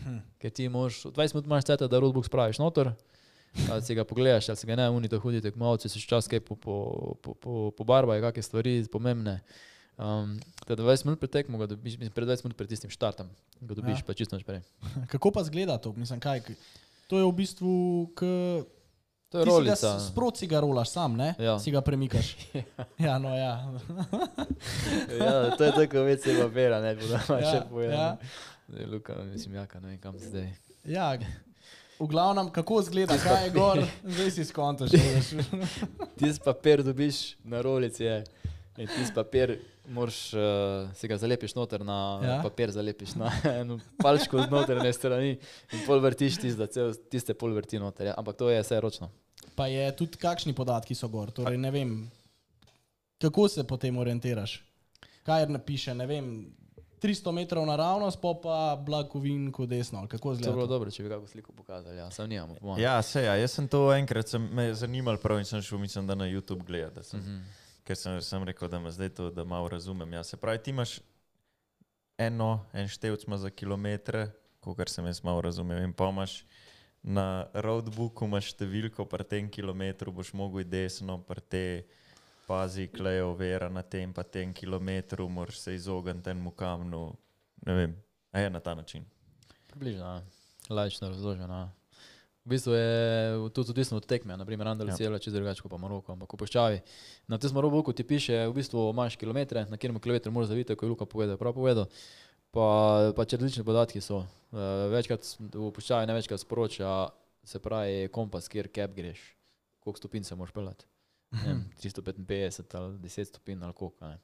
[0.00, 0.18] Mhm.
[0.38, 2.92] Ker ti moraš, 20 minut imaš ceta, da roadbook spraviš noter,
[3.66, 6.54] ali si ga pogledaš, ali si ga ne, unito hudi tekmovalci, si čas kaj po,
[6.54, 6.74] po,
[7.18, 9.40] po, po, pobarvajo, kakšne stvari pomembne.
[9.96, 13.26] Um, teda 20 minut pred tekmo, ga dobiš, mislim, pred 20 minut pred tistim štartom,
[13.60, 13.96] ga dobiš Ja.
[13.96, 14.06] ja.
[14.06, 14.62] pa čisto prej.
[15.10, 15.90] Kako pa zgleda to?
[15.92, 16.44] Mislim, kaj,
[17.06, 17.72] to je v bistvu,
[18.12, 18.20] k,
[19.28, 19.98] To je rolica.
[19.98, 21.34] s- sproti ga rolaš sam, ne?
[21.36, 21.58] Ja.
[21.58, 22.36] Si ga premikaš.
[22.98, 23.58] ja, no ja.
[25.20, 27.90] ja, to je tako več se papira, ne da Ja, še ja.
[27.90, 28.16] Ja.
[28.86, 30.48] Luka, mislim, jaka, ne vem kam zdaj.
[30.84, 31.10] ja.
[31.98, 33.80] V glavnem, kako zgleda, kaj je gor,
[34.14, 34.92] zdaj si skontaš.
[34.92, 35.32] veš.
[36.16, 38.24] Tisti papir dobiš na rolici je,
[38.76, 39.56] in tisti papir
[39.88, 40.40] moraš, uh,
[40.92, 42.36] si ga zalepiš noter na Ja.
[42.42, 45.38] papir, zalepiš na eno palčko z notrne strani
[45.72, 48.06] in pol vrtiš tiste, da cel, tiste pol vrti noter.
[48.06, 48.14] Ja.
[48.16, 49.10] Ampak to je vse ročno.
[49.54, 51.30] Pa je tudi kakšni podatki so gor.
[51.30, 51.96] Torej, ne vem,
[53.18, 54.60] kako se potem orientiraš.
[55.24, 56.28] Kaj napiše, ne vem,
[56.98, 59.98] 300 metrov naravnost, pa pa blagovinku desno.
[59.98, 60.66] ali Kako To bi bilo zgleda?
[60.68, 62.54] dobro, če bi kako sliko pokazali, ja, sam nimamo.
[62.54, 62.82] po mojem.
[62.82, 66.06] ja, se ja, jaz sem to enkrat, sem me zanimalo prav in sem šel, mislim,
[66.06, 67.02] da na YouTube gledati.
[67.04, 67.38] Sem, Mhm.
[67.84, 70.12] ker sem, sem rekel, da me zdaj to, da malo razumem.
[70.12, 70.98] Ja, se pravi, ti imaš
[72.18, 74.30] eno, en števc ima za kilometre,
[74.60, 76.44] kot sem jaz malo razumel, in pa imaš
[77.00, 81.62] na roadbooku imaš številko, pri tem kilometru boš mogel desno, pri te
[82.48, 87.02] pazi, klejo vera na tem, pa tem kilometru, moraš se izogniti temu kamnu.
[87.66, 87.96] Ne vem,
[88.32, 89.04] a je na ta način.
[89.68, 90.22] Približno, ja.
[90.70, 91.54] laično razloženo.
[91.54, 91.68] ja.
[92.48, 96.14] V bistvu je tudi odvisno od tekme, naprimer Andaluzija je čisto drugače kot pa Maroko,
[96.14, 96.78] ampak v Poščavi.
[97.28, 100.86] Na tem Maroku ti piše, v bistvu imaš kilometre, na katerem kilometru moraš zaviti, ko
[100.86, 101.90] je Luka povedal, prav povedal.
[102.48, 104.24] Pa pač različni podatki so.
[104.48, 106.94] Uh, večkrat v Poščavi največkrat sporoča,
[107.44, 109.20] se pravi kompas, kjer kep greš,
[109.84, 110.88] koliko stopinj se moraš pelati.
[111.30, 114.06] Vem, 355 ali 10 stopinj ali koliko.
[114.06, 114.18] ne.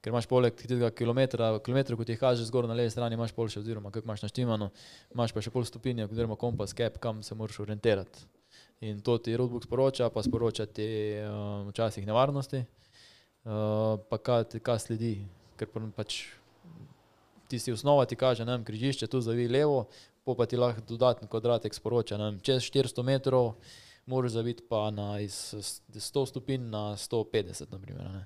[0.00, 3.48] Ker imaš poleg tega kilometra, kilometrov, kot jih kažeš zgor na levi strani, imaš pol
[3.48, 4.68] še, oziroma kako imaš naštimano,
[5.14, 8.26] imaš pa še pol stopinje, oziroma kompas, cap, kam se moraš orientirati.
[8.86, 10.86] In to ti roadbook sporoča, pa sporoča ti
[11.18, 15.14] uh, včasih nevarnosti, uh, pa kaj, ti- kaj sledi.
[15.58, 16.20] Ker pa pač
[17.48, 19.88] tisti osnova ti kaže, ne vem, križišče tu zavi levo,
[20.28, 23.54] pa ti lahko dodatni kvadratek sporoča, ne vem, čez 400 metrov
[24.08, 28.04] moraš zaviti pa na iz s- 100 stopinj na 150, naprimer.
[28.06, 28.24] Ne.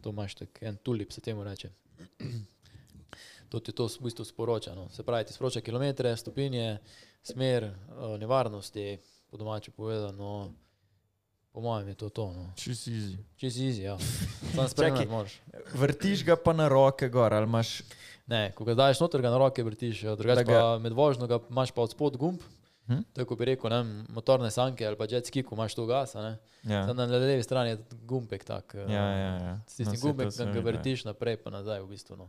[0.00, 1.70] To imaš tak en tulip, se temu reče.
[3.48, 4.72] To ti to v bistvu sporoča.
[4.72, 4.88] No.
[4.88, 6.78] Se pravi, ti sporoča kilometre, stopinje,
[7.22, 7.72] smer, eh,
[8.18, 10.52] nevarnosti, po domače povedano.
[11.52, 12.32] Po mojem je to to.
[12.32, 12.52] No.
[12.56, 13.16] Čisi easy.
[13.36, 13.98] Čez easy, ja.
[14.54, 15.06] Sam spremljati Čakaj.
[15.08, 15.40] moraš.
[15.74, 17.82] Vrtiš ga pa na roke gor, ali imaš
[18.24, 21.26] Ne, ko ga daš noter, ga na roke vrtiš, eh, drugače ga- pa med vožnjo
[21.26, 22.40] ga imaš pa od spod gumb,
[23.12, 23.78] Tako bi rekel, ne,
[24.08, 26.32] motorne sanke ali pa jet ski, ko imaš to gas, a ne.
[26.64, 28.74] Ja, Samo na levi strani je gumbek tak.
[28.74, 29.32] eh, ja, ja.
[29.38, 29.54] ja.
[29.66, 30.60] S tistim No, to gumbek, ki ga ja.
[30.62, 32.16] vrtiš naprej, pa nazaj v bistvu.
[32.16, 32.28] No.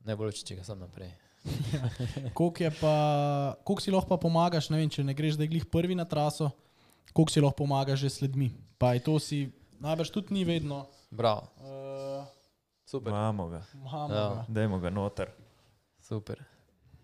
[0.00, 1.10] Najbolj, če ga sam naprej.
[2.34, 2.94] Koliko, je pa,
[3.62, 6.04] koliko si lahko pa pomagaš, ne vem, če ne greš, da je glih prvi na
[6.04, 6.50] traso,
[7.12, 8.50] koliko si lahko pomagaš že sledmi.
[8.76, 9.46] Pa je to si,
[9.78, 10.86] najbrž tudi ni vedno.
[11.08, 12.26] Bravo, Uh,
[12.84, 13.10] super.
[13.10, 14.26] Imamo ga, imamo Ja.
[14.30, 14.44] ga.
[14.48, 15.30] dajmo ga noter.
[15.98, 16.38] super.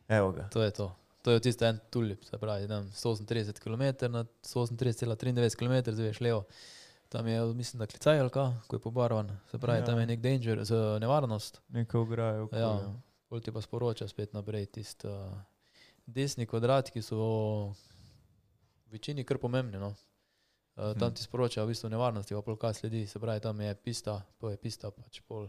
[0.09, 0.49] Evo ga.
[0.49, 0.91] To je to.
[1.23, 5.15] To je tisti en tulip, se pravi, vem, 138 km na 138,93
[5.55, 6.45] km, zdaj veš levo.
[7.09, 9.39] Tam je, mislim, da klicaj ali kaj, ko je pobarvan.
[9.47, 9.81] Se pravi, Ja.
[9.81, 9.87] ja.
[9.87, 11.61] tam je nek danger, z nevarnost.
[11.69, 12.49] Nekaj ograjo.
[12.53, 12.73] Ja,
[13.29, 15.31] pol ti pa sporoča spet naprej tisti uh,
[16.07, 17.19] desni kvadrat, ki so
[17.69, 17.77] v
[18.91, 19.79] večini kar pomembni.
[19.79, 19.95] No.
[20.75, 21.15] Uh, tam Mhm.
[21.15, 24.51] ti sporoča v bistvu nevarnosti, pa pol kaj sledi, se pravi, tam je pista, pa
[24.51, 25.47] je pista pač pol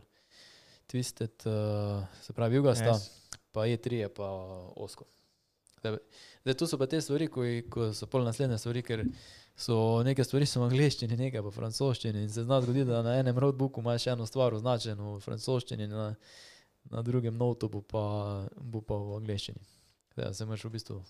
[0.86, 3.10] twisted, uh, se pravi, jugasta, Yes.
[3.52, 4.28] pa je tri, je pa
[4.76, 5.06] osko.
[5.84, 5.98] Zdaj,
[6.44, 9.02] zdaj, tu so pa te stvari, ko, ko so pol naslednje stvari, ker
[9.60, 9.76] so
[10.08, 13.18] neke stvari so v angliščini, nekaj pa v francoščini in se zna zgoditi, da na
[13.20, 16.08] enem roadbooku imaš eno stvar označeno v francoščini, na,
[16.94, 18.06] na drugem notu bo pa,
[18.56, 19.60] bo pa v angliščini.
[20.16, 21.02] Da se moraš v bistvu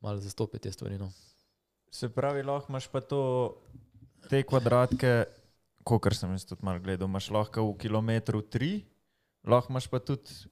[0.00, 0.96] malo zastopiti te stvari.
[0.96, 1.10] No.
[1.92, 3.20] Se pravi, lahko imaš pa to,
[4.30, 5.18] te kvadratke,
[5.84, 8.86] kot sem jaz tudi malo gledal, imaš lahko v kilometru tri,
[9.44, 10.48] lahko imaš pa tudi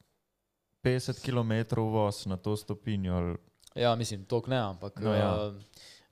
[0.86, 1.52] 50 km
[1.82, 3.14] voz na to stopinjo.
[3.14, 3.36] Ali,
[3.76, 5.46] Ja, mislim, to ne, ampak No, ja.
[5.46, 5.54] uh,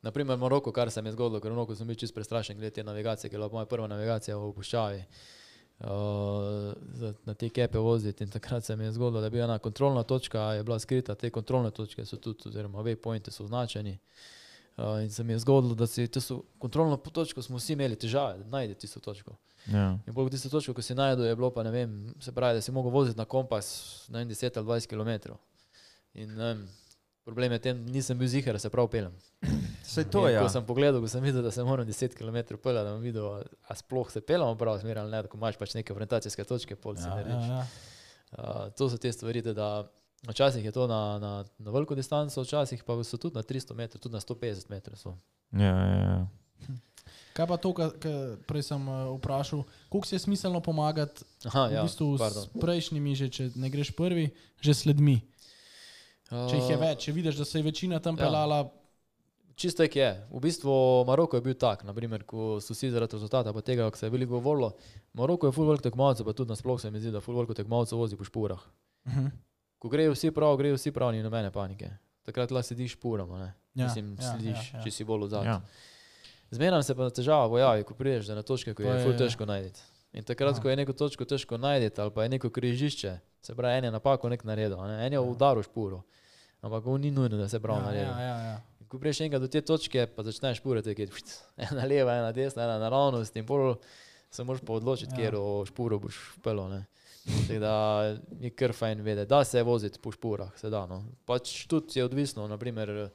[0.02, 2.70] naprimer Maroko, kar se mi je zgodilo, ker v Maroko sem bil čist prestrašen glede
[2.72, 5.04] te navigacije, ker je bila moja prva navigacija v opuščavi.
[5.80, 5.86] Uh,
[6.92, 9.58] za- na te kepe voziti in takrat se mi je zgodilo, da je bila ena
[9.58, 13.98] kontrolna točka, je bila skrita, te kontrolne točke so tudi, oziroma waypointi so označeni.
[14.76, 18.38] Uh, in se mi je zgodilo, da si tisto kontrolno točko smo vsi imeli težave,
[18.38, 19.36] da najde tisto točko.
[19.66, 19.98] Ja.
[20.00, 22.60] In bolj tisto točko, ko si najdel, je bilo pa ne vem, se pravi, da
[22.60, 23.68] si mogel voziti na kompas
[24.08, 25.32] na 10 ali 20 km.
[26.14, 26.66] In ne vem,
[27.24, 29.12] problem je tem, nisem bil zihar, da se prav pelem.
[29.82, 30.36] Se to je.
[30.36, 30.48] Ko Ja.
[30.48, 33.26] sem pogledal, ko sem videl, da se moram 10 km peljati, da bom videl,
[33.62, 36.96] a- sploh se pelemo prav smer ali ne, ko imaš pač neke orientacijske točke, pol
[36.96, 37.44] si Ja, narediš.
[37.44, 37.66] ja, ja.
[38.34, 39.88] Uh, to so te stvari, da
[40.24, 44.00] včasih je to na, na, na veliko distanco, včasih pa so tudi na 300 metrov,
[44.00, 44.96] tudi na 150 metrov.
[44.96, 45.14] So.
[45.52, 46.26] Ja, ja, ja.
[47.34, 47.90] Kaj pa to, kar
[48.46, 52.46] prej sem uh, vprašal, koliko si je smiselno pomagati Aha, v ja, bistvu pardon.
[52.46, 54.28] s prejšnjimi, že, če ne greš prvi,
[54.62, 55.18] že sledmi.
[56.30, 58.26] Če jih je Uh, več, če vidiš, da se je večina tam ja.
[58.26, 58.62] pelala,
[59.54, 60.10] Čisto tak je.
[60.34, 63.98] V bistvu Maroko je bil tak, naprimer, ko so vsi zaradi rezultata, pa tega, ko
[63.98, 64.72] se je veliko govorilo.
[65.14, 67.98] Maroko je full velik tekmovalcev, pa tudi nasploh se mi zdi, da full veliko tekmovalcev
[67.98, 68.58] vozi po špurah.
[69.06, 69.30] uh -huh.
[69.78, 71.90] Ko grejo vsi prav, grejo vsi prav, ni nobene panike.
[72.22, 73.52] Takrat lahko sediš špurama, ne?
[73.74, 74.84] Ja, Mislim, ja, slediš, ja, ja.
[74.84, 75.44] če si bolj odzad.
[75.44, 75.60] ja.
[76.54, 79.16] Zmeraj se pa težava pojavi, ko prideš na točke, ko To je, je- je ful
[79.16, 79.80] težko najti.
[80.12, 80.62] In takrat, Aha.
[80.62, 83.12] ko je neko točko težko najti, ali pa je neko križišče,
[83.42, 85.00] se pravi, en je napako nek naredil, ne?
[85.02, 86.04] en je udaril špuro.
[86.62, 88.04] Ampak on ni nujno, da se prav ja, naredi.
[88.04, 88.54] ja, ja, ja.
[88.80, 91.08] In Ko priješ enkrat do te točke, pa začneš špurati, ki je
[91.58, 93.74] ena leva, ena desna, ena naravnost in pol
[94.30, 95.20] se moraš pa odločiti, Ja.
[95.20, 95.30] ja.
[95.30, 95.34] kjer
[95.66, 96.70] špuro boš pelil.
[97.48, 97.74] Tako da
[98.40, 100.86] je kar fajn vedeti, da se voziti po špurah, se da.
[100.86, 101.02] No.
[101.26, 103.10] Pač tudi je odvisno, naprimer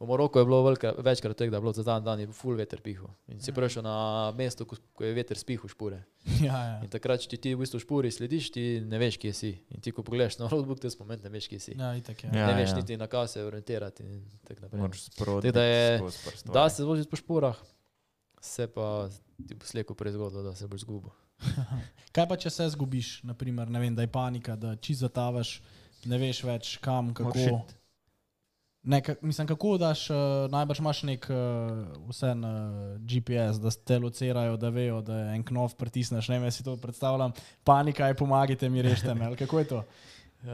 [0.00, 2.56] v Moroku je bilo velika, večkrat tega, da je bilo za dan dan je full
[2.56, 3.08] veter pihu.
[3.28, 5.98] In si prišel na mesto, ko, ko je veter spihal špure.
[6.46, 6.76] ja, ja.
[6.86, 9.52] In takrat, če ti, ti v bistvu špuri slediš, ti ne veš, kje si.
[9.74, 11.74] In ti, ko pogledaš na roadbook, te spomen, ne veš, kje si.
[11.74, 12.30] ja itak je.
[12.30, 12.76] Ja, ne veš ja.
[12.78, 14.82] niti na kaj se orientirati in tako naprej.
[14.84, 15.48] Moraš sproti.
[15.48, 16.12] Tako da je-.
[16.46, 17.58] Da se voziti po šporah,
[18.40, 19.08] se pa
[19.48, 21.10] ti bo slejko prezgodilo, da se boš zgubil.
[22.14, 25.58] Kaj pa, če se zgubiš, naprimer, ne vem, da je panika, da čisto zatavaš,
[26.10, 27.34] ne veš več kam, kako.
[27.34, 27.77] Moraš iti.
[28.88, 30.16] Ne, ka, mislim, kako daš, uh,
[30.50, 32.50] najbrž imaš nek uh, vsem uh,
[33.04, 36.30] GPS, da te locirajo, da vejo, da je en knov pritisneš.
[36.32, 37.34] Ne vem, si to predstavljam.
[37.68, 39.28] Panika je, pomagajte mi, rešite me.
[39.36, 39.82] Kako je to?
[40.42, 40.48] Uh,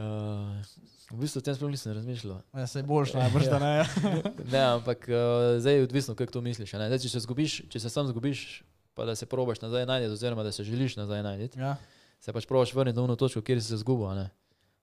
[1.15, 2.43] v bistvu o tem sploh nisem razmišljal.
[2.59, 3.73] Ja, se boljš, najbrž, da ne.
[4.53, 6.75] ne, ampak uh, zdaj je odvisno, kako to misliš.
[6.75, 8.65] Zdaj, če, se zgubiš, če se sam zgubiš,
[8.99, 11.77] pa da se probaš nazaj najti, oziroma da se želiš nazaj najti, ja,
[12.19, 14.27] se pač probaš vrniti na ono točko, kjer si se zgubil.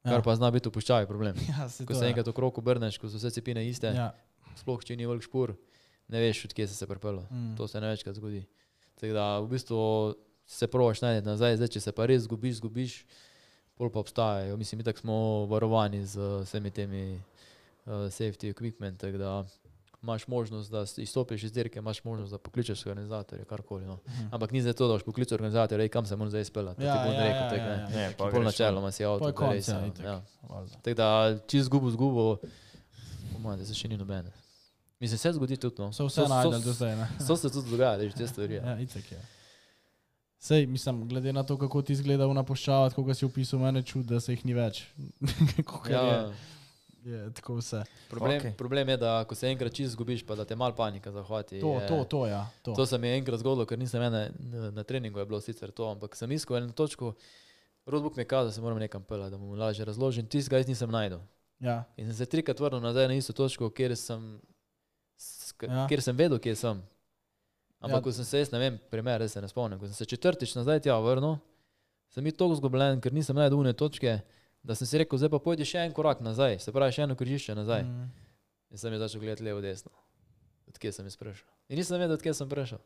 [0.02, 0.10] A ne.
[0.10, 0.24] Kar ja.
[0.26, 1.38] pa zna biti upoščavi problem.
[1.52, 2.12] ja, se Ko to, se ja.
[2.12, 4.10] enkrat okrog obrneš, ko so vse cepine iste, ja.
[4.10, 4.54] Ja.
[4.58, 5.54] sploh če ni velik špur,
[6.12, 7.24] ne veš, odkje si se pripeljal.
[7.30, 7.54] Mm.
[7.60, 8.44] To se ne večkrat zgodi.
[9.00, 9.82] Tako da v bistvu
[10.46, 12.96] se probaš najti nazaj, zdaj, če se pa res zgubiš, zgubiš,
[13.78, 14.58] pol pa obstajajo.
[14.60, 19.32] Mislim, da smo varovani z vsemi temi uh, safety equipment, tako da
[20.02, 23.86] imaš možnost, da izstopiš iz dirke, imaš možnost, da pokličeš organizatorja, karkoli.
[23.86, 23.98] No.
[24.08, 24.26] Mhm.
[24.30, 26.82] Ampak ni zdaj to, da boš poklical organizatorja, ej, kam se moram zdaj speljati.
[26.82, 27.82] Ja, ti bom ja, rekel, ja, tako, ja, ne.
[27.82, 28.08] ja.
[28.08, 30.12] Ne, pa Pol načeloma si avto, konec, res, ja, ja,
[30.48, 30.64] ja.
[30.82, 31.08] Tako da,
[31.46, 32.36] če zgubo, zgubo,
[33.32, 34.32] po mojem, da se še ni nobene.
[35.00, 35.92] Mislim, se zgodi tudi to.
[35.92, 36.96] So vse najdel do zdaj.
[36.96, 37.06] ne?
[37.20, 38.54] So se tudi dogajale, že te stvari.
[38.54, 38.62] Ja.
[38.62, 39.18] Ja, itak je.
[40.38, 44.08] Sej, mislim, glede na to, kako ti izgleda v napuščavati, kako si opisal, mene čudi,
[44.14, 44.84] da se jih ni več.
[45.56, 46.32] Kakor Ja, je.
[47.04, 47.82] Je tako vse.
[48.10, 48.54] Problem, okay.
[48.56, 51.60] problem je, da ko se enkrat čist zgubiš, pa da te mal panika zahvati.
[51.60, 52.46] To, je, to, to, ja.
[52.62, 52.74] To.
[52.74, 55.70] to se mi je enkrat zgodilo, ker nisem ene, na, na treningu je bilo sicer
[55.70, 57.14] to, ampak sem iskal eno točko,
[57.86, 60.68] Rodbuk mi je kazal, da se moram nekam pelati, da mu lažje razložim, tistega jaz
[60.70, 61.18] nisem najdel.
[61.58, 61.84] Ja.
[61.96, 64.40] In sem se trikrat vrnil nazaj na isto točko, kjer sem,
[65.18, 65.86] sk- Ja.
[65.88, 66.82] kjer sem vedel, kje sem.
[67.80, 67.98] Ampak Ja.
[67.98, 68.02] ja.
[68.02, 70.54] ko sem se, jaz ne vem, primer, res se ne spomnim, ko sem se četrtič
[70.54, 71.38] nazaj tja vrnil,
[72.14, 74.20] sem bil tako zgubljen, ker nisem najdel une točke,
[74.62, 77.16] da sem si rekel, zdaj pa pojdi še en korak nazaj, se pravi še eno
[77.18, 77.84] križišče nazaj.
[77.86, 78.10] Mm.
[78.72, 79.92] In sem jaz začel gledati levo, desno.
[80.70, 81.48] Odkje sem jaz prišel.
[81.68, 82.80] In nisem vedel, odkje sem prišel.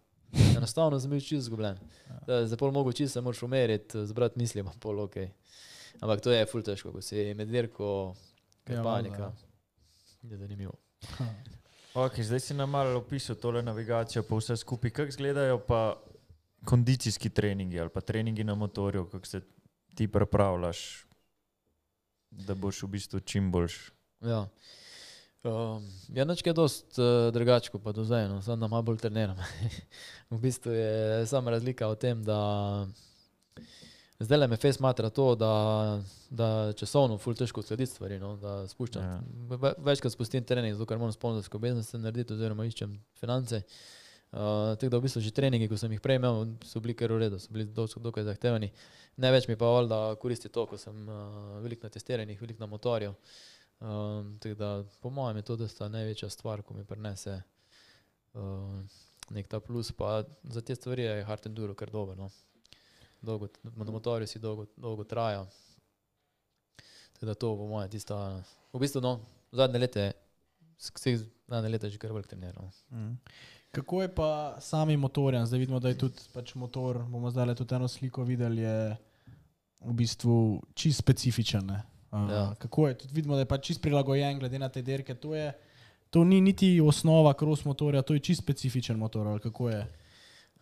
[0.56, 1.78] Enostavno sem bil čisto zgubljen.
[2.26, 5.20] Za pol mogo čisto se moraš umeriti, zbrati misli, pa pol ok.
[6.00, 8.16] Ampak to je ful težko, ko si med dirko,
[8.68, 9.32] Ja, ja, panika.
[10.22, 10.72] Je zanimivo.
[11.96, 14.90] Okay, zdaj si nam malo opisal tole navigacijo, pa vse skupaj.
[14.90, 15.96] Kako izgledajo pa
[16.64, 19.40] kondicijski treningi ali pa treningi na motorju, kako se
[19.94, 21.05] ti pripravljaš,
[22.30, 23.78] da boš v bistvu čim boljš.
[24.24, 24.46] Ja.
[25.46, 28.82] Um, ja, nič je dost uh, drugače, kot pa do zdaj, no, samo da malo
[28.82, 29.38] bolj treniram.
[30.30, 32.38] v bistvu je sama razlika v tem, da
[34.18, 35.52] zdaj le me face matra to, da,
[36.30, 39.04] da časovno ful težko slediti stvari, no, da spuščam.
[39.04, 39.20] Ja.
[39.20, 39.74] Ja.
[39.78, 43.62] Večkrat spustim trening, zato ker moram sponzorsko obveznost narediti, oziroma iščem finance.
[43.62, 44.05] Uh,
[44.36, 47.24] tako da v bistvu že treningi, ko sem jih prej imel, so bili kar v
[47.24, 48.68] redu, so bili dokaj zahtevni.
[49.16, 53.14] Največ mi pa valjda koristi to, ko sem uh, veliko na testiranjih, veliko na motorju.
[53.80, 57.38] Um, tako da po mojem je to dosta največja stvar, ko mi prinese
[58.34, 58.80] uh,
[59.30, 62.16] nek ta plus, pa za te stvari je hard enduro kar dober.
[62.16, 62.30] No.
[63.22, 65.46] Dolgo, na motorju si dolgo, dolgo traja.
[67.16, 68.42] Tako da to po mojem tista,
[68.72, 69.18] v bistvu no,
[69.52, 70.12] zadnje lete,
[71.48, 72.68] zadnje lete že kar velik treniral.
[72.92, 73.16] Mm.
[73.76, 75.46] Kako je pa sami motorjem?
[75.46, 78.96] Zdaj vidimo, da je tudi pač motor, bomo zdaj tudi eno sliko videli, je
[79.84, 81.66] v bistvu čist specifičen.
[81.66, 81.82] ne.
[82.10, 82.54] Uh, Ja.
[82.58, 82.98] Kako je?
[82.98, 85.14] Tudi vidimo, da je pač čist prilagojen glede na te dirke.
[85.14, 85.52] To, je,
[86.10, 89.40] to ni niti osnova cross motorja, to je čist specifičen motor.
[89.42, 89.82] Kako je?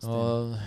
[0.03, 0.59] Uh,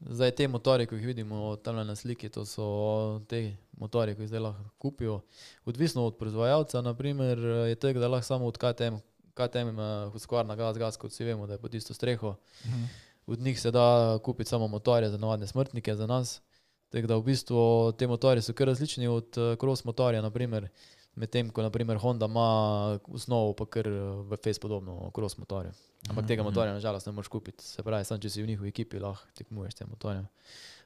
[0.00, 4.32] zdaj te motorje, ki jih vidimo tam na sliki, to so te motorje, ki jih
[4.32, 5.20] zdaj lahko kupijo.
[5.68, 7.38] Odvisno od proizvajalca, naprimer,
[7.68, 9.02] je tega, da lahko samo od KTM,
[9.34, 12.34] KTM uh, Husqvarna gas, gas, kot vsi vemo, da je pod isto streho.
[12.66, 12.84] Mhm.
[13.26, 16.40] Od njih se da kupiti samo motorje za navadne smrtnike, za nas.
[16.88, 20.68] Tako da v bistvu te motorje so kar različni od uh, cross motorja, naprimer,
[21.14, 25.72] medtem ko naprimer Honda ima osnovo pa kar uh, v face podobno cross motorju.
[26.10, 28.98] Ampak tega motorja nažalost ne moreš kupiti, se pravi, samo če si v njihovi ekipi
[28.98, 30.26] lahko tekmuješ s tem motorjem.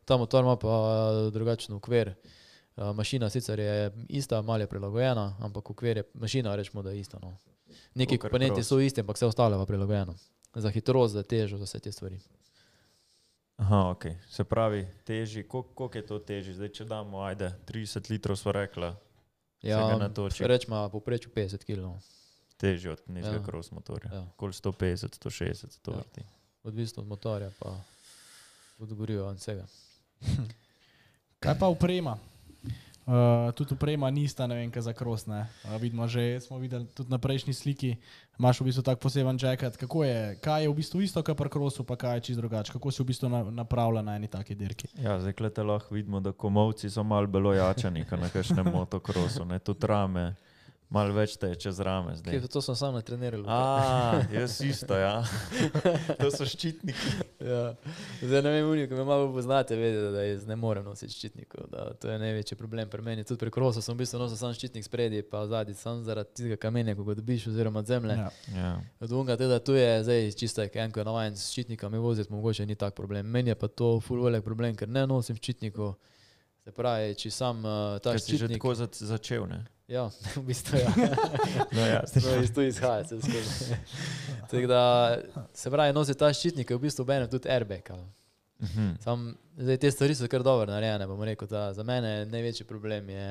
[0.05, 0.75] Ta motor ima pa
[1.33, 2.09] drugačen ukvir.
[2.09, 2.46] Uh,
[2.77, 7.19] mašina sicer je ista, malo je prilagojena, ampak ukvir je, mašina rečemo, da je ista.
[7.23, 7.37] No.
[7.95, 10.15] Neki komponenti so isti, ampak vse ostalo je pa prilagojeno.
[10.55, 12.21] Za hitrost, za težo, za vse te stvari.
[13.57, 14.05] Aha, ok.
[14.31, 16.55] Se pravi, teži, koliko, koliko je to teži?
[16.55, 18.97] Zdaj, če damo, ajde, 30 litrov, smo rekla,
[19.63, 20.09] Ja,
[20.41, 21.99] rečemo poprečju 50 kg.
[22.57, 23.41] teži od nižjega Ja.
[23.41, 23.45] ja.
[23.45, 24.11] cross motorja.
[24.13, 24.27] Ja.
[24.37, 25.97] Kol 150, 160, 100 Ja.
[25.97, 26.21] vrti.
[26.63, 27.81] Odvisno od motorja, pa
[28.79, 29.67] od goriva in vsega.
[31.41, 32.19] Kaj pa uprema?
[33.07, 35.29] Uh, tudi uprema nista, ne vem, kaj za kros.
[35.31, 35.47] Uh,
[35.81, 37.97] vidimo že, smo videli tudi na prejšnji sliki,
[38.39, 39.77] imaš v bistvu tak poseben jacket.
[39.77, 42.75] Kako je, kaj je v bistvu isto, kar pri krosu, pa kaj je čist drugače?
[42.75, 44.91] Kako si v bistvu na, napravlja na eni taki dirki?
[44.99, 49.63] Ja, zdaj lahko vidimo, da komovci so malo belo jačani, kot na kakšnem motokrosu, ne
[49.63, 50.35] tudi rame,
[50.89, 52.37] malo več teče z rame zdaj.
[52.37, 53.43] Kje, to sem sam natreniral.
[53.51, 55.19] A, jaz isto, ja.
[56.21, 57.13] To so ščitniki.
[57.43, 57.75] Ja.
[58.23, 61.67] Zdaj ne vem, unijo, ki me malo poznate, vedete, da jaz ne morem nositi ščitnikov.
[61.73, 63.27] Da, to je največji problem pri meni.
[63.27, 66.61] Tudi pri krosu sem v bistvu nosil sam ščitnik spredi, pa zadnji, sam zaradi tistega
[66.63, 68.19] kamenja, ko ga dobiš, oziroma od zemlje.
[68.23, 68.31] Ja.
[68.55, 68.73] Ja.
[69.03, 72.79] Od unga teda tu je zdaj čisto, enko je navajen s ščitnikami voziti, mogoče ni
[72.79, 73.27] tak problem.
[73.27, 75.97] Meni je pa to full velik problem, ker ne nosim ščitnikov.
[76.67, 78.59] Se pravi, če sam uh, ta Ker si že ščitnik...
[78.59, 79.61] tako zac- začel, ne?
[79.87, 80.91] Ja, v bistvu ja.
[81.77, 83.77] No, ja, No, iz tu izhaja, se skozi.
[84.51, 84.81] Tako da,
[85.55, 87.87] se pravi, nosi ta ščitnik, je v bistvu benem tudi airbag.
[87.91, 88.03] ali.
[88.63, 88.91] Mhm.
[88.99, 91.07] Sam, zdaj, te stvari so kar dobro narejene.
[91.07, 93.31] bom Rekel, da za mene največji problem je,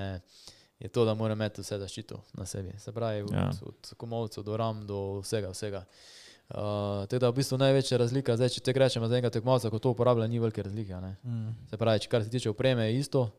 [0.80, 2.72] je to, da moram imeti vse zaščito na sebi.
[2.80, 3.50] Se pravi, od, Ja.
[3.50, 3.52] ja.
[3.62, 5.52] od komovcev do ram, do vsega.
[5.52, 5.84] vsega.
[5.84, 9.80] Uh, tako da v bistvu največja razlika, zdaj, če te rečemo za enega tekmovca, ko
[9.82, 11.00] to uporablja, ni velike razlike.
[11.24, 11.56] Mm.
[11.70, 13.30] Se pravi, če kar se tiče opreme, je isto.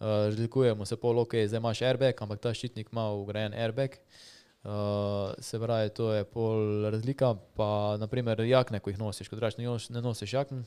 [0.00, 4.00] Uh, razlikujemo se pol, ok, zdaj imaš airbag, ampak ta ščitnik ima ugrajen airbag.
[4.64, 7.34] Uh, se pravi, to je pol razlika.
[7.54, 10.64] Pa naprimer jakne, ko jih nosiš, kot rečeš, ne, ne nosiš jakn,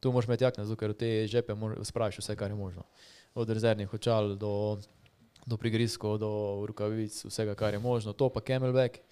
[0.00, 2.88] tu moraš imeti jakne, zato ker v te žepe spraviš vse, kar je možno.
[3.36, 4.80] Od rezervnih očal do,
[5.46, 6.30] do prigrizkov, do
[6.66, 8.16] rokavic, vsega, kar je možno.
[8.16, 9.04] To pa camelback.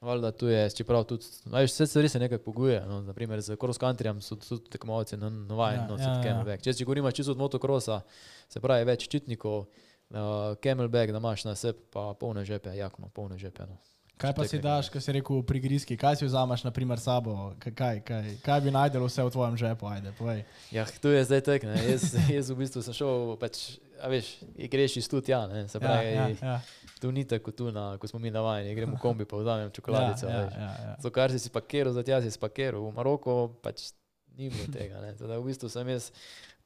[0.00, 2.84] Valjda tu je, čeprav tudi, veš, vse stvari se nekako poguje.
[2.86, 6.22] No, naprimer, z cross countryjem so tudi tekmovalci na- navajeni Ja, nositi ja, ja.
[6.22, 6.62] camelback.
[6.62, 8.00] Če si govorimo čisto od motokrosa,
[8.48, 9.66] se pravi več ščitnikov,
[10.10, 10.16] Uh,
[10.56, 13.66] camelback, da imaš na sebi pa polne žepe, jakno, polne žepe.
[13.66, 13.76] No.
[14.18, 17.54] Kaj pa si daš, ko si rekel pri griski, kaj si vzameš, na primer, sabo,
[17.62, 20.42] kaj, kaj, kaj bi najdel vse v tvojem žepu, ajde, povej.
[20.74, 21.78] Ja, tu je zdaj tek, ne.
[21.86, 25.62] Jaz, jaz v bistvu sem šel, pač, a veš, greš iz tu tja, ne.
[25.70, 26.56] Se Ja, pravi, ja, ja.
[26.98, 30.26] tu ni tako, tu na, ko smo mi navajeni, gremo v kombi, pa vzamem čokoladico.
[30.26, 30.58] Ja, ja, veš.
[30.58, 30.96] ja, ja.
[30.98, 33.94] To, kar si si pakiral, za tja si spakiral, v Maroku pač
[34.34, 34.98] ni bilo tega.
[34.98, 35.14] Ne.
[35.14, 36.10] Teda, v bistvu sem jaz,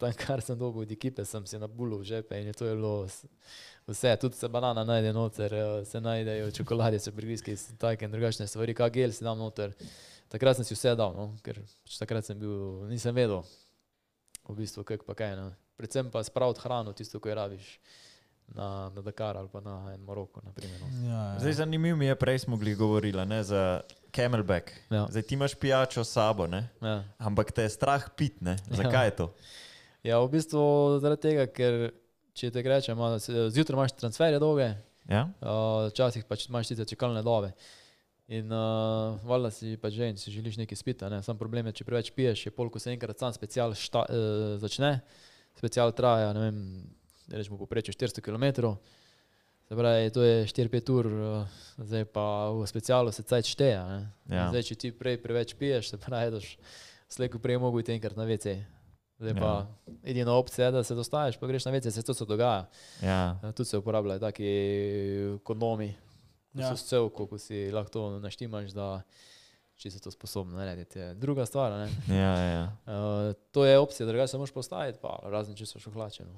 [0.00, 2.74] tam kar sem dobil od ekipe, sem si nabulil v žepe in je to je
[2.81, 3.05] bilo
[3.86, 4.16] vse.
[4.20, 8.92] Tudi se banana najde noter, eh, se najdejo čokoladice, prigriski, take in drugačne stvari, kak
[8.92, 9.72] gel si dam noter.
[10.28, 13.42] Takrat sem si vse dal, no, ker pač takrat sem bil, nisem vedel,
[14.48, 15.36] v bistvu, kako pa kaj.
[15.36, 15.50] No.
[15.76, 17.78] Predvsem pa spraviti hrano, tisto, ko jo rabiš
[18.54, 20.40] na, na Dakar ali pa na en Maroko.
[20.44, 20.88] Naprimer, no.
[21.08, 21.38] Ja, ja.
[21.40, 23.80] Zdaj, zanimivo mi je, prej smo bili govorili ne, za
[24.14, 24.72] camelback.
[24.90, 25.06] Ja.
[25.10, 26.68] Zdaj ti imaš pijačo s sabo, ne?
[26.80, 27.04] Ja.
[27.18, 28.40] ampak te je strah pit.
[28.40, 28.56] Ne?
[28.70, 29.34] Zakaj je to?
[30.02, 30.62] Ja, v bistvu
[30.98, 31.92] zaradi tega, ker
[32.34, 32.98] če te rečem,
[33.52, 34.72] zjutraj imaš transferje dolge,
[35.10, 35.26] Ja?
[35.42, 37.52] uh, včasih pač imaš sicer čakalne dobe.
[38.32, 41.08] In uh, valjda si pač že in si želiš nekaj spiti.
[41.10, 41.20] Ne?
[41.26, 44.54] Sam problem je, če preveč piješ, je pol, ko se enkrat sam special šta, uh,
[44.62, 45.00] začne.
[45.58, 46.60] Special traja, ne vem,
[47.28, 48.72] rečemo poprečju 400 km.
[49.68, 53.82] Se pravi, to je 4-5 ur, uh, zdaj pa v specialu se cajt šteje.
[54.32, 54.48] Ja.
[54.54, 56.40] Zdaj, če ti prej preveč piješ, se pravi, da
[57.12, 58.62] slejko prej mogo iti enkrat na WC.
[59.23, 59.67] Zdaj pa Ja.
[60.05, 62.65] edina opcija je, da se dostajaš, pa greš na WC, se to se dogaja.
[63.01, 63.39] Ja.
[63.41, 64.49] Eh, Tudi se uporabljajo taki
[65.41, 65.94] kondomi,
[66.52, 66.68] Ja.
[66.68, 69.02] so cevko, ko si lahko to naštimaš, da
[69.75, 70.99] če si to sposoben narediti.
[70.99, 71.86] Je Druga stvar, ne?
[72.10, 72.65] Ja, ja.
[72.84, 72.92] Uh,
[73.51, 76.34] to je opcija, drugače se moraš postaviti, pa razen če so še hlačeni.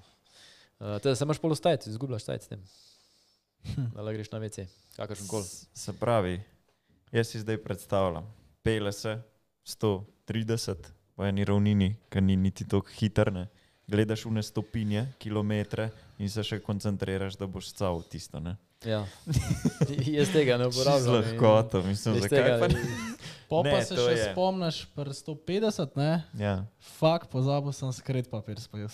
[0.79, 2.63] Uh, teda se moraš polostaviti, izgubljaš stajati s tem.
[3.91, 5.45] Da le greš na WC, kakršen koli.
[5.45, 6.37] S- Se pravi,
[7.11, 8.27] jaz si zdaj predstavljam,
[8.63, 9.17] pele se
[9.67, 13.47] 130 v eni ravnini, ki ni niti tako hitrne.
[13.86, 18.41] Gledaš v ne stopinje, kilometre in se še koncentriraš, da boš cav tisto.
[18.41, 18.57] Ne?
[18.84, 19.02] Ja.
[20.09, 21.15] Jaz tega ne Z uporabljam.
[21.15, 22.81] in- lahkoto, mislim, zakaj tega pa ne.
[23.47, 24.24] Po pa Ne, se to še je.
[24.26, 26.24] spomniš, pri 150, ne?
[26.34, 26.64] Ja.
[26.81, 28.89] Fak, pozabil sem skret papir spojil.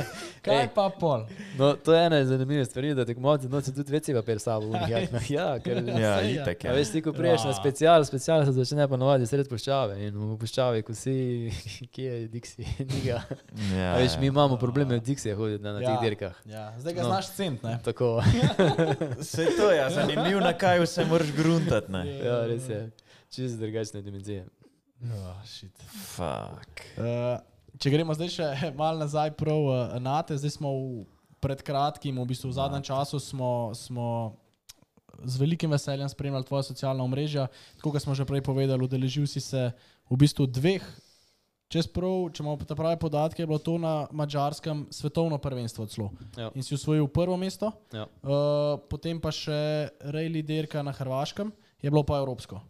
[0.44, 0.68] Kaj Ej.
[0.70, 1.24] pa pol?
[1.54, 4.66] No, to je ena iz zanimivih stvari, da tekmovalci nosijo tudi večji papir s sabo.
[4.66, 5.30] v njih jaknah.
[5.30, 6.42] Ja, ker Ja, saj ja.
[6.42, 6.74] itak A je.
[6.74, 7.54] veš, ti ko priješ na Ja.
[7.54, 11.14] special, special se začne pa navadi sred puščave in v puščavi, ko si,
[11.94, 13.22] kje je Dixi, njega.
[13.72, 14.30] Ja, A veš, mi ja.
[14.30, 15.88] imamo probleme od Dixija hoditi na, na Ja.
[15.90, 16.36] teh dirkah.
[16.46, 17.08] Ja, zdaj ga No.
[17.08, 17.78] znaš cent, ne?
[17.84, 18.22] Tako,
[19.22, 21.88] Se to je, zanimivo, na kaj vse moraš gruntati.
[21.90, 22.18] ne.
[22.18, 22.90] ja, res je.
[23.34, 24.46] Čist drugačne dimenzije.
[25.04, 25.74] Oh, shit.
[26.14, 26.84] Fuck.
[26.96, 27.42] Uh,
[27.78, 28.46] če gremo zdaj še
[28.78, 31.04] malo nazaj prav uh, na te, zdaj smo v,
[31.42, 34.38] pred kratkim, v bistvu v zadnjem času smo, smo
[35.24, 37.48] z velikim veseljem spremljali tvoje socialna omrežja.
[37.76, 39.72] Tako kot smo že prej povedali, udeležil si se
[40.08, 40.82] v bistvu dveh.
[41.68, 46.12] Čez prav, če imamo te prave podatke, je bilo to na mačarskem svetovno prvenstvo celo.
[46.38, 46.52] Ja.
[46.54, 48.04] In si osvojil prvo mesto, Ja.
[48.22, 51.50] uh, potem pa še Rejli Derka na Hrvaškem,
[51.82, 52.60] je bilo pa evropsko.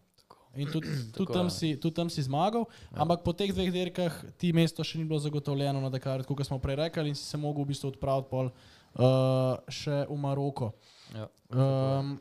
[0.56, 1.54] In tudi, tudi, tam ja.
[1.54, 3.02] si, tudi tam si zmagal, ja.
[3.02, 6.60] ampak po teh dveh dirkah ti mesto še ni bilo zagotovljeno na Dakar, kot smo
[6.62, 10.74] prej rekli, in si se mogel v bistvu odpraviti pol, uh, še v Maroko.
[11.14, 11.26] Ja.
[11.50, 12.16] Um,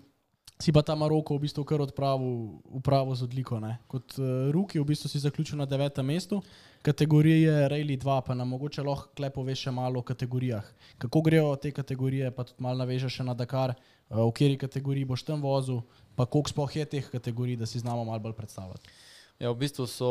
[0.64, 3.60] si pa ta Maroko v bistvu kar odpravil, odpravil z odliko.
[3.60, 3.78] Ne?
[3.92, 6.40] Kot uh, Ruki v bistvu si zaključil na devetem mestu,
[6.86, 10.64] kategorije Rally 2, pa nam mogoče lahko kle poveš še malo o kategorijah.
[11.02, 15.10] Kako grejo te kategorije, pa tudi malo navežeš še na Dakar, uh, v kateri kategoriji
[15.10, 15.84] boš tam vozil,
[16.16, 18.90] pa koliko sploh je teh kategorij, da si znamo malo bolj predstavljati.
[19.40, 20.10] Ja, v bistvu so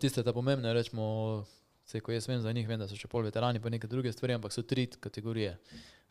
[0.00, 1.44] tiste ta pomembne, rečemo,
[1.84, 4.12] vse ko jaz vem za njih, vem, da so še pol veterani, pa neke druge
[4.12, 5.56] stvari, ampak so tri kategorije.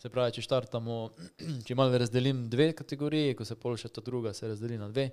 [0.02, 0.98] Se pravi, če štartamo,
[1.68, 5.10] če malo razdelim dve kategoriji, ko se pol še ta druga se razdeli na dve.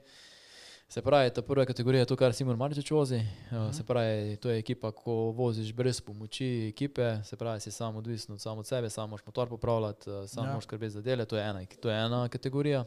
[0.90, 3.16] Se pravi, ta prva kategorija je to, kar Simon Marčič vozi.
[3.50, 7.96] Uh, se pravi, to je ekipa, ko voziš brez pomoči ekipe, se pravi, si sam
[7.96, 10.50] odvisen od samo sebe, sam moraš motor popravljati, uh, sam Ja.
[10.50, 12.84] moraš skrbeti za dele, to je ena, to je ena kategorija.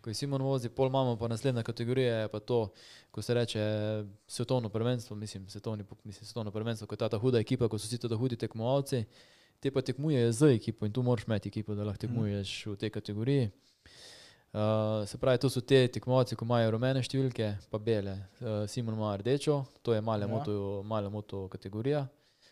[0.00, 2.72] Ko je Simon vozi, pol imamo pa naslednja kategorija, je pa to,
[3.10, 3.60] ko se reče
[4.26, 7.86] svetovno prvenstvo, mislim, svetovni, mislim, svetovno prvenstvo, ko je ta, ta huda ekipa, ko so
[7.86, 9.04] vsi to hudi tekmovalci,
[9.60, 12.90] te pa tekmujejo z ekipo in tu moraš imeti ekipo, da lahko tekmuješ v tej
[12.90, 13.50] kategoriji.
[14.52, 18.18] Uh, se pravi, to so te tekmovalci, ko imajo rumene številke, pa bele.
[18.40, 20.28] Uh, Simon ima rdečo, to je male, Ja.
[20.28, 22.02] moto, male moto kategorija.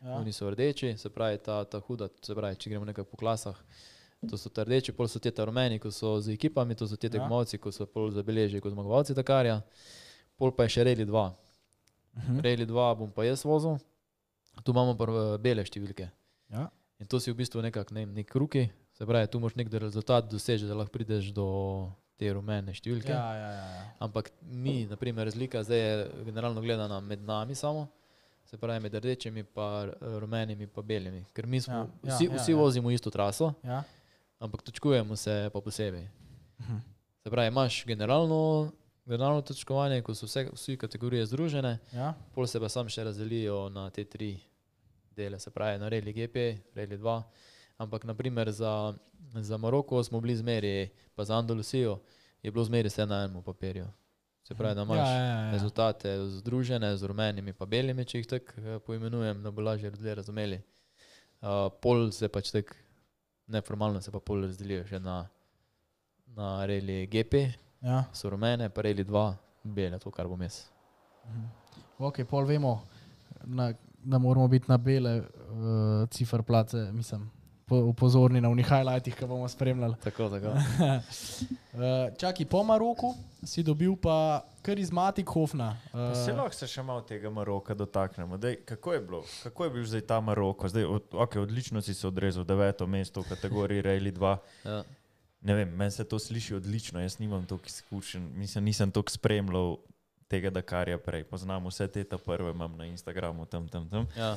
[0.01, 0.15] Ja.
[0.17, 3.57] Oni so rdeči, se pravi, ta, ta huda, se pravi, če gremo nekaj po klasah.
[4.31, 6.97] To so ta rdeči, pol so te ta rumeni, ko so z ekipami, to so
[6.97, 7.19] te Ja.
[7.19, 9.61] tekmovalci, ko so pol zabeležili kot zmagovalci Dakarja.
[10.39, 11.29] Pol pa je še Reli 2.
[12.17, 12.41] Mhm.
[12.41, 13.77] Reli 2 bom pa jaz vozil,
[14.65, 16.09] tu imamo pa eh, bele številke.
[16.51, 16.71] Ja.
[16.99, 18.71] In to si v bistvu nekak, ne, nek ruki,
[19.01, 21.47] se pravi, tu moraš nek rezultat doseči, da lahko prideš do
[22.21, 23.15] te rumene številke.
[23.15, 23.85] Ja, ja, ja, ja.
[24.05, 25.95] Ampak mi, naprimer, razlika zdaj je
[26.27, 27.87] generalno gledana med nami samo,
[28.45, 31.23] se pravi med rdečimi, pa eh, rumenimi, pa belimi.
[31.33, 32.59] Ker mi smo, Ja, ja, ja, vsi, ja, ja, vsi ja.
[32.59, 32.61] ja.
[32.61, 33.81] vozimo isto traso, ja.
[34.37, 36.05] ampak točkujemo se pa posebej.
[37.25, 38.69] Se pravi, imaš generalno,
[39.09, 42.13] generalno točkovanje, ko so vse, vsi kategorije združene, Ja?
[42.37, 44.35] pol se pa sam še razdelijo na te tri
[45.17, 47.17] dele, se pravi na Reli GP, Reli 2.
[47.81, 48.93] Ampak naprimer za,
[49.35, 51.99] za Maroko smo bili zmeri, pa za Andalusijo
[52.43, 53.87] je bilo zmeri vse na enem papirju.
[54.45, 55.53] Se pravi, da imaš ja, ja, ja.
[55.53, 60.15] rezultate združene z rumenimi pa belimi, če jih tako eh, poimenujem, da bo lažje ljudje
[60.15, 60.61] razumeli.
[61.41, 62.77] Uh, pol se pač tako
[63.51, 65.23] neformalno se pa pol razdelijo še na,
[66.37, 67.47] na reli GP,
[67.81, 68.05] ja.
[68.13, 69.25] so rumene, pa reli 2,
[69.65, 70.63] bele, to kar bom jaz.
[71.99, 72.77] Ok, pol vemo,
[73.45, 73.73] na,
[74.05, 77.31] da moramo biti na bele uh, ciferplace, mislim,
[77.71, 79.95] po, pozorni na unih highlightih, ki bomo spremljali.
[80.03, 80.55] Tako, tako.
[81.71, 83.15] Uh, čaki, po Maroku
[83.47, 85.77] si dobil pa karizmatik Hofna.
[85.93, 88.35] Pa Se Uh, lahko se še malo tega Maroka dotaknemo.
[88.43, 89.21] Dej, kako je bilo?
[89.47, 90.69] Kako je bil zdaj ta Maroko?
[90.69, 94.35] Zdaj, od, okay, odlično si se odrezal, deveto mesto v kategoriji Rally 2.
[94.67, 94.83] Ja.
[95.47, 99.79] Ne vem, meni se to sliši odlično, jaz nimam toliko izkušenj, mislim, nisem toliko spremljal
[100.29, 101.25] tega, da kar je prej.
[101.31, 104.11] Poznam vse te ta prve, imam na Instagramu tam, tam, tam.
[104.19, 104.35] Ja.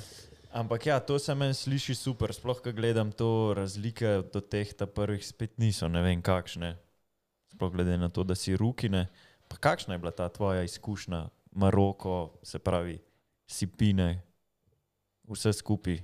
[0.53, 5.25] Ampak ja, to se meni sliši super, sploh ko gledam to, razlike do teh prvih
[5.25, 6.75] spet niso, ne vem kakšne.
[7.55, 9.07] Sploh glede na to, da si rukine.
[9.49, 12.99] Pa kakšna je bila ta tvoja izkušnja, Maroko, se pravi,
[13.49, 14.21] Sipine,
[15.25, 15.97] vse skupaj?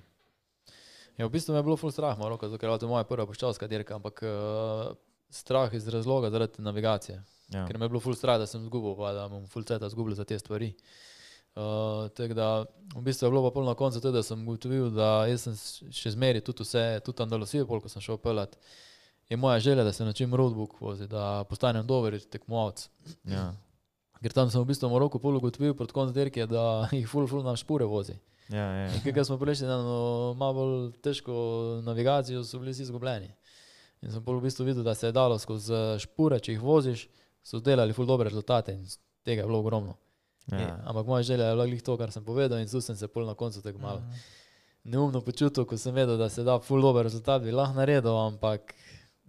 [1.17, 3.29] Ja, v bistvu me je bilo ful strah, Maroko, zato ker je to moja prva
[3.29, 4.97] poščalska dirka, ampak uh,
[5.29, 7.21] strah iz razloga zaradi navigacije.
[7.53, 7.67] Ja.
[7.69, 10.17] ker me je bilo ful strah, da sem izgubil, pa da bom ful ceta izgubil
[10.17, 10.73] za te stvari.
[10.73, 11.08] Uh,
[12.17, 12.49] tako da,
[12.95, 15.55] v bistvu je bilo pa pol na koncu to, da sem ugotovil, da jaz sem
[15.93, 18.55] še zmeri tudi vse, tudi Andalusijo, pol, ko sem šel pelat,
[19.29, 22.87] je moja želja, da se naučim roadbook voziti, da postanem dober tekmovalec.
[23.29, 23.51] Ja.
[24.19, 26.63] Ker tam sem v bistvu v Maroku pol ugotovil pred koncem dirke, da
[26.97, 28.17] jih ful ful na špure vozi.
[28.49, 28.89] Ja, ja.
[28.89, 31.33] In ker smo prišli na eno malo bolj težko
[31.85, 33.29] navigacijo, so bili vsi izgubljeni.
[34.01, 37.05] In sem pol v bistvu videl, da se je dalo skozi špure, če jih voziš,
[37.45, 38.85] so delali ful dobre rezultate in
[39.23, 39.95] tega je bilo ogromno.
[40.51, 40.59] Ja.
[40.59, 40.75] ja.
[40.85, 43.25] Ampak moja želja je bila glih to, kar sem povedal in tu sem se pol
[43.25, 44.03] na koncu tako malo
[44.83, 48.73] neumno počutil, ko sem vedel, da se da ful dober rezultat, bi lahko naredil, ampak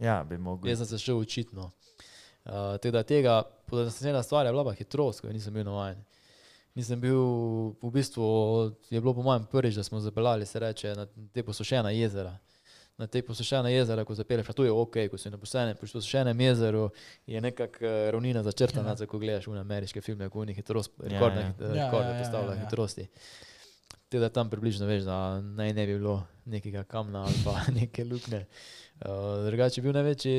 [0.01, 0.71] ja bi mogel.
[0.71, 1.71] jaz sem se šel učitno.
[2.45, 6.05] Uh, tega, tega podnaslednja stvar je bila pa hitrost, ko nisem bil navaden.
[6.75, 7.19] Nisem bil,
[7.83, 8.25] v bistvu
[8.91, 12.39] je bilo po mojem prvič, da smo zapeljali, se reče, na te posušena jezera.
[13.01, 15.39] Na te posušena jezera, ko zapeleš, a to je ok, ko si na
[15.75, 16.91] posušenem, jezeru,
[17.27, 19.07] je nekako eh, ravnina začrtana, ja.
[19.07, 21.49] ko gledaš v ameriške filme, ko oni hitrost, Ja, rekordne, ja.
[21.49, 22.65] hit- Ja, rekorde ja, ja, postavljajo ja, ja.
[22.65, 23.07] hitrosti.
[24.09, 28.45] Teda tam približno veš, da naj ne bi bilo nekega kamna ali pa neke luknje.
[29.01, 29.09] Uh,
[29.47, 30.35] drugače je bil največji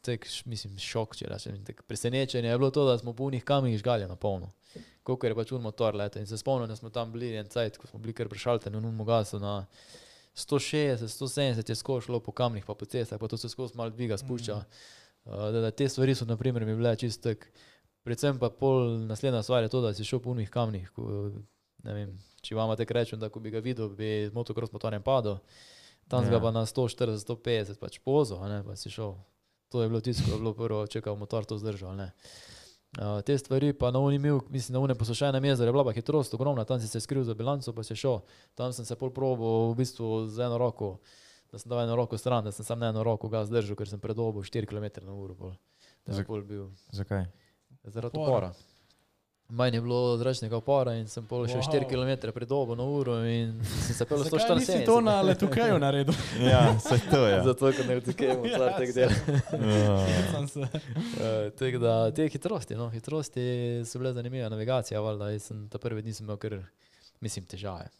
[0.00, 3.42] tak, š- mislim, šok, če rečem, tak presenečenje je bilo to, da smo po unih
[3.42, 4.52] kamnih žgali na polno.
[5.02, 7.74] Koliko je pač un motor leta in se spomnim, da smo tam bili en cajt,
[7.76, 9.64] ko smo bili kar prešalteni un gasu na
[10.34, 13.90] 160, 170 je skozi šlo po kamnih pa po cestah, pa to se skozi malo
[13.90, 14.56] dviga, spušča.
[15.24, 17.52] Uh, da, da te stvari so naprimer mi bile čist tak.
[18.02, 21.30] Predvsem pa pol naslednja stvar je to, da si šel po unih kamnih, ko,
[21.84, 25.02] ne vem, če vam tako rečem, da ko bi ga videl, bi z motocross motorjem
[25.02, 25.38] padel,
[26.08, 26.30] tam Ja.
[26.30, 29.14] ga pa na 140, 150 pač pozo, ne, pa si šel.
[29.70, 31.94] To je bilo tisto, ko je bilo prvo, čekal motor to zdržal.
[31.96, 32.10] ne.
[32.92, 35.92] Uh, te stvari pa na uni mil, mislim, na uni poslušajnem jezeru je bila pa
[35.92, 38.20] hitrost ogromna, tam si se skril za bilanco, pa si šel.
[38.54, 40.98] Tam sem se pol probo v bistvu z eno roko,
[41.52, 43.88] da sem dal eno roko stran, da sem sam na eno roko ga zdržal, ker
[43.88, 45.32] sem predobil 4 km na uro.
[45.34, 45.54] Pol.
[46.04, 47.24] Da Zak- pol bil Zakaj?
[47.84, 48.52] zaradi Upora.
[49.52, 51.66] Manj je bilo zračnega upora in sem pol še Wow.
[51.76, 54.86] 4 km predobil na uro in sem se pel Zakaj nisi 140.
[54.86, 56.14] to na letukaju naredil?
[56.42, 57.42] Ja, se to je.
[57.44, 59.12] Zato, ker ne razumemo, Ja, tek del.
[59.52, 59.96] Ja.
[60.46, 60.68] Se-
[61.14, 63.42] Eh, Tako da te hitrosti, no, hitrosti
[63.84, 66.56] so bile zanimive, navigacija, valjda, jaz sem ta prvi dni sem imel kar,
[67.20, 67.90] mislim, težave.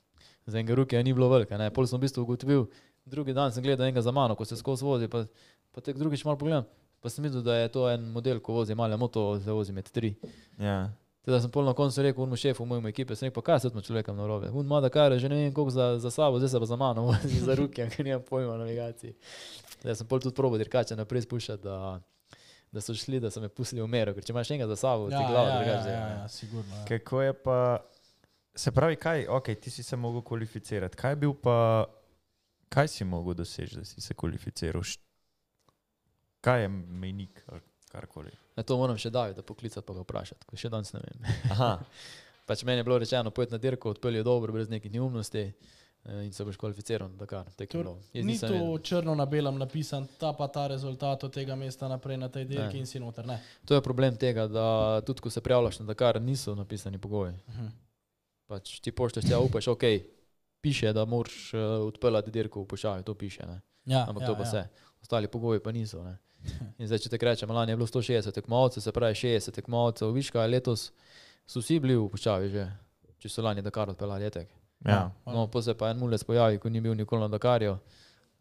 [0.47, 2.65] Za enega ruke ni bilo velika, ne, pol sem v bistvu ugotovil,
[3.05, 5.27] drugi dan sem gledal enega za mano, ko se skozi vozi, pa,
[5.71, 6.65] pa tek drugič malo pogledam,
[6.99, 9.91] pa sem videl, da je to en model, ko vozi male moto, zdaj vozi med
[9.91, 10.15] tri.
[10.59, 10.89] Ja.
[11.23, 13.69] Teda sem pol na koncu rekel, unmu šefu, mojemu ekipe, sem rekel, pa kaj se
[13.71, 14.49] odmo človekom na robe.
[14.51, 16.77] Un ima da kar, že ne vem koliko za, za sabo, zdaj se pa za
[16.77, 17.05] mano
[17.47, 19.15] za ruke, ker nimam pojma o navigaciji.
[19.85, 22.01] Zdaj sem pol tudi probo dirkače naprej spuščati, da,
[22.73, 25.07] da so šli, da so me pustili v mero, ker če imaš enega za sabo,
[25.07, 25.89] ti Ja, glava ja, drugače.
[25.89, 26.75] ja, Ja, ja, sigurno.
[26.75, 26.85] Ja.
[26.91, 27.59] Kako je pa,
[28.55, 31.87] se pravi, kaj, ok, ti si se mogel kvalificirati, kaj je bil pa,
[32.69, 34.83] kaj si mogel doseči, da si se kvalificiral?
[36.43, 37.61] Kaj je mejnik ali
[37.95, 38.35] karkoli?
[38.57, 41.31] Ja, to moram še Davida poklicati pa ga vprašati, ko še danes ne vem.
[41.51, 41.79] Aha,
[42.47, 45.53] Pač meni je bilo rečeno, pojdi na dirko, odpelje dobro, brez nekih neumnosti eh,
[46.21, 47.47] in se boš kvalificiral na Dakar.
[47.57, 47.95] Bilo.
[48.13, 48.79] Jaz Ni to vedel.
[48.81, 52.75] črno na belem napisan, ta pa ta rezultat od tega mesta naprej na tej dirki
[52.75, 52.81] Ne.
[52.81, 53.25] in si noter.
[53.25, 53.39] Ne.
[53.65, 54.67] To je problem tega, da
[55.01, 57.33] tudi ko se prijavljaš na Dakar, niso napisani pogoji.
[57.49, 57.67] Mhm.
[58.47, 59.85] Pač ti poštaš, ja upaš, ok,
[60.61, 63.47] piše, da moraš uh, odpeljati dirko v pošavi, to piše.
[63.47, 63.61] Ne?
[63.87, 64.49] Ja, Ampak ja, to pa ja.
[64.49, 64.63] vse.
[65.01, 66.03] ostali pogoji pa niso.
[66.03, 66.19] Ne.
[66.81, 70.31] In zdaj, če te rečem, lani je bilo 160 tekmovcev, se pravi 60 tekmovcev, viš
[70.35, 70.91] kaj, letos
[71.47, 72.67] so vsi bili v puščavi že,
[73.23, 74.51] če so lani Dakar odpeljali letek.
[74.87, 75.13] Ja.
[75.27, 77.77] No, pa se pa en mulec pojavi, ko ni bil nikoli na Dakarju,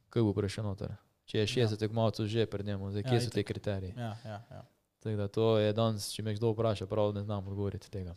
[0.10, 0.96] kaj bo prišel noter.
[1.30, 3.94] Če je 60 tekmovcev že pred njim, zdaj kje Ja, so te kriteriji.
[3.98, 4.64] Ja, ja, ja.
[5.02, 8.16] Tako da to je danes, če me kdo vpraša, prav ne znam odgovoriti tega.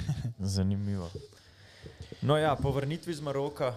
[0.56, 1.08] Zanimivo.
[2.22, 3.76] No, ja, po vrnitvi z Maroka,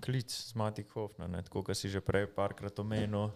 [0.00, 3.30] klic z Mati Hofna, ne, tako kot si že prej parkrat omenil.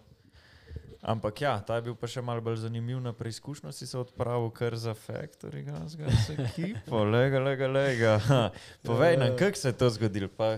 [1.05, 4.49] Ampak ja, ta je bil pa še malo bolj zanimiv na preizkušnjo, si se odpravil
[4.49, 8.13] kar za Factory, gazga, z ekipo, lega, lega, lega.
[8.81, 10.57] Povej nam, kako se je to zgodilo, pa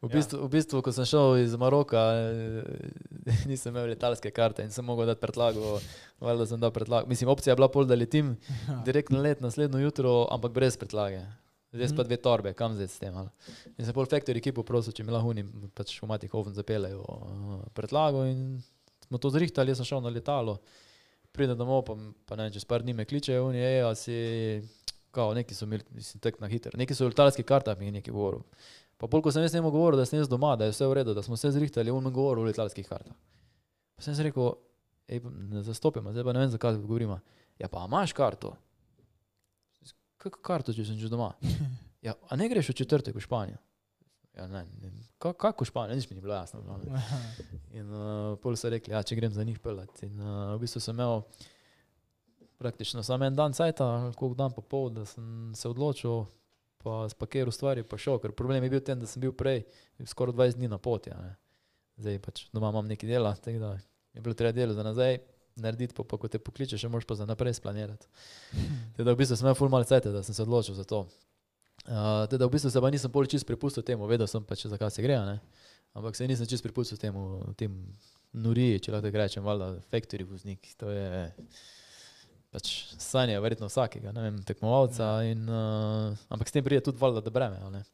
[0.00, 0.20] V Ja.
[0.20, 2.64] bistvu, v bistvu, ko sem šel iz Maroka, eh,
[3.48, 5.78] nisem imel letalske karte in sem mogel dati predlago.
[6.20, 7.08] Valjda sem dal predlago.
[7.08, 8.36] Mislim, opcija je bila pol, da letim
[8.88, 11.24] direktno let naslednjo jutro, ampak brez predlage.
[11.72, 13.16] Zdaj pa dve torbe, kam zdaj s tem.
[13.16, 13.28] ali?
[13.80, 17.00] In sem pol Factory ekipo prosil, če mi lahko unim, pač v Matih Oven zapeljejo
[17.00, 18.60] uh, predlago in
[19.06, 20.58] smo to zrihtali, jaz sem šel na letalo.
[21.34, 21.96] Pridem domov, pa,
[22.28, 24.16] pa ne čez par dni me kličejo, oni je, a si,
[25.14, 27.96] kao, neki so imeli, mislim, tek na hitro, neki so v letalskih kartah mi je
[27.98, 28.44] nekaj govoril.
[28.98, 30.98] Pa pol, ko sem jaz njemu govoril, da sem jaz doma, da je vse v
[31.00, 33.16] redu, da smo se zrihtali, on mi govoril o letalskih kartah.
[33.98, 34.52] Pa sem si rekel,
[35.10, 37.18] ej, ne zastopim, zdaj pa ne vem, zakaj govorimo.
[37.58, 38.54] Ja, pa imaš karto?
[40.22, 41.34] Kako karto, če sem že doma?
[42.04, 43.56] Ja, a ne greš v četrtek v Španijo?
[44.34, 44.90] Ja, ne, ne.
[45.18, 46.60] Ka, kako Španijo, nič mi ni bilo jasno.
[46.60, 47.02] v glavnem.
[47.78, 50.08] In uh, pol so rekli, ja, če grem za njih pelati.
[50.08, 51.22] In uh, v bistvu sem imel
[52.58, 56.26] praktično samo en dan cajta, koliko dan pa pol, da sem se odločil,
[56.82, 59.62] pa spakiral stvari, pa šel, ker problem je bil ten, da sem bil prej
[60.02, 61.14] skoraj 20 dni na poti.
[61.14, 61.36] a ne.
[62.02, 63.70] Zdaj pač doma imam nekaj dela, tako da
[64.14, 65.20] je bilo treba delo za nazaj
[65.56, 68.08] narediti, pa, pa ko te pokličeš, še moraš pa za naprej splanirati.
[68.96, 71.04] Teda v bistvu sem imel ful malo cajta, da sem se odločil za to.
[71.84, 74.88] Uh, teda v bistvu se pa nisem pol čist prepustil temu, vedel sem pač, zakaj
[74.94, 75.36] se gre, ne.
[75.92, 77.74] ampak se nisem čist prepustil temu, tem
[78.32, 81.28] noriji, če lahko rečem, valjda factory voznik, to je
[82.54, 82.70] pač
[83.02, 87.34] sanje verjetno vsakega, ne vem, tekmovalca, in, uh, ampak s tem pride tudi valjda do
[87.34, 87.84] breme, ne.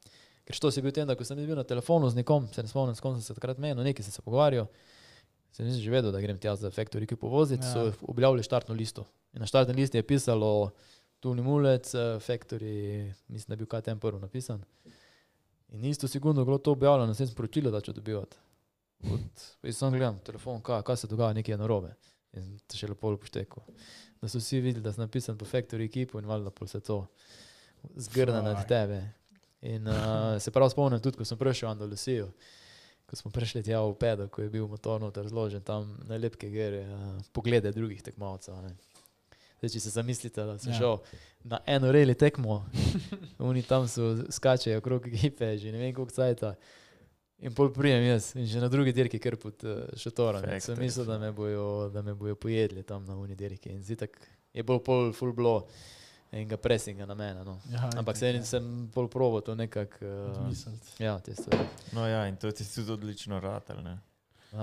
[0.47, 2.70] Ker što si bil ten, da ko sem bil na telefonu z nekom, se ne
[2.70, 4.70] spomnim, s kom sem se takrat menil, nekaj sem se pogovarjal,
[5.51, 7.91] sem nisem že vedel, da grem tja za factory, ki povoziti, Ja.
[7.91, 7.93] ja.
[7.93, 9.07] so objavili štartno listo.
[9.35, 10.70] In na štartni listi je pisalo
[11.20, 14.62] Tuni Mulec, eh, Factory, mislim, da je bil kaj tem prvo napisan.
[15.73, 18.36] In isto sekundo je bilo to objavljeno, sem sporočilo, da če dobivati.
[19.62, 21.92] Jaz sem gledal telefon, kaj, kaj se dogaja, nekaj je narobe.
[22.36, 23.62] In to še lepo upošteko.
[24.20, 27.02] Da so vsi videli, da sem napisan po Factory ekipu in valjda pol se to
[27.97, 29.00] zgrne nad tebe.
[29.60, 32.28] In uh, se prav spomnim tudi, ko sem prišel v Andalusijo,
[33.08, 36.84] ko smo prišli tja v Pedo, ko je bil motor noter razložen, tam najlepke gere,
[36.89, 38.57] uh, poglede drugih tekmovcev.
[39.60, 40.78] Zdaj, če se zamislite, da sem Ja.
[40.78, 40.98] šel
[41.44, 42.62] na eno reli tekmo,
[43.40, 46.55] oni tam so skačejo okrog ekipe, že ne vem koliko cajta.
[47.39, 50.44] In pol prijem jaz in že na drugi dirki kar pod uh, šatorom.
[50.44, 53.70] In Sem mislil, da me, bojo, da me bojo pojedli tam na uni dirki.
[53.70, 54.16] In zitak
[54.52, 55.62] je bolj pol full blow
[56.30, 57.44] enega pressinga na mene.
[57.44, 57.56] No.
[57.70, 58.42] Ja, Ampak se ja.
[58.44, 60.05] sem pol probo to nekako.
[60.05, 60.92] Uh, Odmisliti.
[60.98, 61.64] ja, te stvari.
[61.92, 63.98] no ja, in to ti tudi odlično ratelj, ne.
[64.51, 64.59] Uh,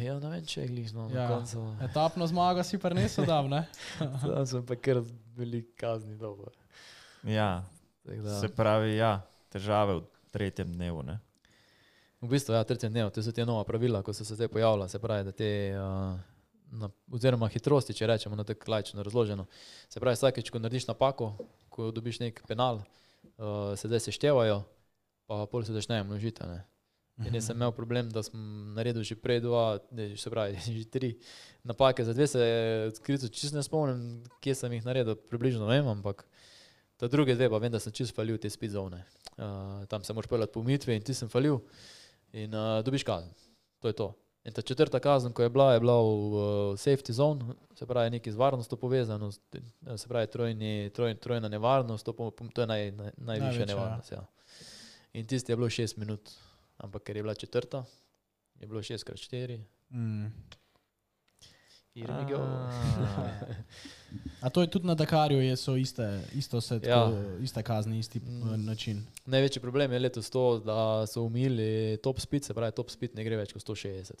[0.00, 1.26] ja, ne vem, če je glih no, Ja.
[1.26, 1.60] na koncu.
[1.84, 3.66] Etapno zmago si prenesel, da ne?
[3.98, 5.02] Tam sem pa kar
[5.36, 6.54] veliko kazni dober.
[7.28, 7.64] Ja,
[8.04, 9.18] da- se pravi, ja,
[9.52, 11.18] težave v tretjem dnevu, ne.
[12.20, 14.88] V bistvu, ja, tretji dnev, to so te nova pravila, ko so se zdaj pojavila,
[14.88, 16.16] se pravi, da te, uh,
[16.72, 19.44] na, oziroma hitrosti, če rečemo na tako lajčno razloženo.
[19.88, 21.34] Se pravi, vsakeč, ko narediš napako,
[21.68, 22.80] ko dobiš nek penal,
[23.36, 24.62] uh, se zdaj seštevajo,
[25.28, 26.42] pa pol se začnejo množiti.
[26.42, 26.64] ne.
[27.26, 28.38] In jaz sem imel problem, da sem
[28.76, 31.16] naredil že prej dva, ne, se pravi, že tri
[31.66, 32.42] napake, za dve se
[32.92, 36.22] odkrito čisto ne spomnim, kje sem jih naredil, približno ne vem, ampak
[36.98, 39.02] ta druge dve pa vem, da sem čisto falil te speed zone.
[39.38, 41.60] Uh, tam se moraš peljati po umitvi in ti sem falil
[42.32, 43.30] in uh, dobiš kazen.
[43.82, 44.08] To je to.
[44.46, 46.42] In ta četrta kazen, ko je bila, je bila v uh,
[46.78, 49.40] safety zone, se pravi nekaj z varnostjo povezano, s-
[49.96, 53.66] se pravi trojni, troj, trojna nevarnost, to, to je naj, naj, najvišja ja.
[53.66, 54.12] nevarnost.
[54.12, 54.24] Ja.
[55.12, 56.30] In tisti je bilo 6 minut,
[56.78, 57.84] ampak ker je bila četrta,
[58.54, 59.60] je bilo 6 krat 4.
[59.90, 60.26] Mm.
[62.08, 63.30] Ah.
[64.40, 67.38] A to je tudi na Dakarju, je, so iste, isto se, tako, Ja.
[67.42, 68.42] iste kazni, isti Mm.
[68.44, 68.64] mm.
[68.64, 69.06] način.
[69.26, 73.24] Največji problem je letos to, da so umili top speed, se pravi top speed ne
[73.24, 74.12] gre več kot 160.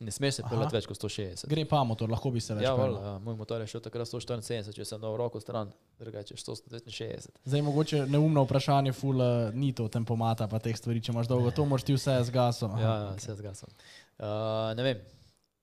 [0.00, 0.50] Ne smeš se Aha.
[0.50, 1.46] peljati več kot 160.
[1.46, 4.08] Gre pa motor, lahko bi se več Ja, valjda, ja, moj motor je šel takrat
[4.10, 5.70] 174, če sem dal roko stran,
[6.02, 7.28] drugače 169.
[7.46, 11.54] Zdaj mogoče neumno vprašanje, ful, uh, ni to tempomata, pa teh stvari, če imaš dolgo,
[11.54, 12.74] to moraš ti vse z gasom.
[12.82, 13.70] Ja, ja, vse zgasom.
[14.18, 15.04] Uh, ne vem.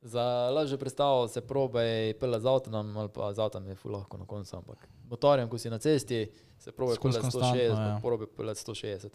[0.01, 0.24] Za
[0.56, 4.25] lažjo predstavo se probaj peljati z avtom ali pa z avtom je ful lahko na
[4.25, 6.22] koncu, ampak motorjem, ko si na cesti,
[6.59, 7.99] se peljati konstantno, 160, ja.
[8.03, 9.09] probaj peljati 160.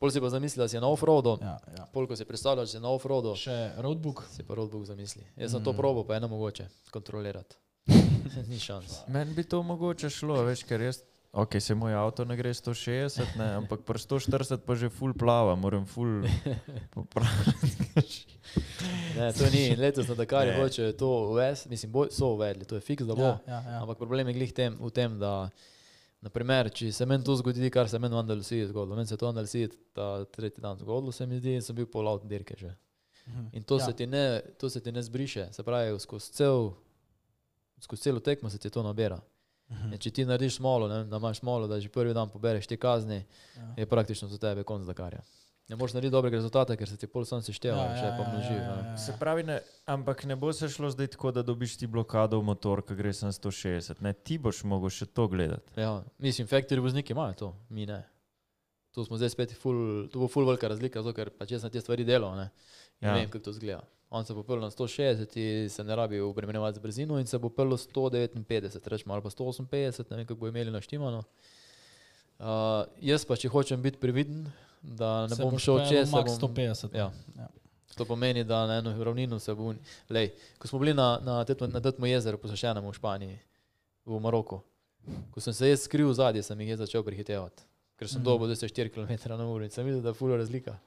[0.00, 1.84] Pol si pa zamislil, da si na offroadu, Ja, ja.
[1.86, 4.24] pol ko si predstavljal, da si na offroadu, Še roadbook.
[4.26, 5.20] si pa roadbook zamisli.
[5.36, 7.56] Jaz sem to probo, pa je eno mogoče kontrolirati.
[8.48, 9.04] Ni šans.
[9.06, 11.02] Meni bi to mogoče šlo, veš, ker jaz.
[11.32, 15.52] Ok, se moj avto ne gre 160, ne, ampak pri 140 pa že full plava,
[15.54, 16.24] moram full
[16.94, 18.24] popraviti.
[19.14, 20.58] Ne, to ni, letos na Dakarju Ne.
[20.58, 23.22] hoče to uvesti, mislim, boj, so uvedli, to je fiks, da bo.
[23.22, 23.76] Ja, ja, ja.
[23.78, 25.50] Ampak problem je glih tem, v tem, da
[26.20, 29.26] naprimer, če se meni to zgodi, kar se meni v Andalusiji zgodilo, meni se to
[29.26, 32.56] v Andalusiji ta tretji dan zgodilo, se mi zdi, in sem bil pol avto dirke
[32.58, 32.74] že.
[33.52, 33.86] In to, ja.
[33.86, 36.72] se ne, to se ti ne zbriše, se pravi, skozi, cel,
[37.80, 39.20] skozi celo tekmo se ti to nabira.
[39.92, 42.76] In če ti narediš smolo, ne, da imaš smolo, da že prvi dan pobereš te
[42.76, 43.24] kazni,
[43.56, 43.74] Ja.
[43.76, 45.20] je praktično za tebe konc Dakarja.
[45.70, 48.12] Ne moreš narediti dobrega rezultata, ker se ti pol sam sešteva, Ja, ja, še ja,
[48.12, 48.54] pa ja, množi.
[48.54, 48.96] ja, Ja, ja.
[48.98, 52.48] Se pravi, ne, ampak ne bo se šlo zdaj tako, da dobiš ti blokado v
[52.48, 54.00] motor, ki gre sem 160.
[54.00, 55.70] Ne, ti boš mogel še to gledati.
[55.76, 58.00] ja, mislim, factory vozniki imajo to, mi ne.
[58.90, 59.78] Tu smo zdaj spet, ful,
[60.10, 62.50] tu bo ful velika razlika, zato ker pač jaz na te stvari delam, ne.
[62.98, 63.08] In Ja.
[63.08, 63.14] ja.
[63.14, 63.84] vem, kako to zgleda.
[64.10, 67.38] On se bo pel na 160, in se ne rabi obremenjevati z brzino in se
[67.38, 68.42] bo pel 159,
[68.84, 71.22] rečemo, ali pa 158, ne vem, kako bo imeli naštimano.
[72.40, 74.48] Uh, jaz pa, če hočem biti previden,
[74.82, 76.96] da ne Se bom šel čez, bom, 150.
[76.96, 77.10] Ja.
[77.36, 77.48] Ja.
[77.96, 79.74] To pomeni, da na eno ravnino se bo.
[80.08, 83.38] Lej, ko smo bili na, na, Tetmo, na Tetmo jezeru, posvečenem v Španiji,
[84.06, 84.62] v Maroku,
[85.30, 87.66] ko sem se jaz skril zadnji, sem jih začel prehitevati.
[88.00, 88.24] Ker sem mm.
[88.24, 90.78] dobil 4 km na uro in sem videl, da je fulo razlika.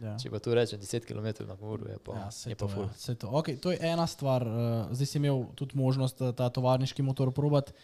[0.00, 0.14] Ja.
[0.16, 2.86] Če pa tu rečem 10 km na uro, je pa, Ja, je pa to, ful.
[2.86, 3.32] ja, to.
[3.42, 4.46] Okay, to je ena stvar.
[4.46, 7.74] Uh, zdaj si imel tudi možnost eh, ta tovarniški motor probati.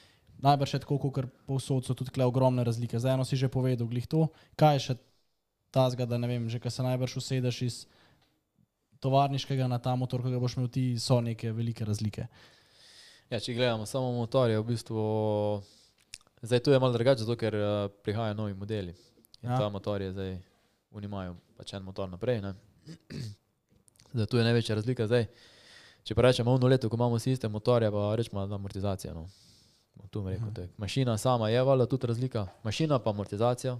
[0.41, 3.01] Najbrž je tako, kot povsod so tudi ogromne razlike.
[3.01, 4.29] Za eno si že povedal, glih to.
[4.57, 4.97] Kaj je še
[5.77, 7.79] tazga, da ne vem, že kaj se najbrž usedeš iz
[9.05, 12.27] tovarniškega na ta motor, ki ga boš imel ti, so neke velike razlike.
[13.31, 15.03] Ja, če gledamo samo motorje, v bistvu.
[16.47, 17.73] Zdaj tu je malo drugače, zato ker uh,
[18.07, 18.95] prihajajo novi modeli.
[19.43, 19.59] In Ja.
[19.59, 20.31] ta motor je zdaj,
[20.97, 22.41] oni imajo pač en motor naprej.
[22.41, 22.55] Ne?
[24.17, 25.07] Zdaj tu je največja razlika.
[25.07, 25.27] Zdaj,
[26.07, 29.13] če pa rečemo eno leto, ko imamo vsi iste motorje, pa rečemo, amortizacija.
[29.15, 29.27] No.
[30.11, 30.69] Tu rekel, uh -huh.
[30.79, 33.79] Mašina sama je valjda tudi razlika, mašina pa amortizacija,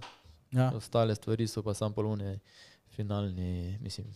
[0.51, 2.39] Ja, ostale stvari so pa samo polune,
[2.87, 4.07] finalni, mislim,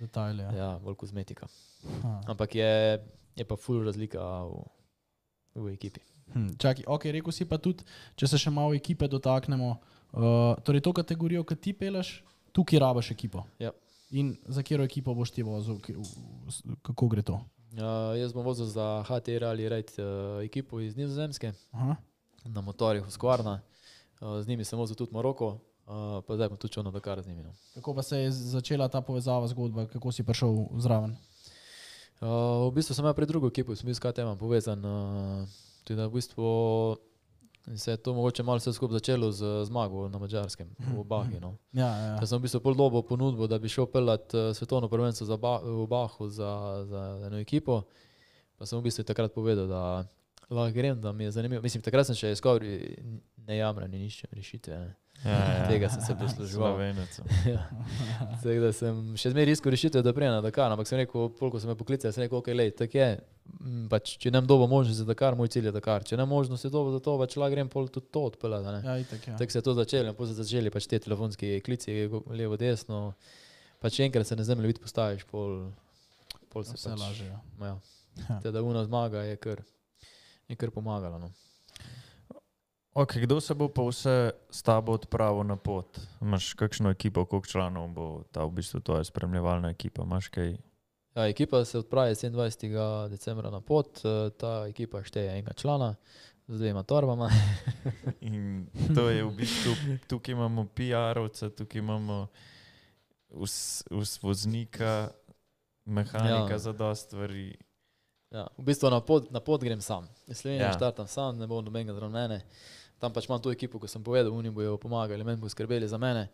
[0.00, 0.44] detajle.
[0.44, 0.52] Ja.
[0.54, 1.46] ja, bolj kozmetika.
[1.84, 2.20] Ja.
[2.26, 3.00] Ampak je,
[3.36, 4.60] je pa full razlika v,
[5.56, 6.00] v ekipi.
[6.32, 9.72] Hm, čakaj, ok, rekel si pa tudi, če se še malo ekipe dotaknemo.
[10.12, 10.20] Uh,
[10.60, 12.20] torej, to kategorijo, ki ti peleš,
[12.52, 13.46] tukaj rabaš ekipo.
[13.58, 13.72] Ja.
[14.12, 17.38] In za katero ekipo boš ti vozil, v- v- kako gre to?
[17.72, 20.04] Uh, jaz bom vozil za HT Rally Raid uh,
[20.44, 21.96] ekipo iz Nizozemske Aha.
[22.44, 23.62] na motorjih Husqvarna.
[24.22, 27.26] Uh, z njimi sem vozil tudi Maroko, uh, pa zdaj bom tudi na Dakar z
[27.26, 27.42] njimi.
[27.42, 27.54] No.
[27.74, 31.16] Kako pa se je začela ta povezava, zgodba, kako si prišel zraven?
[32.22, 34.78] Uh, v bistvu sem imel pred drugo ekipo, sem bil s KTM povezan.
[34.78, 35.42] Uh,
[35.82, 36.46] tudi v bistvu
[37.74, 41.40] se je to mogoče malo vse skupaj začelo z zmago na Mačarskem, v Bahi.
[41.40, 41.58] No.
[41.72, 42.14] Ja, ja.
[42.22, 45.58] Da sem v bistvu pol dobo ponudbo, da bi šel pelat svetovno prvenstvo za ba
[45.58, 47.82] v Bahu za, za eno ekipo.
[48.58, 50.06] Pa sem v bistvu takrat povedal, da
[50.52, 51.62] lahko grem, da mi je zanimivo.
[51.62, 52.96] Mislim, takrat sem še iskal, re-
[53.46, 54.76] ne jamram, ni nič rešitve.
[54.78, 54.96] Ne.
[55.22, 56.80] Ja, Tega sem se posluževal.
[57.46, 57.60] Ja.
[58.42, 61.60] Tako da sem še zmeraj iskal rešitev, da prijem na Dakar, ampak sem rekel, koliko
[61.62, 63.10] sem me poklical, sem rekel, ok, lej, tako je.
[63.92, 66.02] Pač, če ne bom dobil možnosti za Dakar, moj cilj je Dakar.
[66.02, 68.74] Če ne možnosti dobil za to, pač lahko grem pol tudi to odpeljati.
[68.82, 69.36] ja, itak, ja.
[69.38, 71.94] Tako se je to začelo, potem so začeli pač te telefonski klici,
[72.34, 73.14] levo, desno.
[73.78, 75.70] Pač enkrat se na zemlji vid postaviš, pol,
[76.50, 77.30] pol se Vse pač, laže.
[77.30, 77.38] Ja.
[77.62, 77.74] Ja.
[78.28, 78.42] Ja.
[78.44, 79.62] Teda una zmaga je kar,
[80.52, 81.18] je kar pomagala.
[81.18, 81.32] No.
[82.92, 85.96] Okay, kdo se bo pa vse s tabo odpravil na pot?
[86.20, 90.04] Imaš kakšno ekipo, koliko članov bo ta v bistvu tvoja spremljevalna ekipa?
[90.04, 90.56] Imaš kaj?
[91.14, 93.08] Ja, ekipa se odpravi 27.
[93.08, 95.94] decembra na pot, eh, ta ekipa šteje enega člana
[96.48, 97.30] z dvema torbama.
[98.20, 99.72] In to je v bistvu,
[100.08, 102.26] tukaj imamo PR-ovce, tukaj imamo
[103.30, 105.08] vs, vs voznika,
[105.84, 106.58] mehanika Ja.
[106.58, 107.56] za dost stvari.
[108.32, 110.08] Ja, v bistvu na pot, na pot grem sam.
[110.26, 110.72] Iz Slovenije Ja.
[110.72, 112.40] štartam sam, ne bom nobenega zraven mene.
[112.98, 115.98] Tam pač imam to ekipo, ko sem povedal, oni bojo pomagali, meni bojo skrbeli za
[115.98, 116.28] mene.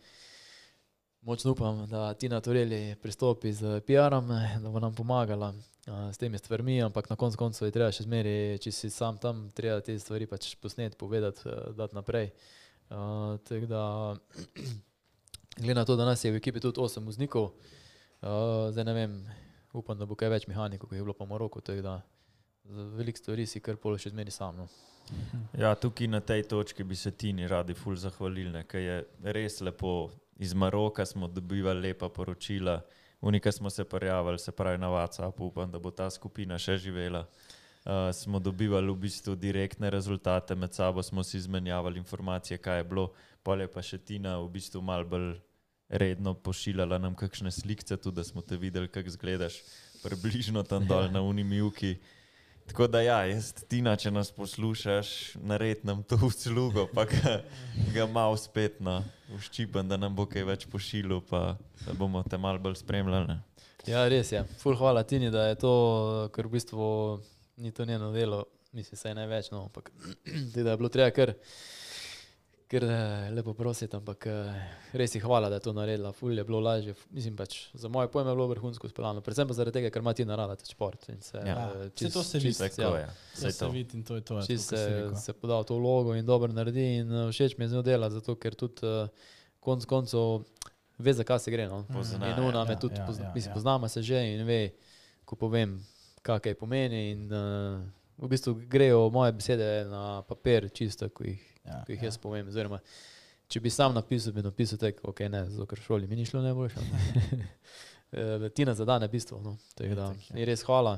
[1.22, 4.28] Močno upam, da Tina Torelli pristopi z PR-om,
[4.62, 5.54] da bo nam pomagala
[5.86, 9.18] a, s temi stvarmi, ampak na koncu koncev je treba še zmeri, če si sam
[9.18, 12.30] tam, treba te stvari pač posneti, povedati, eh, dati naprej.
[12.88, 13.82] Uh, tako da,
[15.60, 17.50] glede na to, da nas je v ekipi tudi 8 voznikov,
[18.22, 19.18] uh, zdaj ne vem,
[19.72, 21.26] upam, da bo kaj več mehanikov, kot je bilo po
[22.68, 24.56] za veliko stvari si kar pol še zmeri sam.
[24.56, 24.68] No.
[25.62, 28.96] Ja, tukaj na tej točki bi se Tini radi ful zahvalili, ker je
[29.32, 30.10] res lepo.
[30.38, 32.76] Iz Maroka smo dobivali lepa poročila,
[33.20, 37.24] unika smo se prijavili, se pravi na WhatsApp, upam, da bo ta skupina še živela.
[37.88, 42.84] Uh, smo dobivali v bistvu direktne rezultate, med sabo smo si izmenjavali informacije, kaj je
[42.84, 43.08] bilo,
[43.42, 45.32] pol je pa še Tina v bistvu mal bolj
[45.88, 49.62] redno pošiljala nam kakšne slike, tudi da smo te videli, kako izgledaš,
[50.02, 51.96] približno tam dol na Unimilki.
[52.68, 57.38] Tako da, ja, jaz, Tina, če nas poslušaš, naredi nam to uslugo, pa ga,
[57.94, 59.00] ga malo spet na
[59.34, 63.38] uščipen, da nam bo kaj več pošiljal, pa da bomo te malo bolj spremljali.
[63.88, 64.44] Ja, res je.
[64.60, 65.72] Ful hvala Tini, da je to,
[66.34, 66.84] ker v bistvu
[67.56, 68.44] ni to njeno delo,
[68.76, 69.88] mislim, saj največ, no, ampak
[70.52, 71.32] da je bilo treba kar,
[72.68, 72.92] kar eh,
[73.30, 74.52] lepo prositi, ampak eh,
[74.92, 76.12] res ji hvala, da je to naredila.
[76.12, 79.54] Ful je bilo lažje, mislim pač, za moje pojme je bilo vrhunsko speljano, predvsem pa
[79.54, 81.08] zaradi tega, ker ima Tina rada ta šport.
[81.08, 81.70] in Se, Ja.
[81.76, 82.48] eh, Saj to se vidi.
[82.50, 82.98] čist- Tako ja.
[82.98, 83.06] je.
[83.06, 83.70] To Saj se to.
[83.70, 84.36] vidi in to je to.
[84.36, 87.64] ja, Čist si se, se poda v to vlogo in dobro naredi in všeč mi
[87.64, 89.08] je z njo dela, zato ker tudi uh,
[89.60, 90.44] konc koncev
[90.98, 91.66] ve, zakaj se gre.
[91.66, 91.84] No.
[91.84, 93.54] Pozna, in ona ja, me ja, tudi, ja, pozna, ja, mislim, ja.
[93.54, 94.72] poznamo se že in ve,
[95.24, 95.78] ko povem,
[96.22, 97.10] kaj pomeni.
[97.10, 97.80] In, uh,
[98.18, 101.38] v bistvu grejo moje besede na papir, čisto, ko jih,
[101.68, 102.10] Ja, ko jih ja.
[102.10, 102.48] jaz povem.
[102.48, 102.80] Oziroma,
[103.48, 106.42] če bi sam napisal, bi napisal tako, ok, ne, zato ker šoli mi ni šlo
[106.44, 106.86] najboljše.
[108.08, 109.36] Eh, Tina zadane bistvo.
[109.44, 109.58] No.
[109.76, 110.38] Tako da, Itak, ja.
[110.40, 110.94] je res hvala,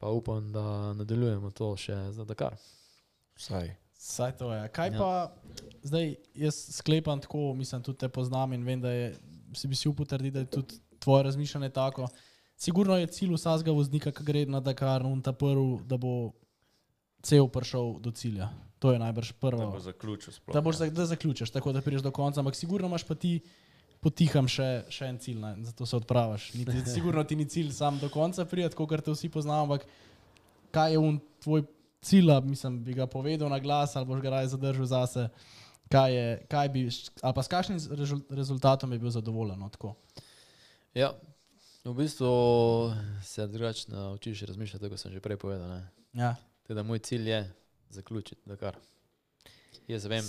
[0.00, 2.56] pa upam, da nadaljujemo to še za Dakar.
[3.36, 3.68] Vsaj.
[3.98, 4.62] Saj to je.
[4.72, 4.94] Kaj Ja.
[4.94, 4.98] ja.
[4.98, 5.10] pa
[5.82, 9.10] zdaj jaz sklepam tako, mislim, tudi te poznam in vem, da je,
[9.52, 12.08] si bi si upal trditi, da je tudi tvoje razmišljanje tako.
[12.56, 16.32] Sigurno je cilj vsakega voznika, ki gre na Dakar, un ta prvi, da bo
[17.22, 18.48] cel prišel do cilja.
[18.78, 19.70] To je najbrž Da prvo.
[19.70, 20.54] bo zaključil sploh.
[20.54, 20.78] Da, boš, ja.
[20.80, 23.40] za- da zaključiš, tako da prideš do konca, ampak sigurno imaš pa ti
[24.00, 25.56] potiham še, še en cilj, ne?
[25.62, 26.52] zato se odpraviš.
[26.54, 29.86] Niti, sigurno ti ni cilj sam do konca prijeti, kot te vsi poznamo, ampak
[30.70, 31.64] kaj je un tvoj
[32.00, 35.28] cilj, mislim, bi ga povedal na glas ali boš ga raje zadržal zase.
[35.88, 36.80] Kaj je, kaj bi,
[37.22, 37.78] ali pa s kakšnim
[38.30, 39.58] rezultatom bi bil zadovoljen?
[39.58, 39.94] No, tako?
[40.94, 41.14] Ja,
[41.82, 42.28] v bistvu
[43.22, 45.68] se drugače naučiš razmišljati, kot sem že prej povedal.
[45.70, 45.88] Ne.
[46.12, 46.36] ja.
[46.62, 47.40] Teda moj cilj je
[47.90, 48.76] zaključiti Dakar.
[49.88, 50.24] Jaz vem,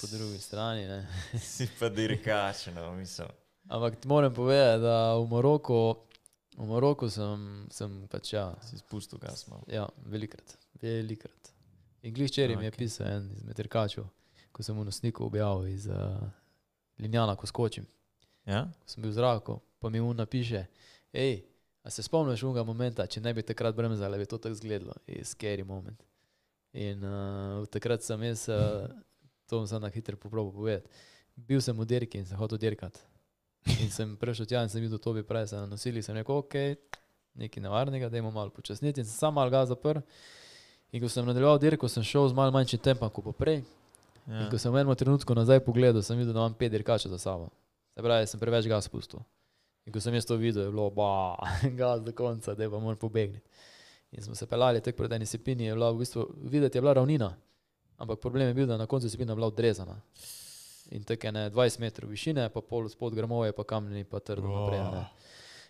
[0.00, 0.86] po drugi strani.
[0.86, 1.08] Ne.
[1.40, 3.28] Si pa dirkač, no, mislim.
[3.68, 5.96] Ampak ti moram povedati, da v Maroku,
[6.56, 9.62] v Maroku sem, sem pač ja, Si spustil gas malo.
[9.68, 11.52] ja velikrat, velikrat.
[12.02, 14.06] In glih včeraj mi je pisal en izmed dirkačev,
[14.52, 16.24] ko sem v nosniku objavil iz uh,
[16.98, 17.86] Linjana, ko skočim.
[18.46, 18.64] Ja?
[18.64, 20.64] ko sem bil v zraku, pa mi mu napiše,
[21.12, 21.42] hej,
[21.84, 25.24] a se spomniš unega momenta, če ne bi takrat bremzali, bi to tako izgledalo, je
[25.24, 26.00] scary moment.
[26.76, 28.88] In uh, takrat sem jaz, uh,
[29.48, 30.88] to bom samo na hitro poprobil povedati,
[31.36, 33.00] bil sem v dirki in sem hotel dirkati.
[33.80, 36.54] In sem prišel tja in sem videl to bi prej, sem nosili, sem rekel, ok,
[37.38, 40.04] nekaj nevarnega, dajmo malo počasniti in sem sam malo ga zaprl.
[40.92, 43.60] In ko sem nadaljeval dirko, sem šel z malo manjšim tempom kot poprej.
[44.28, 44.44] Ja.
[44.44, 47.20] In ko sem v enem trenutku nazaj pogledal, sem videl, da imam pet dirkačev za
[47.20, 47.50] sabo.
[47.96, 49.20] Se pravi, sem preveč gas spustil.
[49.88, 51.36] In ko sem jaz to videl, je bilo, ba,
[51.80, 53.44] gas do konca, da pa moram pobegniti.
[54.12, 56.92] In smo se pelali tek proti eni sepini, je bila v bistvu, videti je bila
[56.92, 57.34] ravnina,
[57.96, 60.00] ampak problem je bil, da na koncu sepina je bila odrezana.
[60.90, 64.48] In tako je ne 20 metrov višine, pa pol spod grmovje, pa kamni, pa trdo
[64.48, 64.80] naprej.
[64.80, 65.04] ne.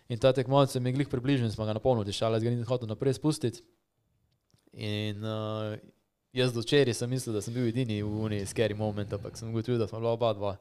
[0.09, 2.43] In ta tekmovalec se mi je glih približal in smo ga na polno dišali, jaz
[2.43, 3.61] ga nisem hotel naprej spustiti.
[4.73, 5.75] In uh,
[6.33, 9.49] jaz do včeraj sem mislil, da sem bil edini v uni scary moment, ampak sem
[9.49, 10.55] ugotovil, da smo bila oba dva.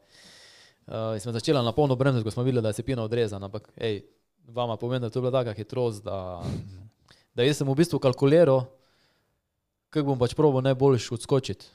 [0.89, 3.70] Uh, in smo začeli na polno bremzati, ko smo videli, da je sepina odrezana, ampak
[3.76, 4.02] hej,
[4.48, 6.42] vama povem, da to je bila taka hitrost, da,
[7.39, 8.65] da jaz sem v bistvu kalkuliral,
[9.94, 11.68] kako bom pač probo najboljš odskočiti.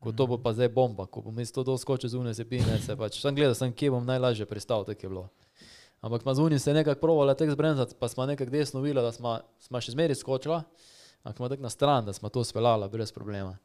[0.00, 2.96] Ko to bo pa zdaj bomba, ko bom jaz to doskočil z une sepine, se
[2.96, 5.24] pač sem gledal, sem, kje bom najlažje pristal, tako je bilo.
[6.04, 9.12] Ampak ima z unim se nekako provala tek zbremzati, pa smo nekako desno videli, da
[9.12, 10.62] smo, smo še zmeri skočila,
[11.24, 13.56] ampak smo tako na stran, da smo to speljala brez problema.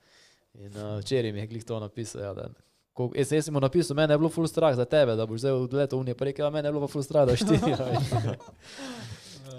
[0.55, 2.47] In uh, včeraj mi je glih to napisal, ja, da
[2.95, 5.43] ko, jaz, jaz sem mu napisal, mene je bilo full strah za tebe, da boš
[5.43, 7.43] zdaj odletel unije, pa rekel, ja, mene je bilo pa full strah, da boš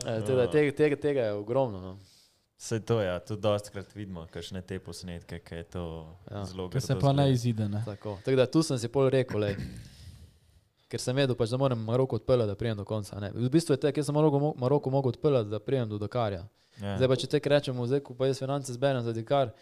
[0.07, 1.81] Eh, teda, tega, tega, tega je ogromno.
[1.81, 1.99] No.
[2.59, 5.83] Vse to je, ja, tudi dostkrat vidimo, kakšne te posnetke, ki je to
[6.31, 6.39] Ja.
[6.39, 6.45] ja.
[6.45, 7.69] zelo Ker se grdo pa ne izide.
[7.69, 7.83] Ne?
[7.85, 9.57] Tako, tako da tu sem si pol rekel, lej,
[10.89, 13.21] ker sem vedel, pač, da moram Maroko odpeljati, da prijem do konca.
[13.21, 13.33] Ne.
[13.35, 16.47] V bistvu je tako, jaz sem Maroko, Maroko mogel odpeljati, da prijem do Dakarja.
[16.81, 16.97] Ja.
[16.97, 19.53] Zdaj pa če tek rečemo, zdaj ko pa jaz finance zberem za Dakar,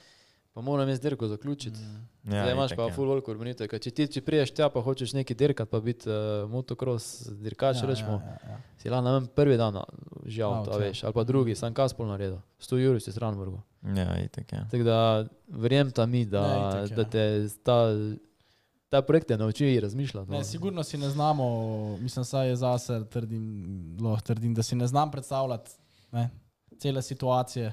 [0.54, 1.78] pa moram jaz dirko zaključiti.
[1.78, 2.32] Mm.
[2.34, 2.94] ja, Zdaj imaš itak, pa ja.
[2.94, 6.44] full veliko urbanitev, če ti če priješ tja, pa hočeš neki dirkat, pa biti uh,
[6.50, 8.52] motocross dirkač, ja, rečemo, ja, ja.
[8.52, 8.58] ja.
[8.78, 9.80] si lahko na prvi dan,
[10.26, 10.84] žal, Out, to ja.
[10.86, 13.58] veš, ali pa drugi, sam Kaspol naredil, 100 jurov si Strasburgu.
[13.96, 14.62] Ja, itak, ja.
[14.70, 14.98] Tako da
[15.48, 16.96] verjemta mi, da, Ne, ja, itak, ja.
[16.96, 17.24] da te
[17.66, 17.78] ta,
[18.88, 20.30] ta projekt te nauči razmišljati.
[20.30, 20.44] Ne, No.
[20.44, 25.10] sigurno si ne znamo, mislim, saj je zase, trdim, lahko trdim, da si ne znam
[25.10, 25.70] predstavljati
[26.12, 26.30] ne,
[26.78, 27.72] cele situacije,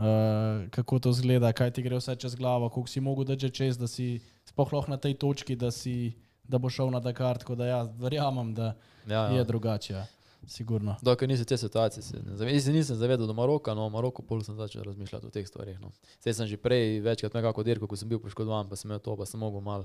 [0.00, 3.78] uh, kako to zgleda, kaj ti gre vse čez glavo, koliko si mogel držati čez,
[3.78, 6.12] da si sploh lahko na tej točki, da, si,
[6.44, 7.38] da bo šel na Dakar.
[7.38, 8.74] Tako da ja, verjamem, da
[9.06, 9.44] ja, je ja.
[9.44, 9.92] drugače.
[9.94, 10.06] Ja.
[10.48, 10.94] Sigurno.
[11.04, 12.54] Dokler nisi te situacije, se ne zavedam.
[12.54, 15.44] Jaz se nisem zavedal do Maroka, no v Maroku pol sem začel razmišljati o teh
[15.46, 15.76] stvarih.
[15.80, 15.92] No.
[16.24, 19.16] Saj sem že prej večkrat nekako dirkal, ko sem bil poškodovan, pa sem imel to,
[19.20, 19.84] pa sem mogel malo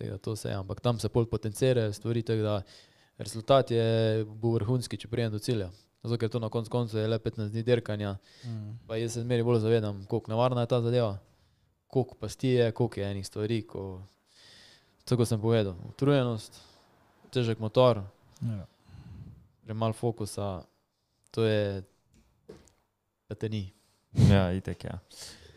[0.00, 2.62] tega to se, ampak tam se pol potencirajo stvari, tako da
[3.18, 5.68] rezultat je bil vrhunski, če prijem do cilja.
[6.02, 8.16] Zato, ker to na koncu konca je le 15 dni dirkanja.
[8.44, 8.78] Mm.
[8.86, 11.18] Pa jaz se zmeri bolj zavedam, koliko nevarna je ta zadeva,
[11.86, 13.62] koliko pasti je, koliko je enih stvari.
[13.66, 14.02] Ko...
[15.04, 15.74] Tako sem povedal.
[15.88, 16.60] Utrujenost,
[17.30, 18.02] težek motor,
[18.40, 18.64] Ja.
[19.64, 20.62] premalo fokusa,
[21.30, 21.82] to je,
[23.28, 23.72] da te ni.
[24.30, 24.98] Ja, itek, ja.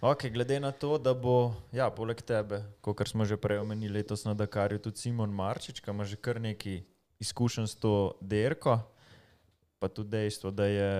[0.03, 4.25] Okay, glede na to, da bo, ja, poleg tebe, kot smo že prej omenili, letos
[4.27, 6.81] na Dakarju tudi Simon Marčič, ki ima že kar nekaj
[7.23, 8.81] izkušenj s to derko,
[9.83, 10.91] pa tudi dejstvo, da je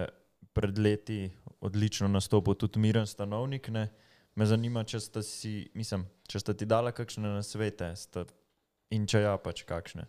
[0.53, 1.31] pred leti
[1.63, 3.69] odlično nastopil tudi Miren Stanovnik.
[3.71, 3.87] Ne?
[4.35, 8.25] Me zanima, če sta, si, mislim, če sta ti dala kakšne nasvete sta,
[8.91, 10.03] in če ja, pač kakšne.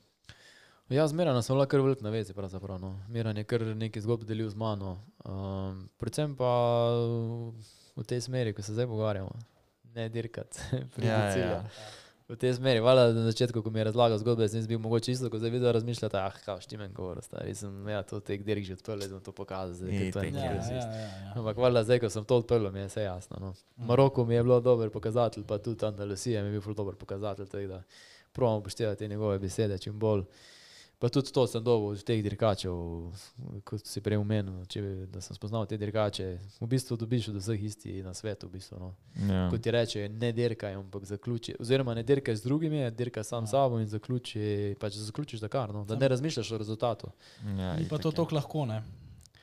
[0.92, 2.82] Ja, zmeraj sem bila kar velik na vezi, pravzaprav.
[2.82, 2.96] No.
[3.08, 4.98] Miran je kar nekaj zgodb delil z mano.
[5.22, 6.50] Um, predvsem pa
[7.94, 9.32] v tej smeri, ko se zdaj pogovarjamo.
[9.94, 10.58] Ne dirkati,
[10.96, 11.62] priti Ja, ja, ja.
[12.28, 15.28] V tej smeri, valjda na začetku, ko mi je razlagal zgodbe, sem bil mogoče isto,
[15.30, 18.78] ko zdaj vidim razmišljati, ah, kao, štimen govor, stari, sem, ja, to tek dirk že
[18.78, 20.88] odprl, da bom to pokazal, zdaj, ker to je Itek, Ja, nekaj ja, resist.
[20.88, 21.32] ja, ja.
[21.36, 23.36] Ampak valjda zdaj, ko sem to odprl, mi je vse jasno.
[23.40, 23.52] No.
[23.76, 27.46] Maroko mi je bilo dober pokazatelj, pa tudi Andalusija mi je bil ful dober pokazatelj,
[27.46, 27.82] tako da
[28.32, 30.24] probamo upoštevati te njegove besede čim bolj.
[31.04, 32.72] Pa tudi to sem dobil od teh dirkačev,
[33.60, 36.28] kot si prej omenil, če, da sem spoznal te dirkače.
[36.56, 38.48] V bistvu dobiš od vseh isti na svetu.
[38.48, 38.88] V bistvu, no.
[39.20, 39.50] Ja.
[39.52, 41.58] Kot ti reče, ne dirkaj, ampak zaključi.
[41.60, 44.40] Oziroma ne dirkaj z drugimi, dirkaj sam s sabo in zaključi,
[44.80, 45.84] pač zaključiš Dakar, no.
[45.84, 47.12] da ne razmišljaš o rezultatu.
[47.44, 48.16] Ja, Ni pa to ja.
[48.16, 48.80] tako lahko, ne?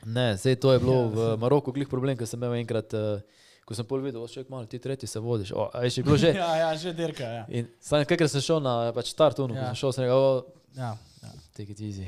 [0.04, 1.06] Ne, sej to je bilo Ja.
[1.08, 3.22] v Maroku glih problem, ko sem imel enkrat, eh,
[3.62, 5.54] ko sem pol videl, še malo, ti tretji se vodiš.
[5.54, 6.34] O, a je še bilo že?
[6.42, 7.46] Ja, ja, že dirka, ja.
[7.50, 9.62] In sam, ker sem šel na pač start, unu, Ja.
[9.62, 9.68] ja.
[9.68, 10.34] sem šel, sem rekel, "O,
[10.74, 11.11] ja, ja.
[11.62, 12.08] Take it easy.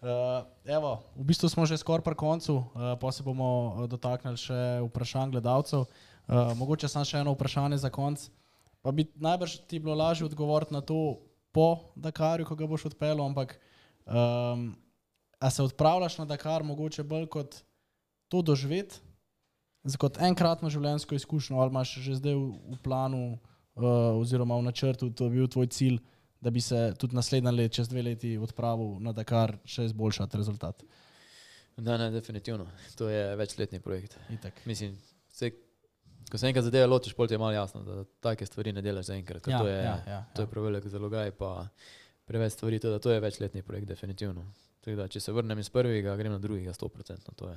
[0.00, 4.40] Uh, evo, v bistvu smo že skoraj pri koncu, uh, pa se bomo uh, dotaknili
[4.40, 5.84] še vprašanj gledalcev.
[6.24, 8.32] Uh, mogoče samo še eno vprašanje za konec.
[8.80, 11.20] Pa bi najbrž ti bilo lažje odgovoriti na to
[11.52, 13.60] po Dakarju, ko ga boš odpeljal, ampak
[14.08, 14.72] um,
[15.36, 17.60] a se odpravljaš na Dakar mogoče bolj kot
[18.32, 19.04] to doživeti,
[20.00, 25.12] kot enkratno življenjsko izkušnjo, ali imaš že zdaj v, v planu uh, oziroma v načrtu,
[25.12, 26.00] to je bil tvoj cilj,
[26.40, 30.84] da bi se tudi naslednje leto, čez dve leti, odpravil na Dakar, še izboljšati rezultat.
[31.76, 32.66] Ne, ne, definitivno.
[32.96, 34.16] To je večletni projekt.
[34.30, 34.64] Itak.
[34.64, 34.96] Mislim,
[35.32, 35.50] se,
[36.30, 39.12] ko se enkrat zadeve lotiš, pol ti je malo jasno, da take stvari ne delaš
[39.12, 39.48] zaenkrat.
[39.48, 41.68] Ja, to je, ja, ja, to je prevelik zalogaj, pa
[42.24, 44.44] preveč stvari, tako da to je večletni projekt, definitivno.
[44.80, 47.34] Tako Da, če se vrnem iz prvega, grem na drugega, 100%.
[47.36, 47.56] To je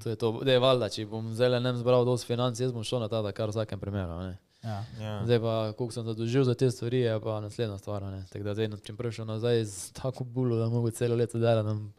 [0.00, 0.10] to.
[0.10, 0.30] Je to.
[0.48, 3.34] Dej, valjda, če bom zdaj ne zbral dovolj financ, jaz bom šel na ta, da
[3.36, 4.16] kar v vsakem primeru.
[4.24, 4.38] Ne.
[4.64, 4.84] Ja.
[5.00, 5.24] Ja.
[5.24, 8.02] Zdaj pa, koliko sem zadolžil za te stvari, je pa naslednja stvar.
[8.02, 8.24] ne.
[8.32, 11.92] Tako da, zdaj, če prišel nazaj z tako bulo, da mogo celo leto bom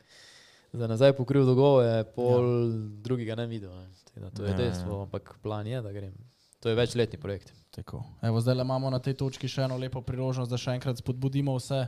[0.73, 2.73] za nazaj pokril dolgove, pol ja.
[3.01, 3.71] drugega ne videl.
[3.71, 3.87] Ne.
[4.05, 5.01] Tako Da, to je Ja, ja, dejstvo, ja.
[5.01, 6.13] ampak plan je, da grem.
[6.59, 7.53] To je večletni projekt.
[7.71, 8.03] Tako.
[8.21, 11.85] Evo, zdaj imamo na tej točki še eno lepo priložnost, da še enkrat spodbudimo vse,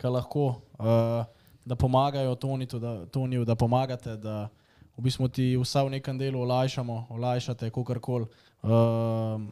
[0.00, 0.46] kar lahko,
[0.80, 1.26] uh,
[1.64, 4.48] da pomagajo Tonitu, da, Toniju, da pomagate, da
[4.96, 8.30] v bistvu ti vsaj v nekem delu olajšamo, olajšate kakorkoli
[8.64, 9.42] uh,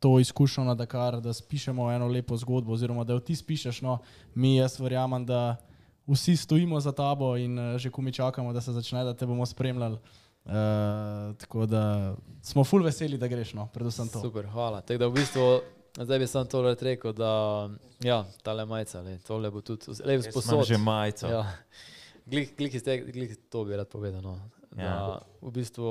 [0.00, 3.80] to izkušnjo na Dakar, da spišemo eno lepo zgodbo, oziroma da jo ti spišeš.
[3.80, 3.98] No,
[4.34, 5.56] mi, jaz verjamem, da
[6.06, 9.26] vsi stojimo za tabo in uh, že ko mi čakamo, da se začne, da te
[9.26, 9.98] bomo spremljali.
[10.42, 10.52] Uh,
[11.36, 14.20] tako da smo full veseli, da greš, no, predvsem to.
[14.20, 14.80] Super, hvala.
[14.80, 15.60] Tako da v bistvu,
[15.96, 17.68] zdaj bi sam tole rekel, da
[18.00, 20.64] ja, tale majica, le, tole bo tudi lep sposod.
[20.64, 21.26] že majico.
[21.28, 21.44] Ja.
[22.26, 24.22] Glih, glih, iz tega- glih to bi rad povedal.
[24.22, 24.38] No.
[24.70, 25.20] Da, Ja.
[25.42, 25.84] V bistvu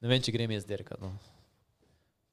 [0.00, 1.00] ne vem, če grem jaz dirkat.
[1.00, 1.12] No.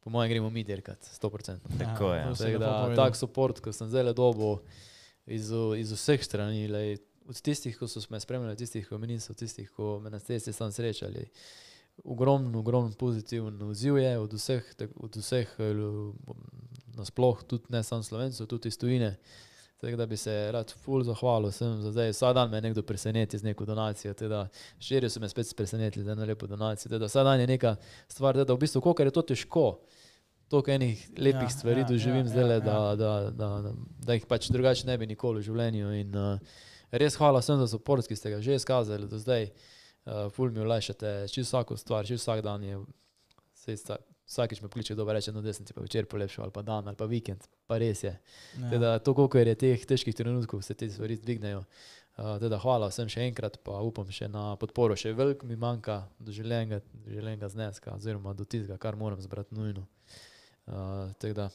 [0.03, 1.57] Po mojem gremo mi dirkat, 100%.
[1.80, 2.19] Tako je.
[2.19, 4.57] Ja, Tako da, tak support, ko sem zdaj le dobil
[5.25, 6.98] iz, iz vseh strani, lej,
[7.30, 10.53] od tistih, ki so me spremljali, tistih, ki me niso, tistih, ki me na cesti
[10.53, 11.30] sam srečali.
[12.03, 15.83] Ogromno, ogromno pozitiven odziv je od vseh, tak, od vseh eh,
[16.98, 19.15] nasploh, tudi ne samo slovencev, tudi iz tujine.
[19.83, 22.13] Tako da bi se rad ful zahvalil vsem za zdaj.
[22.15, 24.13] Vsak dan me nekdo preseneti z neko donacijo.
[24.15, 24.45] Teda,
[24.79, 26.87] širi so me spet presenetili z eno lepo donacijo.
[26.93, 27.75] Teda, vsak dan je neka
[28.07, 29.65] stvar, teda, v bistvu, koliko je to težko.
[30.47, 32.95] Toliko enih lepih Ja, stvari ja, doživim ja, zdaj, ja, ja, da, ja.
[32.95, 33.73] da, da, da,
[34.07, 35.91] da jih pač drugače ne bi nikoli v življenju.
[35.99, 36.39] In, uh,
[36.91, 39.49] res hvala vsem za podporo, ki ste ga že izkazali do zdaj.
[40.05, 42.79] Uh, ful mi olajšate, čisto vsako stvar, čisto vsak dan je.
[43.53, 46.88] saj sta- Vsakič me kliče, da reče, no, ti pa večer polepšal, ali pa dan,
[46.88, 48.14] ali pa vikend, pa res je.
[48.60, 48.69] Ja.
[48.69, 51.64] Teda, to, koliko je teh težkih trenutkov, se te stvari dvignejo.
[52.14, 54.95] Uh, teda, hvala vsem še enkrat, pa upam še na podporo.
[54.95, 59.58] Še veliko mi manjka do želenega, do želenega zneska, oziroma do tistega, kar moram zbrati
[59.58, 59.88] nujno.
[60.69, 61.50] Uh, tako da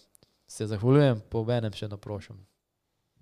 [0.49, 2.41] se zahvaljujem, pa obenem še naprošam.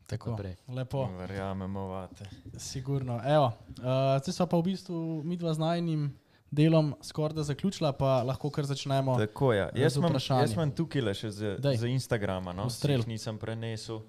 [0.07, 0.55] Tako, naprej.
[0.69, 2.29] lepo, Verjamemo vate.
[2.59, 3.21] sigurno.
[3.27, 6.07] Evo, uh, zdaj smo pa v bistvu mi dva z najnim
[6.51, 9.17] delom skoraj da zaključila, pa lahko kar začnemo.
[9.19, 9.71] Tako je.
[9.75, 10.43] z Jaz imam, vprašanji.
[10.43, 11.77] jaz imam tukaj le še z, Daj.
[11.77, 14.03] z Instagrama, no, jih nisem prenesel.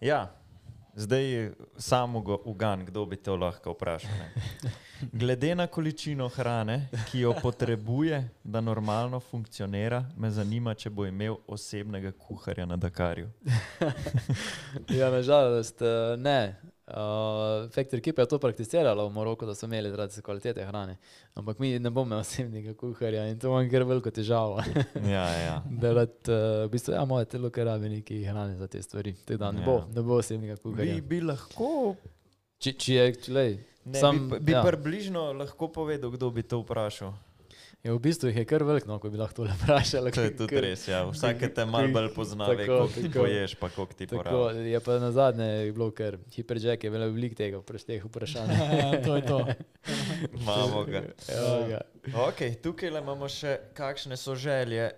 [0.00, 0.30] Ja,
[0.94, 4.10] Zdaj samo ugan, kdo bi to lahko vprašal.
[4.10, 4.30] Ne?
[5.20, 11.36] Glede na količino hrane, ki jo potrebuje, da normalno funkcionira, me zanima, če bo imel
[11.46, 13.30] osebnega kuharja na Dakarju.
[14.98, 16.56] ja, nažalost, eh, ne.
[16.92, 20.98] Uh, Factor ekipa je to prakticirala v Moroku, da so imeli zaradi kvalitete hrane.
[21.34, 24.60] Ampak mi ne bomo osebnega kuharja in to imam kar veliko težavo.
[25.14, 25.54] ja, ja.
[25.64, 29.14] Delat, uh, v bistvu, ja, moje telo, ker rabi neki hrane za te stvari.
[29.24, 29.66] Da, ne, ja.
[29.66, 30.98] bo, ne bo osebnega kuharja.
[31.00, 31.96] Bi, bi lahko.
[32.60, 33.56] Če, če je, če lej,
[33.88, 34.60] ne, sam, bi, bi ja.
[34.66, 37.16] približno lahko povedal, kdo bi to vprašal.
[37.82, 40.06] Je v bistvu jih je kar velik, no, ko bi lahko le vprašal.
[40.14, 41.00] To je tudi kar, res, ja.
[41.08, 44.60] Vsake te malo bolj pozna, koliko ti poješ, pa koliko ti porabiš.
[44.70, 48.52] Je pa na zadnje bilo kar hiperjack, je bilo veliko tega teh vprašanj.
[49.06, 49.38] to je to.
[50.38, 51.00] Imamo ga.
[51.66, 51.80] ga.
[52.28, 54.92] Okay, tukaj imamo še kakšne so želje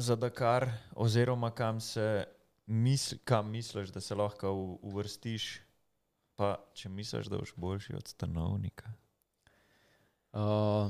[0.00, 2.24] za Dakar, oziroma kam, se
[2.66, 5.50] misl, kam misliš, da se lahko uvrstiš,
[6.36, 8.88] pa če misliš, da boš boljši od stanovnika.
[10.32, 10.88] Uh,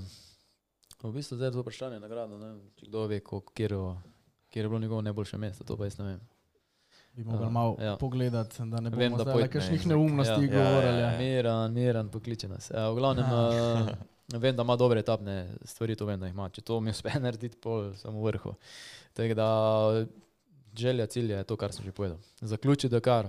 [1.03, 2.55] V bistvu zdaj je to vprašanje nagrado, ne?
[2.77, 6.21] če kdo ve, kje je bilo njegovo najboljše mesto, to pa jaz ne vem.
[7.17, 7.97] Bi mogli malo ja.
[7.97, 11.01] pogledati, da ne bomo zdaj kakšnih neumnosti ja, govorili.
[11.01, 11.19] Ja, ja.
[11.19, 12.71] Miran, miran, pokliče nas.
[12.71, 13.89] Ja, v glavnem, uh,
[14.41, 16.49] vem, da ima dobre etapne stvari, to vem, da jih ima.
[16.53, 18.53] Če to mi uspe narediti, pol samo vrhu.
[19.17, 19.49] Tako da
[20.77, 22.19] želja, cilj je to, kar sem že povedal.
[22.41, 23.29] Zaključiti Dakar,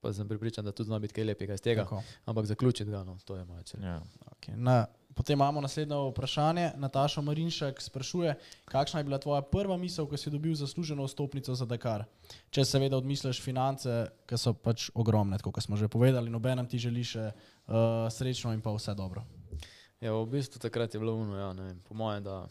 [0.00, 1.84] pa sem pripričan, da tudi zna biti kaj lepega iz tega.
[1.84, 2.02] Tako.
[2.24, 3.84] Ampak zaključiti ga, no, to je moja cilj.
[3.84, 4.00] Ja.
[4.36, 4.56] Okay.
[4.56, 4.86] Na,
[5.20, 6.70] potem imamo naslednje vprašanje.
[6.80, 8.34] Nataša Marinšek sprašuje,
[8.64, 12.06] kakšna je bila tvoja prva misel, ko si dobil zasluženo stopnico za Dakar?
[12.48, 17.04] Če seveda odmisliš finance, ki so pač ogromne, kot smo že povedali, nobenem ti želi
[17.04, 19.26] še uh, srečno in pa vse dobro.
[20.00, 21.52] Ja, v bistvu takrat je bilo uno, ja,
[21.84, 22.46] po mojem, da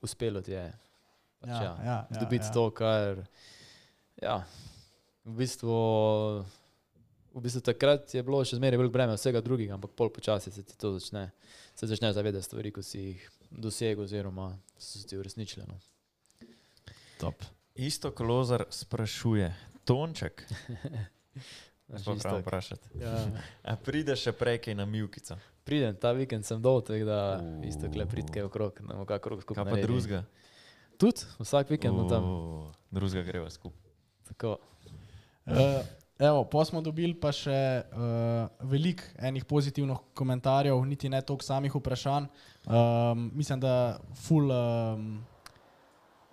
[0.00, 0.70] uspelo ti je.
[1.44, 2.52] Pač, ja, ja, ja, ja, dobiti ja.
[2.56, 3.26] to, kar.
[4.24, 4.40] Ja,
[5.28, 5.76] v bistvu
[7.36, 10.64] v bistvu takrat je bilo še zmeraj veliko breme vsega drugega, ampak pol počasi se
[10.64, 11.28] ti to začne,
[11.76, 15.66] se začne zavedati stvari, ko si jih dosegel oziroma so se ti uresničile.
[15.68, 15.78] No.
[17.20, 17.44] Top.
[17.74, 20.42] Isto kolozar sprašuje, Tonček.
[22.02, 22.88] Sploh prav vprašati.
[22.98, 23.76] Ja.
[23.84, 25.36] Prideš še prej kaj na Milkico?
[25.66, 27.60] Pridem, ta vikend sem dol, tako da uh.
[27.68, 29.62] isto kle pridke okrog, na kakor skupaj.
[29.62, 30.22] Kaj pa drugega?
[30.98, 32.08] Tudi, vsak vikend uh.
[32.10, 32.26] tam.
[32.90, 33.92] Drugega greva skupaj.
[34.32, 34.56] Tako.
[35.46, 35.84] Uh,
[36.18, 37.52] Evo, pa smo dobili pa še
[37.92, 42.28] uh, veliko enih pozitivnih komentarjev, niti ne toliko samih vprašanj.
[42.64, 45.10] Um, mislim, da ful, um,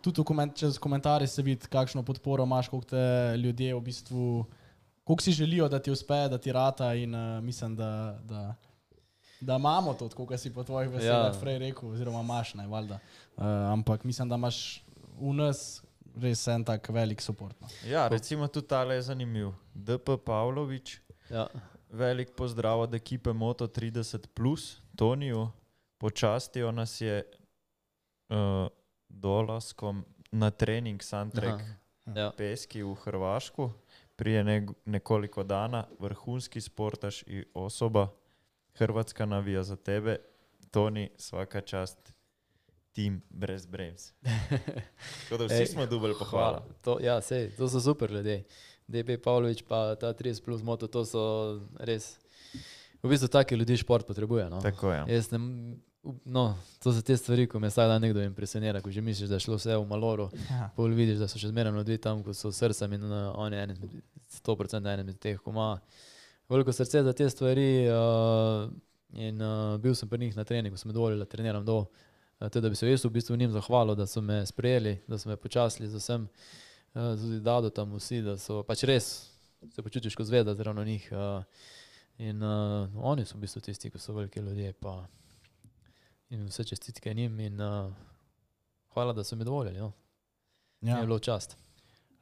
[0.01, 3.03] tudi koment, čez komentarje se vidi, kakšno podporo imaš, koliko te
[3.43, 4.27] ljudje v bistvu,
[5.03, 8.55] koliko si želijo, da ti uspe, da ti rata in uh, mislim, da, da,
[9.41, 11.57] da imamo to, kot si po tvojih besedah ja.
[11.59, 13.03] rekel, oziroma imaš, ne, valjda.
[13.35, 13.43] Uh,
[13.75, 14.79] ampak mislim, da imaš
[15.19, 15.83] v nas
[16.22, 17.59] res en tak velik support.
[17.61, 17.67] No.
[17.88, 19.51] Ja, recimo tudi tale je zanimiv.
[19.74, 21.48] DP Pavlović, ja.
[21.90, 24.27] velik pozdrav od ekipe Moto 30,
[24.95, 25.50] Toniju,
[25.98, 27.24] počastijo nas je
[28.30, 28.67] uh,
[29.09, 31.61] dolaskom na trening Santrek
[32.16, 32.32] ja.
[32.38, 33.72] Peski v Hrvašku.
[34.16, 38.08] Prije ne, nekoliko dana, vrhunski sportaš in osoba,
[38.74, 40.17] Hrvatska navija za tebe,
[40.72, 42.14] Toni, svaka čast
[42.93, 44.11] tim brez brems.
[45.30, 46.61] Vsi Ej, smo dubli pohvala.
[46.85, 48.43] To, ja, sej, to so super ljudje.
[48.88, 51.23] DB Pavlović pa ta 30 plus moto, to so
[51.80, 52.17] res.
[53.03, 54.49] V bistvu taki ljudi šport potrebuje.
[54.49, 54.61] No.
[54.61, 54.97] Tako je.
[55.07, 55.22] Ja.
[56.25, 59.39] No, to so te stvari, ko me vsak dan nekdo impresionira, ko že misliš, da
[59.39, 60.27] je šlo vse v maloru.
[60.49, 60.67] Ja.
[60.75, 63.77] Pol vidiš, da so še zmeraj ljudi tam, ko so srcem in uh, oni je
[64.43, 65.69] 100% eden od teh, ko ima
[66.51, 67.88] veliko srce za te stvari.
[67.88, 68.67] Uh,
[69.15, 71.85] in uh, bil sem pri njih na treningu, sem dovolil, da treniram dol.
[72.43, 75.17] Eh, Teda, da bi se jaz v bistvu njim zahvalil, da so me sprejeli, da
[75.17, 76.27] so me počasili z vsem,
[76.95, 79.30] eh, tudi da do tam vsi, da so pač res
[79.72, 81.09] se počutiš kot zvezda zraven njih.
[81.11, 81.43] Eh,
[82.17, 84.73] in uh, oni so v bistvu tisti, ki so veliki ljudje.
[84.73, 85.07] Pa,
[86.30, 87.89] in vse čestitke njim in uh,
[88.93, 89.80] hvala, da so mi dovolili.
[89.80, 89.91] No.
[90.81, 90.97] Ja.
[90.97, 91.57] Je bilo čast.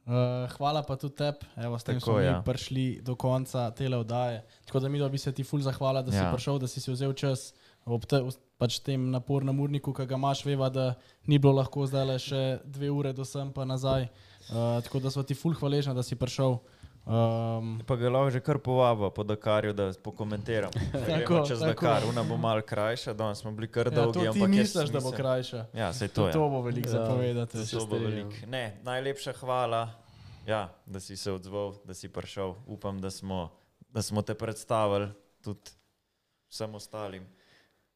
[0.06, 2.41] Uh, hvala pa tudi tebi, da ste ja.
[2.45, 4.45] prišli do konca te oddaje.
[4.66, 6.24] Tako da mi bi se ti ful zahvala, da ja.
[6.24, 7.53] si prišel, da si si vzel čas
[7.85, 8.22] ob te,
[8.61, 10.93] pač tem napornem urniku, ki ga imaš, veva, da
[11.25, 14.06] ni bilo lahko zdaj le še dve ure do sem pa nazaj.
[14.51, 16.59] Uh, tako da smo ti ful hvaležni, da si prišel.
[17.01, 20.69] Um, pa ga lahko že kar povabo po Dakarju, da pokomentiram.
[21.09, 21.73] tako, čez tako.
[21.73, 24.30] Dakar, una bo mal krajša, danes smo bili kar ja, dolgi.
[24.30, 25.65] Ti misliš, da bo krajša?
[25.73, 26.38] Ja, se to je.
[26.38, 27.65] To bo veliko ja, zapovedati.
[27.73, 28.45] To bo veliko.
[28.45, 29.88] Ne, najlepša hvala,
[30.45, 32.53] ja, da si se odzval, da si prišel.
[32.69, 33.49] Upam, da smo,
[33.90, 35.09] da smo te predstavili
[35.41, 35.73] tudi
[36.53, 37.25] vsem ostalim.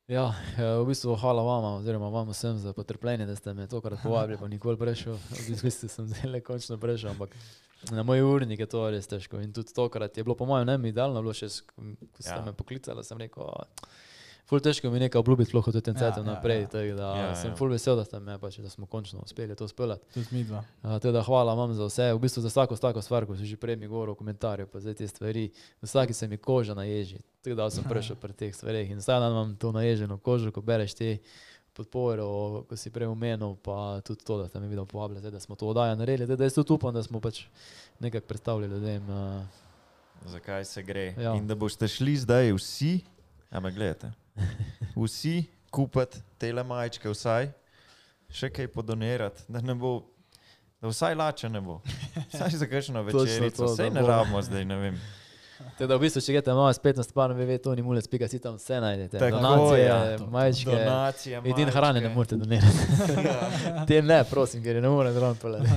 [0.08, 4.00] Ja, eh, v bistvu hvala vama, oziroma vam vsem za potrpljenje, da ste me tokrat
[4.04, 5.18] povabili, pa nikoli prišel.
[5.50, 7.34] V bistvu sem zdaj končno prišel, ampak
[7.90, 9.42] na moj urnik je to res težko.
[9.42, 11.82] In tudi tokrat je bilo, po mojem, ne idealno, bilo še, ko
[12.20, 12.42] ste Ja.
[12.46, 13.66] me poklicali, sem rekel, "A,
[14.46, 16.68] ful težko mi nekaj obljubiti, sploh od tem Ja, cajtom ja, naprej, ja.
[16.68, 17.56] tako da Ja, sem ja.
[17.56, 20.06] ful vesel, da ste me pač, da smo končno uspeli to speljati.
[20.16, 23.58] Uh, teda hvala vam za vse, v bistvu za vsako tako stvar, ko si že
[23.58, 25.50] prej mi govoril v komentarju, pa zdaj te stvari,
[25.82, 29.56] vsaki se mi koža naježi, tako da sem prišel pri teh stvareh in dan imam
[29.56, 31.18] to naježeno kožo, ko bereš te
[31.76, 35.40] podporo, ko si prej omenil, pa tudi to, da ste me videl povabili, zdaj, da
[35.40, 37.42] smo to oddajo naredili, zdaj, da jaz tudi upam, da smo pač
[38.00, 39.10] nekako predstavili ljudem.
[39.10, 39.44] Uh,
[40.26, 41.14] Zakaj se gre?
[41.20, 41.34] Ja.
[41.36, 43.00] In da boste šli zdaj vsi,
[43.52, 44.12] ampak gledajte,
[44.96, 47.50] vsi kupiti tele majčke, vsaj
[48.32, 49.98] še kaj podonirati, da ne bo.
[50.82, 51.80] Da vsaj lače ne bo.
[52.30, 53.58] Vsaj za kakšno večerico.
[53.58, 54.98] to, Vse da ne rabimo zdaj, ne vem.
[55.78, 58.40] teda v bistvu, če greste malo spet na stvar, ve, to ni mulec, pika si
[58.40, 59.20] tam vse najdete.
[59.20, 60.18] Tako, Donacije, ja.
[60.30, 60.72] majčke.
[60.72, 62.84] Donacije, Edin hrane ne morete donirati.
[63.88, 65.70] Te ne, prosim, ker je ne morem zraven pelati.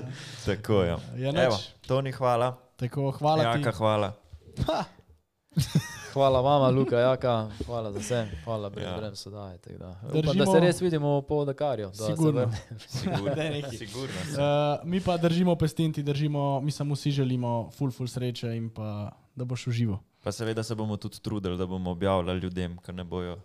[0.46, 0.96] Tako je.
[1.16, 1.68] Ja, Evo, nič.
[1.86, 2.54] Toni, hvala.
[2.76, 3.76] Tako, hvala Jaka, ti.
[3.76, 4.12] hvala.
[6.16, 8.96] Hvala vama, Luka, Jaka, hvala za vse, hvala brez Ja.
[8.96, 9.58] brem sodaje.
[9.58, 9.90] tako da.
[10.00, 11.86] Upam, Držimo- da se res vidimo po Dakarju.
[11.88, 12.52] da Sigurno.
[12.78, 13.34] Sigurno.
[13.52, 13.70] Nekaj.
[13.72, 14.14] Sigurno.
[14.30, 14.40] Uh,
[14.82, 18.70] mi pa držimo pesti in ti držimo, mi samo vsi želimo full, full sreče in
[18.70, 18.86] pa
[19.34, 19.98] da boš užival.
[20.22, 23.36] Pa seveda se bomo tudi trudili, da bomo objavljali ljudem, ki ne bojo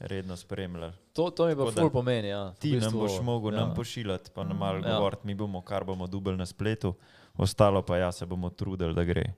[0.00, 0.92] redno spremljali.
[1.12, 2.28] To, to mi pa ful pomeni.
[2.28, 2.52] Ja.
[2.52, 3.60] Ti V nam bistvu, boš mogel ja.
[3.60, 4.94] nam pošiljati, pa nam malo Ja.
[4.94, 6.94] govoriti, mi bomo, kar bomo dubali na spletu,
[7.36, 9.32] ostalo pa ja se bomo trudili, da gre.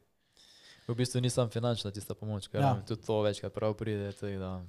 [0.88, 2.74] V bistvu ni samo finančna tista pomoč, ker Ja.
[2.82, 4.12] tudi to večkrat prav pride.
[4.12, 4.64] tako Da,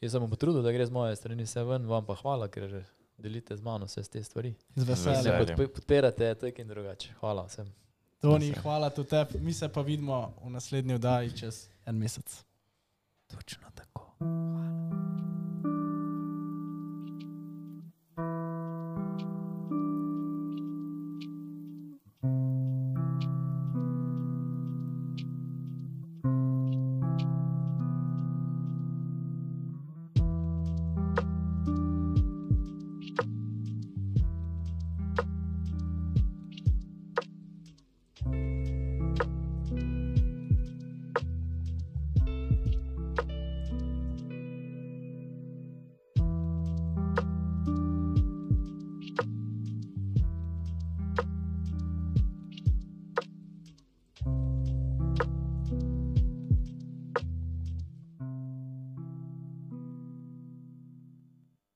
[0.00, 2.84] jaz sem potrudil, da gre z moje strani vse ven, vam pa hvala, ker
[3.16, 4.54] delite z mano vse te stvari.
[4.76, 5.34] Z veseljem.
[5.36, 7.14] podp- podpirate, tako in drugače.
[7.14, 7.70] Hvala vsem.
[8.20, 9.38] Toni, hvala tudi tebi.
[9.38, 12.44] Mi se pa vidimo v naslednji oddaji čez en mesec.
[13.28, 14.10] Točno tako.
[14.18, 15.43] Hvala.